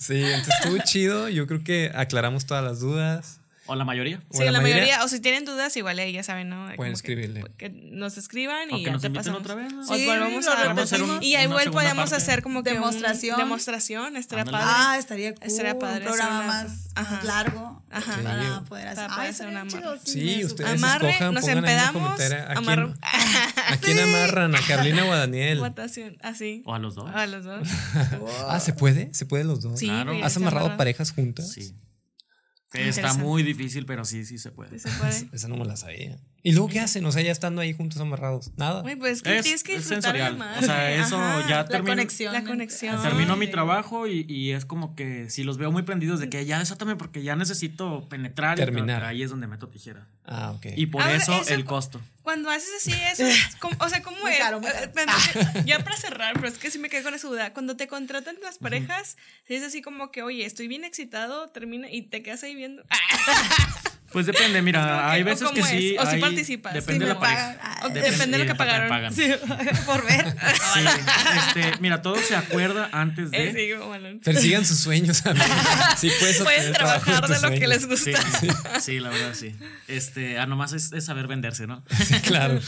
Sí, 0.00 0.14
entonces 0.22 0.54
estuvo 0.62 0.78
chido. 0.84 1.28
Yo 1.28 1.46
creo 1.46 1.62
que 1.62 1.90
aclaramos 1.94 2.46
todas 2.46 2.64
las 2.64 2.80
dudas. 2.80 3.39
O 3.70 3.76
la 3.76 3.84
mayoría. 3.84 4.20
O 4.28 4.36
Sí, 4.36 4.44
la, 4.44 4.60
mayoría, 4.60 5.04
o 5.04 5.08
si 5.08 5.20
tienen 5.20 5.44
dudas, 5.44 5.76
igual 5.76 5.98
ahí 5.98 6.12
ya 6.12 6.22
saben, 6.22 6.48
¿no? 6.48 6.68
De 6.68 6.76
Pueden 6.76 6.76
como 6.76 7.02
que- 7.02 7.12
escribirle. 7.12 7.44
Que, 7.56 7.70
nos 7.70 8.18
escriban 8.18 8.68
O 8.72 8.76
y 8.76 8.80
que 8.80 8.86
ya 8.86 8.92
nos 8.92 9.02
te 9.02 9.10
pasamos. 9.10 9.40
otra 9.40 9.54
vez, 9.54 9.72
¿no? 9.72 9.84
Sí, 9.84 10.04
volvemos 10.06 10.44
lo 10.44 10.52
a 10.52 10.74
repetimos. 10.74 11.22
Y 11.22 11.36
ahí 11.36 11.44
igual 11.44 11.70
podemos 11.70 12.10
parte. 12.10 12.16
hacer 12.16 12.42
como 12.42 12.62
que 12.62 12.70
un- 12.70 12.76
Demostración. 12.76 13.38
demostración, 13.38 14.16
estaría 14.16 14.42
Ándale. 14.42 14.58
padre. 14.64 14.74
Ah, 14.76 14.96
estaría 14.98 15.34
cool. 15.34 15.42
Estaría 15.46 15.78
padre 15.78 16.00
Un 16.00 16.04
programa 16.06 16.46
más, 16.46 16.88
largo 17.24 17.82
Ajá. 17.90 18.16
Sí. 18.16 18.22
para 18.22 18.60
poder 18.68 18.88
hacer. 18.88 19.04
Para 19.06 19.14
poder 19.16 19.30
hacer 19.30 19.46
una 19.48 19.60
amarre. 19.62 19.98
Sí, 20.04 20.44
ustedes 20.44 20.70
Amarre, 20.72 21.10
escojan, 21.10 21.34
nos 21.34 21.48
empedamos, 21.48 22.02
comentarios 22.02 22.42
a 22.42 22.54
quién, 22.54 22.58
amarro- 22.58 22.94
a 23.02 23.76
quién 23.78 23.98
amarran, 24.00 24.54
a 24.54 24.60
Carolina 24.66 25.04
o 25.04 25.12
a 25.12 25.16
Daniel. 25.18 25.58
Votación, 25.70 26.16
así. 26.22 26.62
O 26.66 26.74
a 26.74 26.78
los 26.78 26.94
dos. 26.94 27.10
A 27.14 27.26
los 27.26 27.44
dos. 27.44 27.68
Ah, 28.48 28.58
¿se 28.60 28.72
puede? 28.72 29.12
¿Se 29.14 29.26
puede 29.26 29.44
los 29.44 29.60
dos? 29.62 29.80
¿Has 30.22 30.36
amarrado 30.36 30.66
amarra. 30.66 30.76
parejas 30.76 31.12
juntas? 31.12 31.50
Sí. 31.52 31.74
Está 32.72 33.14
muy 33.14 33.42
difícil, 33.42 33.86
pero 33.86 34.04
sí, 34.04 34.24
sí 34.24 34.38
se 34.38 34.50
puede. 34.50 34.78
Sí 34.78 34.88
se 34.88 34.98
puede. 34.98 35.28
Esa 35.32 35.48
no 35.48 35.56
me 35.56 35.64
la 35.64 35.76
sabía. 35.76 36.18
¿Y 36.42 36.52
luego 36.52 36.68
qué 36.68 36.80
hacen? 36.80 37.04
O 37.04 37.12
sea, 37.12 37.22
ya 37.22 37.32
estando 37.32 37.60
ahí 37.60 37.72
juntos 37.74 38.00
amarrados. 38.00 38.50
Nada. 38.56 38.80
Güey, 38.82 38.96
pues 38.96 39.22
que 39.22 39.36
Es, 39.38 39.42
tienes 39.44 39.62
que 39.62 39.74
es 39.76 39.84
sensorial. 39.84 40.28
además. 40.28 40.58
O 40.62 40.66
sea, 40.66 40.90
eso 40.94 41.20
Ajá. 41.20 41.48
ya 41.48 41.56
La 41.56 41.64
termino. 41.68 41.92
conexión. 41.92 42.32
La 42.32 42.42
conexión. 42.44 43.02
Termino 43.02 43.36
mi 43.36 43.46
trabajo 43.48 44.06
y, 44.06 44.24
y 44.28 44.52
es 44.52 44.64
como 44.64 44.94
que 44.96 45.28
si 45.28 45.44
los 45.44 45.58
veo 45.58 45.70
muy 45.70 45.82
prendidos 45.82 46.18
de 46.20 46.30
que 46.30 46.44
ya 46.46 46.58
desátame 46.58 46.96
porque 46.96 47.22
ya 47.22 47.36
necesito 47.36 48.08
penetrar. 48.08 48.58
y 48.58 48.62
Terminar. 48.62 49.04
ahí 49.04 49.22
es 49.22 49.30
donde 49.30 49.46
meto 49.46 49.68
tijera. 49.68 50.06
Ah, 50.24 50.52
ok. 50.52 50.66
Y 50.76 50.86
por 50.86 51.02
Ahora, 51.02 51.16
eso, 51.16 51.40
eso- 51.42 51.52
el 51.54 51.64
costo. 51.64 52.00
Cuando 52.22 52.50
haces 52.50 52.68
así, 52.78 52.92
eso 53.12 53.24
es 53.24 53.56
como- 53.56 53.76
o 53.78 53.88
sea, 53.88 54.02
¿cómo 54.02 54.16
Muy 54.20 54.32
es? 54.32 54.38
caro, 54.38 54.60
muy 54.60 54.70
caro. 54.70 54.90
Ya 55.66 55.80
para 55.84 55.96
cerrar, 55.96 56.34
pero 56.34 56.48
es 56.48 56.58
que 56.58 56.70
sí 56.70 56.78
me 56.78 56.88
quedé 56.88 57.02
con 57.02 57.12
esa 57.14 57.28
duda. 57.28 57.52
Cuando 57.52 57.76
te 57.76 57.86
contratan 57.88 58.36
las 58.42 58.58
parejas, 58.58 59.16
sí 59.46 59.54
es 59.54 59.62
así 59.62 59.82
como 59.82 60.10
que, 60.10 60.22
oye, 60.22 60.44
estoy 60.46 60.68
bien 60.68 60.84
excitado, 60.84 61.48
termina 61.48 61.90
y 61.90 62.02
te 62.02 62.22
quedas 62.22 62.42
ahí 62.44 62.54
viendo. 62.54 62.82
Pues 64.12 64.26
depende, 64.26 64.60
mira, 64.62 65.08
hay 65.10 65.22
¿o 65.22 65.24
veces 65.24 65.48
que 65.50 65.60
es? 65.60 65.66
sí. 65.68 65.96
¿O 65.98 66.02
sí 66.04 66.14
hay- 66.16 66.20
participas? 66.20 66.74
Depende 66.74 66.92
Sí, 66.94 66.98
de 66.98 67.06
me 67.06 67.14
la 67.14 67.20
pareja. 67.20 67.56
Ah, 67.62 67.88
depende 67.88 68.38
de 68.38 68.44
lo 68.44 68.46
que 68.52 68.54
pagaron. 68.56 68.88
pagan. 68.88 69.14
Sí. 69.14 69.30
por 69.86 70.04
ver. 70.04 70.24
Sí, 70.74 70.80
este, 71.38 71.80
mira, 71.80 72.02
todo 72.02 72.16
se 72.16 72.34
acuerda 72.36 72.88
antes 72.92 73.30
de. 73.30 73.40
Eh, 73.50 73.76
sí. 74.12 74.20
Persigan 74.24 74.64
sus 74.64 74.78
sueños, 74.78 75.24
amigos. 75.26 75.48
Sí, 75.96 76.10
puedes 76.18 76.42
Pueden 76.42 76.72
trabajar 76.72 77.26
de 77.28 77.40
lo 77.40 77.50
que 77.58 77.66
les 77.68 77.82
Sí, 77.82 77.86
gusta. 77.88 78.80
sí, 78.80 78.98
la 79.00 79.10
verdad, 79.10 79.34
sí. 79.34 79.54
Este, 79.88 80.38
ah, 80.38 80.46
nomás 80.46 80.72
es, 80.72 80.92
es 80.92 81.04
saber 81.04 81.26
venderse, 81.26 81.66
¿no? 81.66 81.84
Sí, 82.04 82.14
claro. 82.20 82.58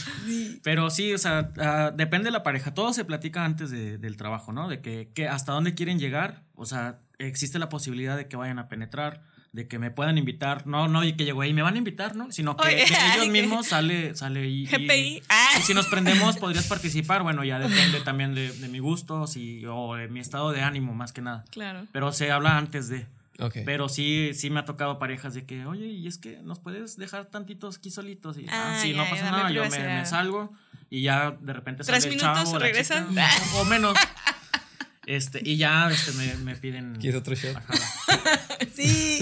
Pero 0.63 0.89
sí, 0.89 1.13
o 1.13 1.17
sea, 1.17 1.49
ah, 1.59 1.91
depende 1.95 2.25
de 2.25 2.31
la 2.31 2.43
pareja. 2.43 2.73
Todo 2.73 2.93
se 2.93 3.05
platica 3.05 3.43
antes 3.45 3.69
de- 3.69 3.97
del 3.97 4.17
trabajo, 4.17 4.51
¿no? 4.53 4.67
De 4.67 4.81
que, 4.81 5.09
que 5.13 5.27
hasta 5.27 5.51
dónde 5.51 5.73
quieren 5.73 5.99
llegar. 5.99 6.43
O 6.55 6.65
sea, 6.65 6.99
existe 7.19 7.59
la 7.59 7.69
posibilidad 7.69 8.15
de 8.17 8.27
que 8.27 8.35
vayan 8.35 8.59
a 8.59 8.67
penetrar, 8.67 9.21
de 9.53 9.67
que 9.67 9.79
me 9.79 9.91
puedan 9.91 10.17
invitar. 10.17 10.67
No, 10.67 10.87
no, 10.87 11.03
y 11.03 11.13
que 11.13 11.23
llegó 11.25 11.41
ahí 11.43 11.53
me 11.53 11.61
van 11.61 11.75
a 11.75 11.77
invitar, 11.77 12.15
¿no? 12.15 12.31
Sino 12.31 12.57
que, 12.57 12.67
Oye, 12.67 12.85
que 12.87 12.95
ellos 13.15 13.29
mismos 13.29 13.67
sale, 13.67 14.15
sale 14.15 14.49
y, 14.49 14.63
y- 14.63 14.65
GPI. 14.65 15.23
Ah. 15.29 15.49
y 15.59 15.61
si 15.61 15.73
nos 15.73 15.87
prendemos, 15.87 16.37
podrías 16.37 16.65
participar. 16.67 17.23
Bueno, 17.23 17.43
ya 17.43 17.59
depende 17.59 18.01
también 18.01 18.33
de, 18.35 18.51
de 18.51 18.67
mi 18.67 18.79
gusto 18.79 19.27
si, 19.27 19.63
o 19.65 19.95
de 19.95 20.07
mi 20.09 20.19
estado 20.19 20.51
de 20.51 20.61
ánimo, 20.61 20.93
más 20.93 21.13
que 21.13 21.21
nada. 21.21 21.45
Claro. 21.51 21.85
Pero 21.93 22.11
se 22.11 22.31
habla 22.31 22.57
antes 22.57 22.89
de. 22.89 23.05
Ok. 23.39 23.57
Pero 23.65 23.89
sí, 23.89 24.31
sí 24.33 24.49
me 24.49 24.59
ha 24.59 24.65
tocado 24.65 24.99
parejas 24.99 25.33
de 25.33 25.45
que, 25.45 25.65
oye, 25.65 25.85
y 25.87 26.07
es 26.07 26.17
que 26.17 26.37
nos 26.43 26.59
puedes 26.59 26.97
dejar 26.97 27.25
tantitos 27.25 27.77
aquí 27.77 27.89
solitos. 27.91 28.37
Y, 28.37 28.45
ah, 28.49 28.73
Ah, 28.75 28.79
sí, 28.81 28.91
ya, 28.91 28.97
no 28.97 29.09
pasa 29.09 29.31
nada, 29.31 29.51
yo 29.51 29.63
me, 29.69 29.79
me 29.79 30.05
salgo 30.05 30.51
y 30.89 31.01
ya 31.01 31.31
de 31.41 31.53
repente 31.53 31.83
Tres 31.83 32.03
sale 32.03 32.13
el 32.15 32.19
minutos, 32.21 32.43
chavo, 32.43 32.59
la 32.59 32.65
regresan. 32.65 33.09
chica, 33.09 33.29
o 33.55 33.65
menos. 33.65 33.95
Este, 35.05 35.41
y 35.43 35.57
ya 35.57 35.89
este, 35.91 36.11
me, 36.13 36.33
me 36.37 36.55
piden. 36.55 36.95
¿Quieres 36.99 37.19
otro 37.19 37.35
shot? 37.35 37.55
Ajá. 37.55 37.73
Sí. 38.73 39.19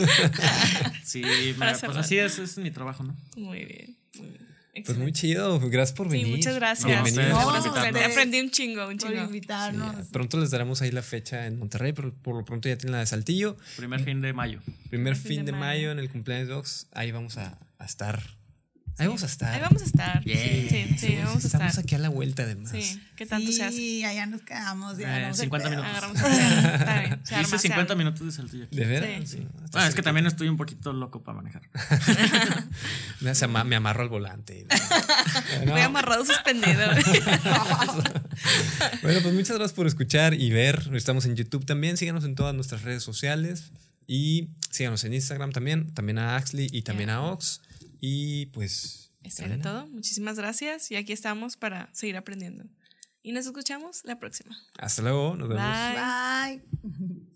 Sí, 1.04 1.22
me- 1.22 1.54
pues 1.74 1.84
así 1.98 2.18
es, 2.18 2.40
es 2.40 2.58
mi 2.58 2.72
trabajo, 2.72 3.04
¿no? 3.04 3.16
Muy 3.36 3.66
bien. 3.66 3.98
Muy 4.18 4.28
bien. 4.30 4.48
Pues 4.86 4.98
muy 4.98 5.12
chido. 5.12 5.60
Gracias 5.60 5.98
por 5.98 6.08
Sí, 6.10 6.14
venir. 6.18 6.38
muchas 6.38 6.56
gracias. 6.56 6.88
No, 6.88 7.42
Por 7.42 7.62
por 7.74 7.78
aprendí, 7.80 8.40
un 8.40 8.50
chingo, 8.52 8.88
un 8.88 8.98
Por 8.98 9.10
chingo. 9.10 9.24
invitarnos. 9.26 10.08
Pronto 10.14 10.40
les 10.40 10.52
daremos 10.52 10.82
ahí 10.82 10.92
la 10.92 11.02
fecha 11.02 11.46
en 11.48 11.60
Monterrey, 11.60 11.92
pero 11.92 12.14
por 12.14 12.36
lo 12.38 12.46
pronto 12.46 12.70
ya 12.70 12.78
tienen 12.78 12.94
la 12.94 13.00
de 13.00 13.06
Saltillo. 13.08 13.58
Primer 13.76 14.02
fin 14.02 14.22
de 14.22 14.32
mayo. 14.32 14.62
Primer 14.90 15.18
fin 15.18 15.44
de 15.44 15.52
mayo 15.52 15.92
en 15.92 16.00
el 16.00 16.10
cumpleaños 16.10 16.48
de 16.48 16.54
Ox. 16.54 16.88
Ahí 16.94 17.12
vamos 17.12 17.38
a, 17.38 17.58
a 17.80 17.86
estar. 17.86 18.22
Ahí 19.02 19.08
vamos 19.08 19.24
a 19.24 19.26
estar. 19.26 19.54
Ahí 19.54 19.62
vamos 19.62 19.82
a 19.82 19.86
estar. 19.86 20.24
Yeah. 20.24 20.38
Sí, 20.38 20.68
sí, 20.70 20.96
sí, 20.98 21.16
vamos 21.24 21.44
a 21.44 21.48
Estamos 21.48 21.68
estar. 21.70 21.84
aquí 21.84 21.96
a 21.96 21.98
la 21.98 22.10
vuelta 22.10 22.44
además. 22.44 22.72
Sí, 22.72 23.02
¿qué 23.16 23.26
tanto 23.26 23.52
se 23.52 23.64
hace? 23.64 23.76
Sí, 23.76 24.04
allá 24.06 24.26
nos 24.28 24.42
quedamos. 24.44 24.98
Ya 24.98 25.04
Eh, 25.08 25.10
agarramos 25.10 25.38
el 25.40 25.44
50 25.46 25.70
pedo. 25.70 25.82
minutos. 25.84 26.04
Agarramos 26.04 26.18
el 26.24 27.20
pedo. 27.26 27.42
Hice 27.42 27.50
se 27.52 27.60
50 27.60 27.94
arma. 27.94 27.96
minutos 28.04 28.26
de 28.26 28.32
saltillo 28.32 28.64
aquí. 28.66 28.76
¿De 28.76 28.86
veras? 28.86 29.30
Sí. 29.30 29.48
Bueno, 29.72 29.88
es 29.88 29.96
que 29.96 30.02
también 30.02 30.28
estoy 30.28 30.48
un 30.50 30.58
poquito 30.58 30.94
loco 30.94 31.24
para 31.24 31.38
manejar. 31.42 31.64
Me, 33.22 33.34
se 33.36 33.46
ama- 33.46 33.64
me 33.64 33.76
amarro 33.76 34.04
al 34.04 34.10
volante. 34.10 34.66
No. 35.66 35.74
Voy 35.74 35.82
amarrado 35.82 36.26
suspendido. 36.26 36.80
Bueno, 39.02 39.20
pues 39.22 39.34
muchas 39.34 39.58
gracias 39.58 39.74
por 39.74 39.88
escuchar 39.88 40.34
y 40.34 40.50
ver. 40.52 40.90
Estamos 40.94 41.26
en 41.26 41.36
YouTube 41.36 41.66
también. 41.66 41.98
Síganos 41.98 42.24
en 42.24 42.36
todas 42.36 42.54
nuestras 42.56 42.82
redes 42.84 43.04
sociales. 43.04 43.72
Y 44.08 44.50
síganos 44.70 45.04
en 45.04 45.14
Instagram 45.14 45.52
también. 45.52 45.94
También 45.94 46.18
a 46.20 46.36
Axley 46.36 46.68
y 46.72 46.82
también 46.82 47.10
a 47.10 47.22
Ox. 47.22 47.62
Y 48.02 48.48
pues. 48.48 49.14
Eso 49.24 49.44
era 49.46 49.60
todo. 49.60 49.88
Muchísimas 49.88 50.36
gracias. 50.36 50.92
Y 50.92 50.96
aquí 50.96 51.14
estamos 51.14 51.56
para 51.56 51.90
seguir 51.94 52.18
aprendiendo. 52.18 52.66
Y 53.22 53.32
nos 53.32 53.46
escuchamos 53.46 54.04
la 54.04 54.18
próxima. 54.18 54.58
Hasta 54.80 55.04
luego. 55.04 55.36
Nos 55.36 55.48
vemos. 55.48 55.64
Bye. 55.64 56.62
Bye. 56.84 57.28